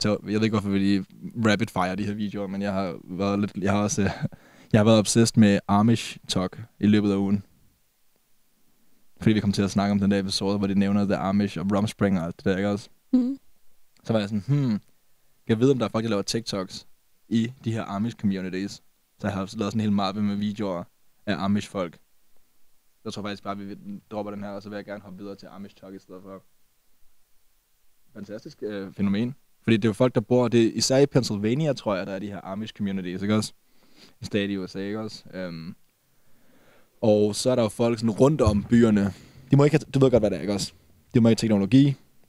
Så 0.00 0.08
jeg 0.10 0.32
ved 0.34 0.42
ikke, 0.42 0.54
hvorfor 0.54 0.68
vi 0.68 0.78
lige 0.78 1.04
rapid 1.46 1.66
fire 1.66 1.96
de 1.96 2.04
her 2.04 2.14
videoer, 2.14 2.46
men 2.46 2.62
jeg 2.62 2.72
har 2.72 2.98
været 3.04 3.40
lidt, 3.40 3.56
jeg 3.56 3.72
har 3.72 3.82
også, 3.82 4.02
jeg 4.72 4.80
har 4.80 4.84
været 4.84 4.98
obsessed 4.98 5.40
med 5.40 5.60
Amish 5.68 6.18
Talk 6.28 6.62
i 6.80 6.86
løbet 6.86 7.12
af 7.12 7.16
ugen. 7.16 7.44
Fordi 9.20 9.32
vi 9.32 9.40
kom 9.40 9.52
til 9.52 9.62
at 9.62 9.70
snakke 9.70 9.92
om 9.92 10.00
den 10.00 10.10
der 10.10 10.18
episode, 10.18 10.58
hvor 10.58 10.66
de 10.66 10.74
nævner 10.74 11.04
The 11.04 11.16
Amish 11.16 11.58
og 11.58 11.66
Rumspring 11.72 12.18
og 12.18 12.26
alt 12.26 12.36
det 12.36 12.44
der, 12.44 12.56
ikke 12.56 12.68
også? 12.68 12.88
Mm. 13.12 13.38
Så 14.04 14.12
var 14.12 14.20
jeg 14.20 14.28
sådan, 14.28 14.44
hmm, 14.48 14.80
jeg 15.48 15.60
ved, 15.60 15.70
om 15.70 15.78
der 15.78 15.84
er 15.84 15.88
folk, 15.90 16.04
der 16.04 16.10
laver 16.10 16.22
TikToks 16.22 16.86
i 17.28 17.52
de 17.64 17.72
her 17.72 17.84
Amish 17.84 18.16
communities. 18.16 18.72
Så 19.18 19.26
jeg 19.26 19.32
har 19.32 19.40
lavet 19.40 19.72
sådan 19.72 19.74
en 19.74 19.80
hel 19.80 19.92
mappe 19.92 20.22
med 20.22 20.36
videoer 20.36 20.84
af 21.26 21.44
Amish 21.44 21.70
folk. 21.70 21.98
Jeg 23.04 23.12
tror 23.12 23.22
faktisk 23.22 23.42
bare, 23.42 23.52
at 23.52 23.68
vi 23.68 23.76
dropper 24.10 24.32
den 24.32 24.42
her, 24.42 24.50
og 24.50 24.62
så 24.62 24.68
vil 24.68 24.76
jeg 24.76 24.84
gerne 24.84 25.02
hoppe 25.02 25.18
videre 25.18 25.36
til 25.36 25.46
Amish 25.46 25.76
Talk 25.76 25.94
i 25.94 25.98
stedet 25.98 26.22
for. 26.22 26.42
Fantastisk 28.14 28.62
øh, 28.62 28.92
fænomen. 28.92 29.34
Fordi 29.66 29.76
det 29.76 29.84
er 29.84 29.88
jo 29.88 29.92
folk, 29.92 30.14
der 30.14 30.20
bor, 30.20 30.48
det 30.48 30.66
er 30.66 30.70
især 30.74 30.98
i 30.98 31.06
Pennsylvania, 31.06 31.72
tror 31.72 31.94
jeg, 31.94 32.06
der 32.06 32.12
er 32.12 32.18
de 32.18 32.26
her 32.26 32.40
Amish 32.44 32.74
communities, 32.74 33.22
ikke 33.22 33.34
også? 33.34 33.52
En 34.20 34.26
stat 34.26 34.50
i 34.50 34.56
USA, 34.56 34.78
ikke 34.78 35.00
også? 35.00 35.24
Um, 35.48 35.76
og 37.02 37.34
så 37.34 37.50
er 37.50 37.54
der 37.54 37.62
jo 37.62 37.68
folk 37.68 37.98
sådan 37.98 38.10
rundt 38.10 38.40
om 38.40 38.62
byerne. 38.62 39.12
De 39.50 39.56
må 39.56 39.64
ikke 39.64 39.74
have, 39.74 39.90
du 39.94 39.98
ved 39.98 40.10
godt, 40.10 40.22
hvad 40.22 40.30
det 40.30 40.36
er, 40.36 40.40
ikke 40.40 40.52
også? 40.52 40.72
De 41.14 41.20
må 41.20 41.28
ikke 41.28 41.40
teknologi, 41.40 41.84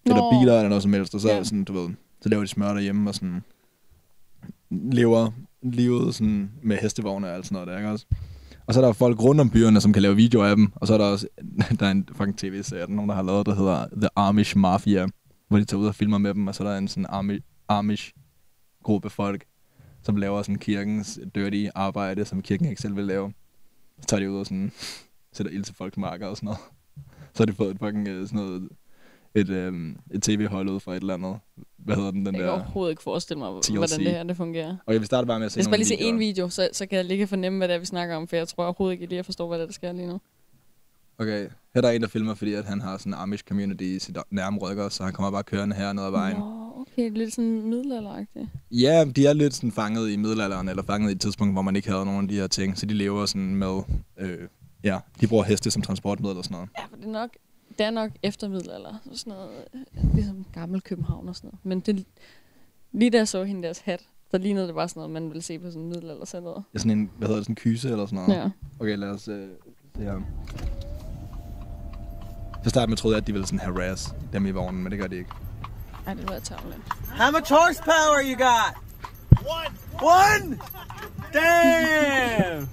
Nå. 0.06 0.14
eller 0.16 0.30
biler, 0.30 0.54
eller 0.54 0.70
noget 0.70 0.84
som 0.84 0.94
helst. 0.94 1.16
Og 1.16 1.22
så, 1.22 1.30
ja. 1.30 1.44
sådan, 1.44 1.64
du 1.64 1.74
ved, 1.74 1.90
så 2.22 2.30
laver 2.30 2.44
de 2.44 2.48
smør 2.48 2.74
derhjemme, 2.74 3.10
og 3.10 3.16
sådan 3.16 3.44
lever 4.72 5.32
livet 5.64 6.16
sådan 6.16 6.52
med 6.64 6.78
hestevogne 6.78 7.28
og 7.28 7.36
alt 7.36 7.46
sådan 7.46 7.56
noget 7.56 7.68
der, 7.68 7.78
ikke 7.78 7.90
også? 7.90 8.06
Og 8.68 8.74
så 8.74 8.82
er 8.82 8.86
der 8.86 8.94
folk 8.94 9.24
rundt 9.24 9.42
om 9.42 9.50
byerne, 9.50 9.82
som 9.82 9.94
kan 9.94 10.02
lave 10.02 10.16
videoer 10.16 10.46
af 10.46 10.56
dem. 10.56 10.72
Og 10.76 10.88
så 10.88 10.94
er 10.94 10.98
der 10.98 11.06
også, 11.06 11.28
der 11.80 11.86
er 11.86 11.92
en 11.92 12.10
fucking 12.16 12.38
tv-serie, 12.38 12.82
der 12.82 12.92
nogen, 12.92 13.10
der 13.10 13.16
har 13.16 13.24
lavet, 13.24 13.46
der 13.46 13.56
hedder 13.56 13.88
The 14.02 14.10
Amish 14.16 14.58
Mafia 14.58 15.08
hvor 15.48 15.58
de 15.58 15.66
tager 15.66 15.82
ud 15.82 15.88
og 15.88 15.96
filmer 15.96 16.18
med 16.18 16.34
dem, 16.34 16.48
og 16.48 16.56
så 16.56 16.64
er 16.64 16.68
der 16.68 16.78
en 16.78 16.88
sådan 16.88 17.06
Amish, 17.10 17.42
Amish 17.70 18.14
gruppe 18.84 19.10
folk, 19.10 19.46
som 20.02 20.16
laver 20.16 20.42
sådan 20.42 20.60
kirkens 20.60 21.20
dirty 21.36 21.66
arbejde, 21.76 22.26
som 22.26 22.42
kirken 22.42 22.70
ikke 22.70 22.82
selv 22.82 22.96
vil 22.96 23.06
lave. 23.06 23.34
Så 24.02 24.08
tager 24.08 24.22
de 24.22 24.32
ud 24.32 24.40
og 24.40 24.46
sådan, 24.46 24.72
sætter 25.34 25.52
ild 25.52 25.64
til 25.64 25.76
folks 25.76 25.98
marker 25.98 26.28
og 26.28 26.38
sådan 26.38 26.48
noget. 26.48 26.60
Så 27.34 27.44
har 27.44 27.46
de 27.46 27.54
fået 27.54 27.72
et 27.72 27.80
fucking 27.80 28.08
øh, 28.08 28.28
sådan 28.28 28.46
noget, 28.46 28.70
et, 29.36 29.50
øhm, 29.50 29.98
et 30.12 30.24
tv-hold 30.24 30.70
ud 30.70 30.80
fra 30.80 30.92
et 30.92 31.02
eller 31.02 31.14
andet. 31.14 31.40
Hvad 31.78 31.96
hedder 31.96 32.12
den, 32.12 32.26
den 32.26 32.36
jeg 32.36 32.44
der? 32.44 32.48
Jeg 32.48 32.56
kan 32.56 32.62
overhovedet 32.62 32.92
ikke 32.92 33.04
forestille 33.04 33.40
mig, 33.40 33.62
TLC. 33.62 33.76
hvordan 33.76 34.00
det 34.00 34.12
her 34.12 34.24
det 34.24 34.38
fungerer. 34.38 34.78
Okay, 34.88 35.00
vi 35.00 35.06
starter 35.06 35.26
bare 35.28 35.40
med 35.40 35.46
at 35.46 35.52
se 35.52 35.58
Hvis 35.58 35.68
bare 35.68 35.78
lige 35.78 35.88
se 35.88 36.00
en 36.00 36.20
video, 36.20 36.50
så, 36.50 36.70
så 36.72 36.86
kan 36.86 36.98
jeg 36.98 37.06
lige 37.06 37.28
fornemme, 37.28 37.58
hvad 37.58 37.68
det 37.68 37.76
er, 37.76 37.80
vi 37.80 37.86
snakker 37.86 38.16
om, 38.16 38.28
for 38.28 38.36
jeg 38.36 38.48
tror 38.48 38.64
overhovedet 38.64 38.94
ikke 38.94 39.06
lige, 39.06 39.20
at 39.20 39.26
forstå, 39.26 39.48
hvad 39.48 39.58
det 39.58 39.64
er, 39.64 39.68
der 39.68 39.74
sker 39.74 39.92
lige 39.92 40.08
nu. 40.08 40.20
Okay, 41.20 41.42
her 41.42 41.50
er 41.74 41.82
der 41.82 41.90
en, 41.90 42.02
der 42.02 42.08
filmer, 42.08 42.34
fordi 42.34 42.54
at 42.54 42.66
han 42.66 42.82
har 42.82 42.98
sådan 42.98 43.14
en 43.14 43.20
Amish 43.20 43.44
community 43.44 43.84
i 43.84 44.00
sit 44.00 44.18
nærmrykker, 44.32 44.90
så 44.90 45.04
han 45.04 45.14
kommer 45.14 45.32
bare 45.32 45.44
kørende 45.44 45.76
her 45.76 45.94
ned 45.94 46.04
ad 46.04 46.12
vejen. 46.12 46.38
Nå, 46.38 46.74
okay, 46.82 47.12
lidt 47.12 47.34
sådan 47.34 47.70
middelalderagtigt. 47.70 48.46
Ja, 48.72 49.06
de 49.16 49.28
er 49.28 49.34
lidt 49.34 49.54
sådan 49.54 49.72
fanget 49.72 50.10
i 50.10 50.16
middelalderen, 50.16 50.70
eller 50.70 50.84
fanget 50.84 51.10
i 51.10 51.12
et 51.12 51.22
tidspunkt, 51.22 51.54
hvor 51.54 51.62
man 51.62 51.76
ikke 51.76 51.90
havde 51.92 52.06
nogen 52.06 52.22
af 52.22 52.28
de 52.28 52.36
her 52.36 52.48
ting, 52.48 52.78
så 52.78 52.86
de 52.86 52.94
lever 52.94 53.26
sådan 53.26 53.56
med, 53.56 53.82
øh, 54.20 54.48
ja, 54.84 55.00
de 55.22 55.28
bruger 55.28 55.44
heste 55.44 55.72
som 55.72 55.82
transportmiddel 55.82 56.38
og 56.38 56.44
sådan 56.44 56.56
noget. 56.56 56.70
Ja, 56.80 56.86
for 56.86 56.96
det 56.96 57.06
er 57.06 57.12
nok, 57.12 57.30
det 57.78 57.86
er 57.86 57.92
nok 57.92 58.12
efter 58.24 58.48
middelalder, 58.50 58.94
sådan 59.14 59.34
noget, 59.34 59.50
øh, 59.74 60.16
ligesom 60.16 60.46
gammel 60.54 60.82
København 60.82 61.30
og 61.30 61.36
sådan 61.36 61.48
noget. 61.48 61.66
Men 61.66 61.80
det, 61.80 62.06
lige 62.92 63.12
da 63.12 63.18
jeg 63.18 63.28
så 63.28 63.44
hende 63.44 63.64
deres 63.64 63.80
hat, 63.80 64.02
så 64.32 64.38
lignede 64.38 64.68
det 64.68 64.76
bare 64.76 64.90
sådan 64.90 65.00
noget, 65.00 65.12
man 65.12 65.28
ville 65.28 65.42
se 65.42 65.60
på 65.60 65.68
sådan 65.68 65.82
en 65.82 65.90
middelaldercenter. 65.90 66.62
Ja, 66.74 66.80
sådan 66.80 66.92
en, 66.92 67.12
hvad 67.18 67.28
hedder 67.28 67.40
det, 67.40 67.46
sådan 67.46 67.52
en 67.52 67.56
kyse 67.56 67.90
eller 67.90 68.06
sådan 68.06 68.26
noget? 68.26 68.42
Ja. 68.42 68.50
Okay, 68.80 68.98
lad 68.98 69.10
os 69.10 69.28
øh, 69.28 69.48
se 69.96 70.04
her. 70.04 70.22
Så 72.68 72.70
starten 72.70 72.92
med 72.92 72.98
troede 72.98 73.16
jeg, 73.16 73.22
at 73.22 73.28
de 73.28 73.32
ville 73.32 73.48
sådan 73.48 73.60
harass 73.60 74.14
dem 74.34 74.46
i 74.46 74.52
vognen, 74.52 74.84
men 74.84 74.92
det 74.92 75.00
gør 75.00 75.08
de 75.08 75.16
ikke. 75.16 75.30
Ej, 76.08 76.14
det 76.14 76.30
var 76.30 76.40
tavlen. 76.40 76.74
How 77.20 77.32
much 77.32 77.54
horsepower 77.54 78.20
you 78.24 78.36
got? 78.36 78.74
One. 79.32 79.74
One? 80.02 80.60
Damn! 81.34 82.68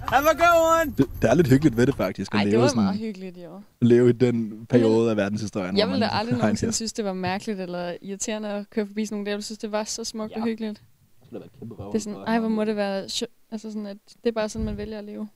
Have 0.00 0.30
a 0.30 0.34
good 0.34 0.80
one! 0.80 0.94
Det, 0.98 1.06
det 1.22 1.30
er 1.30 1.34
lidt 1.34 1.48
hyggeligt 1.48 1.76
ved 1.76 1.86
det 1.86 1.94
faktisk. 1.94 2.34
Ej, 2.34 2.44
det 2.44 2.58
var 2.58 2.66
sådan, 2.66 2.82
meget 2.82 2.98
hyggeligt, 2.98 3.36
jo. 3.36 3.60
Leve 3.80 4.08
i 4.08 4.12
den 4.12 4.66
periode 4.66 5.10
af 5.10 5.16
verdenshistorien. 5.16 5.76
Jeg 5.76 5.88
ville 5.88 6.00
da 6.00 6.10
aldrig 6.12 6.38
nogensinde 6.42 6.72
synes, 6.72 6.92
det 6.92 7.04
var 7.04 7.12
mærkeligt 7.12 7.60
eller 7.60 7.96
irriterende 8.02 8.48
at 8.48 8.70
køre 8.70 8.86
forbi 8.86 9.06
sådan 9.06 9.16
nogle 9.16 9.26
der. 9.26 9.36
Jeg 9.36 9.44
synes, 9.44 9.58
det 9.58 9.72
var 9.72 9.84
så 9.84 10.04
smukt 10.04 10.32
ja. 10.32 10.40
og 10.40 10.46
hyggeligt. 10.46 10.82
Det 11.30 11.94
er 11.94 11.98
sådan, 11.98 12.18
ej, 12.26 12.38
hvor 12.38 12.48
må 12.48 12.64
det 12.64 12.76
være... 12.76 13.02
Altså 13.50 13.70
sådan, 13.70 13.86
at 13.86 13.96
det 14.06 14.28
er 14.28 14.32
bare 14.32 14.48
sådan, 14.48 14.64
man 14.64 14.76
vælger 14.76 14.98
at 14.98 15.04
leve. 15.04 15.28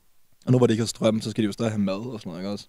Og 0.47 0.53
nu 0.53 0.59
hvor 0.59 0.67
det 0.67 0.75
ikke 0.75 0.83
har 0.83 0.87
strøm, 0.87 1.21
så 1.21 1.31
skal 1.31 1.43
de 1.43 1.47
jo 1.47 1.53
stadig 1.53 1.73
have 1.73 1.83
mad 1.83 1.95
og 1.95 2.21
sådan 2.21 2.31
noget, 2.31 2.41
ikke 2.41 2.51
også? 2.51 2.69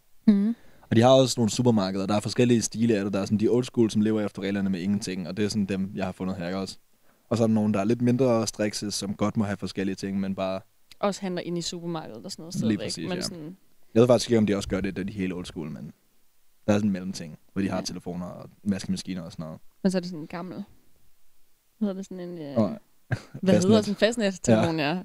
Og 0.95 0.97
de 0.97 1.01
har 1.03 1.09
også 1.09 1.35
nogle 1.37 1.51
supermarkeder, 1.51 2.05
der 2.05 2.15
er 2.15 2.19
forskellige 2.19 2.61
stile 2.61 2.97
af 2.97 3.03
det. 3.03 3.13
Der 3.13 3.19
er 3.19 3.25
sådan 3.25 3.37
de 3.37 3.47
old 3.47 3.63
school, 3.63 3.91
som 3.91 4.01
lever 4.01 4.21
efter 4.21 4.41
reglerne 4.41 4.69
med 4.69 4.79
ingenting, 4.79 5.27
og 5.27 5.37
det 5.37 5.45
er 5.45 5.49
sådan 5.49 5.65
dem, 5.65 5.91
jeg 5.95 6.05
har 6.05 6.11
fundet 6.11 6.35
her 6.37 6.55
også. 6.55 6.77
Og 7.29 7.37
så 7.37 7.43
er 7.43 7.47
der 7.47 7.53
nogle, 7.53 7.73
der 7.73 7.79
er 7.79 7.83
lidt 7.83 8.01
mindre 8.01 8.47
strikse, 8.47 8.91
som 8.91 9.13
godt 9.15 9.37
må 9.37 9.43
have 9.43 9.57
forskellige 9.57 9.95
ting, 9.95 10.19
men 10.19 10.35
bare... 10.35 10.61
Også 10.99 11.21
handler 11.21 11.41
ind 11.41 11.57
i 11.57 11.61
supermarkedet 11.61 12.25
og 12.25 12.31
sådan 12.31 12.41
noget 12.41 12.53
stadigvæk. 12.53 12.79
Lige 12.79 12.85
præcis, 12.85 13.09
men 13.09 13.17
ja. 13.17 13.21
sådan... 13.21 13.57
Jeg 13.93 14.01
ved 14.01 14.07
faktisk 14.07 14.29
ikke, 14.29 14.37
om 14.37 14.45
de 14.45 14.55
også 14.55 14.69
gør 14.69 14.81
det, 14.81 14.95
da 14.95 15.03
de 15.03 15.13
helt 15.13 15.33
old 15.33 15.45
school, 15.45 15.71
men 15.71 15.93
der 16.67 16.73
er 16.73 16.77
sådan 16.77 16.87
en 16.87 16.93
mellemting, 16.93 17.37
hvor 17.53 17.61
de 17.61 17.67
ja. 17.67 17.73
har 17.73 17.81
telefoner 17.81 18.25
og 18.25 18.49
maskemaskiner 18.63 19.21
og 19.21 19.31
sådan 19.31 19.43
noget. 19.43 19.59
Men 19.83 19.91
så 19.91 19.97
er 19.97 19.99
det 19.99 20.09
sådan 20.09 20.21
en 20.21 20.27
gammel... 20.27 20.63
Hvad 21.77 21.87
hedder 21.87 21.93
det 21.93 22.05
sådan 22.05 22.19
en... 22.19 22.37
Øh... 22.37 22.57
Oh, 22.57 22.71
hvad 23.41 23.53
hedder 23.53 23.81
sådan 23.81 23.91
en 23.91 23.95
fastnet-telefon, 23.95 24.79
ja. 24.79 24.87
ja. 24.89 24.93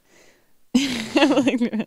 jeg 1.21 1.29
ved 1.29 1.53
ikke, 1.53 1.69
hvad 1.69 1.87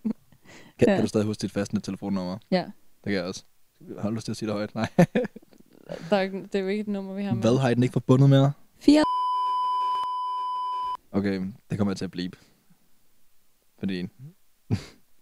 Kan, 0.79 0.87
Ja. 0.87 0.93
kan 0.93 1.01
du 1.01 1.07
stadig 1.07 1.25
huske 1.27 1.41
dit 1.41 1.51
fastnet 1.51 1.83
telefonnummer? 1.83 2.37
Ja. 2.51 2.63
Det 2.63 3.03
kan 3.03 3.13
jeg 3.13 3.23
også. 3.23 3.43
Har 3.99 4.09
du 4.09 4.15
lyst 4.15 4.25
til 4.25 4.31
at 4.31 4.37
sige 4.37 4.47
det 4.47 4.55
højt? 4.55 4.75
Nej. 4.75 4.89
Der 6.09 6.17
er, 6.17 6.21
ikke- 6.21 6.41
det 6.43 6.55
er 6.55 6.59
jo 6.59 6.67
ikke 6.67 6.81
et 6.81 6.87
nummer, 6.87 7.13
vi 7.13 7.23
har 7.23 7.33
med. 7.33 7.41
Hvad 7.41 7.57
har 7.59 7.69
I 7.69 7.75
den 7.75 7.83
ikke 7.83 7.93
forbundet 7.93 8.29
med? 8.29 8.49
Fire. 8.79 9.03
Okay, 11.11 11.41
det 11.69 11.77
kommer 11.77 11.91
jeg 11.91 11.97
til 11.97 12.05
at 12.05 12.11
blive. 12.11 12.31
Fordi... 13.79 14.07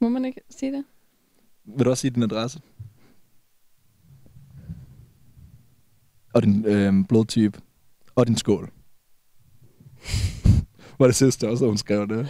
Må 0.01 0.09
man 0.09 0.26
ikke 0.26 0.41
sige 0.49 0.72
det? 0.72 0.84
Vil 1.78 1.86
du 1.86 1.89
også 1.89 2.01
sige 2.01 2.12
din 2.12 2.24
adresse? 2.24 2.62
Og 6.34 6.43
din 6.43 6.66
øh, 6.66 6.93
blodtype. 7.09 7.62
Og 8.16 8.28
din 8.28 8.38
skål. 8.38 8.70
Var 10.99 11.05
det 11.07 11.16
sidste 11.16 11.49
også, 11.49 11.66
at 11.66 11.70
hun 11.70 11.78
skrev 11.78 12.07
det? 12.07 12.30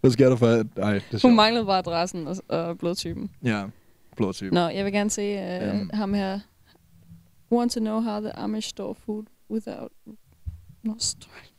Hvad 0.00 0.10
sker 0.10 0.28
der 0.28 0.36
for... 0.36 0.46
Ej, 0.46 0.62
det 0.62 0.76
er 0.80 1.00
Hun 1.12 1.18
sjovt. 1.20 1.34
manglede 1.34 1.66
bare 1.66 1.78
adressen 1.78 2.26
og, 2.28 2.36
og 2.48 2.78
blodtypen. 2.78 3.30
Ja, 3.44 3.66
blodtype. 4.16 4.54
Nå, 4.54 4.68
jeg 4.68 4.84
vil 4.84 4.92
gerne 4.92 5.10
se 5.10 5.34
uh, 5.62 5.68
Øhm. 5.74 5.90
ham 5.94 6.14
her. 6.14 6.38
Want 7.52 7.72
to 7.72 7.80
know 7.80 8.00
how 8.00 8.20
the 8.20 8.38
Amish 8.38 8.68
store 8.68 8.94
food 9.06 9.24
without 9.50 9.88
no 10.82 10.92
stripes. 10.98 11.50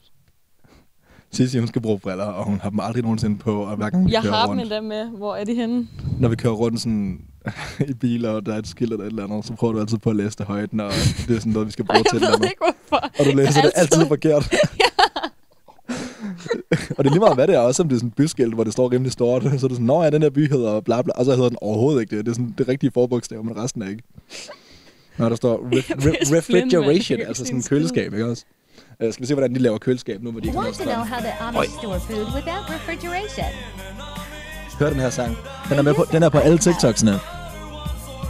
Sissi, 1.32 1.58
hun 1.60 1.68
skal 1.68 1.82
bruge 1.82 2.00
briller, 2.00 2.24
og 2.26 2.46
hun 2.46 2.60
har 2.60 2.70
dem 2.70 2.80
aldrig 2.80 3.04
nogensinde 3.04 3.38
på, 3.38 3.64
og 3.64 3.76
hver 3.76 3.90
gang 3.90 4.06
vi 4.08 4.12
Jeg 4.12 4.22
kører 4.22 4.34
har 4.34 4.42
dem 4.42 4.50
rundt, 4.50 4.62
endda 4.62 4.82
med. 4.82 5.10
Hvor 5.10 5.36
er 5.36 5.44
de 5.44 5.56
henne? 5.56 5.88
når 6.20 6.30
vi 6.30 6.36
kører 6.36 6.54
rundt 6.54 6.80
sådan 6.82 7.22
i 7.90 7.94
biler, 7.94 8.30
og 8.30 8.46
der 8.46 8.54
er 8.54 8.58
et 8.58 8.68
skilt 8.68 8.92
eller 8.92 9.06
et 9.06 9.10
eller 9.10 9.24
andet, 9.24 9.46
så 9.46 9.54
prøver 9.54 9.74
du 9.74 9.80
altid 9.80 9.98
på 9.98 10.10
at 10.10 10.16
læse 10.16 10.38
det 10.38 10.46
højt, 10.46 10.74
når 10.74 10.88
det 11.28 11.36
er 11.36 11.40
sådan 11.40 11.52
noget, 11.52 11.66
vi 11.68 11.72
skal 11.72 11.86
bruge 11.86 12.04
til 12.12 12.18
et 12.18 12.22
eller 12.22 12.30
Jeg 12.32 12.40
ved 12.40 12.48
ikke, 12.48 12.62
hvorfor. 12.90 13.10
Og 13.20 13.26
du 13.32 13.38
læser 13.38 13.62
det 13.62 13.72
altid 13.76 14.06
forkert. 14.08 14.54
og 16.98 17.04
det 17.04 17.10
er 17.10 17.14
lige 17.14 17.20
meget, 17.20 17.36
hvad 17.36 17.48
det 17.48 17.56
er, 17.56 17.60
også 17.60 17.84
om 17.84 17.90
det 17.90 17.96
er 17.96 18.00
sådan 18.00 18.08
et 18.08 18.16
byskilt, 18.16 18.54
hvor 18.54 18.64
det 18.64 18.74
står 18.74 18.92
rimelig 18.92 19.12
stort. 19.12 19.44
Så 19.44 19.48
er 19.48 19.52
det 19.52 19.62
sådan, 19.62 19.86
nå 19.86 20.04
ja, 20.04 20.10
den 20.10 20.22
her 20.22 20.30
by 20.30 20.50
hedder 20.50 20.80
bla 20.80 21.02
bla, 21.02 21.14
og 21.14 21.26
så 21.26 21.36
hedder 21.36 21.50
den 21.50 21.58
overhovedet 21.62 22.02
ikke 22.02 22.18
det. 22.18 22.26
Det 22.26 22.32
er 22.32 22.36
sådan 22.36 22.54
det 22.58 22.68
rigtige 22.68 22.92
forbogstav, 22.92 23.44
men 23.44 23.58
resten 23.58 23.82
er 23.82 23.90
ikke. 23.90 24.04
Når 25.18 25.30
der 25.30 25.36
står 25.36 25.64
mand. 25.64 25.76
Jeg 25.76 26.38
refrigeration, 26.38 27.20
altså 27.22 27.46
sådan 27.46 27.64
køleskab, 27.64 28.14
ikke 28.14 28.26
også? 28.26 28.46
Uh, 29.04 29.14
skal 29.14 29.22
vi 29.22 29.28
se, 29.28 29.34
hvordan 29.34 29.56
de 29.56 29.60
laver 29.60 29.78
køleskab 29.78 30.24
nu, 30.24 30.32
hvor 30.32 30.40
de 30.40 30.48
ikke 30.48 30.60
har? 30.60 30.66
Hør 34.80 34.90
den 34.90 35.00
her 35.00 35.10
sang. 35.10 35.38
Den 35.70 35.78
er, 35.78 35.82
med 35.82 35.94
på, 35.94 36.06
den 36.12 36.24
er 36.24 36.30
på 36.30 36.38
alle 36.38 36.58
TikToks'ene. 36.58 37.16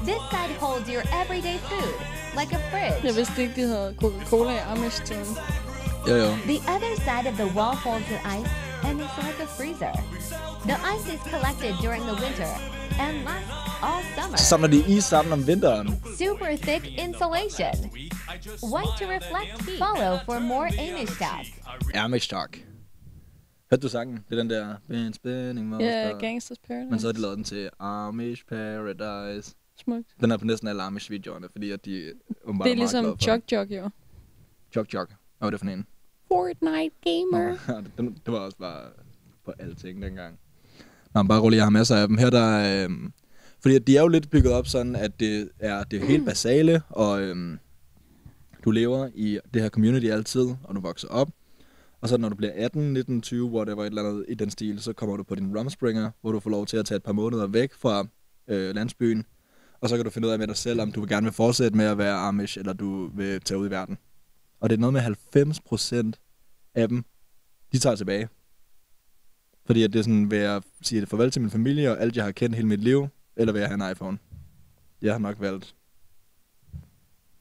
This 0.09 0.21
side 0.31 0.53
holds 0.59 0.87
your 0.93 1.03
everyday 1.21 1.57
food, 1.69 1.91
like 2.39 2.55
a 2.55 2.59
fridge. 2.71 3.07
Jeg 3.07 3.15
vidste 3.15 3.41
ikke, 3.41 3.61
de 3.61 3.67
havde 3.67 3.95
Coca-Cola 4.01 4.51
i 4.51 4.61
Amish-tiden. 4.71 5.37
Jo, 6.09 6.15
jo. 6.15 6.29
The 6.53 6.59
other 6.75 6.93
side 7.07 7.25
of 7.31 7.35
the 7.41 7.49
wall 7.57 7.75
holds 7.85 8.05
your 8.11 8.21
ice, 8.37 8.51
and 8.87 9.01
it's 9.01 9.17
like 9.25 9.39
a 9.43 9.47
freezer. 9.57 9.93
The 10.69 10.77
ice 10.93 11.05
is 11.15 11.21
collected 11.33 11.73
during 11.85 12.01
the 12.11 12.15
winter 12.25 12.51
and 13.05 13.13
lasts 13.29 13.51
all 13.87 14.01
summer. 14.17 14.37
Så 14.37 14.45
samler 14.45 14.67
de 14.67 14.79
is 14.97 15.03
sammen 15.03 15.33
om 15.33 15.47
vinteren. 15.47 15.87
Super 16.17 16.55
thick 16.67 16.83
insulation. 17.05 17.73
White 18.73 18.93
to 18.99 19.05
reflect 19.17 19.49
heat. 19.67 19.79
Follow 19.85 20.13
for 20.25 20.39
more 20.39 20.67
Amish 20.67 21.15
talk. 21.19 21.45
Amish 21.95 22.29
Talk. 22.29 22.57
Hørte 23.71 23.81
du 23.81 23.89
sangen? 23.89 24.15
Det 24.29 24.31
er 24.31 24.35
den 24.35 24.49
der... 24.49 24.75
Been 24.89 25.13
spinning 25.13 25.67
most 25.67 25.81
Ja, 25.83 26.11
of- 26.13 26.19
Gangsters 26.21 26.57
Paradise. 26.67 26.89
Men 26.91 26.99
så 26.99 27.07
har 27.07 27.11
de 27.13 27.21
lavet 27.21 27.35
den 27.37 27.43
til 27.43 27.69
Amish 27.79 28.45
Paradise. 28.49 29.55
Smukt. 29.83 30.07
Den 30.21 30.31
er 30.31 30.37
på 30.37 30.45
næsten 30.45 30.67
alle 30.67 30.83
Amish-videoerne, 30.83 31.47
fordi 31.51 31.71
at 31.71 31.85
de 31.85 32.11
åbenbart 32.43 32.65
Det 32.65 32.71
er 32.71 32.75
ligesom 32.75 33.19
Chuck 33.19 33.41
Chuck, 33.49 33.71
jo. 33.71 33.89
Chuck 34.73 34.89
Chuck. 34.89 35.09
Hvad 35.09 35.45
var 35.45 35.49
det 35.49 35.59
for 35.59 35.67
en? 35.67 35.85
Fortnite 36.27 36.95
Gamer. 37.03 37.57
Den, 37.97 38.17
det 38.25 38.33
var 38.33 38.39
også 38.39 38.57
bare 38.57 38.81
på 39.45 39.53
alting 39.59 40.01
dengang. 40.01 40.39
Nå, 41.13 41.21
men 41.21 41.27
bare 41.27 41.41
rolig, 41.41 41.57
jeg 41.57 41.65
har 41.65 41.69
masser 41.69 41.95
af 41.95 42.07
dem. 42.07 42.17
Her 42.17 42.29
der 42.29 42.43
er, 42.43 42.85
øhm, 42.85 43.13
fordi 43.61 43.75
at 43.75 43.87
de 43.87 43.97
er 43.97 44.01
jo 44.01 44.07
lidt 44.07 44.29
bygget 44.29 44.53
op 44.53 44.67
sådan, 44.67 44.95
at 44.95 45.19
det 45.19 45.49
er 45.59 45.83
det 45.83 46.01
er 46.01 46.05
helt 46.05 46.25
basale, 46.25 46.81
og 46.89 47.21
øhm, 47.21 47.59
du 48.65 48.71
lever 48.71 49.09
i 49.15 49.39
det 49.53 49.61
her 49.61 49.69
community 49.69 50.05
altid, 50.05 50.47
og 50.63 50.75
du 50.75 50.81
vokser 50.81 51.07
op. 51.07 51.29
Og 52.01 52.09
så 52.09 52.17
når 52.17 52.29
du 52.29 52.35
bliver 52.35 52.53
18, 52.55 52.93
19, 52.93 53.21
20, 53.21 53.45
whatever, 53.45 53.83
et 53.83 53.87
eller 53.87 54.03
andet 54.03 54.25
i 54.29 54.33
den 54.33 54.49
stil, 54.49 54.81
så 54.81 54.93
kommer 54.93 55.17
du 55.17 55.23
på 55.23 55.35
din 55.35 55.57
rumspringer, 55.57 56.11
hvor 56.21 56.31
du 56.31 56.39
får 56.39 56.49
lov 56.49 56.65
til 56.65 56.77
at 56.77 56.85
tage 56.85 56.95
et 56.95 57.03
par 57.03 57.11
måneder 57.11 57.47
væk 57.47 57.73
fra 57.73 58.07
øh, 58.47 58.75
landsbyen. 58.75 59.25
Og 59.81 59.89
så 59.89 59.95
kan 59.95 60.05
du 60.05 60.11
finde 60.11 60.27
ud 60.27 60.33
af 60.33 60.39
med 60.39 60.47
dig 60.47 60.55
selv, 60.55 60.81
om 60.81 60.91
du 60.91 60.99
vil 60.99 61.09
gerne 61.09 61.23
vil 61.23 61.33
fortsætte 61.33 61.77
med 61.77 61.85
at 61.85 61.97
være 61.97 62.15
Amish, 62.15 62.57
eller 62.57 62.73
du 62.73 63.09
vil 63.15 63.41
tage 63.41 63.57
ud 63.57 63.67
i 63.67 63.71
verden. 63.71 63.97
Og 64.65 64.69
det 64.69 64.75
er 64.75 64.79
noget 64.79 64.93
med 64.93 65.01
90 65.01 65.61
procent 65.61 66.19
af 66.75 66.89
dem, 66.89 67.05
de 67.71 67.79
tager 67.79 67.95
tilbage. 67.95 68.29
Fordi 69.65 69.83
at 69.83 69.93
det 69.93 69.99
er 69.99 70.03
sådan, 70.03 70.31
vil 70.31 70.39
jeg 70.39 70.61
sige 70.81 71.05
farvel 71.05 71.31
til 71.31 71.41
min 71.41 71.51
familie 71.51 71.91
og 71.91 72.01
alt, 72.01 72.15
jeg 72.15 72.23
har 72.23 72.31
kendt 72.31 72.55
hele 72.55 72.67
mit 72.67 72.83
liv, 72.83 73.07
eller 73.35 73.53
vil 73.53 73.59
jeg 73.59 73.69
have 73.69 73.85
en 73.85 73.91
iPhone? 73.91 74.17
Jeg 75.01 75.13
har 75.13 75.19
nok 75.19 75.39
valgt 75.39 75.75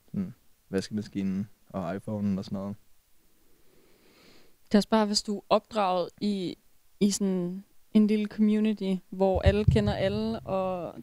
sådan, 0.06 0.34
vaskemaskinen 0.70 1.48
og 1.68 1.96
iPhone'en 1.96 2.38
og 2.38 2.44
sådan 2.44 2.58
noget. 2.58 2.76
Det 4.66 4.74
er 4.74 4.78
også 4.78 4.88
bare, 4.88 5.06
hvis 5.06 5.22
du 5.22 5.36
er 5.38 5.42
opdraget 5.48 6.08
i, 6.20 6.56
i 7.00 7.10
sådan 7.10 7.64
en 7.92 8.06
lille 8.06 8.26
community, 8.26 8.94
hvor 9.10 9.42
alle 9.42 9.64
kender 9.64 9.94
alle, 9.94 10.40
og 10.40 10.94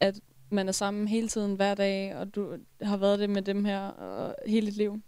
at 0.00 0.20
man 0.50 0.68
er 0.68 0.72
sammen 0.72 1.08
hele 1.08 1.28
tiden 1.28 1.54
hver 1.54 1.74
dag, 1.74 2.16
og 2.16 2.34
du 2.34 2.46
har 2.82 2.96
været 2.96 3.18
det 3.18 3.30
med 3.30 3.42
dem 3.42 3.64
her 3.64 3.80
og 3.80 4.34
hele 4.46 4.66
dit 4.66 4.76
liv, 4.76 5.00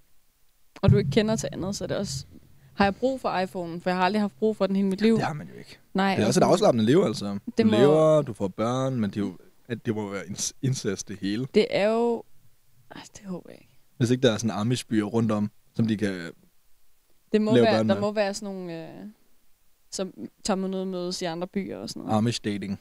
og 0.82 0.90
du 0.90 0.96
ikke 0.96 1.10
kender 1.10 1.36
til 1.36 1.48
andet, 1.52 1.76
så 1.76 1.84
er 1.84 1.88
det 1.88 1.96
også... 1.96 2.24
Har 2.74 2.84
jeg 2.84 2.96
brug 2.96 3.20
for 3.20 3.38
iPhone? 3.38 3.80
For 3.80 3.90
jeg 3.90 3.96
har 3.96 4.04
aldrig 4.04 4.20
haft 4.20 4.38
brug 4.38 4.56
for 4.56 4.66
den 4.66 4.76
hele 4.76 4.88
mit 4.88 5.00
liv. 5.00 5.14
Det 5.14 5.22
har 5.24 5.32
man 5.32 5.48
jo 5.48 5.58
ikke. 5.58 5.78
Nej, 5.94 6.14
Det 6.16 6.22
er 6.22 6.26
også 6.26 6.40
et 6.40 6.44
afslappende 6.44 6.84
liv, 6.84 6.98
altså. 7.06 7.32
Du 7.32 7.38
Det 7.58 7.66
må- 7.66 7.72
lever, 7.72 8.22
du 8.22 8.32
får 8.32 8.48
børn, 8.48 9.00
men 9.00 9.10
det, 9.10 9.16
er 9.16 9.20
jo, 9.20 9.38
at 9.68 9.86
det 9.86 9.94
må 9.94 10.10
være 10.10 10.22
incest 10.62 11.08
det 11.08 11.18
hele. 11.20 11.46
Det 11.54 11.66
er 11.70 11.88
jo... 11.88 12.22
Ej, 12.96 13.02
det 13.16 13.26
håber 13.26 13.50
jeg 13.50 13.58
ikke. 13.60 13.74
Hvis 13.96 14.10
ikke 14.10 14.22
der 14.22 14.32
er 14.32 14.36
sådan 14.36 14.50
Amish-byer 14.72 15.02
rundt 15.04 15.32
om, 15.32 15.50
som 15.74 15.86
de 15.86 15.96
kan... 15.96 16.30
Det 17.32 17.40
må 17.42 17.54
Lave 17.54 17.64
være, 17.64 17.74
børn 17.78 17.88
der 17.88 17.94
med. 17.94 18.00
må 18.00 18.12
være 18.12 18.34
sådan 18.34 18.54
nogle... 18.54 18.88
Øh, 18.88 18.94
som 19.90 20.12
tager 20.44 20.56
man 20.56 20.70
noget 20.70 20.88
mødes 20.88 21.22
i 21.22 21.24
andre 21.24 21.46
byer 21.46 21.78
og 21.78 21.88
sådan 21.88 22.02
noget. 22.02 22.18
Amish-dating, 22.28 22.76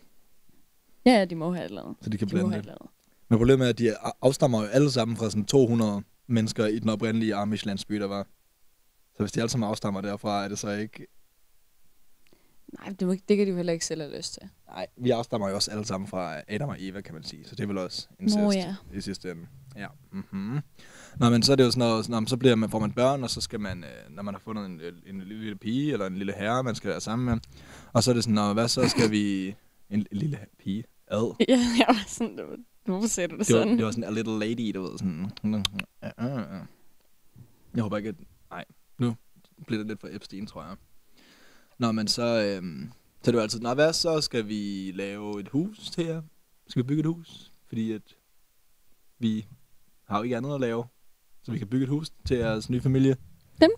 Ja, 1.06 1.12
ja, 1.12 1.26
de 1.26 1.36
må 1.36 1.54
have 1.54 1.66
et 1.66 1.70
eller 1.70 1.84
andet. 1.84 1.98
så 2.02 2.10
de 2.10 2.18
kan 2.18 2.28
De 2.28 2.34
blande 2.34 2.58
det. 2.58 2.76
Men 3.30 3.38
problemet 3.38 3.66
er, 3.66 3.70
at 3.70 3.80
de 3.80 3.96
afstammer 4.22 4.62
jo 4.62 4.68
alle 4.68 4.92
sammen 4.92 5.18
fra 5.18 5.30
sådan 5.30 5.46
200 5.46 6.04
mennesker 6.28 6.66
i 6.66 6.80
den 6.80 6.90
oprindelige 6.90 7.36
Amish-landsby, 7.36 7.96
der 8.00 8.08
var. 8.08 8.28
Så 9.16 9.24
hvis 9.24 9.32
de 9.32 9.40
alle 9.40 9.50
sammen 9.50 9.70
afstammer 9.70 10.02
derfra, 10.02 10.44
er 10.44 10.48
det 10.48 10.60
så 10.60 10.70
ikke... 10.70 11.08
Nej, 12.80 12.94
det, 13.00 13.08
må, 13.08 13.14
det 13.14 13.38
kan 13.38 13.46
de 13.46 13.50
jo 13.52 13.56
heller 13.56 13.74
ikke 13.74 13.86
selv 13.86 14.02
have 14.02 14.18
lyst 14.18 14.34
til. 14.34 14.42
Nej, 14.68 14.88
vi 14.98 15.10
afstammer 15.10 15.50
jo 15.50 15.56
også 15.56 15.72
alle 15.72 15.86
sammen 15.86 16.08
fra 16.08 16.42
Adam 16.48 16.70
og 16.70 16.76
Eva, 16.80 17.02
kan 17.02 17.14
man 17.14 17.24
sige. 17.24 17.46
Så 17.46 17.56
det 17.56 17.64
er 17.64 17.68
vel 17.68 17.78
også 17.78 18.08
incest 18.20 18.38
Nå 18.38 18.52
ja. 18.52 18.76
i 18.94 19.02
sidste 19.02 19.32
ende. 19.32 19.48
Ja. 19.76 19.88
Mm-hmm. 20.12 20.60
Nå, 21.20 21.30
men 21.30 21.44
så 21.44 21.52
er 21.52 21.56
det 21.56 21.64
jo 21.64 21.72
sådan 21.72 21.80
noget, 21.80 22.06
sådan, 22.06 22.28
så 22.28 22.38
bliver 22.38 22.56
man, 22.56 22.70
får 22.70 22.80
man 22.80 22.92
børn, 22.92 23.24
og 23.24 23.30
så 23.30 23.42
skal 23.42 23.60
man, 23.60 23.84
øh, 23.84 24.16
når 24.16 24.24
man 24.24 24.34
har 24.34 24.40
fundet 24.40 24.66
en, 24.66 24.72
en, 24.72 25.16
en 25.16 25.20
lille, 25.22 25.44
lille 25.44 25.56
pige, 25.58 25.94
eller 25.94 26.08
en 26.08 26.18
lille 26.18 26.34
herre, 26.34 26.64
man 26.64 26.76
skal 26.76 26.90
være 26.90 27.02
sammen 27.02 27.26
med. 27.26 27.38
Og 27.94 28.04
så 28.04 28.12
er 28.12 28.14
det 28.14 28.24
sådan, 28.24 28.36
Nå, 28.36 28.54
hvad 28.54 28.68
så 28.68 28.90
skal 28.90 29.12
vi... 29.12 29.56
En, 29.92 30.06
lille 30.12 30.40
pige? 30.60 30.84
Ad. 31.08 31.36
Ja, 31.50 31.60
jeg 31.78 31.86
var 31.88 32.04
sådan, 32.08 32.38
det 32.38 32.46
var, 32.48 32.58
hvorfor 32.86 33.08
siger 33.08 33.28
du 33.28 33.38
det, 33.38 33.48
Det 33.48 33.56
var, 33.56 33.62
sådan? 33.62 33.78
det 33.78 33.86
var 33.86 33.92
sådan 33.92 34.04
a 34.04 34.10
little 34.10 34.40
lady, 34.40 34.72
du 34.76 34.82
ved, 34.82 34.98
sådan... 34.98 35.32
Jeg 37.76 37.84
håber 37.84 37.98
ikke, 37.98 38.10
at... 38.10 38.16
Nej, 38.50 38.66
nu 38.98 39.16
bliver 39.68 39.80
det 39.80 39.88
lidt 39.88 40.00
for 40.00 40.08
Epstein, 40.12 40.48
tror 40.48 40.64
jeg. 40.64 40.76
Nå, 41.80 41.92
men 41.92 42.08
så... 42.08 42.24
Øhm, 42.44 42.92
så 43.24 43.30
er 43.30 43.32
det 43.32 43.38
jo 43.38 43.42
altid, 43.42 43.60
Nå, 43.60 43.74
hvad 43.74 43.94
så? 43.94 44.22
Skal 44.22 44.48
vi 44.48 44.92
lave 44.96 45.40
et 45.40 45.48
hus 45.48 45.92
til 45.92 46.06
jer? 46.06 46.22
Skal 46.68 46.84
vi 46.84 46.88
bygge 46.88 47.00
et 47.00 47.06
hus? 47.06 47.52
Fordi 47.68 47.92
at 47.92 48.02
vi 49.20 49.46
har 50.04 50.18
jo 50.18 50.24
ikke 50.24 50.38
andet 50.38 50.54
at 50.54 50.62
lave. 50.62 50.84
Så 51.44 51.52
vi 51.52 51.58
kan 51.58 51.68
bygge 51.68 51.84
et 51.84 51.90
hus 51.90 52.10
til 52.26 52.38
jeres 52.38 52.70
nye 52.70 52.82
familie. 52.82 53.18
Dem? 53.62 53.70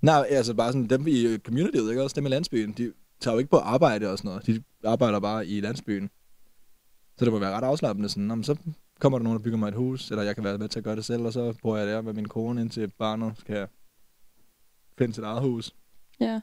Nej, 0.00 0.26
altså 0.30 0.54
bare 0.54 0.72
sådan 0.72 0.86
dem 0.86 1.06
i 1.06 1.38
communityet, 1.38 1.90
ikke 1.90 2.02
også? 2.02 2.14
Dem 2.14 2.26
i 2.26 2.28
landsbyen. 2.28 2.72
De 2.72 2.92
tager 3.20 3.34
jo 3.34 3.38
ikke 3.38 3.50
på 3.50 3.56
arbejde 3.56 4.10
og 4.10 4.18
sådan 4.18 4.28
noget. 4.28 4.46
De 4.46 4.62
arbejder 4.84 5.20
bare 5.20 5.46
i 5.46 5.60
landsbyen. 5.60 6.10
Så 7.18 7.24
det 7.24 7.32
må 7.32 7.38
være 7.38 7.52
ret 7.52 7.64
afslappende. 7.64 8.08
Sådan, 8.08 8.24
"Nå, 8.24 8.34
men 8.34 8.44
så 8.44 8.56
kommer 9.00 9.18
der 9.18 9.22
nogen, 9.24 9.38
der 9.38 9.42
bygger 9.44 9.58
mig 9.58 9.68
et 9.68 9.74
hus, 9.74 10.10
eller 10.10 10.22
jeg 10.22 10.34
kan 10.34 10.44
være 10.44 10.58
med 10.58 10.68
til 10.68 10.78
at 10.80 10.84
gøre 10.84 10.96
det 10.96 11.04
selv, 11.04 11.22
og 11.22 11.32
så 11.32 11.54
bor 11.62 11.76
jeg 11.76 11.86
der 11.86 12.00
med 12.02 12.12
min 12.12 12.28
kone, 12.28 12.60
indtil 12.60 12.92
barnet 12.98 13.32
skal 13.38 13.66
finde 14.98 15.14
sit 15.14 15.24
eget 15.24 15.42
hus. 15.42 15.74
Ja. 16.20 16.40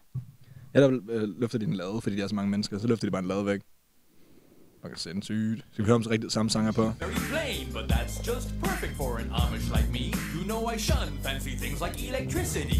Eller 0.74 1.00
øh, 1.10 1.40
løfter 1.40 1.60
de 1.60 1.66
en 1.66 1.74
lade, 1.74 2.02
fordi 2.02 2.16
der 2.16 2.24
er 2.24 2.28
så 2.28 2.36
mange 2.36 2.52
mennesker, 2.52 2.78
så 2.78 2.88
løfter 2.88 3.08
de 3.08 3.12
bare 3.12 3.22
en 3.22 3.28
lade 3.28 3.46
væk. 3.46 3.62
Man 4.84 4.92
kan 4.92 5.00
sindssygt. 5.00 5.66
Skal 5.72 5.86
vi 5.86 5.88
høre 5.88 5.96
om 5.96 6.04
så 6.04 6.10
rigtig 6.10 6.32
samme 6.32 6.50
sanger 6.50 6.72
på? 6.72 6.82
Very 6.82 7.12
plain, 7.32 7.74
but 7.74 7.92
that's 7.92 8.34
just 8.34 8.48
perfect 8.64 8.94
for 8.96 9.18
an 9.18 9.30
Amish 9.32 9.68
like 9.78 9.90
me. 9.92 10.06
You 10.36 10.44
know 10.46 10.70
I 10.74 10.78
shun 10.78 11.08
fancy 11.24 11.54
things 11.64 11.82
like 11.82 11.96
electricity. 12.10 12.80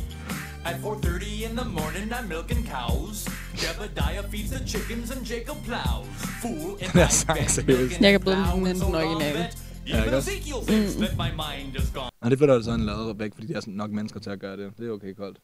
At 0.66 0.76
4.30 0.76 1.50
in 1.50 1.58
the 1.58 1.66
morning, 1.70 2.12
I'm 2.14 2.28
milking 2.30 2.64
cows. 2.76 3.28
Jebediah 3.56 4.24
feeds 4.32 4.52
the 4.52 4.68
chickens 4.68 5.12
and 5.12 5.26
Jacob 5.26 5.58
plows. 5.66 6.08
Fool 6.42 6.78
bed, 6.94 7.08
seriøst. 7.10 7.68
milking 7.68 8.02
Jeg 8.04 8.12
kan 8.12 8.22
lide 8.26 8.36
den 8.36 8.68
and 8.68 8.84
originale. 8.96 9.38
that 9.40 9.58
Ja, 9.88 10.04
ikke 10.04 10.18
også? 10.18 10.30
Ezekiel 10.32 10.56
thinks 10.68 10.94
that 10.96 11.12
my 11.18 11.30
mind 11.44 11.76
is 11.76 11.92
gone. 11.94 12.10
Og 12.22 12.32
det 12.32 12.38
flytter 12.40 12.62
så 12.62 12.72
en 12.72 12.86
lade 12.86 13.16
væk, 13.18 13.32
fordi 13.34 13.48
de 13.48 13.54
er 13.54 13.60
sådan 13.60 13.74
nok 13.74 13.92
mennesker 13.92 14.20
til 14.20 14.30
at 14.30 14.40
gøre 14.40 14.58
det. 14.58 14.72
Det 14.80 14.88
er 14.88 14.92
okay 14.92 15.14
koldt. 15.18 15.38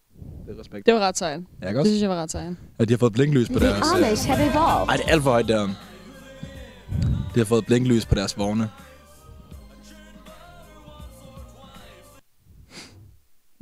Det 0.48 0.56
er 0.56 0.60
respekt. 0.60 0.86
Det 0.86 0.94
var 0.94 1.00
ret 1.00 1.18
sejt. 1.18 1.40
Ja, 1.62 1.68
ikke 1.68 1.70
Det 1.70 1.80
også? 1.80 1.90
synes 1.92 2.02
jeg 2.02 2.10
var 2.10 2.16
ret 2.16 2.32
sejt. 2.32 2.54
Ja, 2.80 2.86
de 2.86 2.94
har 2.94 2.98
fået 2.98 3.14
blinklys 3.14 3.48
på 3.50 3.60
The 3.60 3.68
deres... 3.68 3.88
øh, 4.00 4.08
Amish 4.08 4.28
have 4.28 4.42
evolved. 4.52 4.88
Ej, 4.90 4.96
det 4.98 5.06
er 5.06 5.12
alt 5.12 5.24
for 5.24 5.32
højt 5.32 5.48
der. 5.48 5.68
De 7.36 7.40
har 7.40 7.46
fået 7.46 7.66
blinklys 7.66 8.06
på 8.06 8.16
deres 8.16 8.38
vogne. 8.38 8.70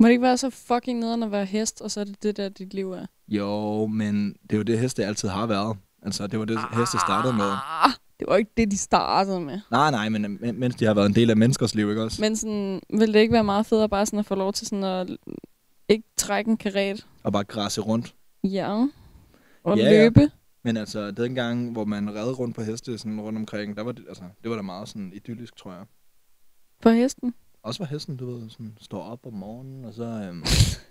Må 0.02 0.06
det 0.06 0.12
ikke 0.12 0.22
være 0.22 0.36
så 0.36 0.50
fucking 0.50 0.98
nederen 0.98 1.22
at 1.22 1.32
være 1.32 1.44
hest, 1.44 1.80
og 1.80 1.90
så 1.90 2.00
er 2.00 2.04
det 2.04 2.22
det 2.22 2.36
der, 2.36 2.48
dit 2.48 2.74
liv 2.74 2.92
er? 2.92 3.06
Jo, 3.28 3.86
men 3.86 4.32
det 4.42 4.52
er 4.52 4.56
jo 4.56 4.62
det, 4.62 4.78
heste 4.78 5.04
altid 5.04 5.28
har 5.28 5.46
været. 5.46 5.76
Altså, 6.02 6.26
det 6.26 6.38
var 6.38 6.44
det, 6.44 6.58
heste 6.78 6.98
startede 6.98 7.32
med. 7.34 7.50
Ah, 7.84 7.90
det 8.20 8.26
var 8.28 8.36
ikke 8.36 8.50
det, 8.56 8.70
de 8.70 8.78
startede 8.78 9.40
med. 9.40 9.60
Nej, 9.70 9.90
nej, 9.90 10.08
men 10.08 10.38
men- 10.40 10.60
mens 10.60 10.74
de 10.74 10.84
har 10.84 10.94
været 10.94 11.06
en 11.06 11.14
del 11.14 11.30
af 11.30 11.36
menneskers 11.36 11.74
liv, 11.74 11.88
ikke 11.90 12.02
også? 12.02 12.20
Men 12.22 12.36
sådan, 12.36 12.80
vil 12.90 13.14
det 13.14 13.20
ikke 13.20 13.32
være 13.32 13.44
meget 13.44 13.66
federe 13.66 13.88
bare 13.88 14.06
sådan 14.06 14.18
at 14.18 14.26
få 14.26 14.34
lov 14.34 14.52
til 14.52 14.66
sådan 14.66 14.84
at 14.84 15.10
ikke 15.88 16.04
trække 16.16 16.50
en 16.50 16.56
karet? 16.56 17.06
Og 17.22 17.32
bare 17.32 17.44
græsse 17.44 17.80
rundt. 17.80 18.14
Ja. 18.44 18.86
Og 19.64 19.78
Ja, 19.78 19.84
ja. 19.84 19.90
løbe? 19.90 20.30
Men 20.64 20.76
altså, 20.76 21.10
den 21.10 21.34
gang, 21.34 21.72
hvor 21.72 21.84
man 21.84 22.14
redde 22.14 22.32
rundt 22.32 22.54
på 22.56 22.62
heste 22.62 22.98
sådan 22.98 23.20
rundt 23.20 23.38
omkring, 23.38 23.76
der 23.76 23.82
var 23.82 23.92
det, 23.92 24.04
altså, 24.08 24.22
det 24.42 24.50
var 24.50 24.56
da 24.56 24.62
meget 24.62 24.88
sådan 24.88 25.12
idyllisk, 25.14 25.56
tror 25.56 25.72
jeg. 25.72 25.82
På 26.82 26.90
hesten? 26.90 27.34
Også 27.62 27.78
for 27.78 27.84
hesten, 27.84 28.16
du 28.16 28.32
ved, 28.32 28.50
sådan, 28.50 28.78
står 28.80 29.02
op 29.02 29.26
om 29.26 29.32
morgenen, 29.32 29.84
og 29.84 29.94
så 29.94 30.04
øhm, 30.04 30.44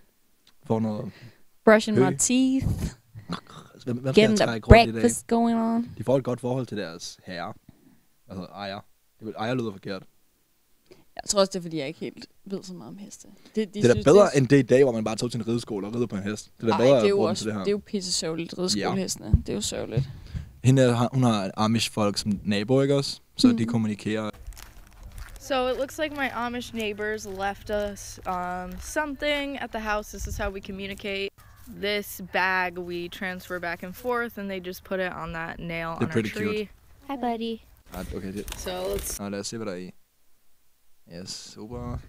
får 0.68 0.80
noget... 0.80 1.12
Brushing 1.66 1.98
my 1.98 2.04
hø. 2.04 2.16
teeth. 2.20 2.68
Altså, 3.74 3.86
Hvem, 3.86 3.98
hvem 3.98 4.14
Getting 4.14 4.38
the 4.40 4.60
breakfast 4.62 5.28
going 5.28 5.58
on. 5.60 5.92
De 5.98 6.04
får 6.04 6.18
et 6.18 6.24
godt 6.24 6.40
forhold 6.40 6.66
til 6.68 6.78
deres 6.78 7.20
herre. 7.26 7.54
Altså 8.30 8.46
ejer. 8.46 8.80
Det 9.20 9.26
vil 9.28 9.34
ejer 9.38 9.54
lyder 9.54 9.72
forkert. 9.72 10.04
Jeg 11.16 11.24
tror 11.30 11.40
også, 11.40 11.50
det 11.54 11.60
er, 11.60 11.62
fordi 11.62 11.78
jeg 11.78 11.88
ikke 11.88 12.00
helt 12.00 12.26
ved 12.46 12.64
så 12.64 12.74
meget 12.74 12.90
om 12.90 12.98
heste. 12.98 13.28
Det, 13.28 13.56
de 13.56 13.66
det 13.74 13.78
er 13.86 13.88
da 13.88 13.94
synes, 13.94 14.06
bedre 14.06 14.26
det 14.26 14.30
er, 14.34 14.38
end 14.40 14.48
det 14.48 14.60
i 14.60 14.62
dag, 14.62 14.84
hvor 14.84 14.92
man 14.92 15.04
bare 15.04 15.16
tog 15.16 15.32
til 15.32 15.40
en 15.40 15.48
rideskole 15.48 15.88
og 15.88 15.96
ridde 15.96 16.08
på 16.08 16.16
en 16.16 16.24
hest. 16.24 16.52
Det 16.62 16.64
er 16.64 16.68
da 16.68 16.74
Ej, 16.74 16.78
bedre 16.80 16.96
det 16.96 17.00
er 17.00 17.04
at 17.04 17.10
jo 17.10 17.20
også, 17.22 17.40
til 17.44 17.48
det 17.48 17.54
her. 17.54 17.60
det 17.64 17.68
er 17.68 17.72
jo 17.72 17.82
pisse 17.86 18.12
sørgeligt, 18.12 18.58
rideskolehestene. 18.58 19.32
Det 19.46 19.50
er 19.50 19.54
jo 19.54 19.62
sørgeligt. 19.62 20.10
Hende, 20.64 21.08
hun 21.14 21.24
har 21.24 21.52
Amish-folk 21.58 22.18
som 22.18 22.40
nabo, 22.44 22.82
ikke 22.82 22.96
også? 22.96 23.20
Så 23.36 23.48
Mhm. 23.48 23.58
de 23.58 23.66
kommunikerer. 23.66 24.30
So 25.42 25.66
it 25.70 25.80
looks 25.80 25.98
like 25.98 26.16
my 26.16 26.30
Amish 26.30 26.72
neighbors 26.72 27.26
left 27.26 27.72
us 27.72 28.20
um, 28.28 28.80
something 28.80 29.58
at 29.58 29.72
the 29.72 29.80
house. 29.80 30.12
This 30.12 30.28
is 30.28 30.38
how 30.38 30.52
we 30.52 30.62
communicate. 30.62 31.34
This 31.68 32.22
bag 32.32 32.78
we 32.78 33.10
transfer 33.10 33.60
back 33.60 33.82
and 33.82 33.96
forth, 33.96 34.38
and 34.38 34.52
they 34.52 34.60
just 34.60 34.84
put 34.84 35.00
it 35.00 35.12
on 35.12 35.34
that 35.34 35.58
nail 35.58 35.98
They're 36.00 36.10
on 36.10 36.16
our 36.16 36.22
tree. 36.22 36.56
cute. 36.56 36.68
Hi, 37.08 37.16
buddy. 37.16 37.64
Ret, 37.92 38.14
okay, 38.14 38.32
det. 38.32 38.54
So 38.60 38.90
let's 38.92 39.20
Nå, 39.20 39.30
lad 39.30 39.40
os 39.40 39.48
se, 39.48 39.58
hvad 39.58 39.66
der 39.66 39.74
er 39.74 39.78
i. 39.78 39.94
Yes, 41.12 41.32
super. 41.32 42.00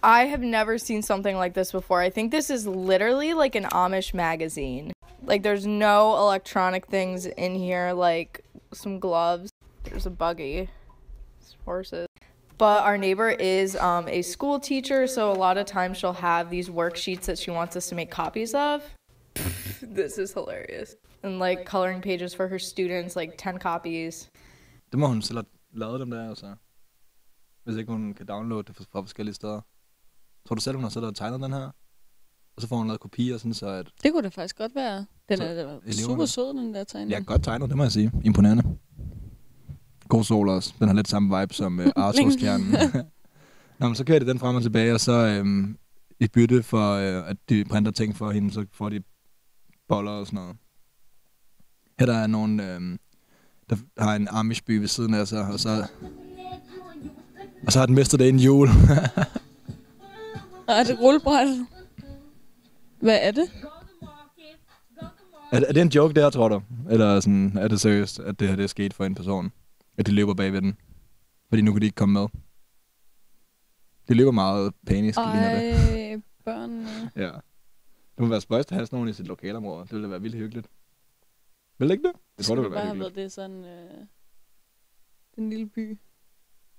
I 0.00 0.26
have 0.26 0.42
never 0.42 0.78
seen 0.78 1.02
something 1.02 1.36
like 1.36 1.54
this 1.54 1.72
before. 1.72 2.00
I 2.00 2.10
think 2.10 2.30
this 2.30 2.50
is 2.50 2.68
literally 2.68 3.34
like 3.34 3.56
an 3.56 3.64
Amish 3.64 4.14
magazine. 4.14 4.92
Like 5.22 5.42
there's 5.42 5.66
no 5.66 6.16
electronic 6.16 6.86
things 6.86 7.26
in 7.26 7.54
here 7.54 7.92
like 7.92 8.44
some 8.72 8.98
gloves. 8.98 9.50
There's 9.84 10.06
a 10.06 10.10
buggy. 10.10 10.68
There's 11.40 11.56
horses. 11.64 12.06
But 12.58 12.82
our 12.82 12.98
neighbor 12.98 13.30
is 13.30 13.76
um, 13.76 14.08
a 14.08 14.22
school 14.22 14.58
teacher, 14.58 15.06
so 15.06 15.30
a 15.30 15.38
lot 15.46 15.58
of 15.58 15.66
times 15.66 15.96
she'll 15.96 16.12
have 16.12 16.50
these 16.50 16.68
worksheets 16.68 17.26
that 17.26 17.38
she 17.38 17.52
wants 17.52 17.76
us 17.76 17.88
to 17.88 17.94
make 17.94 18.10
copies 18.10 18.52
of. 18.54 18.82
this 19.82 20.18
is 20.18 20.32
hilarious. 20.32 20.96
And 21.22 21.38
like 21.38 21.64
coloring 21.64 22.00
pages 22.00 22.34
for 22.34 22.48
her 22.48 22.58
students, 22.58 23.14
like 23.14 23.36
10 23.38 23.58
copies. 23.58 24.28
Det 24.92 24.98
må 24.98 25.06
hun 25.06 25.22
selv 25.22 25.46
lavet 25.72 26.00
dem 26.00 26.10
der, 26.10 26.28
altså. 26.28 26.54
Hvis 27.64 27.76
ikke 27.76 27.92
hun 27.92 28.14
kan 28.14 28.26
downloade 28.26 28.62
det 28.62 28.76
fra 28.76 29.00
forskellige 29.00 29.34
steder. 29.34 29.60
Tror 30.48 30.54
du 30.54 30.60
selv, 30.60 30.76
hun 30.76 30.82
har 30.82 30.90
siddet 30.90 31.08
og 31.08 31.16
tegnet 31.16 31.40
den 31.40 31.52
her? 31.52 31.70
Og 32.58 32.62
så 32.62 32.68
får 32.68 32.76
hun 32.76 32.86
lavet 32.86 33.00
kopier, 33.00 33.38
sådan 33.38 33.54
så 33.54 33.66
at... 33.66 33.86
Det 34.02 34.12
kunne 34.12 34.22
det 34.22 34.34
faktisk 34.34 34.58
godt 34.58 34.74
være. 34.74 35.06
Den 35.28 35.36
Så 35.38 35.44
er 35.44 35.48
eleverne- 35.52 35.92
super 35.92 36.26
sød, 36.26 36.48
den 36.58 36.74
der 36.74 36.84
tegning. 36.84 37.10
Ja, 37.10 37.18
godt 37.18 37.42
tegnet, 37.44 37.68
det 37.68 37.76
må 37.76 37.82
jeg 37.82 37.92
sige. 37.92 38.12
Imponerende. 38.24 38.62
God 40.08 40.24
sol 40.24 40.48
også. 40.48 40.74
Den 40.78 40.88
har 40.88 40.94
lidt 40.94 41.08
samme 41.08 41.40
vibe 41.40 41.54
som 41.54 41.78
uh, 41.80 41.86
Arthur-stjernen. 41.96 42.66
Nå, 43.78 43.86
men 43.86 43.94
så 43.94 44.04
kører 44.04 44.18
de 44.18 44.26
den 44.26 44.38
frem 44.38 44.56
og 44.56 44.62
tilbage, 44.62 44.94
og 44.94 45.00
så 45.00 45.12
øhm, 45.12 45.76
i 46.20 46.28
bytte 46.28 46.62
for, 46.62 46.92
øh, 46.94 47.30
at 47.30 47.36
de 47.48 47.64
printer 47.64 47.92
ting 47.92 48.16
for 48.16 48.30
hende, 48.30 48.50
så 48.52 48.66
får 48.72 48.88
de 48.88 49.00
boller 49.88 50.10
og 50.12 50.26
sådan 50.26 50.36
noget. 50.36 50.56
Her 51.98 52.06
der 52.06 52.14
er 52.16 52.26
nogen, 52.26 52.60
øhm, 52.60 52.98
der 53.70 53.76
har 53.98 54.16
en 54.16 54.28
Amish-by 54.28 54.70
ved 54.80 54.88
siden 54.88 55.14
af 55.14 55.28
sig, 55.28 55.46
og 55.52 55.60
så, 55.60 55.86
og 57.66 57.72
så 57.72 57.78
har 57.78 57.86
den 57.86 57.94
mistet 57.94 58.20
det 58.20 58.28
en 58.28 58.38
jul. 58.40 58.68
Er 60.68 60.84
det 60.84 61.00
rullebræt? 61.00 61.46
Hvad 63.00 63.18
er 63.22 63.30
det? 63.30 63.50
er, 65.52 65.58
det- 65.60 65.68
er 65.68 65.72
det 65.72 65.82
en 65.82 65.88
joke 65.88 66.14
der, 66.14 66.30
tror 66.30 66.48
du? 66.48 66.62
Eller 66.90 67.20
sådan, 67.20 67.58
er 67.58 67.68
det 67.68 67.80
seriøst, 67.80 68.20
at 68.20 68.40
det 68.40 68.48
her 68.48 68.56
det 68.56 68.62
er 68.62 68.66
sket 68.66 68.94
for 68.94 69.04
en 69.04 69.14
person? 69.14 69.52
At 69.98 70.06
de 70.06 70.12
løber 70.12 70.34
bagved 70.34 70.60
den? 70.62 70.78
Fordi 71.48 71.62
nu 71.62 71.72
kan 71.72 71.80
de 71.80 71.86
ikke 71.86 71.96
komme 71.96 72.12
med. 72.12 72.28
De 74.08 74.14
løber 74.14 74.30
meget 74.30 74.72
panisk, 74.86 75.18
ligner 75.18 75.60
det. 75.60 76.12
Ej, 76.12 76.20
børnene. 76.44 77.10
Ja. 77.16 77.30
Det 78.14 78.24
må 78.24 78.26
være 78.26 78.40
spøjst 78.40 78.72
at 78.72 78.74
have 78.76 78.86
sådan 78.86 78.96
nogen 78.96 79.08
i 79.08 79.12
sit 79.12 79.26
lokalområde. 79.26 79.82
Det 79.84 79.92
ville 79.92 80.02
da 80.04 80.08
være 80.08 80.22
vildt 80.22 80.36
hyggeligt. 80.36 80.68
Vil 81.78 81.88
det 81.88 81.94
ikke 81.94 82.08
det? 82.08 82.14
Jeg 82.38 82.44
tror, 82.44 82.54
det 82.54 82.62
ville 82.64 82.74
være 82.74 82.84
hyggeligt. 82.86 83.16
været 83.16 83.24
det 83.24 83.32
sådan, 83.32 83.64
øh, 83.64 84.06
den 85.36 85.50
lille 85.50 85.66
by, 85.66 85.98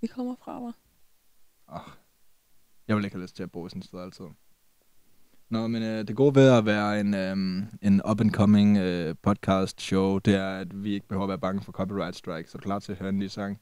vi 0.01 0.07
kommer 0.07 0.35
fra, 0.43 0.59
var. 0.59 0.75
Jeg 2.87 2.95
vil 2.95 3.05
ikke 3.05 3.15
have 3.15 3.21
lyst 3.23 3.35
til 3.35 3.43
at 3.43 3.51
bo 3.51 3.65
i 3.65 3.69
sådan 3.69 3.79
et 3.79 3.85
sted 3.85 3.99
altid. 3.99 4.25
Nå, 5.49 5.67
men 5.67 5.83
øh, 5.83 6.07
det 6.07 6.15
gode 6.15 6.35
ved 6.35 6.49
at 6.49 6.65
være 6.65 6.99
en, 6.99 7.13
øh, 7.13 7.63
en 7.81 8.01
up-and-coming 8.09 8.77
øh, 8.77 9.15
podcast 9.21 9.81
show, 9.81 10.17
det 10.17 10.35
er, 10.35 10.49
at 10.49 10.83
vi 10.83 10.93
ikke 10.93 11.07
behøver 11.07 11.23
at 11.23 11.29
være 11.29 11.39
bange 11.39 11.61
for 11.61 11.71
copyright 11.71 12.15
strike. 12.15 12.49
Så 12.49 12.57
er 12.57 12.59
du 12.59 12.63
klar 12.63 12.79
til 12.79 12.91
at 12.91 12.97
høre 12.97 13.09
en 13.09 13.19
ny 13.19 13.27
sang? 13.27 13.59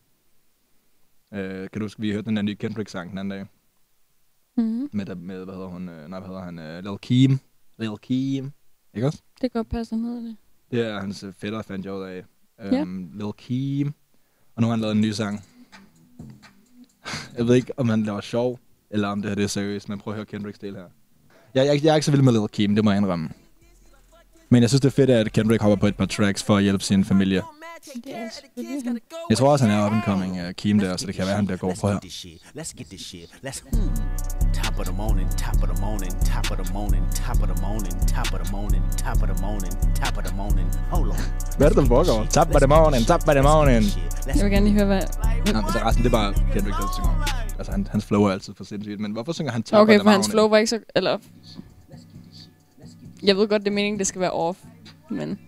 Øh, 1.34 1.70
kan 1.70 1.80
du 1.80 1.86
huske, 1.86 2.02
vi 2.02 2.12
hørte 2.12 2.26
den 2.26 2.36
der 2.36 2.42
nye 2.42 2.56
Kendrick-sang 2.56 3.10
den 3.10 3.18
anden 3.18 3.30
dag? 3.30 3.46
Mm-hmm. 4.58 4.90
Med, 4.94 5.16
med 5.16 5.46
hvad 5.46 5.54
hedder 5.54 5.68
hun? 5.68 5.90
Øh, 5.90 6.10
nej, 6.10 6.20
hvad 6.20 6.28
hedder 6.28 6.44
han? 6.44 6.60
Øh, 6.60 6.84
Lil 6.84 6.98
Keem. 7.02 7.40
Lil 7.78 7.98
Keem. 8.02 8.52
Ikke 8.94 9.08
også? 9.08 9.22
Det 9.42 9.52
kan 9.52 9.60
godt 9.60 9.70
passe, 9.70 9.96
han 9.96 10.06
hedder 10.06 10.22
det. 10.22 10.38
Det 10.72 10.88
er 10.88 11.00
hans 11.00 11.24
øh, 11.24 11.34
fætter, 11.34 11.62
fandt 11.62 11.86
jeg 11.86 11.94
ud 11.94 12.04
af. 12.04 12.24
Ja. 12.60 12.82
Um, 12.82 13.12
Lil 13.14 13.34
Keem. 13.38 13.94
Og 14.56 14.62
nu 14.62 14.68
har 14.68 14.72
han 14.72 14.80
lavet 14.80 14.96
en 14.96 15.02
ny 15.02 15.12
sang. 15.12 15.40
Jeg 17.38 17.48
ved 17.48 17.56
ikke, 17.56 17.74
om 17.78 17.90
han 17.90 18.04
laver 18.04 18.22
sjov, 18.22 18.60
eller 18.90 19.08
om 19.08 19.22
det 19.22 19.30
her 19.30 19.36
det 19.36 19.44
er 19.44 19.48
seriøst, 19.48 19.90
men 19.90 20.00
prøv 20.00 20.14
at 20.14 20.16
høre 20.16 20.26
Kendricks 20.26 20.60
del 20.60 20.76
her. 20.76 20.90
Jeg, 21.58 21.66
jeg, 21.66 21.84
jeg 21.84 21.92
er 21.92 21.96
ikke 21.96 22.06
så 22.06 22.12
vild 22.12 22.22
med 22.22 22.34
Lil 22.34 22.48
Keem, 22.52 22.76
det 22.76 22.84
må 22.84 22.92
jeg 22.92 22.98
indrømme. 22.98 23.30
Men 24.50 24.62
jeg 24.62 24.70
synes, 24.70 24.82
det 24.82 24.88
er 24.88 24.96
fedt, 24.96 25.10
at 25.10 25.32
Kendrick 25.32 25.62
hopper 25.62 25.76
på 25.76 25.88
et 25.88 25.96
par 25.96 26.06
tracks 26.06 26.44
for 26.44 26.58
at 26.58 26.64
hjælpe 26.64 26.84
sin 26.84 27.06
familie. 27.06 27.42
Han. 28.06 28.30
Jeg 29.30 29.38
tror 29.38 29.52
også, 29.52 29.66
han 29.66 29.80
er 29.80 29.86
up 29.86 29.92
and 29.92 30.04
coming 30.04 30.48
uh, 30.48 30.54
Keem 30.58 30.80
der, 30.80 30.98
så 30.98 31.08
det 31.08 31.16
kan 31.16 31.26
være, 31.26 31.36
han 31.36 31.46
bliver 31.46 31.58
god. 31.58 31.76
Prøv 31.76 31.92
at 31.92 32.04
hmm. 34.78 34.86
top 34.86 34.88
of 34.88 34.96
the 34.96 35.02
morning, 35.04 35.30
top 35.38 35.64
of 35.64 35.76
the 35.76 35.82
morning, 35.82 36.12
top 36.26 36.52
of 36.52 36.58
the 36.58 36.74
morning, 36.74 37.04
top 37.16 37.42
of 37.44 37.48
the 37.56 37.62
morning, 37.62 37.94
top 38.08 38.34
of 38.34 38.40
the 38.44 38.52
morning, 38.52 38.84
top 38.98 39.22
of 39.24 39.28
the 39.28 39.42
morning, 39.42 39.74
top 39.96 40.18
of 40.18 40.24
the 40.24 40.36
morning. 40.36 40.68
Hold 40.90 41.10
on. 41.10 41.18
Hvad 41.58 41.68
er 41.68 41.70
det, 41.70 41.78
der 41.78 41.86
foregår? 41.86 42.26
Top 42.26 42.56
of 42.56 42.62
the 42.62 42.68
morning, 42.68 43.06
top 43.06 43.28
of 43.28 43.34
the 43.34 43.42
morning. 43.42 43.84
Jeg 44.28 44.44
vil 44.44 44.52
gerne 44.52 44.66
lige 44.66 44.74
høre, 44.74 44.86
hvad... 44.86 45.02
Men 45.46 45.56
så 45.56 45.80
resten, 45.86 46.04
det 46.04 46.14
er 46.14 46.18
bare 46.18 46.34
Kendrick, 46.34 46.78
der 46.78 46.88
synger. 46.96 47.14
Altså, 47.58 47.72
han, 47.72 47.88
hans 47.92 48.06
flow 48.06 48.24
er 48.24 48.32
altid 48.32 48.54
for 48.58 48.64
sindssygt, 48.64 49.00
men 49.00 49.12
hvorfor 49.12 49.32
synger 49.32 49.52
han 49.52 49.64
top 49.64 49.78
of 49.78 49.82
Okay, 49.82 49.94
the 49.94 50.04
for 50.04 50.10
hans 50.10 50.28
morning? 50.28 50.32
flow 50.32 50.50
var 50.50 50.58
ikke 50.58 50.70
så... 50.70 50.80
Eller... 50.96 51.18
Jeg 53.24 53.36
ved 53.36 53.48
godt, 53.48 53.62
det 53.62 53.68
er 53.68 53.74
meningen, 53.74 54.00
det 54.00 54.08
skal 54.08 54.22
være 54.22 54.32
off. 54.32 54.60
Men... 55.10 55.40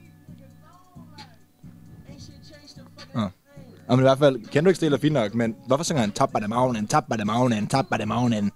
Ja, 3.89 3.95
men 3.95 3.99
i 3.99 4.07
hvert 4.07 4.19
fald, 4.19 4.47
Kendricks 4.51 4.80
del 4.80 4.93
er 4.93 4.97
fint 4.97 5.13
nok, 5.13 5.36
men 5.36 5.55
hvorfor 5.67 5.84
synger 5.84 6.01
han 6.01 6.11
top 6.11 6.36
of 6.36 6.41
the 6.41 6.47
morning, 6.47 6.89
top 6.89 7.03
of 7.11 7.17
the 7.17 7.25
morning, 7.25 7.69
top 7.69 7.86
of 7.91 7.99
the 7.99 8.05
morning? 8.05 8.51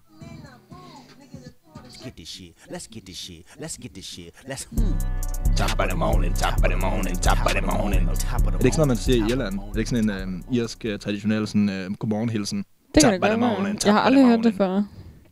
Let's 2.04 2.10
get 2.10 2.16
this 2.16 2.30
shit. 2.30 2.54
Let's 2.70 2.88
get 2.88 3.06
this 3.06 3.18
shit. 3.18 3.46
Let's 3.60 3.78
get 3.78 3.94
this 3.94 4.06
shit. 4.06 4.34
Let's 4.46 4.64
hmm. 4.70 5.56
Top 5.56 5.80
of 5.80 5.88
the 5.90 5.96
morning, 5.96 6.34
top 6.34 6.58
of 6.64 6.70
the 6.70 6.78
morning, 6.78 7.16
top 7.16 7.46
of 7.46 7.52
the 7.52 7.62
morning. 7.62 8.10
Er 8.10 8.58
det 8.58 8.66
ikke 8.66 8.76
sådan 8.76 8.88
noget, 8.88 8.88
man 8.88 8.98
siger 8.98 9.26
i 9.26 9.32
Irland? 9.32 9.60
Er 9.60 9.72
det 9.72 9.78
ikke 9.78 9.90
sådan 9.90 10.10
en 10.10 10.44
øh, 10.52 10.56
irsk, 10.58 10.86
traditionel 11.00 11.48
sådan, 11.48 11.70
øh, 11.70 11.94
godmorgenhilsen? 11.94 12.58
Det 12.58 13.04
Top 13.04 13.12
kan 13.12 13.22
det 13.22 13.24
of 13.24 13.30
the 13.30 13.40
godt 13.40 13.64
være. 13.64 13.76
Jeg 13.86 13.94
har 13.94 14.02
aldrig 14.02 14.26
hørt 14.26 14.44
det 14.44 14.54
før. 14.54 14.84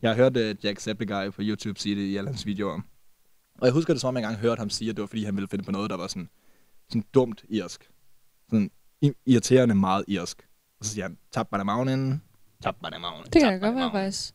Jeg 0.02 0.10
har 0.10 0.16
hørt 0.16 0.36
uh, 0.36 0.64
Jack 0.64 0.80
Zappeguy 0.80 1.30
på 1.32 1.42
YouTube 1.42 1.80
sige 1.80 1.96
det 1.96 2.02
i 2.02 2.16
alle 2.16 2.28
hans 2.30 2.46
videoer. 2.46 2.80
Og 3.60 3.66
jeg 3.66 3.72
husker 3.72 3.94
det 3.94 4.00
som 4.00 4.08
om, 4.08 4.16
jeg 4.16 4.20
engang 4.20 4.40
hørte 4.40 4.58
ham 4.58 4.70
sige, 4.70 4.90
at 4.90 4.96
det 4.96 5.02
var 5.02 5.06
fordi, 5.06 5.24
han 5.24 5.36
ville 5.36 5.48
finde 5.48 5.64
på 5.64 5.72
noget, 5.72 5.90
der 5.90 5.96
var 5.96 6.06
sådan, 6.06 6.28
sådan 6.88 7.04
dumt 7.14 7.44
irsk. 7.48 7.90
Sådan 8.50 8.70
irriterende 9.26 9.74
meget 9.74 10.04
irsk. 10.08 10.46
Og 10.80 10.84
så 10.84 10.92
siger 10.92 11.04
han, 11.04 11.18
top 11.34 11.48
of 11.52 11.58
the 11.58 11.64
morning, 11.64 12.22
top 12.64 12.76
of 12.82 12.90
the 12.92 13.00
morning. 13.00 13.32
Det 13.32 13.42
kan 13.42 13.54
of 13.54 13.60
godt 13.60 13.62
være, 13.62 13.72
morning." 13.72 13.92
faktisk. 13.92 14.34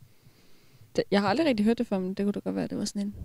Det, 0.97 1.03
jeg 1.11 1.21
har 1.21 1.27
aldrig 1.27 1.47
rigtig 1.47 1.65
hørt 1.65 1.77
det 1.77 1.87
før, 1.87 1.99
men 1.99 2.13
det 2.13 2.25
kunne 2.25 2.31
da 2.31 2.39
godt 2.39 2.55
være, 2.55 2.67
det 2.67 2.77
var 2.77 2.85
sådan 2.85 3.01
en, 3.01 3.15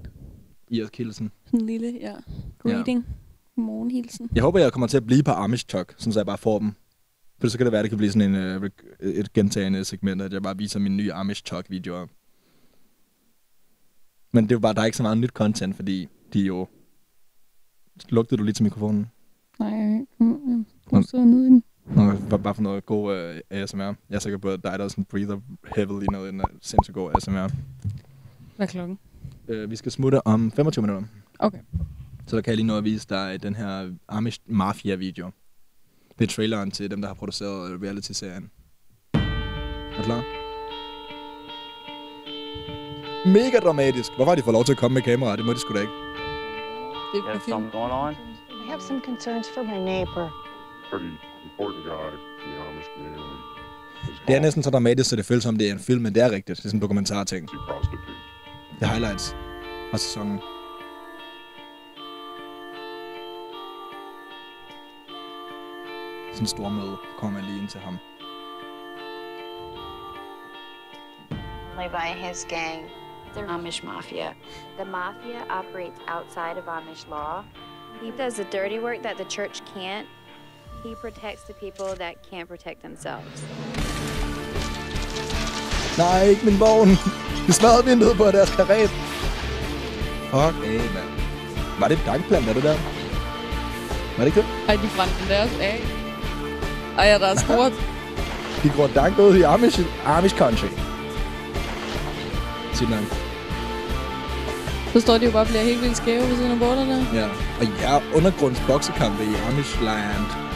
Irsk 0.70 0.97
hilsen. 0.97 1.31
sådan 1.45 1.61
en 1.61 1.66
lille, 1.66 1.99
ja, 2.01 2.14
greeting. 2.59 3.07
Morgenhilsen. 3.57 4.31
Jeg 4.35 4.43
håber, 4.43 4.59
jeg 4.59 4.73
kommer 4.73 4.87
til 4.87 4.97
at 4.97 5.07
blive 5.07 5.23
på 5.23 5.31
Amish 5.31 5.66
Talk, 5.66 5.95
så 5.99 6.12
jeg 6.16 6.27
bare 6.27 6.39
får 6.39 6.59
dem. 6.59 6.73
For 7.39 7.49
så 7.49 7.59
kan 7.59 7.66
det 7.66 7.73
være, 7.73 7.83
det 7.83 7.91
kan 7.91 7.99
blive 7.99 8.12
sådan 8.12 8.35
en, 8.35 8.62
uh, 8.62 8.68
et 9.01 9.33
gentagende 9.33 9.85
segment, 9.85 10.23
at 10.23 10.33
jeg 10.33 10.43
bare 10.43 10.59
viser 10.59 10.79
mine 10.81 10.97
nye 10.97 11.12
Amish 11.12 11.45
Talk-videoer. 11.45 12.07
Men 14.33 14.45
det 14.45 14.53
er 14.53 14.55
jo 14.57 14.61
bare, 14.61 14.75
der 14.75 14.81
er 14.81 14.85
ikke 14.85 14.97
så 14.97 15.03
meget 15.03 15.18
nyt 15.18 15.31
content, 15.31 15.77
fordi 15.77 16.09
de 16.33 16.43
er 16.43 16.47
jo... 16.47 16.66
Lugtede 18.09 18.39
du 18.39 18.45
lige 18.45 18.55
til 18.55 18.62
mikrofonen? 18.62 19.07
Nej, 19.59 19.68
jeg 19.68 20.07
jeg 20.20 21.05
prøver 21.11 21.25
ned 21.25 21.43
i 21.43 21.47
den. 21.47 21.64
Nå, 21.85 22.12
bare, 22.30 22.39
bare 22.39 22.55
for 22.55 22.62
noget 22.62 22.87
god 22.87 23.33
uh, 23.35 23.41
ASMR. 23.51 23.80
Jeg 23.80 23.95
er 24.11 24.18
sikker 24.18 24.39
på, 24.39 24.49
at 24.49 24.64
dig, 24.64 24.78
der 24.78 24.89
sådan 24.89 25.05
breather 25.05 25.41
heavily 25.76 26.07
noget, 26.12 26.28
en 26.28 26.41
uh, 26.41 26.47
sindssygt 26.61 26.95
god 26.95 27.12
ASMR. 27.16 27.33
Hvad 28.57 28.66
er 28.66 28.66
klokken? 28.66 28.99
Uh, 29.49 29.70
vi 29.70 29.76
skal 29.76 29.93
smutte 29.93 30.26
om 30.26 30.53
25 30.53 30.83
minutter. 30.83 31.09
Okay. 31.39 31.59
Så 32.26 32.37
der 32.37 32.43
kan 32.43 32.51
jeg 32.51 32.57
lige 32.57 32.66
nå 32.66 32.76
at 32.76 32.85
vise 32.85 33.07
dig 33.09 33.43
den 33.43 33.55
her 33.55 33.93
Amish 34.09 34.41
Mafia-video. 34.47 35.30
Det 36.18 36.24
er 36.24 36.35
traileren 36.35 36.70
til 36.70 36.91
dem, 36.91 37.01
der 37.01 37.09
har 37.09 37.14
produceret 37.14 37.83
reality-serien. 37.83 38.51
Er 39.14 39.97
du 39.97 40.03
klar? 40.03 40.24
Mega 43.26 43.59
dramatisk. 43.59 44.11
Hvorfor 44.16 44.30
har 44.30 44.37
de 44.37 44.43
fået 44.43 44.55
lov 44.55 44.64
til 44.64 44.72
at 44.72 44.78
komme 44.78 44.95
med 44.95 45.03
kamera? 45.03 45.37
Det 45.37 45.45
må 45.45 45.53
de 45.53 45.59
sgu 45.59 45.74
da 45.74 45.80
ikke. 45.80 45.93
Det 47.14 47.43
something 47.49 47.72
going 47.72 47.93
on? 47.93 48.12
I 48.51 48.70
have 48.70 48.80
some 48.80 49.01
concerns 49.05 49.47
for 49.55 49.62
my 49.62 49.78
neighbor. 49.93 50.43
pretty 50.93 51.32
important 51.45 51.84
guy 51.84 52.11
in 52.45 52.49
the 52.53 52.59
Amish 52.68 52.88
community. 52.95 53.53
Det 54.26 54.36
er 54.36 54.40
næsten 54.40 54.62
så 54.62 54.70
dramatisk, 54.70 55.11
så 55.11 55.16
det 55.16 55.24
føles 55.24 55.43
som, 55.43 55.57
det 55.57 55.68
er 55.68 55.72
en 55.72 55.78
film, 55.78 56.03
men 56.03 56.14
det 56.14 56.22
er 56.22 56.30
rigtigt. 56.30 56.47
Det 56.47 56.64
er 56.64 56.68
sådan 56.68 56.76
en 56.76 56.82
dokumentarting. 56.82 57.51
Det 57.51 58.82
er 58.82 58.86
highlights 58.86 59.36
fra 59.90 59.99
sæsonen. 59.99 60.40
Sådan 66.32 66.43
en 66.43 66.47
stor 66.47 66.68
møde 66.68 66.97
kommer 67.18 67.40
man 67.40 67.49
lige 67.49 67.61
ind 67.62 67.68
til 67.68 67.80
ham. 67.80 67.99
Levi 71.78 72.05
and 72.12 72.20
his 72.28 72.47
gang, 72.49 72.90
the 73.34 73.43
Amish 73.55 73.84
Mafia. 73.84 74.34
The 74.76 74.84
Mafia 74.84 75.40
operates 75.51 76.01
outside 76.09 76.57
of 76.59 76.68
Amish 76.68 77.09
law. 77.09 77.45
He 78.03 78.11
does 78.22 78.34
the 78.34 78.45
dirty 78.45 78.78
work 78.78 79.03
that 79.03 79.16
the 79.16 79.24
church 79.24 79.62
can't. 79.74 80.07
He 80.85 80.95
protects 81.01 81.43
the 81.51 81.55
people 81.64 81.89
that 82.03 82.14
can't 82.30 82.49
protect 82.49 82.78
themselves. 82.87 83.37
Nej, 85.99 86.22
ikke 86.22 86.45
min 86.45 86.61
vogn. 86.61 86.89
De 87.47 87.53
smadrede 87.53 87.85
vinduet 87.85 88.16
på 88.16 88.24
deres 88.24 88.51
karet. 88.57 88.91
Fuck 90.30 90.57
af, 90.66 90.80
mand. 90.97 91.11
Var 91.80 91.89
det 91.89 91.99
et 91.99 92.07
dankplan, 92.07 92.49
er 92.49 92.53
det 92.53 92.62
der? 92.62 92.76
Var 94.16 94.24
det 94.24 94.26
ikke 94.26 94.41
det? 94.41 94.47
Ej, 94.68 94.76
de 94.76 94.89
brændte 94.97 95.14
den 95.20 95.28
deres 95.28 95.51
af. 95.61 95.85
Ej, 96.99 97.05
ja, 97.05 97.18
der 97.18 97.26
er 97.26 97.37
store... 97.37 97.72
De 98.62 98.70
går 98.76 98.87
dank 98.87 99.18
ud 99.18 99.37
i 99.37 99.43
Amish, 99.43 99.80
Amish 100.07 100.37
country. 100.37 100.66
Sig 102.74 102.89
nok. 102.89 103.18
Så 104.93 105.01
står 105.01 105.18
de 105.18 105.24
jo 105.24 105.30
bare 105.30 105.43
og 105.43 105.47
bliver 105.47 105.62
helt 105.62 105.83
vildt 105.83 105.97
skæve 105.97 106.28
ved 106.28 106.37
siden 106.37 106.53
af 106.53 106.59
borderne. 106.59 107.07
Ja. 107.14 107.26
Og 107.61 107.66
ja, 107.80 108.16
undergrunds 108.16 108.62
boksekampe 108.66 109.24
i 109.24 109.35
Amish 109.49 109.83
land. 109.83 110.52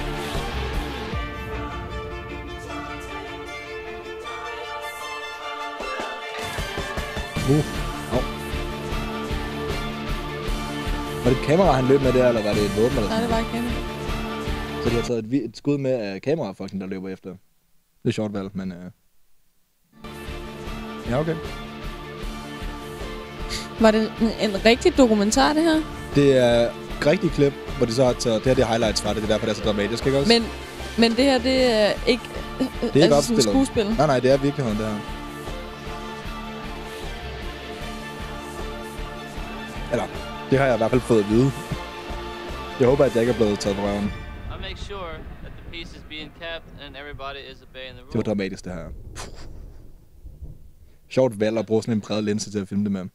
Au. 7.49 8.21
Var 11.25 11.31
det 11.31 11.41
et 11.41 11.47
kamera, 11.47 11.73
han 11.73 11.85
løb 11.85 12.03
med 12.03 12.13
der, 12.13 12.29
eller 12.29 12.43
var 12.43 12.53
det 12.55 12.63
et 12.63 12.77
våben? 12.77 12.97
Eller 12.97 13.09
Nej, 13.09 13.21
det 13.21 13.31
var 13.31 13.39
ikke 13.39 13.51
kamera. 13.51 13.73
Så 14.83 14.91
de 14.91 14.95
har 14.95 15.03
taget 15.03 15.25
et, 15.25 15.45
et 15.45 15.57
skud 15.57 15.79
med 15.79 15.91
af 15.91 16.23
kamerafolkene, 16.23 16.81
der 16.81 16.87
løber 16.87 17.09
efter. 17.09 17.31
Det 18.03 18.09
er 18.09 18.13
sjovt 18.13 18.33
valg, 18.33 18.51
men... 18.55 18.73
Uh... 18.73 18.79
Ja, 21.11 21.21
okay. 21.21 21.37
Var 23.81 23.91
det 23.91 24.13
en, 24.21 24.51
en 24.51 24.65
rigtig 24.65 24.97
dokumentar, 24.97 25.53
det 25.53 25.63
her? 25.63 25.83
Det 26.15 26.37
er 26.39 26.61
et 26.61 26.73
rigtigt 27.07 27.33
klip, 27.33 27.53
hvor 27.77 27.87
de 27.87 27.93
så 27.93 28.05
har 28.05 28.13
taget... 28.13 28.45
Det 28.45 28.47
her 28.47 28.55
det 28.55 28.63
er 28.63 28.69
highlights 28.69 29.03
fra 29.03 29.09
det, 29.15 29.17
det 29.17 29.25
er 29.25 29.29
derfor, 29.29 29.47
det 29.47 29.53
er 29.53 29.57
så 29.57 29.65
dramatisk, 29.65 30.07
ikke 30.07 30.19
også? 30.19 30.33
Men, 30.33 30.43
men 30.99 31.17
det 31.17 31.25
her, 31.25 31.39
det 31.39 31.73
er 31.73 31.93
ikke... 32.07 32.23
det 32.59 32.69
er 32.71 32.85
ikke 32.85 32.87
altså 32.87 32.99
sådan 32.99 33.13
opstillet. 33.13 33.43
skuespil. 33.45 33.87
Nej, 33.97 34.07
nej, 34.07 34.21
det 34.21 34.31
er 34.31 34.37
virkeligheden, 34.37 34.79
det 34.79 34.87
her. 34.87 35.16
Det 40.51 40.59
har 40.59 40.67
jeg 40.67 40.75
i 40.75 40.79
hvert 40.79 40.91
fald 40.91 41.01
fået 41.01 41.23
at 41.25 41.29
vide. 41.31 41.51
Jeg 42.81 42.89
håber, 42.89 43.05
at 43.05 43.15
jeg 43.15 43.23
ikke 43.23 43.33
er 43.33 43.37
blevet 43.37 43.59
taget 43.59 43.77
på 43.77 43.83
røven. 43.83 44.09
Sure 44.77 45.13
that 45.43 45.53
the 45.59 45.65
peace 45.73 45.97
is 45.97 46.03
being 46.09 46.31
kept 46.41 46.67
and 46.83 46.97
everybody 46.97 47.41
is 47.53 47.63
obeying 47.63 47.93
the 47.97 48.03
Det 48.07 48.15
var 48.15 48.21
rules. 48.21 48.25
dramatisk, 48.27 48.65
det 48.65 48.73
her. 48.73 48.87
Sjovt 51.09 51.41
valg 51.41 51.59
at 51.59 51.67
bruge 51.67 51.83
sådan 51.83 51.95
en 51.95 52.01
bred 52.01 52.23
linse 52.23 52.51
til 52.51 52.59
at 52.59 52.69
filme 52.69 52.85
det 52.85 52.93
med. 52.93 53.01
Det 53.01 53.11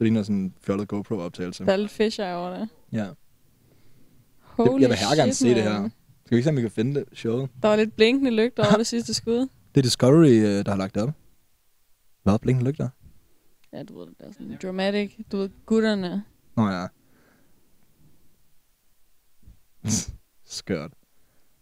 ligner 0.00 0.22
sådan 0.22 0.36
en 0.36 0.54
fjollet 0.66 0.88
GoPro-optagelse. 0.88 1.64
Der 1.64 1.72
er 1.72 1.76
lidt 1.76 1.90
fish 1.90 2.20
eye 2.20 2.34
over 2.36 2.50
det. 2.58 2.68
Ja. 2.92 3.06
Holy 4.40 4.80
jeg 4.80 4.88
vil 4.88 4.96
her 4.98 5.16
gerne 5.16 5.34
se 5.34 5.48
det 5.54 5.62
her. 5.62 5.80
man. 5.80 5.90
Skal 6.26 6.36
vi 6.36 6.38
ikke 6.38 6.44
se, 6.44 6.50
om 6.50 6.56
vi 6.56 6.60
kan 6.60 6.70
finde 6.70 6.94
det 6.94 7.04
showet? 7.18 7.48
Der 7.62 7.68
var 7.68 7.76
lidt 7.76 7.96
blinkende 7.96 8.30
lygter 8.30 8.64
over 8.66 8.76
det 8.76 8.86
sidste 8.86 9.14
skud. 9.14 9.38
Det 9.74 9.80
er 9.80 9.82
Discovery, 9.82 10.28
øh, 10.30 10.64
der 10.64 10.70
har 10.70 10.78
lagt 10.78 10.94
det 10.94 11.02
op. 11.02 11.10
Hvad? 12.22 12.38
Blinkende 12.38 12.70
lygter? 12.70 12.88
Ja, 13.72 13.82
du 13.82 13.98
ved, 13.98 14.06
det 14.06 14.14
er 14.26 14.32
sådan 14.32 14.58
dramatic. 14.62 15.16
Du 15.32 15.36
ved, 15.36 15.50
gutterne. 15.66 16.24
Nå 16.56 16.68
ja. 16.68 16.86
Skørt. 20.44 20.90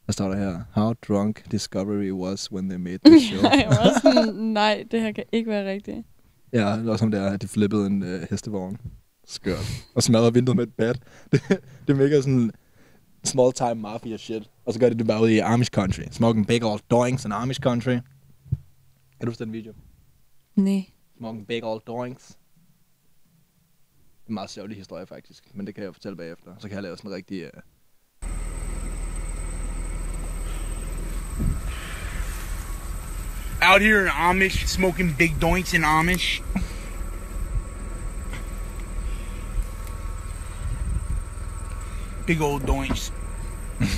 Hvad 0.05 0.13
står 0.13 0.29
der 0.29 0.37
her? 0.37 0.63
How 0.73 0.93
drunk 1.09 1.51
Discovery 1.51 2.11
was 2.13 2.53
when 2.53 2.69
they 2.69 2.79
made 2.79 2.99
the 3.05 3.21
show. 3.29 3.43
jeg 3.43 3.67
var 3.69 4.01
sådan, 4.03 4.35
nej, 4.35 4.85
det 4.91 5.01
her 5.01 5.13
kan 5.13 5.25
ikke 5.33 5.51
være 5.51 5.71
rigtigt. 5.73 6.07
ja, 6.53 6.77
det 6.77 6.87
var 6.87 6.97
som 6.97 7.11
det 7.11 7.21
er, 7.21 7.31
at 7.31 7.43
de 7.43 7.49
flippede 7.49 7.87
en 7.87 8.03
øh, 8.03 8.27
hestevogn. 8.31 8.79
Skørt. 9.27 9.67
Og 9.95 10.03
smadrede 10.03 10.35
vinduet 10.35 10.57
med 10.57 10.67
et 10.67 10.75
bat. 10.75 11.03
Det, 11.33 11.41
det 11.87 11.93
er 11.93 11.95
mega 11.95 12.21
sådan 12.21 12.51
small 13.25 13.53
time 13.53 13.75
mafia 13.75 14.17
shit. 14.17 14.51
Og 14.67 14.73
så 14.73 14.81
gør 14.81 14.89
de 14.89 14.99
det 14.99 15.07
bare 15.07 15.23
ude 15.23 15.35
i 15.35 15.39
Amish 15.39 15.71
country. 15.71 16.03
Smoking 16.11 16.47
big 16.47 16.65
old 16.65 16.81
doings 16.91 17.25
in 17.25 17.33
Amish 17.33 17.61
country. 17.61 17.91
Kan 17.91 19.21
du 19.21 19.27
huske 19.27 19.45
den 19.45 19.53
video? 19.53 19.73
Nej. 20.57 20.85
Smoking 21.19 21.47
big 21.47 21.65
old 21.65 21.81
doings. 21.87 22.39
En 24.29 24.35
meget 24.35 24.51
sjovlig 24.51 24.77
historie 24.77 25.07
faktisk, 25.07 25.45
men 25.55 25.67
det 25.67 25.75
kan 25.75 25.85
jeg 25.85 25.95
fortælle 25.95 26.17
bagefter. 26.17 26.55
Så 26.59 26.69
kan 26.69 26.75
jeg 26.75 26.83
lave 26.83 26.97
sådan 26.97 27.11
en 27.11 27.17
rigtig... 27.17 27.45
Uh... 27.45 27.61
Out 33.63 33.83
here 33.83 34.03
in 34.03 34.09
Amish, 34.15 34.67
smoking 34.67 35.17
big 35.19 35.31
doinks 35.41 35.75
in 35.75 35.85
Amish. 35.85 36.43
big 42.27 42.41
old 42.41 42.67
doinks. 42.67 43.13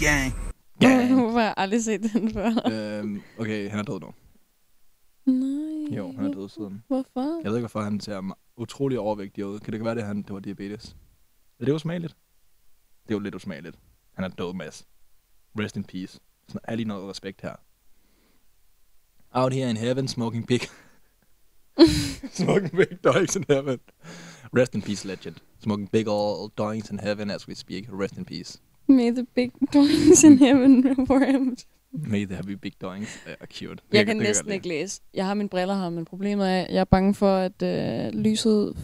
Gang. 0.00 0.34
Hvorfor 1.14 1.38
har 1.38 1.40
jeg 1.40 1.54
aldrig 1.56 1.84
set 1.84 2.02
den 2.12 2.32
før? 2.32 2.70
øhm, 2.72 3.22
okay, 3.38 3.70
han 3.70 3.78
er 3.78 3.82
død 3.82 4.00
nu. 4.00 4.06
Nej. 5.28 5.96
Jo, 5.96 6.12
han 6.12 6.26
er 6.26 6.32
død 6.32 6.48
siden. 6.48 6.82
Hvorfor? 6.88 7.40
Jeg 7.42 7.50
ved 7.50 7.56
ikke, 7.56 7.68
hvorfor 7.68 7.80
han 7.80 8.00
ser 8.00 8.36
utrolig 8.56 8.98
overvægtig 8.98 9.46
ud. 9.46 9.60
Kan 9.60 9.72
det 9.72 9.84
være, 9.84 9.94
det, 9.94 10.02
han, 10.04 10.22
det 10.22 10.32
var 10.34 10.40
diabetes? 10.40 10.96
Er 11.60 11.64
det 11.64 11.72
usmageligt? 11.72 12.16
Det 13.02 13.14
er 13.14 13.18
jo 13.18 13.20
lidt 13.20 13.34
usmageligt. 13.34 13.78
Han 14.14 14.24
er 14.24 14.28
død, 14.28 14.54
Mads. 14.54 14.86
Rest 15.58 15.76
in 15.76 15.84
peace. 15.84 16.20
Sådan 16.48 16.60
er 16.64 16.74
lige 16.76 16.88
noget 16.88 17.10
respekt 17.10 17.42
her. 17.42 17.54
Out 19.32 19.52
here 19.52 19.70
in 19.70 19.76
heaven, 19.76 20.08
smoking 20.08 20.46
big... 20.46 20.60
smoking 22.40 22.70
big 22.70 23.04
doings 23.04 23.36
in 23.36 23.44
heaven. 23.48 23.78
Rest 24.56 24.74
in 24.74 24.82
peace, 24.82 25.08
legend. 25.08 25.36
Smoking 25.60 25.90
big 25.90 26.08
old 26.08 26.50
doings 26.58 26.90
in 26.90 26.98
heaven 26.98 27.30
as 27.30 27.48
we 27.48 27.54
speak. 27.54 27.88
Rest 27.92 28.16
in 28.16 28.24
peace. 28.24 28.60
May 28.86 29.10
the 29.10 29.26
big 29.34 29.52
doings 29.72 30.24
in 30.24 30.38
heaven 30.38 31.06
for 31.06 31.20
him. 31.20 31.56
May 32.06 32.26
there 32.26 32.42
be 32.42 32.56
big 32.56 32.72
doings. 32.80 33.18
Ja, 33.26 33.46
cute. 33.46 33.70
Det 33.70 33.82
Jeg 33.92 34.06
kan 34.06 34.16
det 34.16 34.26
næsten 34.26 34.52
ikke 34.52 34.68
læse. 34.68 35.00
Jeg 35.14 35.26
har 35.26 35.34
mine 35.34 35.48
briller 35.48 35.74
her, 35.74 35.90
men 35.90 36.04
problemet 36.04 36.48
er, 36.50 36.60
at 36.62 36.74
jeg 36.74 36.80
er 36.80 36.84
bange 36.84 37.14
for, 37.14 37.36
at 37.36 37.62
øh, 37.62 38.12
lyset 38.20 38.76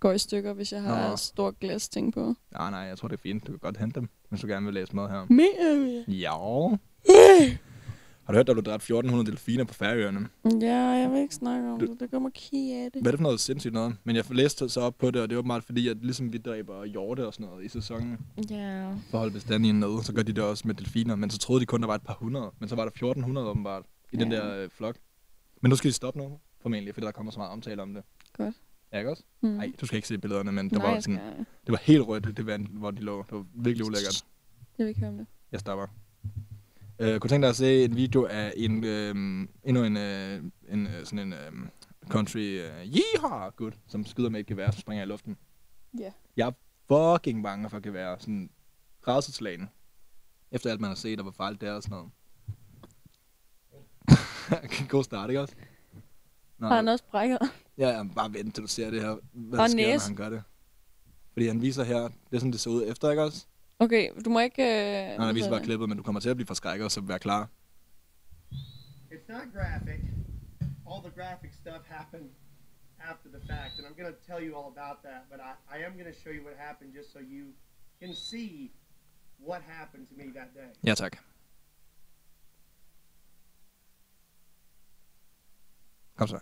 går 0.00 0.12
i 0.12 0.18
stykker, 0.18 0.52
hvis 0.52 0.72
jeg 0.72 0.82
har 0.82 1.10
Nå. 1.10 1.16
stor 1.16 1.50
glas 1.60 1.88
ting 1.88 2.12
på. 2.12 2.34
Nej, 2.52 2.70
nej, 2.70 2.80
jeg 2.80 2.98
tror, 2.98 3.08
det 3.08 3.16
er 3.16 3.20
fint. 3.22 3.46
Du 3.46 3.52
kan 3.52 3.58
godt 3.58 3.76
hente 3.76 4.00
dem, 4.00 4.08
hvis 4.28 4.40
du 4.40 4.46
gerne 4.46 4.66
vil 4.66 4.74
læse 4.74 4.96
med 4.96 5.08
her. 5.08 5.26
Mere? 5.30 6.04
Ja. 6.08 7.56
Har 8.30 8.32
du 8.32 8.38
hørt, 8.38 8.46
der 8.46 8.52
blev 8.54 8.64
dræbt 8.64 8.82
1400 8.82 9.30
delfiner 9.30 9.64
på 9.64 9.74
Færøerne? 9.74 10.28
Ja, 10.60 10.76
jeg 10.76 11.10
vil 11.10 11.20
ikke 11.20 11.34
snakke 11.34 11.68
om 11.72 11.78
det. 11.80 12.00
Det 12.00 12.10
gør 12.10 12.18
mig 12.18 12.32
ked 12.34 12.84
af 12.84 12.92
det. 12.92 13.02
Hvad 13.02 13.10
er 13.10 13.10
det 13.10 13.18
for 13.18 13.22
noget 13.22 13.40
sindssygt 13.40 13.74
noget? 13.74 13.96
Men 14.04 14.16
jeg 14.16 14.24
læste 14.30 14.68
så 14.68 14.80
op 14.80 14.98
på 14.98 15.10
det, 15.10 15.22
og 15.22 15.28
det 15.28 15.36
var 15.36 15.42
meget 15.42 15.64
fordi, 15.64 15.88
at 15.88 15.96
ligesom 16.02 16.32
vi 16.32 16.38
dræber 16.38 16.84
hjorte 16.84 17.26
og 17.26 17.34
sådan 17.34 17.46
noget 17.46 17.64
i 17.64 17.68
sæsonen, 17.68 18.18
Ja. 18.50 18.88
for 18.88 18.94
at 19.12 19.18
holde 19.18 19.32
bestanden 19.32 19.80
nede, 19.80 20.04
så 20.04 20.12
gør 20.12 20.22
de 20.22 20.32
det 20.32 20.44
også 20.44 20.66
med 20.66 20.74
delfiner. 20.74 21.16
Men 21.16 21.30
så 21.30 21.38
troede 21.38 21.60
de 21.60 21.66
kun, 21.66 21.80
der 21.80 21.86
var 21.86 21.94
et 21.94 22.02
par 22.02 22.14
hundrede. 22.20 22.50
Men 22.58 22.68
så 22.68 22.74
var 22.76 22.82
der 22.82 22.90
1400 22.90 23.46
åbenbart 23.48 23.84
i 24.12 24.16
den 24.16 24.32
Ja. 24.32 24.38
der 24.38 24.62
øh, 24.62 24.70
flok. 24.70 24.96
Men 25.62 25.70
nu 25.70 25.76
skal 25.76 25.88
de 25.88 25.94
stoppe 25.94 26.20
nu, 26.20 26.38
formentlig, 26.62 26.94
fordi 26.94 27.06
der 27.06 27.12
kommer 27.12 27.32
så 27.32 27.38
meget 27.38 27.52
omtale 27.52 27.82
om 27.82 27.94
det. 27.94 28.02
Godt. 28.32 28.54
Ja, 28.92 28.98
ikke 28.98 29.10
også? 29.10 29.22
Mm. 29.42 29.48
Nej, 29.48 29.72
du 29.80 29.86
skal 29.86 29.96
ikke 29.96 30.08
se 30.08 30.18
billederne, 30.18 30.52
men 30.52 30.70
det 30.70 30.78
Nej, 30.78 30.92
var 30.94 31.00
sådan, 31.00 31.20
det 31.66 31.72
var 31.72 31.80
helt 31.82 32.02
rødt, 32.08 32.36
det 32.36 32.46
vand, 32.46 32.66
hvor 32.66 32.90
de 32.90 33.00
lå. 33.00 33.22
Det 33.22 33.32
var 33.32 33.44
virkelig 33.54 33.86
ulækkert. 33.86 34.24
Jeg 34.78 34.84
vil 34.84 34.88
ikke 34.88 35.00
høre 35.00 35.10
om 35.10 35.16
det. 35.18 35.26
Jeg 35.52 35.60
stopper. 35.60 35.86
Øh, 37.00 37.20
kunne 37.20 37.28
tænke 37.28 37.42
dig 37.44 37.50
at 37.50 37.56
se 37.56 37.84
en 37.84 37.96
video 37.96 38.26
af 38.30 38.52
en, 38.56 38.84
øh, 38.84 39.14
endnu 39.64 39.84
en, 39.84 39.96
øh, 39.96 40.42
en 40.68 40.86
øh, 40.86 41.04
sådan 41.04 41.18
en 41.18 41.32
øh, 41.32 41.52
country 42.08 42.38
øh, 42.38 42.86
yeehaw 42.86 43.50
gut, 43.50 43.78
som 43.86 44.04
skyder 44.06 44.28
med 44.28 44.40
et 44.40 44.46
gevær, 44.46 44.70
som 44.70 44.80
springer 44.80 45.04
i 45.04 45.06
luften. 45.08 45.36
Ja. 45.98 46.12
Jeg 46.36 46.46
er 46.48 46.52
fucking 46.88 47.42
bange 47.42 47.70
for 47.70 47.80
gevær. 47.80 48.16
Sådan 48.18 48.50
rædselslagen. 49.08 49.70
Efter 50.50 50.70
alt, 50.70 50.80
man 50.80 50.88
har 50.90 50.94
set, 50.94 51.18
og 51.18 51.22
hvor 51.22 51.32
farligt 51.32 51.60
det 51.60 51.68
er 51.68 51.72
og 51.72 51.82
sådan 51.82 51.96
noget. 51.96 52.10
God 54.88 55.04
start, 55.04 55.30
ikke 55.30 55.40
også? 55.40 55.54
Nå, 56.58 56.66
Har 56.66 56.76
han 56.76 56.88
også 56.88 57.04
brækket? 57.10 57.38
Ja, 57.78 57.88
ja, 57.88 58.02
bare 58.16 58.32
vent 58.34 58.54
til 58.54 58.62
du 58.62 58.68
ser 58.68 58.90
det 58.90 59.00
her. 59.02 59.16
Hvad 59.32 59.58
Og 59.58 59.70
sker, 59.70 59.82
når 59.86 59.92
næse. 59.92 60.06
han 60.06 60.16
gør 60.16 60.28
det. 60.28 60.42
Fordi 61.32 61.46
han 61.46 61.62
viser 61.62 61.84
her, 61.84 62.00
det 62.00 62.12
er 62.32 62.38
sådan, 62.38 62.52
det 62.52 62.60
ser 62.60 62.70
ud 62.70 62.84
efter, 62.86 63.10
ikke 63.10 63.22
også? 63.22 63.46
Okay, 63.80 64.10
du 64.24 64.30
må 64.30 64.40
ikke... 64.40 64.62
Øh, 64.62 65.16
Nej, 65.18 65.26
han 65.26 65.34
viser 65.34 65.50
bare 65.50 65.62
klippet, 65.62 65.88
men 65.88 65.96
du 65.98 66.02
kommer 66.02 66.20
til 66.20 66.28
at 66.30 66.36
blive 66.36 66.46
forskrækket, 66.46 66.92
så 66.92 67.00
vær 67.00 67.18
klar. 67.18 67.48
It's 69.12 69.28
not 69.32 69.46
graphic. 69.54 70.00
All 70.90 71.00
the 71.08 71.12
graphic 71.20 71.52
stuff 71.54 71.82
happened 71.98 72.30
after 73.10 73.28
the 73.36 73.42
fact, 73.50 73.72
and 73.78 73.86
I'm 73.88 73.96
going 74.02 74.12
to 74.14 74.20
tell 74.30 74.40
you 74.46 74.52
all 74.58 74.68
about 74.76 74.96
that. 75.08 75.20
But 75.30 75.40
I, 75.50 75.52
I 75.76 75.86
am 75.86 75.92
going 75.98 76.10
to 76.14 76.18
show 76.22 76.32
you 76.36 76.42
what 76.48 76.56
happened 76.68 76.90
just 76.98 77.08
so 77.12 77.18
you 77.36 77.44
can 78.02 78.14
see 78.14 78.70
what 79.48 79.60
happened 79.78 80.04
to 80.10 80.14
me 80.20 80.24
that 80.38 80.50
day. 80.54 80.70
Ja, 80.90 80.94
tak. 80.94 81.16
Kom 86.16 86.28
så. 86.28 86.38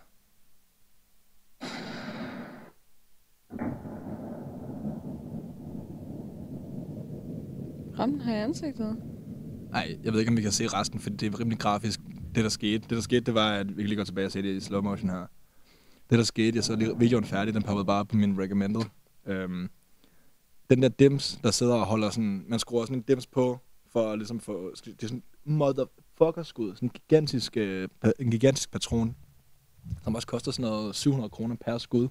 Ramte 7.98 8.24
her 8.24 8.36
i 8.36 8.40
ansigtet. 8.40 8.96
Nej, 9.70 9.98
jeg 10.04 10.12
ved 10.12 10.20
ikke, 10.20 10.30
om 10.30 10.36
vi 10.36 10.42
kan 10.42 10.52
se 10.52 10.66
resten, 10.66 11.00
for 11.00 11.10
det 11.10 11.34
er 11.34 11.40
rimelig 11.40 11.58
grafisk, 11.58 12.00
det 12.34 12.44
der 12.44 12.48
skete. 12.48 12.78
Det 12.78 12.90
der 12.90 13.00
skete, 13.00 13.20
det 13.20 13.34
var, 13.34 13.52
at 13.52 13.76
vi 13.76 13.82
kan 13.82 13.88
lige 13.88 13.96
gå 13.96 14.04
tilbage 14.04 14.26
og 14.26 14.32
se 14.32 14.42
det 14.42 14.56
i 14.56 14.60
slow 14.60 14.82
motion 14.82 15.10
her. 15.10 15.26
Det 16.10 16.18
der 16.18 16.24
skete, 16.24 16.56
jeg 16.56 16.64
så 16.64 16.76
lige 16.76 16.98
videoen 16.98 17.24
færdig, 17.24 17.54
den 17.54 17.62
poppede 17.62 17.84
bare 17.84 18.06
på 18.06 18.16
min 18.16 18.40
recommended. 18.40 18.82
Øhm, 19.26 19.70
den 20.70 20.82
der 20.82 20.88
dims, 20.88 21.38
der 21.42 21.50
sidder 21.50 21.74
og 21.74 21.86
holder 21.86 22.10
sådan, 22.10 22.44
man 22.48 22.58
skruer 22.58 22.84
sådan 22.84 22.96
en 22.96 23.02
dims 23.02 23.26
på, 23.26 23.58
for 23.92 24.12
at 24.12 24.18
ligesom 24.18 24.40
få, 24.40 24.74
det 24.84 25.02
er 25.02 25.06
sådan 25.06 25.22
en 25.46 25.56
motherfucker 25.56 26.42
skud, 26.42 26.74
sådan 26.74 26.86
en 26.86 26.90
gigantisk, 26.90 27.56
øh, 27.56 27.88
en 28.18 28.30
gigantisk 28.30 28.70
patron, 28.70 29.16
som 30.04 30.14
også 30.14 30.26
koster 30.26 30.52
sådan 30.52 30.70
noget 30.70 30.96
700 30.96 31.30
kroner 31.30 31.56
per 31.56 31.78
skud. 31.78 32.08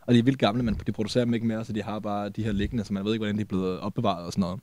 Og 0.00 0.14
de 0.14 0.18
er 0.18 0.22
vildt 0.22 0.38
gamle, 0.38 0.62
men 0.62 0.80
de 0.86 0.92
producerer 0.92 1.24
dem 1.24 1.34
ikke 1.34 1.46
mere, 1.46 1.64
så 1.64 1.72
de 1.72 1.82
har 1.82 1.98
bare 1.98 2.28
de 2.28 2.44
her 2.44 2.52
liggende, 2.52 2.84
så 2.84 2.92
man 2.92 3.04
ved 3.04 3.12
ikke, 3.12 3.20
hvordan 3.20 3.36
de 3.36 3.40
er 3.40 3.46
blevet 3.46 3.80
opbevaret 3.80 4.26
og 4.26 4.32
sådan 4.32 4.40
noget. 4.40 4.60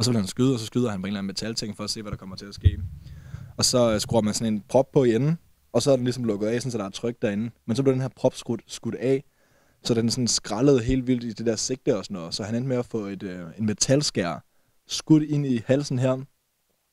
Og 0.00 0.04
så 0.04 0.10
vil 0.10 0.18
han 0.18 0.26
skyde, 0.26 0.54
og 0.54 0.60
så 0.60 0.66
skyder 0.66 0.90
han 0.90 1.02
på 1.02 1.06
en 1.06 1.08
eller 1.08 1.18
anden 1.18 1.26
metalting 1.26 1.76
for 1.76 1.84
at 1.84 1.90
se, 1.90 2.02
hvad 2.02 2.12
der 2.12 2.16
kommer 2.18 2.36
til 2.36 2.46
at 2.46 2.54
ske. 2.54 2.78
Og 3.56 3.64
så 3.64 3.92
øh, 3.92 4.00
skruer 4.00 4.22
man 4.22 4.34
sådan 4.34 4.54
en 4.54 4.62
prop 4.68 4.92
på 4.92 5.04
i 5.04 5.14
enden, 5.14 5.38
og 5.72 5.82
så 5.82 5.92
er 5.92 5.96
den 5.96 6.04
ligesom 6.04 6.24
lukket 6.24 6.46
af, 6.46 6.60
sådan, 6.60 6.70
så 6.70 6.78
der 6.78 6.84
er 6.84 6.90
tryk 6.90 7.22
derinde. 7.22 7.50
Men 7.66 7.76
så 7.76 7.82
blev 7.82 7.92
den 7.92 8.00
her 8.00 8.08
prop 8.16 8.34
skudt, 8.34 8.62
skudt 8.66 8.94
af, 8.94 9.24
så 9.82 9.94
den 9.94 10.10
sådan 10.10 10.28
skrællede 10.28 10.82
helt 10.82 11.06
vildt 11.06 11.24
i 11.24 11.32
det 11.32 11.46
der 11.46 11.56
sigte 11.56 11.96
og 11.96 12.04
sådan 12.04 12.14
noget. 12.14 12.34
Så 12.34 12.42
han 12.44 12.54
endte 12.54 12.68
med 12.68 12.76
at 12.76 12.86
få 12.86 12.98
et, 12.98 13.22
øh, 13.22 13.46
en 13.58 13.66
metalskær 13.66 14.44
skudt 14.86 15.22
ind 15.22 15.46
i 15.46 15.62
halsen 15.66 15.98
her, 15.98 16.18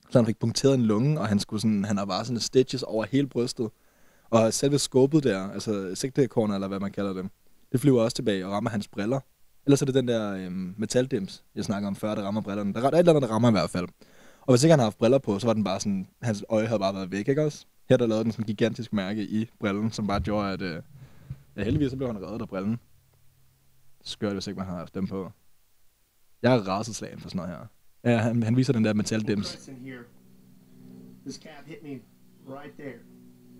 så 0.09 0.19
han 0.19 0.25
fik 0.25 0.39
punkteret 0.39 0.73
en 0.73 0.85
lunge, 0.85 1.19
og 1.19 1.27
han, 1.27 1.39
skulle 1.39 1.61
sådan, 1.61 1.85
han 1.85 1.97
har 1.97 2.05
bare 2.05 2.25
sådan 2.25 2.39
stitches 2.39 2.83
over 2.83 3.05
hele 3.11 3.27
brystet. 3.27 3.69
Og 4.29 4.53
selve 4.53 4.79
skåbet 4.79 5.23
der, 5.23 5.49
altså 5.49 5.91
sigtekornet, 5.95 6.55
eller 6.55 6.67
hvad 6.67 6.79
man 6.79 6.91
kalder 6.91 7.13
det, 7.13 7.25
det 7.71 7.79
flyver 7.79 8.01
også 8.01 8.15
tilbage 8.15 8.45
og 8.45 8.51
rammer 8.51 8.69
hans 8.69 8.87
briller. 8.87 9.19
Ellers 9.67 9.81
er 9.81 9.85
det 9.85 9.95
den 9.95 10.07
der 10.07 10.33
øhm, 10.33 10.73
metaldims, 10.77 11.43
jeg 11.55 11.65
snakker 11.65 11.87
om 11.87 11.95
før, 11.95 12.15
der 12.15 12.23
rammer 12.23 12.41
brillerne. 12.41 12.73
Der 12.73 12.81
er 12.81 12.87
et 12.87 12.99
eller 12.99 13.13
andet, 13.13 13.29
der 13.29 13.35
rammer 13.35 13.49
i 13.49 13.51
hvert 13.51 13.69
fald. 13.69 13.87
Og 14.41 14.53
hvis 14.53 14.63
ikke 14.63 14.71
han 14.71 14.79
har 14.79 14.85
haft 14.85 14.97
briller 14.97 15.17
på, 15.17 15.39
så 15.39 15.47
var 15.47 15.53
den 15.53 15.63
bare 15.63 15.79
sådan, 15.79 16.07
hans 16.21 16.45
øje 16.49 16.67
havde 16.67 16.79
bare 16.79 16.93
været 16.93 17.11
væk, 17.11 17.27
ikke 17.27 17.45
også? 17.45 17.65
Her 17.89 17.97
der 17.97 18.07
lavede 18.07 18.23
den 18.23 18.31
sådan 18.31 18.43
en 18.43 18.47
gigantisk 18.47 18.93
mærke 18.93 19.23
i 19.23 19.49
brillen, 19.59 19.91
som 19.91 20.07
bare 20.07 20.19
gjorde, 20.19 20.51
at 20.53 20.61
øh, 20.61 20.81
ja, 21.55 21.63
heldigvis 21.63 21.91
så 21.91 21.97
blev 21.97 22.13
han 22.13 22.25
reddet 22.25 22.41
af 22.41 22.47
brillen. 22.47 22.79
Skørt, 24.03 24.33
hvis 24.33 24.47
ikke 24.47 24.57
man 24.57 24.67
har 24.67 24.77
haft 24.77 24.95
dem 24.95 25.07
på. 25.07 25.31
Jeg 26.41 26.55
er 26.55 26.59
rædselslagen 26.67 27.19
for 27.19 27.29
sådan 27.29 27.37
noget 27.37 27.57
her. 27.57 28.11
Ja, 28.11 28.17
han, 28.17 28.43
han 28.43 28.57
viser 28.57 28.73
den 28.73 28.85
der 28.85 28.93
metaldims. 28.93 29.69
This 31.25 31.35
cab 31.35 31.65
hit 31.65 31.83
me 31.83 31.89
right 32.55 32.73
there. 32.79 32.95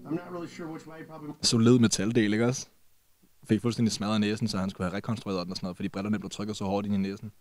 I'm 0.06 0.12
not 0.12 0.32
really 0.32 0.48
sure 0.48 0.70
which 0.70 0.88
way. 0.88 1.06
Probably. 1.08 1.32
Solid 1.42 1.80
metaldel, 1.80 2.34
ikke 2.34 2.46
også? 2.46 2.68
Fik 3.50 3.62
fuldstændig 3.62 3.92
smadret 3.92 4.22
næsen, 4.22 4.48
så 4.48 4.58
han 4.58 4.70
skulle 4.70 4.90
have 4.90 4.98
rekonstrueret 4.98 5.46
den 5.46 5.52
og 5.52 5.58
sådan 5.58 5.66
noget, 5.66 5.78
fordi 5.78 5.90
brillerne 5.90 6.20
blev 6.20 6.30
trykket 6.30 6.58
så 6.58 6.66
hårdt 6.66 6.86
ind 6.86 6.96
i 6.96 6.98
næsen. 6.98 7.32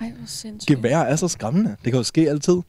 Ej, 0.00 0.10
hvor 0.10 0.26
sindssygt. 0.26 0.76
Gevær 0.76 0.98
er 0.98 1.16
så 1.16 1.28
skræmmende. 1.28 1.70
Det 1.70 1.92
kan 1.92 1.94
jo 1.94 2.02
ske 2.02 2.30
altid. 2.30 2.62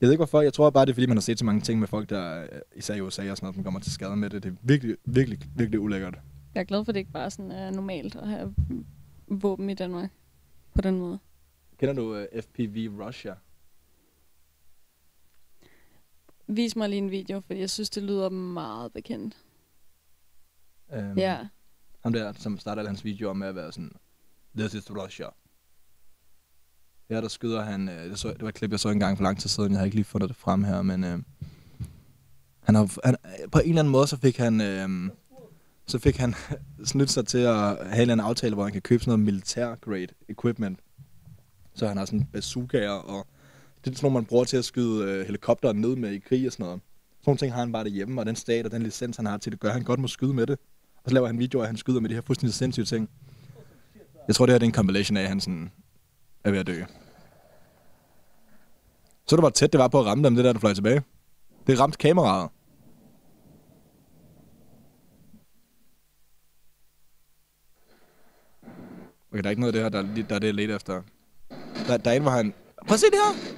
Jeg 0.00 0.06
ved 0.06 0.12
ikke 0.12 0.18
hvorfor. 0.18 0.40
Jeg 0.40 0.52
tror 0.52 0.70
bare, 0.70 0.86
det 0.86 0.90
er 0.90 0.94
fordi, 0.94 1.06
man 1.06 1.16
har 1.16 1.22
set 1.22 1.38
så 1.38 1.44
mange 1.44 1.60
ting 1.60 1.80
med 1.80 1.88
folk, 1.88 2.10
der 2.10 2.42
øh, 2.42 2.48
især 2.76 2.94
i 2.94 3.00
USA 3.00 3.30
og 3.30 3.36
sådan 3.36 3.44
noget, 3.44 3.54
som 3.54 3.64
kommer 3.64 3.80
til 3.80 3.92
skade 3.92 4.16
med 4.16 4.30
det. 4.30 4.42
Det 4.42 4.52
er 4.52 4.56
virkelig, 4.62 4.96
virkelig, 5.04 5.38
virkelig 5.56 5.80
ulækkert. 5.80 6.18
Jeg 6.54 6.60
er 6.60 6.64
glad 6.64 6.84
for, 6.84 6.90
at 6.90 6.94
det 6.94 7.00
ikke 7.00 7.12
bare 7.12 7.30
sådan 7.30 7.52
er 7.52 7.70
normalt 7.70 8.16
at 8.16 8.28
have 8.28 8.54
våben 9.26 9.70
i 9.70 9.74
Danmark. 9.74 10.10
På 10.74 10.80
den 10.80 10.98
måde. 10.98 11.18
Kender 11.78 11.94
du 11.94 12.16
uh, 12.16 12.42
FPV 12.42 12.88
Russia? 13.06 13.34
Vis 16.46 16.76
mig 16.76 16.88
lige 16.88 16.98
en 16.98 17.10
video, 17.10 17.40
for 17.40 17.54
jeg 17.54 17.70
synes, 17.70 17.90
det 17.90 18.02
lyder 18.02 18.28
meget 18.28 18.92
bekendt. 18.92 19.41
Um, 20.92 21.18
Ja. 21.18 21.38
Ham 22.02 22.12
der, 22.12 22.32
som 22.38 22.58
starter 22.58 22.86
hans 22.86 23.04
videoer 23.04 23.32
med 23.32 23.46
at 23.48 23.54
være 23.54 23.72
sådan, 23.72 23.92
This 24.58 24.74
is 24.74 24.90
Russia. 24.90 25.26
Her 27.08 27.20
der 27.20 27.28
skyder 27.28 27.62
han, 27.62 27.88
øh, 27.88 28.10
det, 28.10 28.18
så, 28.18 28.28
det 28.28 28.42
var 28.42 28.48
et 28.48 28.54
klip, 28.54 28.70
jeg 28.70 28.80
så 28.80 28.88
engang 28.88 29.16
for 29.16 29.22
lang 29.22 29.40
tid 29.40 29.48
siden, 29.50 29.72
jeg 29.72 29.78
har 29.78 29.84
ikke 29.84 29.96
lige 29.96 30.04
fundet 30.04 30.28
det 30.28 30.36
frem 30.36 30.64
her, 30.64 30.82
men 30.82 31.04
øh, 31.04 31.18
han 32.60 32.74
har, 32.74 32.98
han, 33.04 33.16
på 33.52 33.58
en 33.58 33.68
eller 33.68 33.80
anden 33.82 33.92
måde, 33.92 34.06
så 34.06 34.16
fik 34.16 34.36
han, 34.36 34.60
øh, 34.60 35.10
så 35.86 35.98
fik 35.98 36.16
han 36.16 36.34
snydt 36.84 37.10
sig 37.10 37.26
til 37.26 37.38
at 37.38 37.86
have 37.86 38.12
en 38.12 38.20
aftale, 38.20 38.54
hvor 38.54 38.64
han 38.64 38.72
kan 38.72 38.82
købe 38.82 39.02
sådan 39.02 39.10
noget 39.10 39.24
militær 39.24 39.74
grade 39.74 40.08
equipment. 40.28 40.78
Så 41.74 41.88
han 41.88 41.96
har 41.96 42.04
sådan 42.04 42.24
bazookaer, 42.32 42.90
og 42.90 43.26
det 43.84 43.90
er 43.90 43.96
sådan 43.96 44.06
noget, 44.06 44.22
man 44.22 44.24
bruger 44.24 44.44
til 44.44 44.56
at 44.56 44.64
skyde 44.64 45.04
øh, 45.04 45.26
helikopteren 45.26 45.80
ned 45.80 45.96
med 45.96 46.10
i 46.10 46.18
krig 46.18 46.46
og 46.46 46.52
sådan 46.52 46.64
noget. 46.64 46.80
Sådan 46.80 47.22
nogle 47.26 47.38
ting 47.38 47.52
har 47.52 47.60
han 47.60 47.72
bare 47.72 47.84
derhjemme, 47.84 48.20
og 48.20 48.26
den 48.26 48.36
stat 48.36 48.66
og 48.66 48.72
den 48.72 48.82
licens, 48.82 49.16
han 49.16 49.26
har 49.26 49.38
til 49.38 49.52
det, 49.52 49.60
gør, 49.60 49.72
han 49.72 49.82
godt 49.82 50.00
må 50.00 50.08
skyde 50.08 50.34
med 50.34 50.46
det. 50.46 50.58
Og 51.04 51.10
så 51.10 51.14
laver 51.14 51.26
han 51.26 51.38
videoer, 51.38 51.62
og 51.62 51.68
han 51.68 51.76
skyder 51.76 52.00
med 52.00 52.08
de 52.10 52.14
her 52.14 52.22
fuldstændig 52.22 52.54
sindssyge 52.54 52.84
ting. 52.84 53.10
Jeg 54.28 54.34
tror, 54.36 54.46
det 54.46 54.52
her 54.52 54.58
det 54.58 54.66
er 54.66 54.68
en 54.68 54.74
compilation 54.74 55.16
af, 55.16 55.22
at 55.22 55.28
han 55.28 55.40
sådan 55.40 55.70
er 56.44 56.50
ved 56.50 56.58
at 56.58 56.66
dø. 56.66 56.82
Så 59.26 59.36
det 59.36 59.42
var 59.42 59.50
tæt, 59.50 59.72
det 59.72 59.80
var 59.80 59.88
på 59.88 60.00
at 60.00 60.06
ramme 60.06 60.24
dem, 60.24 60.34
det 60.34 60.44
der, 60.44 60.52
der 60.52 60.60
fløj 60.60 60.74
tilbage. 60.74 61.02
Det 61.66 61.80
ramte 61.80 61.98
kameraet. 61.98 62.50
Okay, 69.32 69.42
der 69.42 69.46
er 69.46 69.50
ikke 69.50 69.60
noget 69.60 69.76
af 69.76 69.90
det 69.90 70.02
her, 70.02 70.02
der, 70.02 70.24
der 70.28 70.34
er 70.34 70.38
det, 70.38 70.46
jeg 70.46 70.54
ledte 70.54 70.74
efter. 70.74 71.02
Der, 71.86 71.96
der 71.96 72.10
er 72.10 72.14
en, 72.14 72.22
hvor 72.22 72.30
han... 72.30 72.54
Prøv 72.86 72.94
at 72.94 73.00
se 73.00 73.06
det 73.06 73.14
her! 73.14 73.52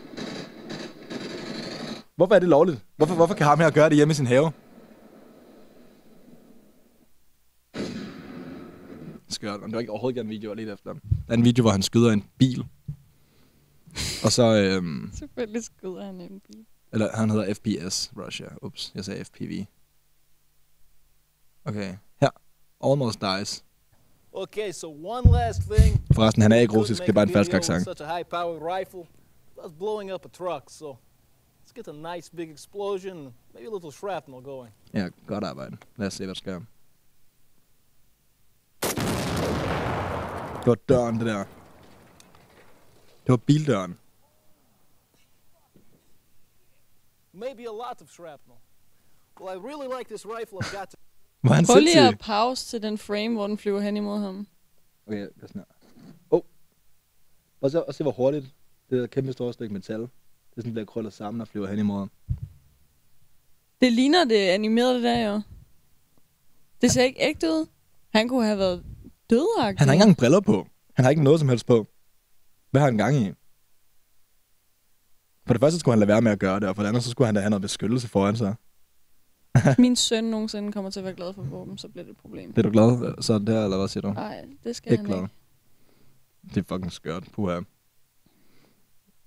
Hvorfor 2.17 2.35
er 2.35 2.39
det 2.39 2.49
lovligt? 2.49 2.85
Hvorfor, 2.97 3.15
hvorfor 3.15 3.35
kan 3.35 3.47
ham 3.47 3.61
her 3.61 3.71
gøre 3.71 3.89
det 3.89 3.97
hjemme 3.97 4.13
i 4.13 4.15
sin 4.15 4.27
have? 4.27 4.53
Skørt. 9.35 9.61
Og 9.61 9.67
det 9.67 9.73
var 9.75 9.81
ikke 9.81 9.93
overhovedet 9.93 10.17
ikke 10.17 10.21
en 10.27 10.31
video, 10.31 10.51
jeg 10.51 10.57
ledte 10.57 10.73
efter. 10.73 10.93
Der 10.93 11.01
er 11.29 11.35
en 11.35 11.45
video, 11.45 11.63
hvor 11.63 11.71
han 11.71 11.83
skyder 11.83 12.11
en 12.13 12.25
bil. 12.39 12.67
Og 14.25 14.33
så... 14.33 14.43
Øhm, 14.55 15.11
Selvfølgelig 15.15 15.65
skyder 15.65 16.05
han 16.05 16.21
en 16.21 16.41
bil. 16.41 16.65
eller 16.93 17.17
han 17.17 17.31
hedder 17.31 17.55
FPS 17.55 18.13
Russia. 18.17 18.47
Ups, 18.63 18.93
jeg 18.95 19.05
sagde 19.05 19.25
FPV. 19.25 19.65
Okay, 21.65 21.97
her. 22.21 22.31
Almost 22.85 23.21
Dies. 23.21 23.65
Okay, 24.33 24.73
so 24.73 24.89
one 25.05 25.33
last 25.33 25.61
thing. 25.71 26.07
Forresten, 26.15 26.43
han 26.43 26.53
er 26.53 26.57
ikke 26.57 26.75
russisk, 26.79 27.03
det 27.03 27.09
er 27.09 27.13
bare 27.13 27.23
en 27.29 27.33
falsk 27.33 27.55
accent. 27.55 27.85
Such 27.85 28.03
a 28.03 28.17
high-powered 28.17 28.63
rifle. 28.79 29.01
That's 29.59 29.73
blowing 29.79 30.13
up 30.15 30.25
a 30.25 30.29
truck, 30.29 30.63
so 30.69 30.97
let's 31.65 31.73
get 31.75 31.89
a 31.89 32.15
nice 32.17 32.31
big 32.37 32.51
explosion, 32.51 33.17
maybe 33.55 33.67
a 33.69 33.75
little 33.75 33.93
shrapnel 33.93 34.43
going. 34.43 34.73
Ja, 34.95 35.09
godt 35.27 35.45
arbejde. 35.45 35.77
Lad 35.97 36.07
os 36.07 36.15
se, 36.15 36.25
hvad 36.25 36.35
der 36.35 36.39
sker. 36.39 36.61
Det 40.65 40.71
var 40.71 40.75
døren, 40.89 41.19
det 41.19 41.27
der. 41.27 41.45
Det 43.25 43.29
var 43.29 43.37
bildøren. 43.37 43.99
Maybe 47.33 47.63
a 47.63 47.73
lot 47.73 48.03
of 48.03 48.09
shrapnel. 48.11 48.57
Well, 49.41 49.57
I 49.57 49.59
really 49.59 49.99
like 49.99 50.09
this 50.09 50.27
rifle. 50.27 50.59
I've 50.59 50.79
got 50.79 50.89
to. 50.89 50.97
Var 51.43 51.55
han 51.55 51.67
Prøv 51.67 51.79
lige 51.81 52.09
at 52.09 52.19
pause 52.19 52.67
til 52.67 52.83
den 52.83 52.99
frame, 52.99 53.35
hvor 53.35 53.47
den 53.47 53.59
flyver 53.59 53.81
hen 53.81 53.97
imod 53.97 54.21
ham. 54.21 54.47
Okay, 55.07 55.21
det 55.21 55.43
er 55.43 55.47
sådan 55.47 55.61
her. 55.61 55.89
Oh. 56.31 56.41
Og 57.61 57.71
så, 57.71 57.81
og 57.83 57.95
se, 57.95 58.05
hvor 58.05 58.13
hurtigt 58.13 58.45
det 58.91 59.01
der 59.01 59.07
kæmpe 59.07 59.33
store 59.33 59.53
stykke 59.53 59.75
metal. 59.75 60.01
Det 60.01 60.09
er 60.57 60.61
sådan, 60.61 60.73
bliver 60.73 60.87
krøllet 60.87 61.13
sammen 61.13 61.41
og 61.41 61.49
flyver 61.49 61.67
hen 61.67 61.79
imod 61.79 61.99
ham. 61.99 62.11
Det 63.81 63.93
ligner 63.93 64.25
det 64.25 64.49
animerede 64.49 64.95
det 64.95 65.03
der 65.03 65.33
jo. 65.33 65.41
Det 66.81 66.91
ser 66.91 67.03
ikke 67.03 67.21
ægte 67.21 67.47
ud. 67.47 67.67
Han 68.11 68.29
kunne 68.29 68.47
have 68.47 68.59
været 68.59 68.85
dødagtig. 69.31 69.79
Han 69.79 69.89
har 69.89 69.93
ikke 69.93 70.03
engang 70.03 70.17
briller 70.17 70.41
på. 70.41 70.67
Han 70.95 71.05
har 71.05 71.11
ikke 71.11 71.23
noget 71.23 71.41
som 71.41 71.49
helst 71.49 71.67
på. 71.67 71.87
Hvad 72.71 72.81
har 72.81 72.87
han 72.87 72.99
gang 72.99 73.17
i? 73.17 73.33
For 75.47 75.55
det 75.55 75.61
første 75.61 75.81
skulle 75.81 75.93
han 75.93 75.99
lade 75.99 76.09
være 76.09 76.23
med 76.23 76.33
at 76.33 76.39
gøre 76.39 76.61
det, 76.61 76.69
og 76.69 76.77
for 76.77 76.83
det 76.83 76.89
andet 76.89 77.03
så 77.03 77.11
skulle 77.11 77.27
han 77.27 77.35
da 77.35 77.41
have 77.41 77.51
noget 77.51 77.63
beskyttelse 77.63 78.09
foran 78.09 78.37
sig. 78.37 78.55
Min 79.79 79.97
søn 79.97 80.25
nogensinde 80.25 80.73
kommer 80.73 80.91
til 80.91 81.01
at 81.01 81.05
være 81.05 81.15
glad 81.15 81.35
for 81.35 81.43
våben, 81.43 81.79
så 81.79 81.89
bliver 81.89 82.05
det 82.05 82.11
et 82.11 82.17
problem. 82.17 82.53
Det 82.53 82.59
er 82.59 82.71
du 82.71 82.73
glad 82.73 83.23
så 83.23 83.39
der, 83.39 83.65
eller 83.65 83.77
hvad 83.77 83.89
siger 83.89 84.03
du? 84.03 84.13
Nej, 84.13 84.45
det 84.65 84.77
skal 84.77 84.93
ikke 84.93 85.05
han 85.05 85.11
glad. 85.11 85.23
ikke. 85.23 85.35
Det 86.55 86.57
er 86.57 86.75
fucking 86.75 86.93
skørt. 86.93 87.29
Puha. 87.33 87.61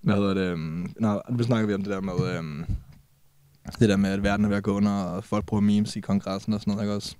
Hvad 0.02 0.15
hedder 0.15 0.34
det? 0.34 0.53
Um, 0.53 0.94
nå, 0.99 1.22
nu 1.30 1.44
snakker 1.44 1.68
vi 1.68 1.74
om 1.74 1.82
det 1.82 1.91
der 1.91 2.02
med... 2.02 2.40
Um, 2.40 2.65
det 3.80 3.90
der 3.90 3.98
med, 3.98 4.10
at 4.10 4.24
verden 4.24 4.45
er 4.45 4.49
ved 4.49 4.57
at 4.57 4.64
gå 4.64 4.72
under, 4.72 4.91
og 4.91 5.24
folk 5.24 5.45
bruger 5.45 5.61
memes 5.61 5.95
i 5.95 5.99
kongressen 5.99 6.53
og 6.53 6.60
sådan 6.60 6.72
noget, 6.72 6.84
ikke 6.86 6.95
også? 6.95 7.15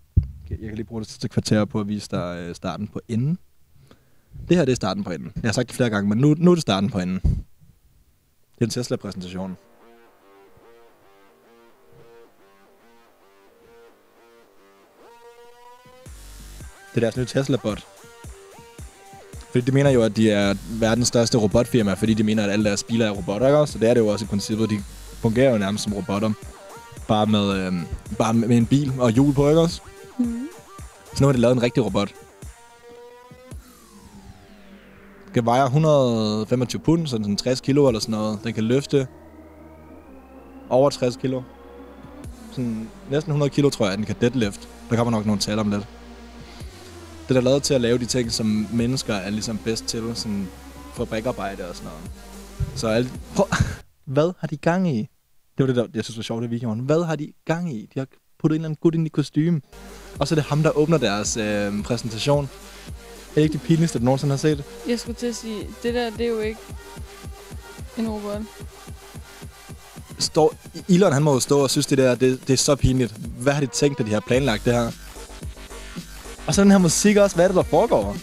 Jeg 0.50 0.60
kan 0.60 0.76
lige 0.76 0.86
bruge 0.86 1.02
det 1.02 1.10
sidste 1.10 1.30
kvarter 1.30 1.66
på 1.66 1.80
at 1.80 1.88
vise 1.88 2.08
dig 2.12 2.38
øh, 2.40 2.56
starten 2.56 2.88
på 2.88 3.00
enden. 3.08 3.38
Det 4.50 4.58
her, 4.58 4.66
det 4.66 4.72
er 4.72 4.76
starten 4.76 5.04
på 5.04 5.12
enden. 5.12 5.32
Jeg 5.36 5.48
har 5.48 5.54
sagt 5.54 5.68
det 5.68 5.76
flere 5.76 5.90
gange, 5.90 6.10
men 6.10 6.18
nu, 6.18 6.36
nu 6.38 6.52
er 6.52 6.56
det 6.56 6.62
starten 6.62 6.90
på 6.90 7.00
enden. 7.00 7.20
Det 8.56 8.62
er 8.62 8.66
en 8.66 8.70
Tesla-præsentation. 8.70 9.58
Det 16.96 16.98
er 16.98 17.00
deres 17.00 17.18
nye 17.18 17.26
Tesla-bot. 17.26 17.88
Fordi 19.52 19.66
de 19.66 19.72
mener 19.72 19.90
jo, 19.90 20.04
at 20.04 20.16
de 20.16 20.32
er 20.32 20.56
verdens 20.80 21.08
største 21.08 21.38
robotfirma, 21.38 21.94
fordi 21.94 22.14
de 22.14 22.24
mener, 22.24 22.44
at 22.44 22.50
alle 22.50 22.66
deres 22.66 22.84
biler 22.84 23.06
er 23.06 23.12
robotter, 23.12 23.48
ikke 23.48 23.58
også? 23.58 23.72
Så 23.72 23.80
det 23.80 23.90
er 23.90 23.94
det 23.94 24.02
jo 24.02 24.08
også 24.08 24.26
i 24.26 24.28
princippet. 24.28 24.70
De 24.70 24.78
fungerer 25.22 25.52
jo 25.52 25.58
nærmest 25.58 25.84
som 25.84 25.94
robotter. 25.94 26.32
Bare 27.08 27.26
med, 27.26 27.54
øh, 27.54 27.74
bare 28.18 28.34
med 28.34 28.58
en 28.58 28.66
bil 28.66 28.94
og 29.00 29.12
hjul 29.12 29.34
på, 29.34 29.50
ikke 29.50 29.62
også? 29.62 29.82
Så 31.14 31.24
nu 31.24 31.28
har 31.28 31.34
de 31.34 31.40
lavet 31.40 31.56
en 31.56 31.64
rigtig 31.64 31.86
robot. 31.86 32.14
Den 35.26 35.34
kan 35.34 35.46
veje 35.46 35.64
125 35.64 36.82
pund, 36.82 37.08
sådan, 37.08 37.24
sådan 37.24 37.38
60 37.38 37.62
kilo 37.62 37.88
eller 37.88 38.00
sådan 38.00 38.12
noget. 38.12 38.40
Den 38.44 38.54
kan 38.54 38.64
løfte 38.64 39.08
over 40.70 40.90
60 40.90 41.16
kilo. 41.16 41.42
Sådan 42.52 42.90
næsten 43.10 43.32
100 43.32 43.50
kilo, 43.50 43.70
tror 43.70 43.86
jeg, 43.86 43.94
at 43.94 43.98
den 43.98 44.06
kan 44.06 44.16
deadlift. 44.22 44.70
Der 44.90 44.96
kommer 44.96 45.12
nok 45.12 45.26
nogle 45.26 45.42
tal 45.42 45.60
om 45.60 45.72
lidt. 45.72 45.88
Det 47.30 47.38
er 47.38 47.42
lavet 47.42 47.64
til 47.64 47.74
at 47.74 47.82
lave 47.82 47.98
de 47.98 48.06
ting, 48.06 48.32
som 48.32 48.68
mennesker 48.74 49.14
er 49.14 49.30
ligesom 49.30 49.58
bedst 49.58 49.86
til. 49.86 50.16
Sådan 50.16 50.48
fabrikarbejde 50.94 51.70
og 51.70 51.76
sådan 51.76 51.92
noget. 51.92 52.12
Så 52.76 52.88
alt... 52.88 53.14
Hvad 54.06 54.34
har 54.40 54.48
de 54.48 54.58
gang 54.58 54.90
i? 54.90 55.00
Det 55.58 55.64
var 55.64 55.66
det, 55.66 55.76
der, 55.76 55.88
jeg 55.94 56.04
synes 56.04 56.18
var 56.18 56.24
sjovt 56.24 56.44
i 56.44 56.48
videoen. 56.48 56.80
Hvad 56.80 57.04
har 57.04 57.16
de 57.16 57.32
gang 57.46 57.74
i? 57.74 57.90
De 57.94 58.00
har 58.00 58.08
puttet 58.40 58.56
en 58.56 58.62
eller 58.62 58.68
anden 58.68 58.80
gut 58.82 58.96
ind 58.96 59.06
i 59.06 59.10
kostume. 59.10 59.62
Og 60.20 60.28
så 60.28 60.34
er 60.34 60.36
det 60.36 60.44
ham, 60.44 60.64
der 60.64 60.78
åbner 60.78 60.98
deres 60.98 61.38
øh, 61.38 61.84
præsentation. 61.84 62.50
Er 63.30 63.36
det 63.36 63.42
ikke 63.42 63.54
det 63.54 63.62
pinligste, 63.62 64.00
du 64.00 64.04
nogensinde 64.04 64.32
har 64.32 64.38
set? 64.38 64.64
Jeg 64.88 65.00
skulle 65.00 65.16
til 65.16 65.28
at 65.28 65.36
sige, 65.36 65.68
det 65.84 65.94
der, 65.94 66.10
det 66.10 66.22
er 66.22 66.30
jo 66.30 66.40
ikke 66.40 66.60
en 67.98 68.10
robot. 68.10 68.42
Står, 70.20 70.56
Elon, 70.90 71.14
han 71.14 71.24
må 71.24 71.34
jo 71.34 71.40
stå 71.40 71.60
og 71.60 71.70
synes, 71.70 71.86
det 71.86 71.98
der, 71.98 72.16
det, 72.16 72.48
det 72.48 72.54
er 72.54 72.58
så 72.58 72.76
pinligt. 72.76 73.14
Hvad 73.40 73.54
har 73.54 73.62
de 73.62 73.68
tænkt, 73.68 74.00
at 74.00 74.06
de 74.06 74.14
har 74.14 74.20
planlagt 74.20 74.66
det 74.66 74.74
her? 74.74 74.92
Og 76.48 76.54
så 76.54 76.62
den 76.62 76.72
her 76.72 76.78
musik 76.78 77.18
også. 77.18 77.36
Hvad 77.36 77.46
er 77.46 77.50
det, 77.50 77.56
der 77.56 77.64
foregår? 77.64 78.16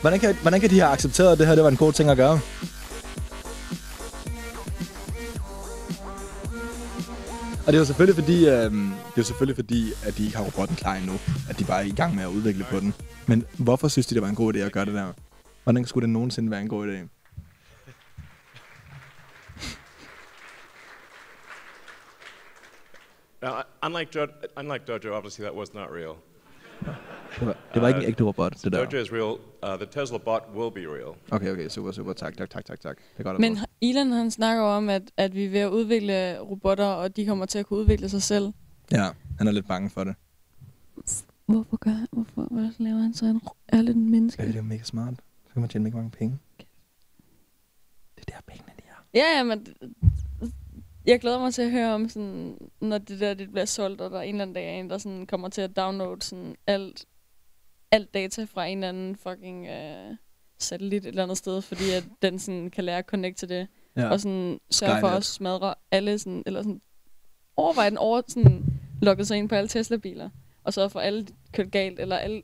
Hvordan 0.00 0.20
kan, 0.20 0.36
hvordan 0.42 0.60
kan 0.60 0.70
de 0.70 0.80
have 0.80 0.92
accepteret, 0.92 1.32
at 1.32 1.38
det 1.38 1.46
her 1.46 1.54
det 1.54 1.64
var 1.64 1.70
en 1.70 1.76
god 1.76 1.92
ting 1.92 2.10
at 2.10 2.16
gøre? 2.16 2.40
Og 7.60 7.66
det 7.66 7.74
er 7.74 7.78
jo 7.78 7.84
selvfølgelig 7.84 8.14
fordi, 8.22 8.38
øh, 8.48 8.52
det 8.54 8.72
er 9.16 9.16
jo 9.16 9.22
selvfølgelig 9.22 9.56
fordi, 9.56 9.92
at 10.06 10.16
de 10.18 10.24
ikke 10.24 10.36
har 10.36 10.44
robotten 10.44 10.76
klar 10.76 10.94
endnu. 10.94 11.12
At 11.50 11.58
de 11.58 11.64
bare 11.64 11.80
er 11.80 11.86
i 11.86 11.90
gang 11.90 12.14
med 12.14 12.22
at 12.22 12.28
udvikle 12.28 12.64
på 12.70 12.80
den. 12.80 12.94
Men 13.26 13.46
hvorfor 13.58 13.88
synes 13.88 14.06
de, 14.06 14.14
det 14.14 14.22
var 14.22 14.28
en 14.28 14.34
god 14.34 14.54
idé 14.54 14.58
at 14.58 14.72
gøre 14.72 14.84
det 14.84 14.94
der? 14.94 15.12
Hvordan 15.64 15.84
skulle 15.84 16.02
det 16.06 16.12
nogensinde 16.12 16.50
være 16.50 16.60
en 16.60 16.68
god 16.68 16.88
idé? 16.88 17.08
Now, 23.42 23.62
unlike, 23.82 24.10
jo- 24.18 24.26
unlike 24.56 24.84
Dojo, 24.84 25.14
obviously 25.14 25.42
that 25.42 25.54
was 25.54 25.74
not 25.74 25.90
real. 25.90 26.16
Det 27.38 27.46
var, 27.46 27.56
det 27.74 27.82
var 27.82 27.88
ikke 27.88 28.00
en 28.00 28.06
ægte 28.06 28.24
robot, 28.24 28.52
det 28.64 28.72
der. 28.72 28.84
Dojo 28.84 29.02
is 29.02 29.12
real. 29.12 29.38
Uh, 29.62 29.78
the 29.78 29.86
Tesla 30.00 30.18
bot 30.18 30.42
will 30.54 30.72
be 30.74 30.80
real. 30.80 31.14
Okay, 31.30 31.52
okay, 31.52 31.68
super, 31.68 31.92
super. 31.92 32.12
Tak, 32.12 32.36
tak, 32.36 32.50
tak, 32.50 32.64
tak, 32.64 32.80
tak. 32.80 32.96
Det 32.96 33.18
er 33.18 33.22
godt 33.22 33.40
Men. 33.40 33.58
Elon 33.82 34.12
han 34.12 34.30
snakker 34.30 34.62
om, 34.62 34.88
at, 34.88 35.02
at 35.16 35.34
vi 35.34 35.44
er 35.44 35.50
ved 35.50 35.60
at 35.60 35.70
udvikle 35.70 36.38
robotter, 36.40 36.84
og 36.84 37.16
de 37.16 37.26
kommer 37.26 37.46
til 37.46 37.58
at 37.58 37.66
kunne 37.66 37.78
udvikle 37.78 38.08
sig 38.08 38.22
selv. 38.22 38.52
Ja, 38.92 39.08
han 39.38 39.46
er 39.48 39.52
lidt 39.52 39.68
bange 39.68 39.90
for 39.90 40.04
det. 40.04 40.14
Hvorfor 41.46 41.76
gør 41.76 41.90
han, 41.90 42.08
hvorfor, 42.12 42.42
hvorfor 42.50 42.82
laver 42.82 42.98
han 42.98 43.14
så 43.14 43.26
en 43.26 43.40
ærligt 43.72 43.96
menneske? 43.96 44.42
Ja, 44.42 44.46
det 44.48 44.54
er 44.54 44.58
jo 44.58 44.64
mega 44.64 44.82
smart. 44.82 45.14
Så 45.46 45.52
kan 45.52 45.60
man 45.60 45.68
tjene 45.68 45.84
mega 45.84 45.96
mange 45.96 46.10
penge. 46.10 46.38
Ja, 49.14 49.36
ja, 49.36 49.42
men 49.42 49.66
jeg 51.06 51.20
glæder 51.20 51.38
mig 51.38 51.54
til 51.54 51.62
at 51.62 51.70
høre 51.70 51.94
om, 51.94 52.08
sådan, 52.08 52.58
når 52.80 52.98
det 52.98 53.20
der 53.20 53.34
det 53.34 53.50
bliver 53.50 53.64
solgt, 53.64 54.00
og 54.00 54.10
der 54.10 54.20
en 54.20 54.34
eller 54.34 54.42
anden 54.42 54.54
dag 54.54 54.68
er 54.68 54.80
en, 54.80 54.90
der 54.90 54.98
sådan, 54.98 55.26
kommer 55.26 55.48
til 55.48 55.60
at 55.60 55.76
downloade 55.76 56.22
sådan, 56.22 56.56
alt, 56.66 57.06
alt 57.90 58.14
data 58.14 58.44
fra 58.44 58.66
en 58.66 58.78
eller 58.78 58.88
anden 58.88 59.16
fucking 59.16 59.66
øh, 59.66 60.16
satellit 60.58 61.04
et 61.04 61.08
eller 61.08 61.22
andet 61.22 61.38
sted, 61.38 61.62
fordi 61.62 61.90
at 61.96 62.04
den 62.22 62.38
sådan, 62.38 62.70
kan 62.70 62.84
lære 62.84 62.98
at 62.98 63.06
connect 63.06 63.38
til 63.38 63.48
det. 63.48 63.68
Ja. 63.96 64.08
Og 64.08 64.20
sådan, 64.20 64.60
sørge 64.70 65.00
for 65.00 65.08
at 65.08 65.24
smadre 65.24 65.74
alle, 65.90 66.18
sådan, 66.18 66.42
eller 66.46 66.62
sådan, 66.62 66.80
overveje 67.56 67.90
den 67.90 67.98
over, 67.98 68.22
sådan, 68.28 68.64
logget 69.02 69.26
sig 69.26 69.38
ind 69.38 69.48
på 69.48 69.54
alle 69.54 69.68
Tesla-biler, 69.68 70.30
og 70.64 70.74
sørge 70.74 70.90
for 70.90 71.00
alle 71.00 71.26
kørt 71.52 71.70
galt, 71.70 72.00
eller 72.00 72.16
alle, 72.16 72.42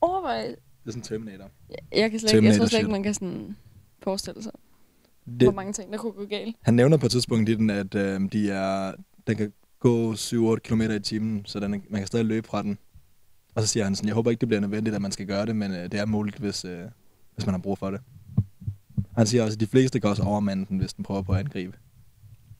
overveje, 0.00 0.48
Det 0.48 0.56
er 0.86 0.90
sådan 0.90 1.02
Terminator. 1.02 1.50
jeg, 1.92 2.10
kan 2.10 2.20
slet 2.20 2.32
ikke, 2.34 2.46
jeg 2.46 2.56
tror 2.56 2.66
slet 2.66 2.78
ikke, 2.78 2.90
man 2.90 3.02
kan 3.02 3.14
sådan 3.14 3.56
forestille 4.02 4.42
sig, 4.42 4.52
Det- 5.26 5.42
hvor 5.42 5.52
mange 5.52 5.72
ting, 5.72 5.92
der 5.92 5.98
kunne 5.98 6.12
gå 6.12 6.24
galt. 6.24 6.56
Han 6.62 6.74
nævner 6.74 6.96
på 6.96 7.06
et 7.06 7.12
tidspunkt 7.12 7.48
i 7.48 7.54
den, 7.54 7.70
at 7.70 7.94
øh, 7.94 8.20
de 8.32 8.50
er, 8.50 8.92
den 9.26 9.36
kan 9.36 9.52
gå 9.80 10.12
7-8 10.12 10.56
km 10.56 10.80
i 10.82 11.00
timen, 11.00 11.42
så 11.44 11.60
den 11.60 11.70
man 11.70 11.82
kan 12.00 12.06
stadig 12.06 12.26
løbe 12.26 12.46
fra 12.48 12.62
den. 12.62 12.78
Og 13.54 13.62
så 13.62 13.68
siger 13.68 13.84
han 13.84 13.96
sådan, 13.96 14.06
jeg 14.08 14.14
håber 14.14 14.30
ikke, 14.30 14.40
det 14.40 14.48
bliver 14.48 14.60
nødvendigt, 14.60 14.96
at 14.96 15.02
man 15.02 15.12
skal 15.12 15.26
gøre 15.26 15.46
det, 15.46 15.56
men 15.56 15.72
øh, 15.72 15.82
det 15.92 15.94
er 15.94 16.06
muligt, 16.06 16.38
hvis, 16.38 16.64
øh, 16.64 16.84
hvis 17.34 17.46
man 17.46 17.54
har 17.54 17.60
brug 17.60 17.78
for 17.78 17.90
det. 17.90 18.00
Han 19.16 19.26
siger 19.26 19.42
også, 19.42 19.56
at 19.56 19.60
de 19.60 19.66
fleste 19.66 20.00
kan 20.00 20.10
også 20.10 20.22
overmande 20.22 20.66
den, 20.68 20.78
hvis 20.78 20.92
den 20.92 21.04
prøver 21.04 21.22
på 21.22 21.32
at 21.32 21.38
angribe. 21.38 21.76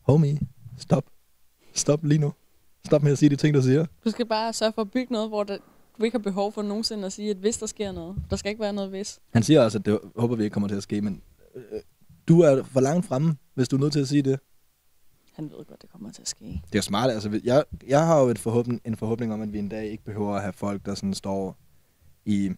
Homie, 0.01 0.41
stop. 0.79 1.05
Stop 1.75 2.05
lige 2.05 2.19
nu. 2.19 2.33
Stop 2.87 3.03
med 3.03 3.13
at 3.13 3.19
sige 3.19 3.29
de 3.31 3.37
ting, 3.37 3.55
du 3.55 3.63
siger. 3.63 3.87
Du 4.05 4.11
skal 4.11 4.27
bare 4.27 4.53
sørge 4.53 4.73
for 4.73 4.83
at 4.83 4.91
bygge 4.91 5.13
noget, 5.13 5.29
hvor 5.29 5.43
der, 5.45 5.57
du 5.99 6.05
ikke 6.05 6.15
har 6.15 6.23
behov 6.23 6.53
for 6.53 6.63
nogensinde 6.63 7.07
at 7.07 7.13
sige, 7.13 7.31
at 7.31 7.37
hvis 7.37 7.59
der 7.59 7.67
sker 7.67 7.93
noget, 7.93 8.17
der 8.31 8.37
skal 8.37 8.49
ikke 8.51 8.61
være 8.63 8.73
noget 8.73 8.91
hvis. 8.91 9.21
Han 9.33 9.43
siger 9.43 9.61
også, 9.61 9.79
at 9.79 9.87
det 9.87 9.99
håber 10.17 10.37
vi 10.37 10.45
ikke 10.45 10.55
kommer 10.55 10.69
til 10.69 10.77
at 10.77 10.83
ske, 10.83 11.01
men 11.01 11.23
øh, 11.55 11.63
du 12.33 12.41
er 12.41 12.63
for 12.63 12.81
langt 12.81 13.07
fremme, 13.07 13.37
hvis 13.55 13.69
du 13.69 13.77
er 13.77 13.81
nødt 13.81 13.93
til 13.93 14.01
at 14.01 14.09
sige 14.09 14.23
det. 14.23 14.41
Han 15.33 15.45
ved 15.45 15.67
godt, 15.67 15.83
det 15.83 15.91
kommer 15.91 16.11
til 16.11 16.23
at 16.23 16.29
ske. 16.29 16.45
Det 16.45 16.75
er 16.75 16.79
jo 16.79 16.83
smart, 16.83 17.11
altså 17.11 17.41
jeg, 17.45 17.65
jeg 17.87 18.07
har 18.07 18.21
jo 18.21 18.29
et 18.29 18.39
forhåbning, 18.39 18.81
en 18.85 18.97
forhåbning 18.97 19.33
om, 19.33 19.41
at 19.41 19.53
vi 19.53 19.59
en 19.59 19.69
dag 19.69 19.87
ikke 19.87 20.05
behøver 20.05 20.35
at 20.35 20.43
have 20.43 20.53
folk, 20.53 20.87
der 20.87 20.95
sådan 20.95 21.15
står 21.15 21.57
i 22.25 22.51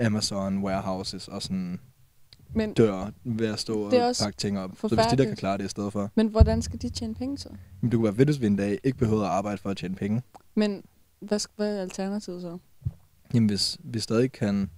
Amazon 0.00 0.58
warehouses 0.58 1.28
og 1.28 1.42
sådan 1.42 1.80
Men 2.54 2.74
dør 2.74 3.10
ved 3.24 3.46
at 3.46 3.58
stå 3.58 3.80
og 3.82 3.94
er 3.94 4.14
pakke 4.22 4.36
ting 4.36 4.58
op. 4.58 4.70
Så 4.80 4.88
hvis 4.88 5.06
de 5.10 5.16
der 5.16 5.24
kan 5.24 5.36
klare 5.36 5.58
det 5.58 5.64
i 5.64 5.68
stedet 5.68 5.92
for. 5.92 6.10
Men 6.14 6.28
hvordan 6.28 6.62
skal 6.62 6.82
de 6.82 6.88
tjene 6.88 7.14
penge 7.14 7.38
så? 7.38 7.48
Men 7.80 7.90
det 7.90 7.96
kunne 7.96 8.04
være 8.04 8.14
fedt, 8.14 8.28
hvis 8.28 8.40
vi 8.40 8.46
en 8.46 8.56
dag 8.56 8.78
ikke 8.84 8.98
behøvede 8.98 9.24
at 9.24 9.30
arbejde 9.30 9.58
for 9.58 9.70
at 9.70 9.76
tjene 9.76 9.94
penge. 9.94 10.22
Men 10.54 10.82
hvad, 11.20 11.40
hvad 11.56 11.76
er 11.76 11.82
alternativet 11.82 12.42
så? 12.42 12.58
Jamen 13.34 13.48
hvis 13.48 13.78
vi 13.84 14.00
stadig 14.00 14.32
kan... 14.32 14.70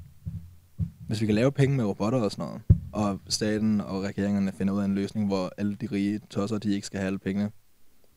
Hvis 1.07 1.21
vi 1.21 1.27
kan 1.27 1.35
lave 1.35 1.53
penge 1.53 1.77
med 1.77 1.85
robotter 1.85 2.19
og 2.21 2.31
sådan 2.31 2.45
noget, 2.47 2.63
og 2.97 3.21
staten 3.29 3.81
og 3.81 4.03
regeringerne 4.03 4.53
finder 4.53 4.75
ud 4.75 4.81
af 4.81 4.85
en 4.85 4.95
løsning, 4.95 5.27
hvor 5.27 5.53
alle 5.57 5.75
de 5.75 5.89
rige 5.93 6.21
tosser, 6.31 6.59
de 6.59 6.75
ikke 6.75 6.87
skal 6.87 6.99
have 6.99 7.07
alle 7.07 7.19
pengene, 7.19 7.51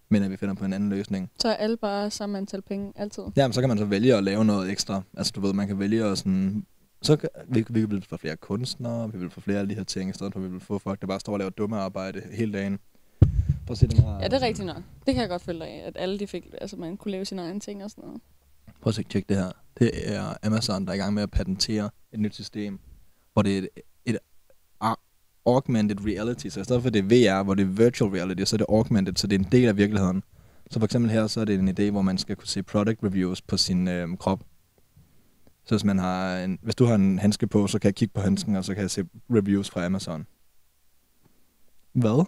men 0.09 0.23
at 0.23 0.31
vi 0.31 0.37
finder 0.37 0.55
på 0.55 0.65
en 0.65 0.73
anden 0.73 0.89
løsning, 0.89 1.29
Så 1.39 1.47
er 1.47 1.53
alle 1.53 1.77
bare 1.77 2.11
samme 2.11 2.37
antal 2.37 2.61
penge 2.61 2.93
altid? 2.95 3.23
Jamen, 3.35 3.53
så 3.53 3.61
kan 3.61 3.69
man 3.69 3.77
så 3.77 3.85
vælge 3.85 4.15
at 4.15 4.23
lave 4.23 4.45
noget 4.45 4.71
ekstra. 4.71 5.01
Altså, 5.17 5.33
du 5.35 5.41
ved, 5.41 5.53
man 5.53 5.67
kan 5.67 5.79
vælge 5.79 6.05
at 6.05 6.17
sådan... 6.17 6.65
Så 7.01 7.15
kan, 7.15 7.29
vi, 7.47 7.65
vi 7.69 7.85
vil 7.85 8.05
få 8.09 8.17
flere 8.17 8.35
kunstnere, 8.35 9.11
vi 9.11 9.17
vil 9.19 9.29
få 9.29 9.41
flere 9.41 9.59
af 9.59 9.67
de 9.67 9.75
her 9.75 9.83
ting, 9.83 10.09
i 10.09 10.13
stedet 10.13 10.33
for 10.33 10.39
at 10.39 10.45
vi 10.45 10.51
vil 10.51 10.59
få 10.59 10.77
folk, 10.79 11.01
der 11.01 11.07
bare 11.07 11.19
står 11.19 11.33
og 11.33 11.39
laver 11.39 11.49
dumme 11.49 11.77
arbejde 11.77 12.21
hele 12.31 12.53
dagen. 12.53 12.79
Prøv 13.65 13.71
at 13.71 13.77
se 13.77 13.87
den 13.87 14.03
her... 14.03 14.19
Ja, 14.19 14.27
det 14.27 14.33
er 14.33 14.41
rigtigt 14.41 14.65
nok. 14.65 14.83
Det 15.05 15.13
kan 15.13 15.21
jeg 15.21 15.29
godt 15.29 15.41
følge 15.41 15.63
af, 15.63 15.83
at 15.87 15.93
alle 15.99 16.19
de 16.19 16.27
fik, 16.27 16.45
altså 16.61 16.77
man 16.77 16.97
kunne 16.97 17.11
lave 17.11 17.25
sine 17.25 17.41
egne 17.41 17.59
ting 17.59 17.83
og 17.83 17.89
sådan 17.89 18.03
noget. 18.03 18.21
Prøv 18.81 18.91
at 18.91 18.95
se, 18.95 19.03
tjek 19.03 19.29
det 19.29 19.37
her. 19.37 19.51
Det 19.79 19.91
er 20.13 20.33
Amazon, 20.43 20.85
der 20.85 20.91
er 20.91 20.95
i 20.95 20.97
gang 20.97 21.13
med 21.13 21.23
at 21.23 21.31
patentere 21.31 21.89
et 22.13 22.19
nyt 22.19 22.35
system, 22.35 22.79
hvor 23.33 23.41
det 23.41 23.53
er 23.53 23.57
et, 23.57 23.69
augmented 25.45 26.05
reality. 26.05 26.47
Så 26.47 26.59
i 26.59 26.63
stedet 26.63 26.81
for 26.83 26.89
det 26.89 26.99
er 26.99 27.39
VR, 27.39 27.43
hvor 27.43 27.53
det 27.53 27.63
er 27.63 27.67
virtual 27.67 28.11
reality, 28.11 28.43
så 28.43 28.55
er 28.55 28.57
det 28.57 28.65
augmented, 28.69 29.15
så 29.15 29.27
det 29.27 29.35
er 29.35 29.39
en 29.39 29.51
del 29.51 29.67
af 29.67 29.77
virkeligheden. 29.77 30.23
Så 30.71 30.79
for 30.79 30.85
eksempel 30.85 31.11
her, 31.11 31.27
så 31.27 31.41
er 31.41 31.45
det 31.45 31.59
en 31.59 31.69
idé, 31.79 31.91
hvor 31.91 32.01
man 32.01 32.17
skal 32.17 32.35
kunne 32.35 32.47
se 32.47 32.63
product 32.63 33.03
reviews 33.03 33.41
på 33.41 33.57
sin 33.57 33.87
øh, 33.87 34.17
krop. 34.17 34.39
Så 35.65 35.75
hvis, 35.75 35.83
man 35.83 35.99
har 35.99 36.37
en, 36.37 36.59
hvis 36.61 36.75
du 36.75 36.85
har 36.85 36.95
en 36.95 37.19
handske 37.19 37.47
på, 37.47 37.67
så 37.67 37.79
kan 37.79 37.87
jeg 37.87 37.95
kigge 37.95 38.13
på 38.13 38.21
handsken, 38.21 38.55
og 38.55 38.65
så 38.65 38.73
kan 38.73 38.81
jeg 38.81 38.91
se 38.91 39.05
reviews 39.29 39.69
fra 39.69 39.85
Amazon. 39.85 40.27
Hvad? 41.93 42.25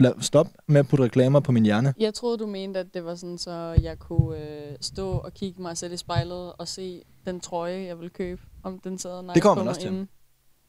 Lad, 0.00 0.12
stop 0.20 0.46
med 0.66 0.80
at 0.80 0.88
putte 0.88 1.04
reklamer 1.04 1.40
på 1.40 1.52
min 1.52 1.62
hjerne. 1.64 1.94
Jeg 1.98 2.14
troede, 2.14 2.38
du 2.38 2.46
mente, 2.46 2.80
at 2.80 2.94
det 2.94 3.04
var 3.04 3.14
sådan, 3.14 3.38
så 3.38 3.76
jeg 3.82 3.98
kunne 3.98 4.38
øh, 4.38 4.76
stå 4.80 5.10
og 5.10 5.34
kigge 5.34 5.62
mig 5.62 5.76
selv 5.76 5.92
i 5.92 5.96
spejlet 5.96 6.52
og 6.52 6.68
se 6.68 7.02
den 7.26 7.40
trøje, 7.40 7.84
jeg 7.84 7.98
ville 7.98 8.10
købe, 8.10 8.42
om 8.62 8.78
den 8.78 8.98
sad 8.98 9.22
nice 9.22 9.34
Det 9.34 9.42
kommer 9.42 9.54
på 9.54 9.58
man 9.58 9.64
mig 9.64 9.70
også 9.70 9.80
til. 9.80 9.90
inden. 9.90 10.08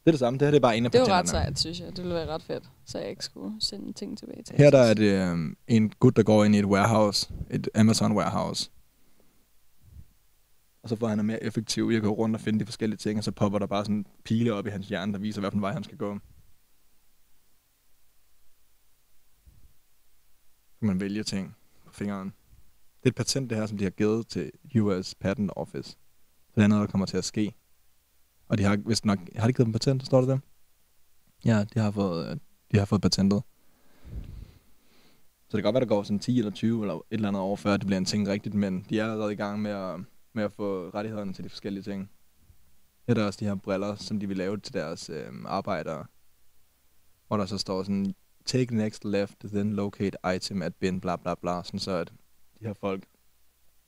Det 0.04 0.08
er 0.08 0.12
det 0.12 0.20
samme. 0.20 0.40
Det 0.40 0.46
her 0.46 0.52
det 0.52 0.58
er 0.58 0.62
bare 0.62 0.78
en 0.78 0.86
af 0.86 0.92
Det 0.92 1.02
var 1.02 1.08
ret 1.08 1.30
sejt, 1.30 1.60
synes 1.60 1.80
jeg. 1.80 1.88
Det 1.88 1.98
ville 1.98 2.16
være 2.16 2.28
ret 2.28 2.44
fedt, 2.44 2.64
så 2.86 3.00
jeg 3.00 3.10
ikke 3.10 3.26
skulle 3.26 3.62
sende 3.62 3.94
ting 3.94 4.18
tilbage 4.18 4.44
til 4.44 4.56
Her 4.58 4.70
der 4.72 4.80
er 4.80 4.94
det 4.94 5.32
øhm, 5.32 5.58
en 5.68 5.90
gut, 5.90 6.16
der 6.16 6.24
går 6.24 6.44
ind 6.44 6.56
i 6.56 6.60
et 6.60 6.66
warehouse. 6.66 7.30
Et 7.50 7.70
Amazon 7.76 8.12
warehouse. 8.12 8.72
Og 10.84 10.90
så 10.90 10.96
får 10.96 11.08
han 11.08 11.20
er 11.20 11.24
mere 11.24 11.44
effektiv 11.44 11.92
i 11.92 11.96
at 11.96 12.02
gå 12.02 12.10
rundt 12.10 12.36
og 12.36 12.42
finde 12.42 12.60
de 12.60 12.66
forskellige 12.66 12.98
ting, 12.98 13.18
og 13.18 13.24
så 13.24 13.32
popper 13.32 13.60
der 13.60 13.66
bare 13.66 13.86
sådan 13.86 14.06
pile 14.24 14.54
op 14.54 14.68
i 14.68 14.70
hans 14.70 14.88
hjerne, 14.88 15.14
der 15.14 15.20
viser, 15.20 15.42
hvilken 15.42 15.62
vej 15.62 15.74
han 15.74 15.84
skal 15.84 15.98
gå. 15.98 16.20
Så 20.74 20.80
kan 20.80 20.88
man 20.88 21.00
vælge 21.00 21.24
ting 21.24 21.56
på 21.86 21.94
fingeren. 21.94 22.28
Det 23.04 23.06
er 23.06 23.10
et 23.10 23.16
patent, 23.16 23.50
det 23.50 23.58
her, 23.58 23.66
som 23.66 23.78
de 23.78 23.84
har 23.84 23.92
givet 23.92 24.28
til 24.28 24.52
US 24.80 25.16
Patent 25.16 25.52
Office. 25.56 25.90
Så 25.90 26.56
det 26.56 26.64
er 26.64 26.68
noget, 26.68 26.82
der 26.88 26.92
kommer 26.92 27.06
til 27.06 27.18
at 27.18 27.26
ske. 27.26 27.56
Og 28.52 28.58
de 28.58 28.64
har 28.64 28.78
vist 28.86 29.06
nok... 29.06 29.20
Har 29.36 29.48
de 29.48 29.54
givet 29.54 29.66
dem 29.66 29.74
patent? 29.74 30.06
Står 30.06 30.20
det 30.20 30.30
der? 30.30 30.38
Ja, 31.46 31.64
de 31.74 31.80
har 31.80 31.92
fået, 31.92 32.30
øh, 32.30 32.38
de 32.72 32.78
har 32.78 32.86
fået 32.86 33.02
patentet. 33.02 33.44
Så 35.48 35.58
det 35.58 35.64
kan 35.64 35.64
godt 35.64 35.74
være, 35.74 35.82
der 35.82 35.88
går 35.88 36.04
sådan 36.04 36.20
10 36.20 36.38
eller 36.38 36.52
20 36.52 36.82
eller 36.82 36.94
et 36.94 37.02
eller 37.10 37.28
andet 37.28 37.42
år, 37.42 37.56
før 37.56 37.78
det 37.78 37.86
bliver 37.88 37.98
en 37.98 38.06
ting 38.06 38.28
rigtigt, 38.28 38.56
men 38.56 38.86
de 38.90 39.00
er 39.00 39.04
allerede 39.04 39.34
i 39.34 39.36
gang 39.36 39.62
med 39.62 39.72
at, 39.72 40.00
med 40.34 40.44
at 40.44 40.52
få 40.52 40.90
rettighederne 40.90 41.34
til 41.34 41.44
de 41.44 41.50
forskellige 41.50 41.84
ting. 41.84 42.10
Det 43.06 43.12
er 43.12 43.14
der 43.14 43.26
også 43.26 43.40
de 43.40 43.46
her 43.46 43.56
briller, 43.56 43.96
som 43.96 44.20
de 44.20 44.28
vil 44.28 44.38
lave 44.38 44.58
til 44.58 44.74
deres 44.74 45.10
øh, 45.10 45.28
arbejdere, 45.46 46.06
hvor 47.28 47.38
der 47.38 47.46
så 47.46 47.58
står 47.58 47.84
sådan, 47.84 48.16
take 48.46 48.76
next 48.76 49.06
left, 49.06 49.36
then 49.44 49.74
locate 49.74 50.18
item 50.36 50.62
at 50.62 50.76
bin, 50.76 51.02
bla 51.02 51.16
bla 51.16 51.36
bla, 51.36 51.64
sådan 51.64 51.80
så 51.80 51.92
at 51.92 52.14
de 52.60 52.66
her 52.66 52.74
folk, 52.74 53.04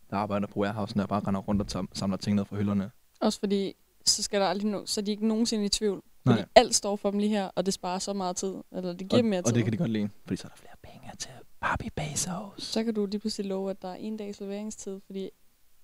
der 0.10 0.18
arbejder 0.18 0.48
på 0.48 0.60
warehousen, 0.60 1.00
der 1.00 1.06
bare 1.08 1.22
render 1.28 1.42
rundt 1.42 1.62
og 1.62 1.80
tam- 1.80 1.94
samler 1.94 2.18
ting 2.18 2.36
ned 2.36 2.46
fra 2.46 2.56
hylderne. 2.56 2.92
Også 3.22 3.40
fordi, 3.40 3.74
så 4.06 4.24
skal 4.24 4.42
der 4.42 4.48
aldrig 4.48 4.74
no- 4.76 4.86
så 4.86 5.02
de 5.02 5.12
ikke 5.12 5.28
nogensinde 5.28 5.66
i 5.66 5.70
tvivl. 5.70 6.04
Fordi 6.28 6.40
Nej. 6.40 6.46
alt 6.56 6.76
står 6.76 6.96
for 6.96 7.12
dem 7.12 7.20
lige 7.20 7.30
her, 7.30 7.46
og 7.56 7.66
det 7.66 7.74
sparer 7.74 8.00
så 8.00 8.14
meget 8.14 8.36
tid. 8.36 8.54
Eller 8.72 8.94
det 8.94 9.10
giver 9.10 9.22
og, 9.22 9.26
mere 9.26 9.42
tid. 9.42 9.48
og 9.48 9.56
det 9.56 9.64
kan 9.64 9.74
de 9.74 9.78
godt 9.78 9.92
lide, 9.92 10.10
fordi 10.26 10.36
så 10.36 10.48
er 10.48 10.50
der 10.50 10.56
flere 10.58 10.76
penge 10.84 11.12
til 11.20 11.30
Barbie 11.62 11.90
Bezos. 11.96 12.64
Så 12.64 12.84
kan 12.84 12.94
du 12.94 13.06
lige 13.06 13.20
pludselig 13.20 13.50
love, 13.50 13.70
at 13.70 13.82
der 13.82 13.88
er 13.88 13.96
en 13.96 14.18
dags 14.18 14.40
leveringstid, 14.40 15.00
fordi 15.06 15.30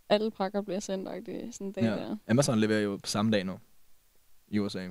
alle 0.09 0.31
pakker 0.31 0.61
bliver 0.61 0.79
sendt 0.79 1.09
sådan 1.55 1.67
en 1.67 1.71
dag 1.73 1.83
Ja. 1.83 1.89
der. 1.89 2.15
Amazon 2.27 2.59
leverer 2.59 2.79
jo 2.79 2.95
på 3.03 3.07
samme 3.07 3.31
dag 3.31 3.43
nu 3.45 3.59
i 4.47 4.59
USA. 4.59 4.89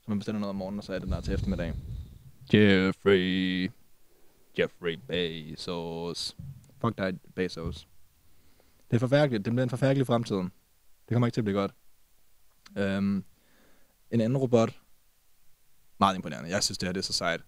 Så 0.00 0.04
man 0.08 0.18
bestiller 0.18 0.38
noget 0.38 0.50
om 0.50 0.56
morgenen, 0.56 0.78
og 0.78 0.84
så 0.84 0.92
er 0.92 0.98
det 0.98 1.08
der 1.08 1.20
til 1.20 1.34
eftermiddag. 1.34 1.72
Jeffrey. 2.54 3.70
Jeffrey 4.58 4.98
Bezos. 5.08 6.36
Fuck 6.80 6.98
dig, 6.98 7.18
Bezos. 7.34 7.88
Det 8.90 8.96
er 8.96 9.00
forfærdeligt. 9.00 9.44
Det 9.44 9.52
bliver 9.52 9.62
en 9.62 9.70
forfærdelig 9.70 10.06
fremtid. 10.06 10.36
Det 10.36 11.12
kommer 11.12 11.26
ikke 11.26 11.34
til 11.34 11.40
at 11.40 11.44
blive 11.44 11.58
godt. 11.58 11.72
Um, 12.76 13.24
en 14.10 14.20
anden 14.20 14.36
robot. 14.36 14.70
Meget 16.00 16.16
imponerende. 16.16 16.50
Jeg 16.50 16.62
synes, 16.64 16.78
det 16.78 16.86
her 16.86 16.92
det 16.92 17.00
er 17.00 17.04
så 17.04 17.12
sejt. 17.12 17.40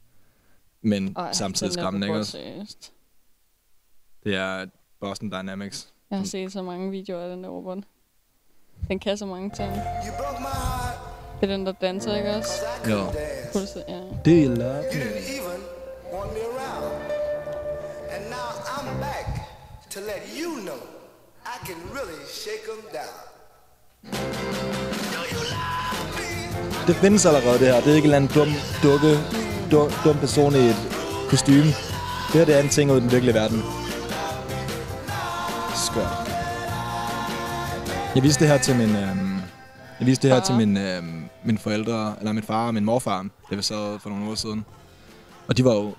Men 0.82 1.14
Ej, 1.16 1.32
samtidig 1.32 1.72
skræmmende, 1.72 2.06
ikke 2.06 2.12
robot, 2.14 2.20
også? 2.20 2.32
seriøst. 2.32 2.92
Det 4.24 4.34
er 4.34 4.66
Boston 5.00 5.30
Dynamics. 5.30 5.88
Jeg 6.10 6.18
har 6.18 6.24
set 6.26 6.52
så 6.52 6.62
mange 6.62 6.90
videoer 6.90 7.22
af 7.22 7.28
den 7.30 7.44
der 7.44 7.50
robot. 7.50 7.78
Den 8.88 8.98
kan 8.98 9.18
så 9.18 9.26
mange 9.26 9.50
ting. 9.50 9.72
Det 11.40 11.50
er 11.50 11.56
den, 11.56 11.66
der 11.66 11.72
danser, 11.72 12.16
ikke 12.16 12.30
også? 12.30 12.50
Jo. 12.90 12.98
Fuldstændig, 13.52 13.88
ja. 13.94 14.00
Do 14.00 14.30
you 14.30 14.54
love 14.58 14.82
me? 14.82 15.00
even 15.36 15.60
want 16.12 16.32
me 16.32 16.40
around. 16.40 17.02
And 18.10 18.24
now 18.30 18.48
I'm 18.76 19.00
back 19.00 19.26
to 19.90 20.00
let 20.00 20.22
you 20.40 20.60
know 20.60 20.80
I 21.44 21.66
can 21.66 21.76
really 21.94 22.24
shake 22.26 22.64
'em 22.72 22.82
down. 22.92 24.77
Det 26.88 26.96
findes 26.96 27.26
allerede, 27.26 27.58
det 27.58 27.66
her. 27.66 27.80
Det 27.80 27.90
er 27.90 27.94
ikke 27.94 28.08
en 28.08 28.14
eller 28.14 28.16
anden 28.16 28.30
dum, 28.34 28.48
dukke, 28.82 29.18
dum, 29.70 29.90
dum 30.04 30.16
person 30.16 30.54
i 30.54 30.58
et 30.58 30.76
kostume. 31.30 31.72
Det 32.26 32.34
her 32.34 32.44
det 32.44 32.56
er 32.58 32.62
en 32.62 32.68
ting 32.68 32.90
ud 32.92 32.96
i 32.96 33.00
den 33.00 33.12
virkelige 33.12 33.34
verden. 33.34 33.62
Skørt. 35.86 36.28
Jeg 38.14 38.22
viste 38.22 38.40
det 38.40 38.48
her 38.52 38.58
til 38.58 38.76
min... 38.76 38.96
Øhm, 38.96 39.36
jeg 39.98 40.06
viste 40.06 40.28
det 40.28 40.36
her 40.36 40.42
til 40.42 40.54
min, 40.54 40.76
øhm, 40.76 41.24
mine 41.44 41.58
forældre, 41.58 42.14
eller 42.18 42.32
min 42.32 42.42
far 42.42 42.66
og 42.66 42.74
min 42.74 42.84
morfar, 42.84 43.22
det 43.22 43.56
var 43.56 43.62
så 43.62 43.98
for 43.98 44.10
nogle 44.10 44.24
uger 44.24 44.34
siden. 44.34 44.64
Og 45.48 45.56
de 45.56 45.64
var 45.64 45.74
jo... 45.74 45.94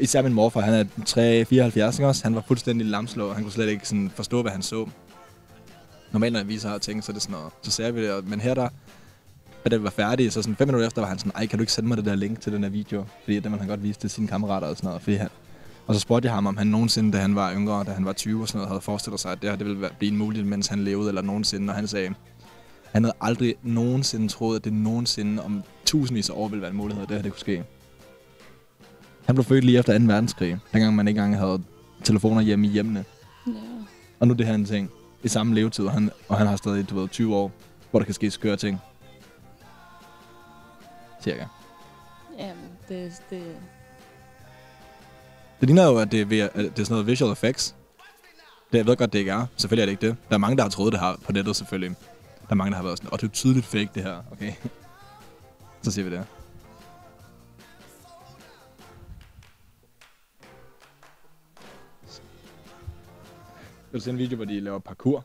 Især 0.00 0.22
min 0.22 0.32
morfar, 0.32 0.60
han 0.60 0.74
er 0.74 0.84
3, 1.06 1.44
74, 1.44 1.98
ikke 1.98 2.08
også? 2.08 2.22
Han 2.22 2.34
var 2.34 2.44
fuldstændig 2.48 2.86
lamslå. 2.86 3.32
Han 3.32 3.42
kunne 3.42 3.52
slet 3.52 3.68
ikke 3.68 3.88
sådan 3.88 4.10
forstå, 4.14 4.42
hvad 4.42 4.52
han 4.52 4.62
så. 4.62 4.86
Normalt, 6.12 6.32
når 6.32 6.40
jeg 6.40 6.48
viser 6.48 6.70
her 6.70 6.78
ting, 6.78 7.04
så 7.04 7.12
er 7.12 7.14
det 7.14 7.22
sådan 7.22 7.32
noget. 7.32 7.52
Så 7.62 7.70
ser 7.70 7.90
vi 7.90 8.06
det, 8.06 8.28
men 8.28 8.40
her 8.40 8.54
der, 8.54 8.68
da 9.64 9.70
det 9.70 9.82
var 9.82 9.90
færdigt, 9.90 10.32
så 10.32 10.42
sådan 10.42 10.56
fem 10.56 10.68
minutter 10.68 10.86
efter 10.86 11.02
var 11.02 11.08
han 11.08 11.18
sådan, 11.18 11.32
ej, 11.34 11.46
kan 11.46 11.58
du 11.58 11.62
ikke 11.62 11.72
sende 11.72 11.88
mig 11.88 11.96
det 11.96 12.04
der 12.04 12.14
link 12.14 12.40
til 12.40 12.52
den 12.52 12.62
her 12.62 12.70
video? 12.70 13.04
Fordi 13.24 13.40
den 13.40 13.52
ville 13.52 13.58
han 13.58 13.68
godt 13.68 13.82
vise 13.82 14.00
til 14.00 14.10
sine 14.10 14.28
kammerater 14.28 14.66
og 14.66 14.76
sådan 14.76 14.88
noget. 14.88 15.02
Fordi 15.02 15.16
han, 15.16 15.28
og 15.86 15.94
så 15.94 16.00
spurgte 16.00 16.26
jeg 16.26 16.34
ham, 16.34 16.46
om 16.46 16.56
han 16.56 16.66
nogensinde, 16.66 17.12
da 17.12 17.18
han 17.18 17.34
var 17.34 17.54
yngre, 17.54 17.84
da 17.84 17.90
han 17.90 18.04
var 18.04 18.12
20 18.12 18.42
og 18.42 18.48
sådan 18.48 18.58
noget, 18.58 18.68
havde 18.68 18.80
forestillet 18.80 19.20
sig, 19.20 19.32
at 19.32 19.42
det 19.42 19.50
her 19.50 19.56
det 19.56 19.66
ville 19.66 19.88
blive 19.98 20.12
en 20.12 20.18
mulighed, 20.18 20.48
mens 20.48 20.66
han 20.66 20.84
levede, 20.84 21.08
eller 21.08 21.22
nogensinde. 21.22 21.70
Og 21.70 21.74
han 21.74 21.88
sagde, 21.88 22.14
han 22.92 23.04
havde 23.04 23.14
aldrig 23.20 23.54
nogensinde 23.62 24.28
troet, 24.28 24.56
at 24.56 24.64
det 24.64 24.72
nogensinde 24.72 25.42
om 25.42 25.62
tusindvis 25.84 26.30
af 26.30 26.34
år 26.36 26.48
ville 26.48 26.62
være 26.62 26.70
en 26.70 26.76
mulighed, 26.76 27.02
at 27.02 27.08
det 27.08 27.16
her 27.16 27.22
det 27.22 27.32
kunne 27.32 27.40
ske. 27.40 27.64
Han 29.26 29.34
blev 29.34 29.44
født 29.44 29.64
lige 29.64 29.78
efter 29.78 29.98
2. 29.98 30.04
verdenskrig, 30.04 30.58
dengang 30.72 30.96
man 30.96 31.08
ikke 31.08 31.18
engang 31.18 31.38
havde 31.38 31.62
telefoner 32.04 32.40
hjemme 32.40 32.66
i 32.66 32.70
hjemmene. 32.70 33.04
Ja. 33.46 33.52
Og 34.20 34.26
nu 34.26 34.32
er 34.32 34.36
det 34.36 34.46
her 34.46 34.54
en 34.54 34.64
ting 34.64 34.90
i 35.22 35.28
samme 35.28 35.54
levetid, 35.54 35.84
og 35.84 35.92
han, 35.92 36.10
og 36.28 36.38
han 36.38 36.46
har 36.46 36.56
stadig, 36.56 36.90
du 36.90 37.00
ved, 37.00 37.08
20 37.08 37.36
år, 37.36 37.52
hvor 37.90 38.00
der 38.00 38.04
kan 38.04 38.14
ske 38.14 38.30
skøre 38.30 38.56
ting. 38.56 38.80
Cirka. 41.20 41.46
Jamen, 42.38 42.78
det, 42.88 43.22
det, 43.30 43.56
Det 45.60 45.68
ligner 45.68 45.84
jo, 45.86 45.98
at 45.98 46.12
det 46.12 46.20
er, 46.20 46.24
ved, 46.24 46.40
at 46.40 46.54
det 46.54 46.64
er 46.78 46.84
sådan 46.84 46.90
noget 46.90 47.06
visual 47.06 47.32
effects. 47.32 47.76
Det 48.72 48.78
jeg 48.78 48.86
ved 48.86 48.96
godt, 48.96 49.12
det 49.12 49.18
ikke 49.18 49.30
er. 49.30 49.46
Selvfølgelig 49.56 49.82
er 49.82 49.86
det 49.86 49.92
ikke 49.92 50.06
det. 50.06 50.16
Der 50.28 50.34
er 50.34 50.38
mange, 50.38 50.56
der 50.56 50.62
har 50.62 50.70
troet 50.70 50.92
det 50.92 51.00
her 51.00 51.16
på 51.24 51.32
nettet, 51.32 51.56
selvfølgelig. 51.56 51.96
Der 52.40 52.50
er 52.50 52.54
mange, 52.54 52.70
der 52.70 52.76
har 52.76 52.84
været 52.84 52.98
sådan, 52.98 53.12
og 53.12 53.20
det 53.20 53.26
er 53.26 53.32
tydeligt 53.32 53.66
fake, 53.66 53.90
det 53.94 54.02
her. 54.02 54.22
Okay. 54.32 54.52
Så 55.82 55.90
siger 55.90 56.04
vi 56.08 56.16
det. 56.16 56.26
Vil 63.90 64.00
du 64.00 64.04
se 64.04 64.10
en 64.10 64.18
video, 64.18 64.36
hvor 64.36 64.44
de 64.44 64.60
laver 64.60 64.78
parkour? 64.78 65.24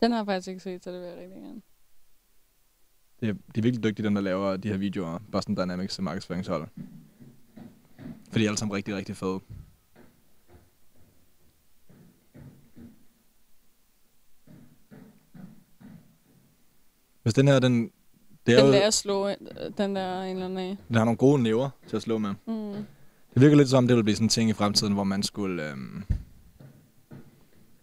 den 0.00 0.12
har 0.12 0.18
jeg 0.18 0.26
faktisk 0.26 0.48
ikke 0.48 0.60
set, 0.60 0.84
så 0.84 0.92
det 0.92 1.00
vil 1.00 1.08
jeg 1.08 1.16
rigtig 1.16 1.42
gerne. 1.42 1.62
Det 3.20 3.28
er, 3.28 3.32
de 3.32 3.58
er 3.58 3.62
virkelig 3.62 3.84
dygtige, 3.84 4.06
dem 4.06 4.14
der 4.14 4.20
laver 4.20 4.56
de 4.56 4.68
her 4.68 4.76
videoer. 4.76 5.18
Boston 5.32 5.56
Dynamics 5.56 6.00
markedsføringshold. 6.00 6.68
For 8.30 8.38
de 8.38 8.44
er 8.44 8.48
alle 8.48 8.58
sammen 8.58 8.76
rigtig, 8.76 8.96
rigtig 8.96 9.16
fede. 9.16 9.40
Hvis 17.22 17.34
den 17.34 17.48
her, 17.48 17.58
den... 17.58 17.90
Det 18.46 18.54
er 18.54 18.62
Den 18.62 18.66
jo, 18.66 18.72
der 18.72 18.86
at 18.86 18.94
slå, 18.94 19.28
den 19.78 19.96
der 19.96 20.22
en 20.22 20.30
eller 20.30 20.44
anden 20.44 20.58
af. 20.58 20.76
den 20.88 20.96
har 20.96 21.04
nogle 21.04 21.16
gode 21.16 21.42
næver 21.42 21.70
til 21.88 21.96
at 21.96 22.02
slå 22.02 22.18
med. 22.18 22.30
Mm. 22.46 22.84
Det 23.34 23.42
virker 23.42 23.56
lidt 23.56 23.68
som, 23.68 23.88
det 23.88 23.96
vil 23.96 24.02
blive 24.04 24.16
sådan 24.16 24.24
en 24.24 24.28
ting 24.28 24.50
i 24.50 24.52
fremtiden, 24.52 24.92
hvor 24.92 25.04
man 25.04 25.22
skulle... 25.22 25.70
Øhm, 25.70 26.04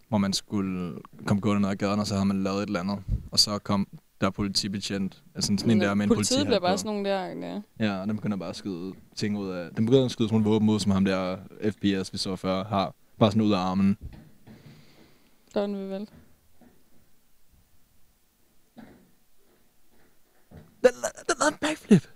hvor 0.10 0.18
man 0.18 0.34
skulle 0.34 0.96
komme 1.26 1.42
gående 1.42 1.62
ned 1.62 1.70
ad 1.70 1.76
gaden, 1.76 2.00
og 2.00 2.08
så 2.08 2.14
havde 2.14 2.26
man 2.26 2.44
lavet 2.44 2.58
et 2.64 2.68
eller 2.68 2.80
andet. 2.80 3.00
Og 3.32 3.40
så 3.40 3.60
kom 3.60 3.88
der 4.22 4.30
politibetjent, 4.30 5.24
altså 5.36 5.54
sådan 5.58 5.72
en 5.72 5.82
der 5.82 5.94
med 5.94 6.06
en 6.06 6.10
Politiet 6.10 6.28
politihat 6.30 6.46
bliver 6.46 6.60
bare 6.60 6.78
sådan 6.78 6.92
nogle 6.92 7.10
der, 7.10 7.26
ja. 7.26 7.62
Ja, 7.86 8.02
og 8.02 8.08
den 8.08 8.16
begynder 8.16 8.38
bare 8.38 8.50
at 8.50 8.56
skyde 8.56 8.94
ting 9.16 9.38
ud 9.38 9.50
af... 9.50 9.70
Den 9.72 9.86
begynder 9.86 10.06
at 10.06 10.12
skyde 10.12 10.30
sådan 10.30 10.42
nogle 10.42 10.54
våben 10.54 10.70
ud, 10.70 10.80
som 10.80 10.92
ham 10.92 11.06
der 11.06 11.38
FPS, 11.72 12.14
vi 12.14 12.18
så 12.18 12.36
før, 12.36 12.64
har. 12.64 12.96
Bare 13.20 13.32
sådan 13.32 13.42
ud 13.42 13.52
af 13.52 13.58
armen. 13.58 13.98
Sådan 15.54 15.76
vi 15.76 15.90
vel. 15.90 16.10
Den, 20.84 20.92
den 21.28 21.36
lavede 21.40 21.54
en 21.54 21.58
backflip. 21.62 22.10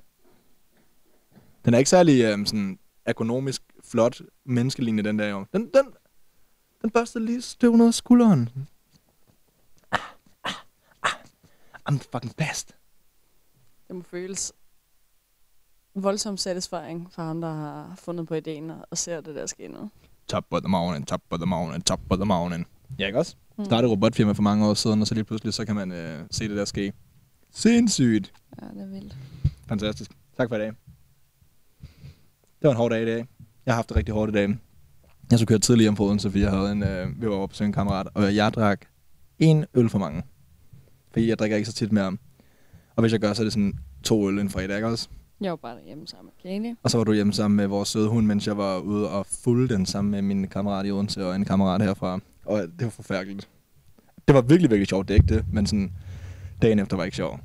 Den 1.66 1.74
er 1.74 1.78
ikke 1.78 1.90
særlig 1.90 2.24
øhm, 2.24 2.46
sådan 2.46 2.80
ergonomisk 3.06 3.62
flot 3.84 4.22
menneskelignende, 4.46 5.10
den 5.10 5.20
der 5.20 5.28
jo. 5.28 5.46
Den, 5.54 5.62
den, 5.62 5.86
den 6.82 6.90
børstede 6.90 7.26
lige 7.26 7.42
støvnet 7.42 7.88
af 7.88 7.94
skulderen. 7.94 8.50
Ah, 9.92 10.00
ah, 10.44 10.54
ah. 11.04 11.12
I'm 11.90 11.98
the 12.00 12.08
fucking 12.12 12.36
best. 12.36 12.76
Det 13.88 13.96
må 13.96 14.04
føles 14.12 14.54
voldsom 15.96 16.38
satisfying 16.38 17.12
for 17.14 17.22
ham, 17.22 17.42
der 17.42 17.54
har 17.54 17.94
fundet 17.98 18.28
på 18.28 18.36
ideen 18.36 18.70
og- 18.70 18.86
og 18.92 18.98
ser 18.98 19.22
det 19.22 19.36
der 19.36 19.46
ske 19.46 19.68
nu. 19.68 19.90
Top 20.28 20.46
of 20.52 20.62
the 20.62 20.70
morning, 20.70 21.08
top 21.08 21.22
of 21.32 21.40
the 21.40 21.46
morning, 21.46 21.86
top 21.86 22.00
of 22.10 22.18
the 22.18 22.26
morning. 22.26 22.68
Ja, 23.00 23.06
ikke 23.06 23.20
også? 23.20 23.36
Mm. 23.58 23.66
Startede 23.66 23.88
et 23.88 23.92
robotfirma 23.92 24.32
for 24.32 24.42
mange 24.42 24.68
år 24.68 24.74
siden, 24.74 25.02
og 25.02 25.08
så 25.08 25.14
lige 25.14 25.24
pludselig, 25.24 25.54
så 25.54 25.66
kan 25.66 25.76
man 25.76 25.92
øh, 25.92 26.26
se 26.32 26.48
det 26.50 26.58
der 26.58 26.66
ske. 26.66 26.94
Sindssygt. 27.52 28.34
Ja, 28.62 28.68
det 28.68 28.82
er 28.82 28.88
vildt. 28.88 29.18
Fantastisk. 29.68 30.12
Tak 30.38 30.50
for 30.50 30.56
i 30.56 30.60
dag. 30.60 30.68
Det 32.60 32.64
var 32.68 32.72
en 32.72 32.78
hård 32.78 32.92
dag 32.92 33.02
i 33.02 33.06
dag. 33.06 33.28
Jeg 33.66 33.74
har 33.74 33.76
haft 33.76 33.90
det 33.90 33.98
rigtig 33.98 34.14
hårdt 34.14 34.30
i 34.32 34.34
dag. 34.34 34.58
Jeg 35.32 35.40
så 35.40 35.46
køre 35.46 35.60
tidligere 35.60 35.96
på 35.96 36.04
Odense, 36.04 36.30
fordi 36.30 36.44
jeg 36.44 36.52
havde 36.52 36.72
en, 36.72 36.84
øh, 36.84 37.22
vi 37.22 37.30
var 37.30 37.36
oppe 37.36 37.56
på 37.58 37.64
en 37.64 37.74
kammerat, 37.74 38.08
og 38.14 38.36
jeg 38.36 38.54
drak 38.54 38.86
en 39.40 39.66
øl 39.74 39.90
for 39.90 39.98
mange. 40.00 40.24
Fordi 41.12 41.30
jeg 41.30 41.40
drikker 41.40 41.58
ikke 41.58 41.70
så 41.70 41.74
tit 41.74 41.92
mere. 41.92 42.18
Og 42.96 43.02
hvis 43.02 43.12
jeg 43.12 43.20
gør, 43.20 43.34
så 43.34 43.42
er 43.42 43.44
det 43.44 43.54
sådan 43.54 43.74
to 44.04 44.28
øl 44.30 44.40
en 44.40 44.50
fredag, 44.50 44.76
ikke 44.76 44.88
også? 44.88 45.10
Jeg 45.42 45.50
var 45.50 45.56
bare 45.56 45.76
derhjemme 45.76 46.08
sammen 46.08 46.32
med 46.44 46.52
Katie. 46.52 46.76
Og 46.84 46.92
så 46.92 46.98
var 46.98 47.04
du 47.04 47.14
hjemme 47.14 47.34
sammen 47.34 47.56
med 47.56 47.68
vores 47.68 47.90
søde 47.90 48.08
hund, 48.08 48.26
mens 48.26 48.48
jeg 48.48 48.58
var 48.58 48.78
ude 48.78 49.10
og 49.10 49.26
fulde 49.26 49.74
den 49.74 49.86
sammen 49.86 50.12
med 50.12 50.22
min 50.22 50.48
kammerat 50.48 50.86
i 50.86 50.92
Odense 50.92 51.26
og 51.26 51.36
en 51.36 51.46
kammerat 51.46 51.82
herfra. 51.82 52.20
Og 52.46 52.62
det 52.62 52.84
var 52.84 52.90
forfærdeligt. 52.90 53.50
Det 54.28 54.36
var 54.36 54.42
virkelig, 54.42 54.70
virkelig 54.70 54.88
sjovt, 54.88 55.08
det 55.08 55.14
ikke 55.14 55.36
det, 55.36 55.46
men 55.54 55.66
sådan, 55.66 55.92
dagen 56.62 56.80
efter 56.80 56.98
var 56.98 57.04
ikke 57.04 57.16
sjov. 57.16 57.40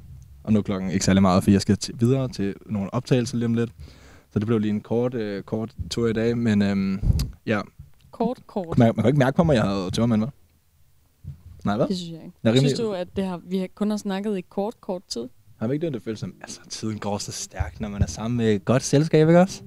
Og 0.45 0.53
nu 0.53 0.59
er 0.59 0.63
klokken 0.63 0.91
ikke 0.91 1.05
særlig 1.05 1.23
meget, 1.23 1.45
for 1.45 1.51
jeg 1.51 1.61
skal 1.61 1.79
videre 1.95 2.29
til 2.29 2.55
nogle 2.67 2.95
optagelser 2.95 3.37
lige 3.37 3.47
om 3.47 3.55
lidt. 3.55 3.71
Så 4.33 4.39
det 4.39 4.47
blev 4.47 4.59
lige 4.59 4.71
en 4.71 4.81
kort, 4.81 5.15
øh, 5.15 5.43
kort 5.43 5.75
tur 5.91 6.09
i 6.09 6.13
dag, 6.13 6.39
men 6.39 6.63
øhm, 6.63 7.01
ja. 7.47 7.61
Kort, 8.11 8.39
kort. 8.47 8.79
Man, 8.79 8.87
man 8.87 9.03
kan 9.03 9.07
ikke 9.07 9.19
mærke 9.19 9.37
på 9.37 9.45
mig, 9.45 9.57
at 9.57 9.63
jeg 9.65 9.71
havde 9.71 9.91
tømmermænd, 9.91 10.31
hva'? 10.31 10.44
Nej, 11.65 11.77
hvad? 11.77 11.87
Det 11.87 11.97
synes 11.97 12.13
jeg 12.13 12.21
ikke. 12.25 12.37
Jeg 12.45 12.59
Synes 12.59 12.73
du, 12.73 12.93
at 12.93 13.09
det 13.17 13.25
har, 13.25 13.41
vi 13.45 13.69
kun 13.75 13.91
har 13.91 13.97
snakket 13.97 14.39
i 14.39 14.41
kort, 14.41 14.81
kort 14.81 15.03
tid? 15.09 15.29
Har 15.61 15.67
vi 15.69 15.75
ikke 15.75 15.87
det, 15.87 15.95
det 15.95 16.03
føles 16.03 16.21
som, 16.21 16.35
altså 16.41 16.61
tiden 16.69 16.99
går 16.99 17.19
så 17.19 17.33
stærkt, 17.33 17.81
når 17.81 17.89
man 17.89 18.03
er 18.03 18.07
sammen 18.07 18.37
med 18.37 18.55
et 18.55 18.65
godt 18.65 18.83
selskab, 18.83 19.29
ikke 19.29 19.41
også? 19.41 19.63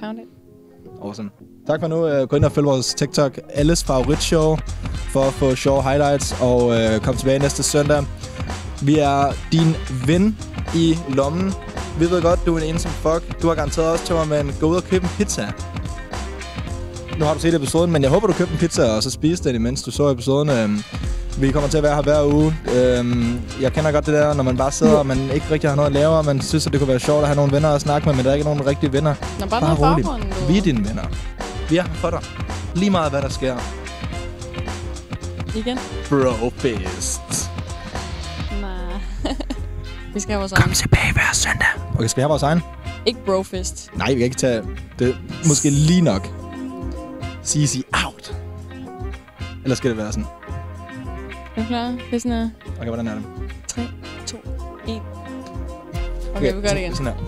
Pound 0.00 0.18
it. 0.18 0.24
Awesome. 1.02 1.30
Tak 1.66 1.80
for 1.80 1.88
nu. 1.88 2.20
Uh, 2.20 2.28
gå 2.28 2.36
ind 2.36 2.44
og 2.44 2.52
følg 2.52 2.66
vores 2.66 2.94
TikTok, 2.94 3.38
alles 3.48 3.84
favoritshow, 3.84 4.56
for 5.12 5.20
at 5.20 5.32
få 5.32 5.54
sjove 5.54 5.82
highlights, 5.82 6.40
og 6.40 6.66
uh, 6.66 7.00
kom 7.02 7.16
tilbage 7.16 7.38
næste 7.38 7.62
søndag. 7.62 8.04
Vi 8.82 8.98
er 8.98 9.32
din 9.52 9.74
ven 10.06 10.38
i 10.76 10.94
lommen. 11.14 11.52
Vi 11.98 12.10
ved 12.10 12.22
godt, 12.22 12.40
du 12.46 12.54
er 12.56 12.60
en 12.60 12.74
ensom 12.74 12.90
fuck. 12.90 13.42
Du 13.42 13.46
har 13.48 13.54
garanteret 13.54 13.92
også 13.92 14.06
til 14.06 14.14
mig, 14.14 14.28
men 14.28 14.54
gå 14.60 14.66
ud 14.66 14.76
og 14.76 14.82
købe 14.82 15.04
en 15.04 15.10
pizza. 15.18 15.52
Nu 17.18 17.24
har 17.24 17.34
du 17.34 17.40
set 17.40 17.54
episoden, 17.54 17.92
men 17.92 18.02
jeg 18.02 18.10
håber, 18.10 18.26
du 18.26 18.32
købte 18.32 18.52
en 18.52 18.58
pizza, 18.58 18.84
og 18.84 19.02
så 19.02 19.10
spiste 19.10 19.48
den, 19.48 19.56
imens 19.56 19.82
du 19.82 19.90
så 19.90 20.10
episoden. 20.10 20.50
Øhm, 20.50 20.82
vi 21.38 21.50
kommer 21.52 21.68
til 21.68 21.76
at 21.76 21.82
være 21.82 21.94
her 21.94 22.02
hver 22.02 22.24
uge. 22.24 22.56
Øhm, 22.74 23.40
jeg 23.60 23.72
kender 23.72 23.92
godt 23.92 24.06
det 24.06 24.14
der, 24.14 24.34
når 24.34 24.42
man 24.42 24.56
bare 24.56 24.72
sidder, 24.72 24.96
og 24.96 25.06
man 25.06 25.30
ikke 25.34 25.46
rigtig 25.50 25.70
har 25.70 25.76
noget 25.76 25.86
at 25.86 25.92
lave, 25.92 26.08
og 26.08 26.24
man 26.24 26.40
synes, 26.40 26.66
at 26.66 26.72
det 26.72 26.80
kunne 26.80 26.88
være 26.88 27.00
sjovt 27.00 27.20
at 27.20 27.26
have 27.26 27.36
nogle 27.36 27.52
venner 27.52 27.68
at 27.68 27.80
snakke 27.80 28.08
med, 28.08 28.14
men 28.16 28.24
der 28.24 28.30
er 28.30 28.34
ikke 28.34 28.44
nogen 28.46 28.66
rigtige 28.66 28.92
venner. 28.92 29.14
Nå, 29.40 29.46
bare 29.46 29.60
noget 29.60 29.78
rolig. 29.78 30.04
baggrund, 30.04 30.22
du 30.22 30.52
Vi 30.52 30.58
er 30.58 30.62
dine 30.62 30.88
venner. 30.88 31.02
Vi 31.70 31.76
er 31.76 31.82
her 31.82 31.90
for 31.94 32.10
dig. 32.10 32.20
Lige 32.74 32.90
meget, 32.90 33.10
hvad 33.10 33.22
der 33.22 33.28
sker. 33.28 33.56
Igen? 35.56 35.78
Brofist. 36.08 37.50
Nej. 38.60 38.70
vi 40.14 40.20
skal 40.20 40.32
have 40.32 40.38
vores 40.40 40.52
egen. 40.52 40.62
Kom 40.62 40.72
tilbage 40.72 41.12
hver 41.12 41.30
søndag. 41.32 41.66
Okay, 41.94 42.06
skal 42.06 42.16
vi 42.16 42.22
have 42.22 42.28
vores 42.28 42.42
egen? 42.42 42.60
Ikke 43.06 43.24
brofist. 43.26 43.90
Nej, 43.96 44.06
vi 44.08 44.14
kan 44.14 44.24
ikke 44.24 44.36
tage... 44.36 44.62
Det 44.98 45.16
måske 45.48 45.70
lige 45.70 46.00
nok. 46.00 46.41
CC 47.44 47.82
out. 48.06 48.36
Eller 49.64 49.74
skal 49.76 49.90
det 49.90 49.98
være 49.98 50.12
sådan? 50.12 50.26
Er 51.56 51.62
du 51.62 51.66
klar? 51.68 51.86
Det 51.86 51.98
er 52.14 52.18
sådan 52.18 52.32
her. 52.32 52.48
Okay, 52.78 52.86
hvordan 52.88 53.08
er 53.08 53.14
det? 53.14 53.22
3, 53.68 53.82
2, 54.26 54.38
1. 54.88 55.00
Okay, 56.36 56.54
vi 56.54 56.60
gør 56.60 56.68
det 56.68 56.78
igen. 56.78 56.94
Sådan 56.94 57.12
her. 57.12 57.20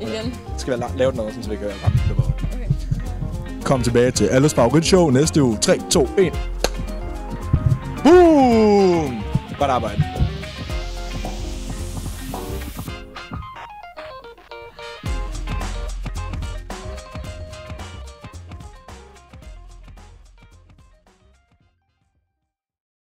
Igen. 0.00 0.34
Skal 0.58 0.78
vi 0.78 0.82
la- 0.84 0.96
lave 0.96 1.12
noget, 1.12 1.34
så 1.42 1.50
vi 1.50 1.56
kan 1.56 1.66
ramme 1.84 1.98
det 2.08 2.16
på? 2.16 2.22
Okay. 2.22 2.66
Kom 3.64 3.82
tilbage 3.82 4.10
til 4.10 4.24
alles 4.26 4.54
favoritshow 4.54 5.10
næste 5.10 5.42
uge. 5.42 5.56
3, 5.56 5.78
2, 5.90 6.08
1. 6.18 6.32
Boom! 8.02 9.22
Godt 9.58 9.70
arbejde. 9.70 10.02